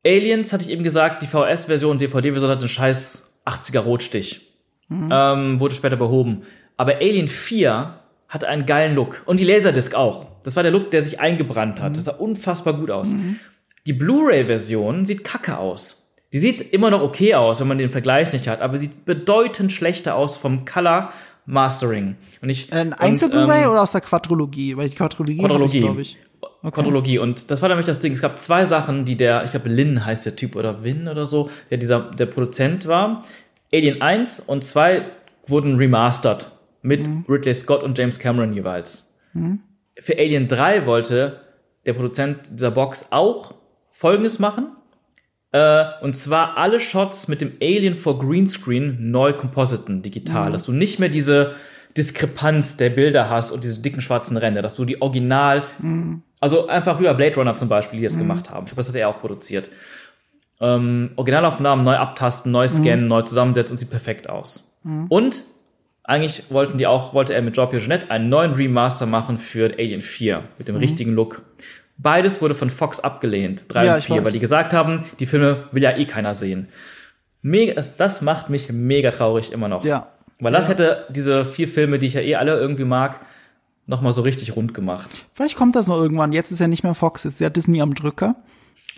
Aliens, 0.04 0.52
hatte 0.52 0.64
ich 0.64 0.70
eben 0.70 0.82
gesagt, 0.84 1.22
die 1.22 1.26
VS-Version, 1.26 1.98
DVD-Version 1.98 2.50
hat 2.50 2.60
einen 2.60 2.68
scheiß 2.68 3.40
80er 3.44 3.80
Rotstich. 3.80 4.46
Ähm, 4.90 5.60
wurde 5.60 5.74
später 5.74 5.96
behoben. 5.96 6.42
Aber 6.76 6.96
Alien 6.96 7.28
4 7.28 7.94
hatte 8.28 8.48
einen 8.48 8.66
geilen 8.66 8.94
Look. 8.94 9.22
Und 9.26 9.38
die 9.38 9.44
Laserdisc 9.44 9.94
auch. 9.94 10.26
Das 10.42 10.56
war 10.56 10.62
der 10.62 10.72
Look, 10.72 10.90
der 10.90 11.04
sich 11.04 11.20
eingebrannt 11.20 11.80
hat. 11.80 11.96
Das 11.96 12.04
sah 12.06 12.12
unfassbar 12.12 12.74
gut 12.74 12.90
aus. 12.90 13.14
Die 13.86 13.92
Blu-ray-Version 13.92 15.04
sieht 15.04 15.22
kacke 15.22 15.58
aus. 15.58 15.99
Die 16.32 16.38
sieht 16.38 16.72
immer 16.72 16.90
noch 16.90 17.02
okay 17.02 17.34
aus, 17.34 17.60
wenn 17.60 17.68
man 17.68 17.78
den 17.78 17.90
Vergleich 17.90 18.32
nicht 18.32 18.46
hat, 18.46 18.60
aber 18.60 18.78
sieht 18.78 19.04
bedeutend 19.04 19.72
schlechter 19.72 20.14
aus 20.14 20.36
vom 20.36 20.64
Color 20.64 21.12
Mastering. 21.46 22.16
Und 22.40 22.50
ich 22.50 22.72
Ein 22.72 22.88
und, 22.88 22.94
Einzel-Blu-ray 22.94 23.64
ähm, 23.64 23.70
oder 23.70 23.82
aus 23.82 23.92
der 23.92 24.00
Quadrologie? 24.00 24.76
Weil 24.76 24.88
die 24.88 24.96
Quadrologie, 24.96 25.38
Quadrologie. 25.38 25.80
glaube 25.80 26.02
ich. 26.02 26.16
Chronologie. 26.70 27.18
Und 27.18 27.50
das 27.50 27.62
war 27.62 27.68
nämlich 27.68 27.86
das 27.86 28.00
Ding. 28.00 28.12
Es 28.12 28.20
gab 28.20 28.38
zwei 28.38 28.66
Sachen, 28.66 29.04
die 29.06 29.16
der, 29.16 29.44
ich 29.44 29.52
glaube, 29.52 29.70
Lin 29.70 30.04
heißt 30.04 30.26
der 30.26 30.36
Typ 30.36 30.56
oder 30.56 30.84
Win 30.84 31.08
oder 31.08 31.26
so, 31.26 31.50
der 31.70 31.78
dieser, 31.78 32.00
der 32.00 32.26
Produzent 32.26 32.86
war. 32.86 33.24
Alien 33.72 34.02
1 34.02 34.40
und 34.40 34.62
2 34.62 35.06
wurden 35.46 35.76
remastered 35.76 36.50
mit 36.82 37.08
Ridley 37.28 37.54
Scott 37.54 37.82
und 37.82 37.96
James 37.96 38.18
Cameron 38.18 38.52
jeweils. 38.52 39.18
Für 39.98 40.18
Alien 40.18 40.48
3 40.48 40.86
wollte 40.86 41.40
der 41.86 41.94
Produzent 41.94 42.38
dieser 42.52 42.70
Box 42.70 43.08
auch 43.10 43.54
Folgendes 43.90 44.38
machen. 44.38 44.68
Äh, 45.52 45.84
und 46.02 46.14
zwar 46.14 46.56
alle 46.56 46.80
Shots 46.80 47.28
mit 47.28 47.40
dem 47.40 47.52
Alien 47.60 47.96
vor 47.96 48.18
Greenscreen 48.18 49.10
neu 49.10 49.32
compositen, 49.32 50.02
digital. 50.02 50.52
Dass 50.52 50.64
du 50.64 50.72
nicht 50.72 50.98
mehr 50.98 51.08
diese 51.08 51.54
Diskrepanz 51.96 52.76
der 52.76 52.90
Bilder 52.90 53.28
hast 53.28 53.50
und 53.50 53.64
diese 53.64 53.80
dicken 53.80 54.00
schwarzen 54.00 54.36
Ränder, 54.36 54.62
dass 54.62 54.76
du 54.76 54.84
die 54.84 55.02
Original, 55.02 55.64
also 56.38 56.68
einfach 56.68 57.00
wie 57.00 57.04
bei 57.04 57.14
Blade 57.14 57.34
Runner 57.34 57.56
zum 57.56 57.68
Beispiel, 57.68 57.98
die 57.98 58.04
das 58.04 58.16
gemacht 58.16 58.50
haben. 58.50 58.66
Ich 58.66 58.70
glaube, 58.70 58.76
das 58.76 58.88
hat 58.88 58.94
er 58.94 59.08
auch 59.08 59.20
produziert. 59.20 59.70
Ähm, 60.60 61.10
Originalaufnahmen 61.16 61.84
neu 61.84 61.96
abtasten, 61.96 62.52
neu 62.52 62.68
scannen, 62.68 63.08
neu 63.08 63.22
zusammensetzen 63.22 63.72
und 63.74 63.78
sieht 63.78 63.90
perfekt 63.90 64.28
aus. 64.28 64.78
Und 65.08 65.42
eigentlich 66.04 66.44
wollten 66.50 66.78
die 66.78 66.86
auch, 66.86 67.12
wollte 67.12 67.34
er 67.34 67.42
mit 67.42 67.54
Jean 67.54 67.68
Pierre 67.70 67.82
Jeanette 67.82 68.10
einen 68.10 68.28
neuen 68.28 68.52
Remaster 68.52 69.06
machen 69.06 69.38
für 69.38 69.72
Alien 69.78 70.00
4 70.00 70.44
mit 70.58 70.68
dem 70.68 70.76
richtigen 70.76 71.12
Look. 71.12 71.42
Beides 72.02 72.40
wurde 72.40 72.54
von 72.54 72.70
Fox 72.70 72.98
abgelehnt, 73.00 73.64
3 73.68 73.84
Ja, 73.84 73.92
und 73.94 73.98
ich 73.98 74.06
4, 74.06 74.16
weiß. 74.16 74.24
weil 74.24 74.32
die 74.32 74.38
gesagt 74.40 74.72
haben, 74.72 75.04
die 75.18 75.26
Filme 75.26 75.64
will 75.72 75.82
ja 75.82 75.96
eh 75.96 76.06
keiner 76.06 76.34
sehen. 76.34 76.68
Mega, 77.42 77.80
das- 77.98 78.22
macht 78.22 78.48
mich 78.50 78.70
mega 78.72 79.10
traurig 79.10 79.52
immer 79.52 79.68
noch. 79.68 79.84
Ja. 79.84 80.08
Weil 80.38 80.52
das 80.52 80.68
hätte 80.70 81.06
diese 81.10 81.44
vier 81.44 81.68
Filme, 81.68 81.98
die 81.98 82.06
ich 82.06 82.14
ja 82.14 82.22
eh 82.22 82.36
alle 82.36 82.58
irgendwie 82.58 82.84
mag, 82.84 83.20
noch 83.86 84.00
mal 84.00 84.12
so 84.12 84.22
richtig 84.22 84.56
rund 84.56 84.72
gemacht. 84.72 85.10
Vielleicht 85.34 85.56
kommt 85.56 85.76
das 85.76 85.86
noch 85.88 85.96
irgendwann. 86.00 86.32
Jetzt 86.32 86.50
ist 86.50 86.60
ja 86.60 86.68
nicht 86.68 86.82
mehr 86.84 86.94
Fox, 86.94 87.24
jetzt 87.24 87.34
ist 87.34 87.40
ja 87.40 87.50
Disney 87.50 87.82
am 87.82 87.94
Drücker. 87.94 88.36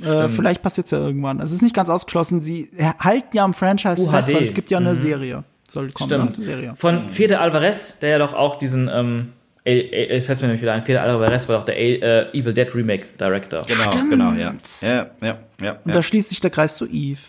Äh, 0.05 0.29
vielleicht 0.29 0.63
passiert 0.63 0.91
ja 0.91 0.99
irgendwann. 0.99 1.41
Es 1.41 1.51
ist 1.53 1.63
nicht 1.63 1.75
ganz 1.75 1.89
ausgeschlossen. 1.89 2.41
Sie 2.41 2.71
halten 3.01 3.37
ja 3.37 3.45
am 3.45 3.55
Franchise 3.55 4.03
UHD. 4.03 4.11
fest, 4.11 4.35
weil 4.35 4.43
es 4.43 4.55
gibt 4.55 4.71
ja 4.71 4.79
eine 4.79 4.95
Serie. 4.97 5.45
Soll 5.69 5.91
kommen, 5.91 6.11
Stimmt. 6.11 6.37
eine 6.37 6.45
Serie. 6.45 6.73
Von 6.77 7.11
Fede 7.11 7.41
Alvarez, 7.41 7.99
der 8.01 8.11
ja 8.11 8.19
doch 8.19 8.35
auch 8.35 8.57
diesen, 8.57 8.89
ähm, 8.93 9.33
äh, 9.33 9.33
äh, 9.33 9.42
es 9.65 10.27
fällt 10.27 10.41
mir 10.41 10.49
nämlich 10.49 10.63
wieder 10.63 10.73
ein, 10.73 10.83
Fede 10.83 11.01
Alvarez 11.01 11.49
war 11.49 11.59
doch 11.59 11.65
der 11.65 11.79
äh, 11.79 12.37
Evil 12.37 12.53
Dead 12.53 12.75
Remake 12.75 13.07
Director. 13.19 13.63
Genau, 13.63 13.93
Stimmt. 13.93 14.11
genau, 14.11 14.33
ja. 14.33 14.55
Ja, 14.81 15.11
ja, 15.21 15.39
ja. 15.61 15.73
Und 15.73 15.89
ja. 15.89 15.95
da 15.95 16.03
schließt 16.03 16.31
sich 16.31 16.41
der 16.41 16.51
Kreis 16.51 16.77
zu 16.77 16.87
Eve. 16.87 17.21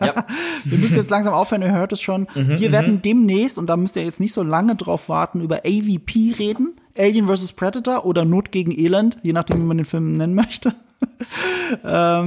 ja. 0.00 0.26
Wir 0.64 0.78
müssen 0.78 0.96
jetzt 0.96 1.10
langsam 1.10 1.32
aufhören, 1.32 1.62
ihr 1.62 1.72
hört 1.72 1.92
es 1.92 2.00
schon. 2.02 2.26
Wir 2.34 2.72
werden 2.72 3.00
demnächst, 3.02 3.58
und 3.58 3.68
da 3.68 3.76
müsst 3.76 3.96
ihr 3.96 4.04
jetzt 4.04 4.20
nicht 4.20 4.34
so 4.34 4.42
lange 4.42 4.76
drauf 4.76 5.08
warten, 5.08 5.40
über 5.40 5.60
AVP 5.64 6.34
reden. 6.38 6.76
Alien 6.96 7.26
vs. 7.26 7.52
Predator 7.52 8.04
oder 8.04 8.24
Not 8.24 8.52
gegen 8.52 8.70
Elend, 8.70 9.18
je 9.22 9.32
nachdem, 9.32 9.60
wie 9.60 9.66
man 9.66 9.78
den 9.78 9.86
Film 9.86 10.16
nennen 10.16 10.34
möchte. 10.34 10.74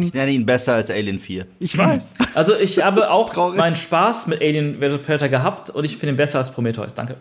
Ich 0.01 0.13
nenne 0.13 0.31
ihn 0.31 0.45
besser 0.45 0.73
als 0.73 0.91
Alien 0.91 1.19
4. 1.19 1.45
Ich 1.59 1.77
weiß. 1.77 2.11
Also 2.35 2.55
ich 2.55 2.81
habe 2.83 3.09
auch 3.09 3.31
traurig. 3.31 3.57
meinen 3.57 3.75
Spaß 3.75 4.27
mit 4.27 4.41
Alien 4.41 4.79
vs. 4.79 5.01
Predator 5.03 5.29
gehabt 5.29 5.69
und 5.69 5.83
ich 5.83 5.97
finde 5.97 6.13
ihn 6.13 6.17
besser 6.17 6.39
als 6.39 6.51
Prometheus. 6.51 6.93
Danke. 6.93 7.15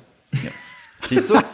Siehst 1.09 1.31
du? 1.31 1.41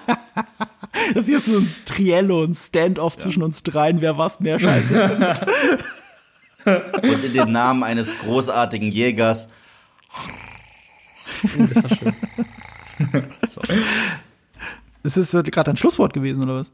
Das 1.15 1.27
hier 1.27 1.39
ist 1.39 1.47
so 1.47 1.59
ein 1.59 1.69
Triello, 1.85 2.45
ein 2.45 2.55
Stand-off 2.55 3.17
zwischen 3.17 3.43
uns 3.43 3.63
dreien, 3.63 4.01
wer 4.01 4.19
was 4.19 4.41
mehr 4.41 4.59
Scheiße. 4.59 4.95
Und 6.65 7.25
in 7.25 7.33
dem 7.33 7.51
Namen 7.51 7.83
eines 7.83 8.17
großartigen 8.19 8.91
Jägers. 8.91 9.49
Das 11.43 11.57
war 13.57 13.67
schön. 13.67 13.83
ist 15.03 15.17
das 15.17 15.45
gerade 15.45 15.71
ein 15.71 15.77
Schlusswort 15.77 16.13
gewesen, 16.13 16.45
oder 16.45 16.61
was? 16.61 16.73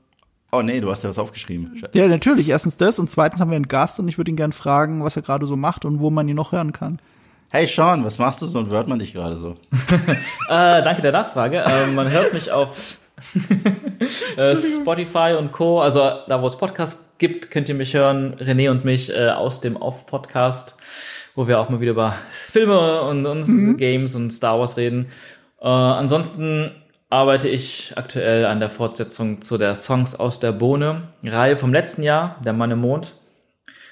Oh 0.50 0.62
nee, 0.62 0.80
du 0.80 0.90
hast 0.90 1.04
ja 1.04 1.10
was 1.10 1.18
aufgeschrieben. 1.18 1.76
Scheiße. 1.76 1.96
Ja, 1.96 2.08
natürlich. 2.08 2.48
Erstens 2.48 2.76
das 2.76 2.98
und 2.98 3.10
zweitens 3.10 3.40
haben 3.40 3.50
wir 3.50 3.56
einen 3.56 3.68
Gast 3.68 3.98
und 3.98 4.08
ich 4.08 4.18
würde 4.18 4.30
ihn 4.30 4.36
gerne 4.36 4.52
fragen, 4.52 5.04
was 5.04 5.16
er 5.16 5.22
gerade 5.22 5.46
so 5.46 5.56
macht 5.56 5.84
und 5.84 6.00
wo 6.00 6.10
man 6.10 6.28
ihn 6.28 6.36
noch 6.36 6.52
hören 6.52 6.72
kann. 6.72 7.00
Hey 7.50 7.66
Sean, 7.66 8.04
was 8.04 8.18
machst 8.18 8.42
du 8.42 8.46
so 8.46 8.58
und 8.58 8.68
hört 8.68 8.88
man 8.88 8.98
dich 8.98 9.14
gerade 9.14 9.36
so? 9.36 9.54
Äh, 10.50 10.82
danke 10.82 11.00
der 11.00 11.12
Nachfrage. 11.12 11.64
Ähm, 11.66 11.94
man 11.94 12.10
hört 12.10 12.34
mich 12.34 12.50
auf 12.50 12.98
äh, 14.36 14.54
Spotify 14.54 15.34
und 15.38 15.52
Co. 15.52 15.80
Also 15.80 16.00
da, 16.28 16.42
wo 16.42 16.46
es 16.46 16.56
Podcasts 16.56 17.14
gibt, 17.16 17.50
könnt 17.50 17.70
ihr 17.70 17.74
mich 17.74 17.94
hören. 17.94 18.36
René 18.36 18.70
und 18.70 18.84
mich 18.84 19.14
äh, 19.14 19.30
aus 19.30 19.62
dem 19.62 19.76
Off-Podcast, 19.76 20.76
wo 21.34 21.48
wir 21.48 21.58
auch 21.58 21.70
mal 21.70 21.80
wieder 21.80 21.92
über 21.92 22.16
Filme 22.30 23.00
und, 23.02 23.24
und 23.24 23.78
Games 23.78 24.14
und 24.14 24.30
Star 24.30 24.58
Wars 24.58 24.76
reden. 24.76 25.06
Äh, 25.62 25.68
ansonsten 25.68 26.70
arbeite 27.08 27.48
ich 27.48 27.94
aktuell 27.96 28.44
an 28.44 28.60
der 28.60 28.68
Fortsetzung 28.68 29.40
zu 29.40 29.56
der 29.56 29.74
Songs 29.74 30.14
aus 30.14 30.38
der 30.38 30.52
Bohne 30.52 31.04
Reihe 31.24 31.56
vom 31.56 31.72
letzten 31.72 32.02
Jahr, 32.02 32.36
Der 32.44 32.52
Mann 32.52 32.70
im 32.70 32.80
Mond. 32.80 33.14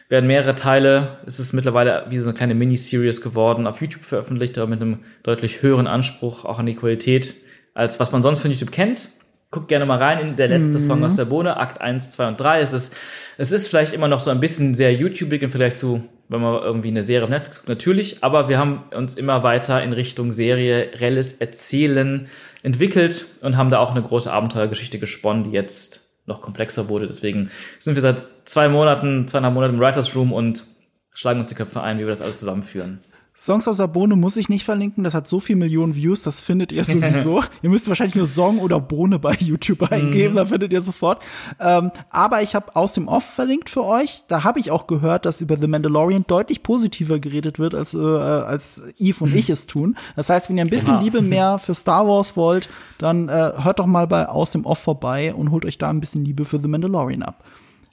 Werden 0.08 0.28
mehrere 0.28 0.54
Teile, 0.54 1.18
es 1.26 1.40
ist 1.40 1.52
mittlerweile 1.52 2.06
wie 2.10 2.20
so 2.20 2.28
eine 2.28 2.36
kleine 2.36 2.54
Miniseries 2.54 3.20
geworden, 3.20 3.66
auf 3.66 3.80
YouTube 3.80 4.04
veröffentlicht, 4.04 4.56
aber 4.56 4.68
mit 4.68 4.80
einem 4.80 5.00
deutlich 5.24 5.62
höheren 5.62 5.88
Anspruch 5.88 6.44
auch 6.44 6.60
an 6.60 6.66
die 6.66 6.76
Qualität, 6.76 7.34
als 7.74 7.98
was 7.98 8.12
man 8.12 8.22
sonst 8.22 8.38
von 8.38 8.50
YouTube 8.50 8.70
kennt. 8.70 9.08
Guckt 9.50 9.68
gerne 9.68 9.86
mal 9.86 9.98
rein 9.98 10.18
in 10.18 10.36
der 10.36 10.48
letzte 10.48 10.80
Song 10.80 11.04
aus 11.04 11.16
der 11.16 11.24
Bohne, 11.24 11.56
Akt 11.56 11.80
1, 11.80 12.10
2 12.10 12.28
und 12.28 12.40
3. 12.40 12.60
Es 12.60 12.72
ist, 12.72 12.96
es 13.38 13.52
ist 13.52 13.68
vielleicht 13.68 13.92
immer 13.94 14.08
noch 14.08 14.20
so 14.20 14.30
ein 14.30 14.40
bisschen 14.40 14.74
sehr 14.74 14.92
YouTubig 14.92 15.42
im 15.42 15.50
Vergleich 15.50 15.76
zu, 15.76 16.04
wenn 16.28 16.40
man 16.40 16.62
irgendwie 16.62 16.88
eine 16.88 17.02
Serie 17.02 17.24
auf 17.24 17.30
Netflix 17.30 17.58
guckt, 17.58 17.68
natürlich, 17.68 18.22
aber 18.22 18.48
wir 18.48 18.58
haben 18.58 18.84
uns 18.94 19.16
immer 19.16 19.42
weiter 19.42 19.82
in 19.82 19.92
Richtung 19.92 20.32
serielles 20.32 21.34
Erzählen 21.34 22.28
entwickelt 22.62 23.26
und 23.42 23.56
haben 23.56 23.70
da 23.70 23.78
auch 23.78 23.92
eine 23.92 24.02
große 24.02 24.32
Abenteuergeschichte 24.32 24.98
gesponnen, 24.98 25.44
die 25.44 25.52
jetzt 25.52 26.05
noch 26.26 26.42
komplexer 26.42 26.88
wurde. 26.88 27.06
Deswegen 27.06 27.50
sind 27.78 27.94
wir 27.94 28.02
seit 28.02 28.26
zwei 28.44 28.68
Monaten, 28.68 29.26
zweieinhalb 29.28 29.54
Monaten 29.54 29.74
im 29.74 29.80
Writers 29.80 30.14
Room 30.14 30.32
und 30.32 30.64
schlagen 31.12 31.40
uns 31.40 31.48
die 31.48 31.54
Köpfe 31.54 31.80
ein, 31.80 31.98
wie 31.98 32.02
wir 32.02 32.10
das 32.10 32.20
alles 32.20 32.38
zusammenführen. 32.38 33.00
Songs 33.38 33.68
aus 33.68 33.76
der 33.76 33.86
Bohne 33.86 34.16
muss 34.16 34.38
ich 34.38 34.48
nicht 34.48 34.64
verlinken, 34.64 35.04
das 35.04 35.12
hat 35.12 35.28
so 35.28 35.40
viel 35.40 35.56
Millionen 35.56 35.94
Views, 35.94 36.22
das 36.22 36.40
findet 36.40 36.72
ihr 36.72 36.84
sowieso. 36.84 37.42
ihr 37.62 37.68
müsst 37.68 37.86
wahrscheinlich 37.86 38.14
nur 38.14 38.26
Song 38.26 38.60
oder 38.60 38.80
Bohne 38.80 39.18
bei 39.18 39.34
YouTube 39.34 39.92
eingeben, 39.92 40.36
da 40.36 40.46
findet 40.46 40.72
ihr 40.72 40.80
sofort. 40.80 41.22
Ähm, 41.60 41.90
aber 42.10 42.40
ich 42.40 42.54
habe 42.54 42.74
aus 42.74 42.94
dem 42.94 43.08
Off 43.08 43.24
verlinkt 43.24 43.68
für 43.68 43.84
euch. 43.84 44.22
Da 44.28 44.42
habe 44.42 44.58
ich 44.58 44.70
auch 44.70 44.86
gehört, 44.86 45.26
dass 45.26 45.42
über 45.42 45.58
The 45.60 45.66
Mandalorian 45.66 46.24
deutlich 46.26 46.62
positiver 46.62 47.18
geredet 47.18 47.58
wird, 47.58 47.74
als, 47.74 47.92
äh, 47.92 47.98
als 47.98 48.80
Eve 48.98 49.24
und 49.24 49.34
ich 49.34 49.50
es 49.50 49.66
tun. 49.66 49.98
Das 50.16 50.30
heißt, 50.30 50.48
wenn 50.48 50.56
ihr 50.56 50.64
ein 50.64 50.70
bisschen 50.70 50.86
Genau. 50.94 51.02
Liebe 51.04 51.20
mehr 51.20 51.58
für 51.58 51.74
Star 51.74 52.08
Wars 52.08 52.36
wollt, 52.38 52.70
dann 52.96 53.28
äh, 53.28 53.52
hört 53.62 53.80
doch 53.80 53.86
mal 53.86 54.06
bei 54.06 54.28
Aus 54.30 54.50
dem 54.52 54.64
Off 54.64 54.78
vorbei 54.78 55.34
und 55.34 55.50
holt 55.50 55.66
euch 55.66 55.76
da 55.76 55.90
ein 55.90 56.00
bisschen 56.00 56.24
Liebe 56.24 56.46
für 56.46 56.58
The 56.58 56.68
Mandalorian 56.68 57.22
ab. 57.22 57.44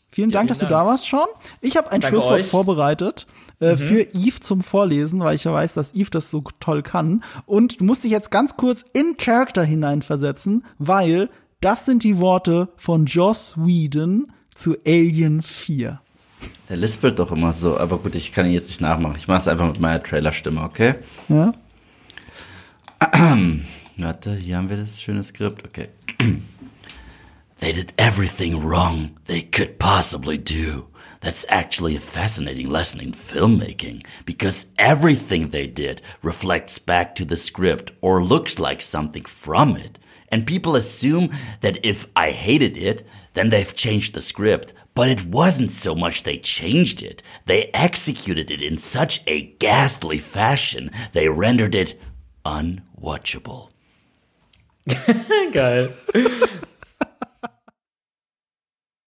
Vielen 0.10 0.30
Dank, 0.32 0.44
vielen 0.44 0.48
dass 0.50 0.60
du 0.60 0.68
Dank. 0.68 0.84
da 0.84 0.86
warst, 0.86 1.10
Sean. 1.10 1.26
Ich 1.60 1.76
habe 1.76 1.92
ein 1.92 2.00
Danke 2.00 2.16
Schlusswort 2.16 2.42
euch. 2.42 2.48
vorbereitet 2.48 3.26
äh, 3.64 3.78
für 3.78 4.02
Eve 4.14 4.40
zum 4.40 4.62
Vorlesen, 4.62 5.20
weil 5.22 5.36
ich 5.36 5.46
ja 5.46 5.54
weiß, 5.54 5.74
dass 5.74 5.94
Eve 5.94 6.10
das 6.12 6.30
so 6.30 6.44
toll 6.60 6.84
kann. 6.84 7.24
Und 7.46 7.80
du 7.80 7.86
musst 7.86 8.04
dich 8.04 8.12
jetzt 8.12 8.32
ganz 8.32 8.58
kurz 8.58 8.84
in 8.94 9.18
Charakter 9.18 9.64
hineinversetzen, 9.64 10.66
weil 10.78 11.30
das 11.62 11.86
sind 11.86 12.04
die 12.04 12.20
Worte 12.20 12.70
von 12.76 13.06
Joss 13.06 13.54
Whedon 13.56 14.32
zu 14.54 14.76
Alien 14.86 15.42
4. 15.42 16.02
Der 16.70 16.78
lispelt 16.78 17.20
doch 17.20 17.32
immer 17.32 17.54
so, 17.54 17.78
aber 17.78 18.00
gut, 18.00 18.16
ich 18.16 18.32
kann 18.32 18.46
ihn 18.46 18.52
jetzt 18.54 18.68
nicht 18.68 18.82
nachmachen. 18.82 19.16
Ich 19.18 19.28
mach's 19.28 19.48
einfach 19.48 19.68
mit 19.68 19.80
meiner 19.80 20.04
Trailerstimme, 20.04 20.62
okay? 20.62 20.96
Ja? 21.30 21.54
Warte, 23.98 24.36
hier 24.36 24.58
haben 24.58 24.70
wir 24.70 24.78
das 24.78 25.02
schöne 25.02 25.24
Skript, 25.24 25.66
okay. 25.66 25.90
They 27.60 27.72
did 27.72 27.94
everything 27.98 28.62
wrong 28.62 29.12
they 29.26 29.42
could 29.42 29.80
possibly 29.80 30.38
do. 30.38 30.88
That's 31.24 31.46
actually 31.48 31.96
a 31.96 32.02
fascinating 32.02 32.68
lesson 32.68 33.00
in 33.00 33.14
filmmaking 33.14 34.06
because 34.26 34.68
everything 34.78 35.50
they 35.50 35.68
did 35.68 36.02
reflects 36.22 36.80
back 36.80 37.16
to 37.16 37.24
the 37.24 37.38
script 37.38 37.94
or 38.02 38.22
looks 38.22 38.60
like 38.60 38.82
something 38.82 39.24
from 39.24 39.78
it. 39.78 39.98
And 40.28 40.46
people 40.46 40.76
assume 40.76 41.30
that 41.62 41.86
if 41.86 42.08
I 42.14 42.32
hated 42.32 42.76
it, 42.76 43.08
then 43.36 43.52
they've 43.52 43.74
changed 43.74 44.16
the 44.16 44.22
script. 44.22 44.74
But 44.96 45.08
it 45.08 45.26
wasn't 45.26 45.72
so 45.72 45.96
much 45.96 46.24
they 46.24 46.40
changed 46.40 47.02
it. 47.02 47.24
They 47.46 47.72
executed 47.74 48.52
it 48.52 48.62
in 48.62 48.78
such 48.78 49.22
a 49.26 49.44
ghastly 49.60 50.20
fashion, 50.20 50.92
they 51.14 51.30
rendered 51.30 51.74
it 51.74 51.98
unwatchable. 52.46 53.70
Geil. 54.88 55.94